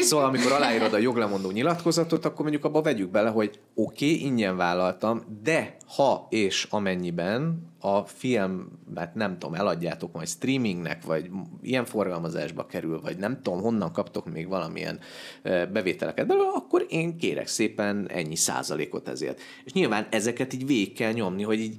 Szóval 0.00 0.24
amikor 0.24 0.52
aláírod 0.52 0.92
a 0.92 0.98
joglemondó 0.98 1.50
nyilatkozatot, 1.50 2.24
akkor 2.24 2.40
mondjuk 2.40 2.64
abba 2.64 2.82
vegyük 2.82 3.10
bele, 3.10 3.28
hogy 3.28 3.60
oké, 3.74 4.12
okay, 4.12 4.26
ingyen 4.26 4.56
vállaltam, 4.56 5.22
de 5.42 5.76
ha 5.96 6.26
és 6.30 6.66
amennyiben 6.70 7.69
a 7.80 8.04
filmet 8.04 9.14
nem 9.14 9.38
tudom, 9.38 9.54
eladjátok 9.54 10.12
majd 10.12 10.28
streamingnek, 10.28 11.04
vagy 11.04 11.30
ilyen 11.62 11.84
forgalmazásba 11.84 12.66
kerül, 12.66 13.00
vagy 13.00 13.16
nem 13.16 13.42
tudom, 13.42 13.60
honnan 13.60 13.92
kaptok 13.92 14.32
még 14.32 14.48
valamilyen 14.48 14.98
bevételeket 15.42 16.26
de 16.26 16.34
akkor 16.54 16.86
én 16.88 17.16
kérek 17.16 17.46
szépen 17.46 18.08
ennyi 18.08 18.36
százalékot 18.36 19.08
ezért. 19.08 19.40
És 19.64 19.72
nyilván 19.72 20.06
ezeket 20.10 20.52
így 20.52 20.66
végig 20.66 20.92
kell 20.92 21.12
nyomni, 21.12 21.42
hogy 21.42 21.60
így 21.60 21.76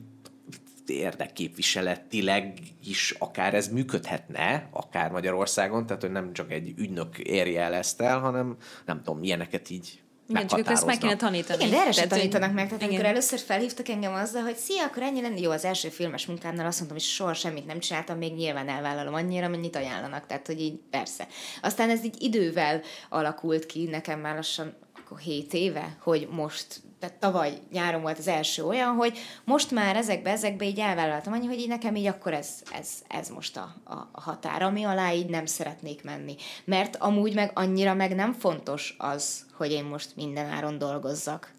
érdekképviseletileg 0.85 2.53
is 2.85 3.15
akár 3.19 3.53
ez 3.53 3.67
működhetne, 3.67 4.69
akár 4.71 5.11
Magyarországon, 5.11 5.85
tehát 5.85 6.01
hogy 6.01 6.11
nem 6.11 6.33
csak 6.33 6.51
egy 6.51 6.73
ügynök 6.77 7.17
érje 7.17 7.61
el 7.61 7.73
ezt 7.73 8.01
el, 8.01 8.19
hanem 8.19 8.55
nem 8.85 9.01
tudom, 9.03 9.23
ilyeneket 9.23 9.69
így 9.69 10.00
igen, 10.35 10.47
csak 10.47 10.69
ezt 10.69 10.85
meg 10.85 10.97
kéne 10.97 11.15
tanítani. 11.15 11.63
Igen, 11.63 11.75
de 11.75 11.81
erre 11.81 11.91
sem 11.91 12.07
tanítanak 12.07 12.53
meg. 12.53 12.67
Tehát 12.67 12.83
amikor 12.83 13.05
először 13.05 13.39
felhívtak 13.39 13.89
engem 13.89 14.13
azzal, 14.13 14.41
hogy 14.41 14.55
szia, 14.55 14.83
akkor 14.83 15.03
ennyi 15.03 15.21
lenne. 15.21 15.39
Jó, 15.39 15.51
az 15.51 15.65
első 15.65 15.89
filmes 15.89 16.25
munkámnál 16.25 16.65
azt 16.65 16.77
mondtam, 16.77 16.97
hogy 16.97 17.07
soha 17.07 17.33
semmit 17.33 17.65
nem 17.65 17.79
csináltam, 17.79 18.17
még 18.17 18.33
nyilván 18.33 18.69
elvállalom 18.69 19.13
annyira, 19.13 19.47
mennyit 19.47 19.75
ajánlanak. 19.75 20.25
Tehát, 20.27 20.47
hogy 20.47 20.61
így 20.61 20.79
persze. 20.89 21.27
Aztán 21.61 21.89
ez 21.89 22.03
így 22.03 22.21
idővel 22.21 22.81
alakult 23.09 23.65
ki, 23.65 23.83
nekem 23.83 24.19
már 24.19 24.35
lassan 24.35 24.73
akkor 25.11 25.19
7 25.19 25.53
éve, 25.53 25.97
hogy 26.01 26.27
most 26.31 26.81
tehát 27.01 27.15
tavaly 27.15 27.53
nyáron 27.71 28.01
volt 28.01 28.17
az 28.17 28.27
első 28.27 28.63
olyan, 28.63 28.95
hogy 28.95 29.17
most 29.43 29.71
már 29.71 29.95
ezekbe, 29.95 30.29
ezekbe 30.29 30.65
így 30.65 30.79
elvállaltam 30.79 31.33
annyi, 31.33 31.45
hogy 31.45 31.59
így 31.59 31.67
nekem 31.67 31.95
így 31.95 32.05
akkor 32.05 32.33
ez, 32.33 32.49
ez, 32.73 32.89
ez 33.07 33.29
most 33.29 33.57
a, 33.57 33.75
a, 33.83 34.09
határ, 34.11 34.61
ami 34.61 34.83
alá 34.83 35.13
így 35.13 35.29
nem 35.29 35.45
szeretnék 35.45 36.03
menni. 36.03 36.35
Mert 36.65 36.95
amúgy 36.95 37.33
meg 37.33 37.51
annyira 37.53 37.93
meg 37.93 38.15
nem 38.15 38.33
fontos 38.33 38.95
az, 38.97 39.45
hogy 39.53 39.71
én 39.71 39.83
most 39.83 40.15
minden 40.15 40.49
áron 40.49 40.77
dolgozzak. 40.77 41.51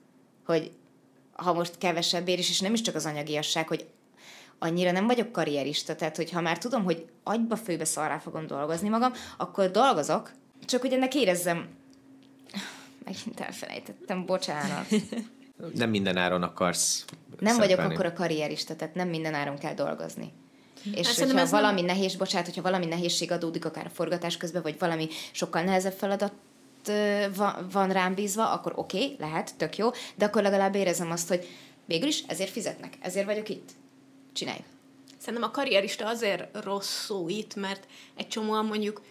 Hogy 0.47 0.73
ha 1.33 1.53
most 1.53 1.79
kevesebb 1.79 2.29
ér 2.29 2.39
is, 2.39 2.51
és 2.51 2.61
nem 2.61 2.73
is 2.75 2.81
csak 2.81 2.95
az 2.95 3.07
anyagiasság, 3.07 3.69
hogy 3.69 3.87
annyira 4.59 4.91
nem 4.91 5.07
vagyok 5.07 5.33
karrierista, 5.33 5.95
tehát 5.95 6.17
hogy 6.17 6.31
ha 6.31 6.41
már 6.41 6.59
tudom, 6.59 6.85
hogy 6.85 7.07
agyba 7.23 7.57
főbe 7.57 7.85
szarrá 7.85 8.19
fogom 8.19 8.47
dolgozni 8.47 8.89
magam, 8.89 9.13
akkor 9.37 9.71
dolgozok, 9.71 10.31
csak 10.65 10.81
hogy 10.81 10.93
ennek 10.93 11.15
érezzem 11.15 11.69
megint 13.05 13.41
elfelejtettem, 13.41 14.27
bocsánat. 14.27 14.87
Nem 15.75 15.91
minden 15.91 16.17
áron 16.17 16.43
akarsz 16.43 17.05
Nem 17.39 17.57
vagyok 17.57 17.79
akkor 17.79 18.07
a 18.07 18.13
karrierista, 18.13 18.77
tehát 18.77 18.95
nem 18.95 19.09
minden 19.09 19.35
áron 19.35 19.59
kell 19.59 19.75
dolgozni. 19.75 20.33
És 20.95 21.07
hát 21.07 21.31
hogyha 21.31 21.47
valami 21.47 21.81
nem... 21.81 21.97
nehéz, 21.97 22.15
bocsánat, 22.15 22.47
hogyha 22.47 22.63
valami 22.63 22.87
nehézség 22.87 23.33
adódik 23.33 23.65
akár 23.65 23.87
a 23.87 23.91
forgatás 23.95 24.37
közben, 24.37 24.63
vagy 24.63 24.79
valami 24.79 25.09
sokkal 25.33 25.63
nehezebb 25.63 25.93
feladat 25.93 26.33
van, 27.37 27.69
van 27.73 27.91
rám 27.91 28.15
bízva, 28.15 28.53
akkor 28.53 28.73
oké, 28.77 28.97
okay, 29.05 29.17
lehet, 29.19 29.55
tök 29.57 29.77
jó, 29.77 29.91
de 30.15 30.25
akkor 30.25 30.43
legalább 30.43 30.75
érezem 30.75 31.11
azt, 31.11 31.29
hogy 31.29 31.49
végül 31.85 32.09
is 32.09 32.23
ezért 32.27 32.51
fizetnek, 32.51 32.97
ezért 33.01 33.27
vagyok 33.27 33.49
itt. 33.49 33.71
Csináljuk. 34.33 34.67
Szerintem 35.19 35.49
a 35.49 35.53
karrierista 35.53 36.07
azért 36.07 36.65
rossz 36.65 37.05
szó 37.05 37.29
itt, 37.29 37.55
mert 37.55 37.87
egy 38.17 38.29
csomóan 38.29 38.67
mondjuk 38.67 39.03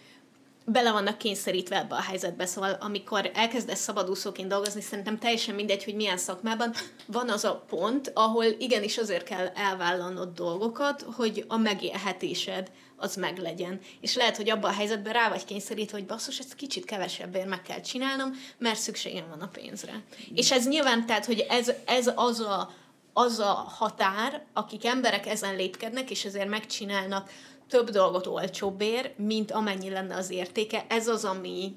bele 0.64 0.92
vannak 0.92 1.18
kényszerítve 1.18 1.78
ebbe 1.78 1.94
a 1.94 2.00
helyzetbe, 2.00 2.46
szóval 2.46 2.76
amikor 2.80 3.30
elkezdesz 3.34 3.80
szabadúszóként 3.80 4.48
dolgozni, 4.48 4.80
szerintem 4.80 5.18
teljesen 5.18 5.54
mindegy, 5.54 5.84
hogy 5.84 5.94
milyen 5.94 6.16
szakmában, 6.16 6.74
van 7.06 7.28
az 7.28 7.44
a 7.44 7.64
pont, 7.68 8.10
ahol 8.14 8.44
igenis 8.44 8.98
azért 8.98 9.24
kell 9.24 9.46
elvállalnod 9.46 10.34
dolgokat, 10.34 11.06
hogy 11.16 11.44
a 11.48 11.56
megélhetésed 11.56 12.70
az 12.96 13.16
meglegyen. 13.16 13.80
És 14.00 14.16
lehet, 14.16 14.36
hogy 14.36 14.50
abban 14.50 14.70
a 14.70 14.74
helyzetben 14.74 15.12
rá 15.12 15.28
vagy 15.28 15.44
kényszerítve, 15.44 15.98
hogy 15.98 16.06
basszus, 16.06 16.38
ezt 16.38 16.54
kicsit 16.54 16.84
kevesebbért 16.84 17.48
meg 17.48 17.62
kell 17.62 17.80
csinálnom, 17.80 18.32
mert 18.58 18.78
szükségem 18.78 19.28
van 19.28 19.40
a 19.40 19.48
pénzre. 19.48 20.02
És 20.34 20.50
ez 20.50 20.68
nyilván, 20.68 21.06
tehát, 21.06 21.24
hogy 21.24 21.46
ez, 21.48 21.72
ez 21.84 22.10
az 22.14 22.40
a 22.40 22.70
az 23.12 23.38
a 23.38 23.52
határ, 23.52 24.44
akik 24.52 24.86
emberek 24.86 25.26
ezen 25.26 25.56
lépkednek, 25.56 26.10
és 26.10 26.24
ezért 26.24 26.48
megcsinálnak 26.48 27.30
több 27.72 27.90
dolgot 27.90 28.26
olcsóbbér, 28.26 29.12
mint 29.16 29.50
amennyi 29.50 29.90
lenne 29.90 30.14
az 30.16 30.30
értéke. 30.30 30.84
Ez 30.88 31.08
az, 31.08 31.24
ami 31.24 31.76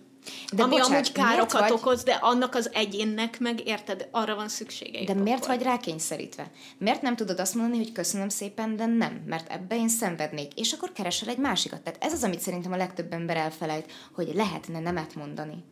De 0.54 0.64
ami 0.64 0.72
bocsánat, 0.72 0.92
amúgy 0.94 1.12
károkat 1.12 1.60
vagy... 1.60 1.72
okoz, 1.72 2.04
de 2.04 2.14
annak 2.14 2.56
az 2.56 2.70
egyénnek 2.74 3.40
meg, 3.40 3.68
érted, 3.68 4.08
arra 4.12 4.36
van 4.36 4.48
szüksége. 4.48 5.04
De 5.04 5.14
miért 5.14 5.46
vagy 5.46 5.62
rákényszerítve? 5.62 6.52
Miért 6.78 7.02
nem 7.02 7.16
tudod 7.16 7.40
azt 7.40 7.56
mondani, 7.56 7.78
hogy 7.78 7.92
köszönöm 7.92 8.30
szépen, 8.30 8.76
de 8.76 8.86
nem, 8.86 9.24
mert 9.26 9.52
ebbe 9.52 9.76
én 9.76 9.90
szenvednék, 9.90 10.54
és 10.54 10.72
akkor 10.72 10.92
keresel 10.92 11.30
egy 11.30 11.38
másikat. 11.38 11.82
Tehát 11.82 12.04
ez 12.04 12.14
az, 12.14 12.24
amit 12.24 12.40
szerintem 12.40 12.72
a 12.72 12.78
legtöbb 12.78 13.14
ember 13.14 13.38
elfelejt, 13.38 13.92
hogy 14.14 14.32
lehetne 14.34 14.80
nemet 14.80 15.16
mondani 15.16 15.64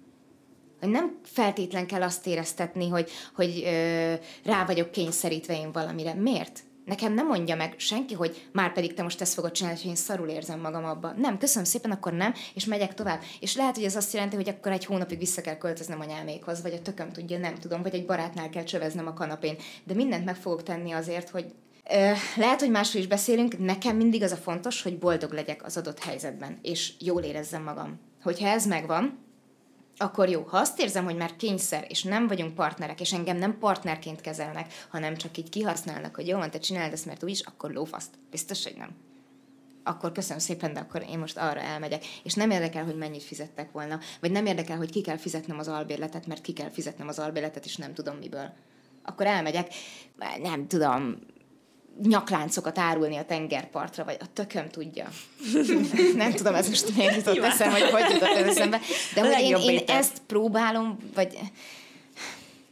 hogy 0.80 0.92
nem 0.92 1.20
feltétlen 1.24 1.88
kell 1.88 2.02
azt 2.02 2.28
éreztetni, 2.28 2.90
hogy, 2.90 3.10
hogy 3.36 3.64
ö, 3.66 4.14
rá 4.44 4.66
vagyok 4.66 4.92
kényszerítve 4.92 5.58
én 5.58 5.72
valamire. 5.72 6.14
Miért? 6.14 6.64
Nekem 6.86 7.14
nem 7.14 7.28
mondja 7.28 7.56
meg 7.56 7.74
senki, 7.78 8.14
hogy 8.14 8.50
már 8.52 8.74
pedig 8.74 8.94
te 8.94 9.04
most 9.04 9.22
ezt 9.22 9.34
fogod 9.34 9.52
csinálni, 9.52 9.80
hogy 9.80 9.90
én 9.90 9.96
szarul 9.96 10.28
érzem 10.28 10.60
magam 10.60 10.86
abba. 10.86 11.14
Nem, 11.18 11.38
köszönöm 11.38 11.64
szépen, 11.64 11.92
akkor 11.92 12.14
nem, 12.14 12.34
és 12.54 12.66
megyek 12.66 12.94
tovább. 12.94 13.22
És 13.40 13.56
lehet, 13.56 13.76
hogy 13.76 13.84
ez 13.84 13.96
azt 13.96 14.14
jelenti, 14.14 14.36
hogy 14.36 14.50
akkor 14.50 14.72
egy 14.72 14.86
hónapig 14.86 15.18
vissza 15.18 15.42
kell 15.42 15.58
költöznem 15.58 16.00
anyámékhoz, 16.00 16.62
vagy 16.62 16.74
a 16.74 16.82
tököm 16.82 17.12
tudja, 17.12 17.38
nem 17.38 17.56
tudom, 17.56 17.82
vagy 17.82 17.94
egy 17.94 18.06
barátnál 18.06 18.50
kell 18.50 18.64
csöveznem 18.64 19.08
a 19.08 19.14
kanapén. 19.14 19.56
De 19.84 19.94
mindent 19.94 20.26
meg 20.26 20.36
fogok 20.36 20.64
tenni 20.64 20.92
azért, 20.92 21.30
hogy 21.30 21.46
lehet, 22.36 22.60
hogy 22.60 22.70
másról 22.70 23.02
is 23.02 23.08
beszélünk, 23.08 23.60
nekem 23.60 23.96
mindig 23.96 24.24
az 24.24 24.32
a 24.32 24.36
fontos, 24.36 24.82
hogy 24.82 24.98
boldog 24.98 25.32
legyek 25.32 25.66
az 25.66 25.78
adott 25.78 26.04
helyzetben, 26.04 26.60
és 26.62 26.94
jól 27.00 27.22
érezzem 27.22 27.64
magam. 27.64 28.00
Hogyha 28.22 28.48
ez 28.48 28.66
megvan, 28.66 29.23
akkor 29.98 30.30
jó. 30.30 30.42
Ha 30.42 30.58
azt 30.58 30.80
érzem, 30.80 31.04
hogy 31.04 31.16
már 31.16 31.36
kényszer, 31.36 31.86
és 31.90 32.04
nem 32.04 32.28
vagyunk 32.28 32.56
partnerek, 32.56 33.00
és 33.00 33.14
engem 33.14 33.38
nem 33.38 33.58
partnerként 33.58 34.22
kezelnek, 34.22 34.74
hanem 34.90 35.16
csak 35.16 35.38
így 35.38 35.50
kihasználnak, 35.50 36.16
hogy 36.16 36.28
jó 36.28 36.38
van, 36.38 36.52
te 36.52 36.60
csináld 36.60 36.94
ezt, 36.94 37.06
mert 37.06 37.24
úgyis, 37.24 37.40
akkor 37.40 37.72
lófaszt. 37.72 38.10
Biztos, 38.32 38.64
hogy 38.64 38.76
nem. 38.78 38.90
Akkor 39.84 40.12
köszönöm 40.12 40.40
szépen, 40.40 40.74
de 40.74 40.80
akkor 40.80 41.06
én 41.10 41.20
most 41.20 41.38
arra 41.38 41.60
elmegyek. 41.60 42.06
És 42.24 42.34
nem 42.34 42.52
érdekel, 42.52 42.86
hogy 42.86 42.96
mennyit 42.96 43.24
fizettek 43.24 43.72
volna, 43.72 44.00
vagy 44.20 44.32
nem 44.32 44.46
érdekel, 44.46 44.78
hogy 44.78 44.92
ki 44.92 45.02
kell 45.02 45.18
fizetnem 45.18 45.60
az 45.60 45.68
albérletet, 45.68 46.28
mert 46.28 46.42
ki 46.42 46.54
kell 46.54 46.70
fizetnem 46.70 47.08
az 47.08 47.20
albérletet, 47.20 47.66
és 47.66 47.76
nem 47.76 47.94
tudom 47.94 48.18
miből. 48.18 48.54
Akkor 49.04 49.26
elmegyek, 49.26 49.74
nem 50.42 50.68
tudom, 50.68 51.20
nyakláncokat 52.02 52.78
árulni 52.78 53.16
a 53.16 53.26
tengerpartra, 53.26 54.04
vagy 54.04 54.18
a 54.20 54.26
tököm 54.34 54.70
tudja. 54.70 55.10
nem 56.16 56.32
tudom, 56.32 56.56
ez 56.56 56.70
most 56.70 56.96
miért 56.96 57.16
jutott 57.16 57.44
eszem, 57.44 57.72
hogy 57.72 57.82
hogy 57.82 58.12
jutott 58.12 58.36
eszembe. 58.36 58.80
De 59.14 59.22
hogy 59.22 59.44
én, 59.44 59.56
én 59.56 59.84
ezt 59.88 60.22
próbálom, 60.28 60.98
vagy 61.14 61.40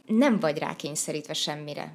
nem 0.06 0.40
vagy 0.40 0.58
rákényszerítve 0.58 1.32
semmire, 1.32 1.94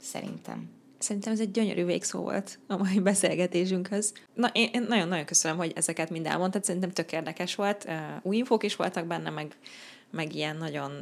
szerintem. 0.00 0.70
Szerintem 0.98 1.32
ez 1.32 1.40
egy 1.40 1.50
gyönyörű 1.50 1.84
végszó 1.84 2.20
volt 2.20 2.58
a 2.66 2.76
mai 2.76 3.00
beszélgetésünkhöz. 3.00 4.12
Na, 4.34 4.50
én, 4.52 4.84
nagyon-nagyon 4.88 5.24
köszönöm, 5.24 5.56
hogy 5.56 5.72
ezeket 5.74 6.10
mind 6.10 6.26
elmondtad, 6.26 6.64
szerintem 6.64 6.90
tök 6.90 7.12
érdekes 7.12 7.54
volt. 7.54 7.88
Új 8.22 8.36
infók 8.36 8.64
is 8.64 8.76
voltak 8.76 9.06
benne, 9.06 9.30
meg, 9.30 9.56
meg 10.10 10.34
ilyen 10.34 10.56
nagyon 10.56 10.92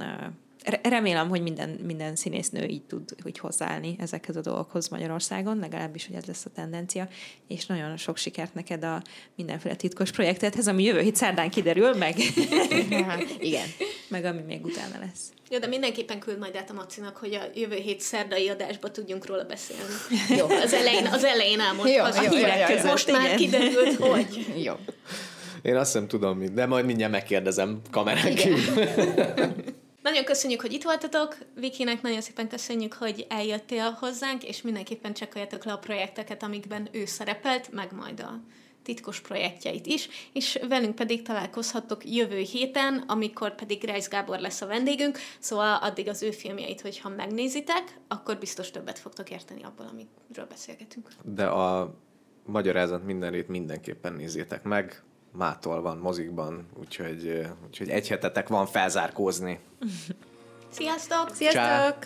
remélem, 0.83 1.29
hogy 1.29 1.43
minden, 1.43 1.69
minden 1.69 2.17
színésznő 2.17 2.65
így 2.65 2.83
tud 2.83 3.15
hogy 3.23 3.39
hozzáállni 3.39 3.97
ezekhez 3.99 4.37
a 4.37 4.41
dolgokhoz 4.41 4.89
Magyarországon, 4.89 5.59
legalábbis, 5.59 6.07
hogy 6.07 6.17
ez 6.17 6.25
lesz 6.25 6.45
a 6.45 6.51
tendencia, 6.55 7.09
és 7.49 7.67
nagyon 7.67 7.97
sok 7.97 8.17
sikert 8.17 8.55
neked 8.55 8.85
a 8.85 9.03
mindenféle 9.37 9.75
titkos 9.75 10.11
projektethez, 10.11 10.69
ami 10.69 10.83
jövő 10.83 11.01
hét 11.01 11.17
szerdán 11.17 11.51
kiderül, 11.51 11.95
meg 11.95 12.15
igen, 13.41 13.67
meg 14.09 14.25
ami 14.25 14.41
még 14.41 14.65
utána 14.65 14.99
lesz. 14.99 15.33
Jó, 15.51 15.59
de 15.59 15.67
mindenképpen 15.67 16.19
küld 16.19 16.39
majd 16.39 16.57
át 16.57 16.71
a 16.71 16.73
Macinak, 16.73 17.17
hogy 17.17 17.35
a 17.35 17.43
jövő 17.55 17.77
hét 17.77 18.01
szerdai 18.01 18.49
adásba 18.49 18.91
tudjunk 18.91 19.27
róla 19.27 19.45
beszélni. 19.45 19.83
Jó. 20.39 20.47
Az 20.49 20.73
elején, 20.73 21.07
az 21.07 21.25
elején 21.25 21.61
elmondta 21.61 22.03
az 22.03 22.17
jó, 22.17 22.23
jó, 22.23 22.31
jó, 22.39 22.77
jó, 22.77 22.91
Most 22.91 23.09
igen. 23.09 23.21
már 23.21 23.35
kiderült, 23.35 23.95
hogy. 23.97 24.47
Jó. 24.67 24.75
Én 25.63 25.77
azt 25.77 25.95
nem 25.95 26.09
tudom, 26.09 26.55
de 26.55 26.67
majd 26.67 26.85
mindjárt 26.85 27.13
megkérdezem 27.13 27.81
kamerán 27.91 28.35
kívül. 28.35 28.89
Nagyon 30.03 30.25
köszönjük, 30.25 30.61
hogy 30.61 30.73
itt 30.73 30.83
voltatok. 30.83 31.37
Vikinek 31.55 32.03
nagyon 32.03 32.21
szépen 32.21 32.49
köszönjük, 32.49 32.93
hogy 32.93 33.27
eljöttél 33.29 33.91
hozzánk, 33.91 34.45
és 34.45 34.63
mindenképpen 34.63 35.15
csekkoljatok 35.15 35.65
le 35.65 35.73
a 35.73 35.79
projekteket, 35.79 36.43
amikben 36.43 36.89
ő 36.93 37.05
szerepelt, 37.05 37.73
meg 37.73 37.93
majd 37.93 38.21
a 38.21 38.41
titkos 38.83 39.21
projektjeit 39.21 39.87
is, 39.87 40.09
és 40.33 40.59
velünk 40.69 40.95
pedig 40.95 41.23
találkozhattok 41.23 42.15
jövő 42.15 42.39
héten, 42.39 43.05
amikor 43.07 43.55
pedig 43.55 43.85
Reis 43.85 44.09
Gábor 44.09 44.39
lesz 44.39 44.61
a 44.61 44.67
vendégünk, 44.67 45.19
szóval 45.39 45.79
addig 45.83 46.09
az 46.09 46.23
ő 46.23 46.31
filmjeit, 46.31 46.81
hogyha 46.81 47.09
megnézitek, 47.09 47.99
akkor 48.09 48.39
biztos 48.39 48.71
többet 48.71 48.99
fogtok 48.99 49.31
érteni 49.31 49.63
abból, 49.63 49.87
amiről 49.87 50.47
beszélgetünk. 50.49 51.09
De 51.25 51.47
a 51.47 51.95
magyarázat 52.47 53.05
mindenét 53.05 53.49
mindenképpen 53.49 54.13
nézzétek 54.13 54.63
meg, 54.63 55.03
mától 55.33 55.83
van 55.83 55.99
mozikban, 55.99 56.67
úgyhogy, 56.81 57.47
úgyhogy 57.67 57.89
egy 57.89 58.09
hetetek 58.09 58.49
van 58.49 58.67
felzárkózni. 58.67 59.59
Sziasztok! 60.71 61.35
Sziasztok! 61.35 61.63
Csá. 61.63 61.97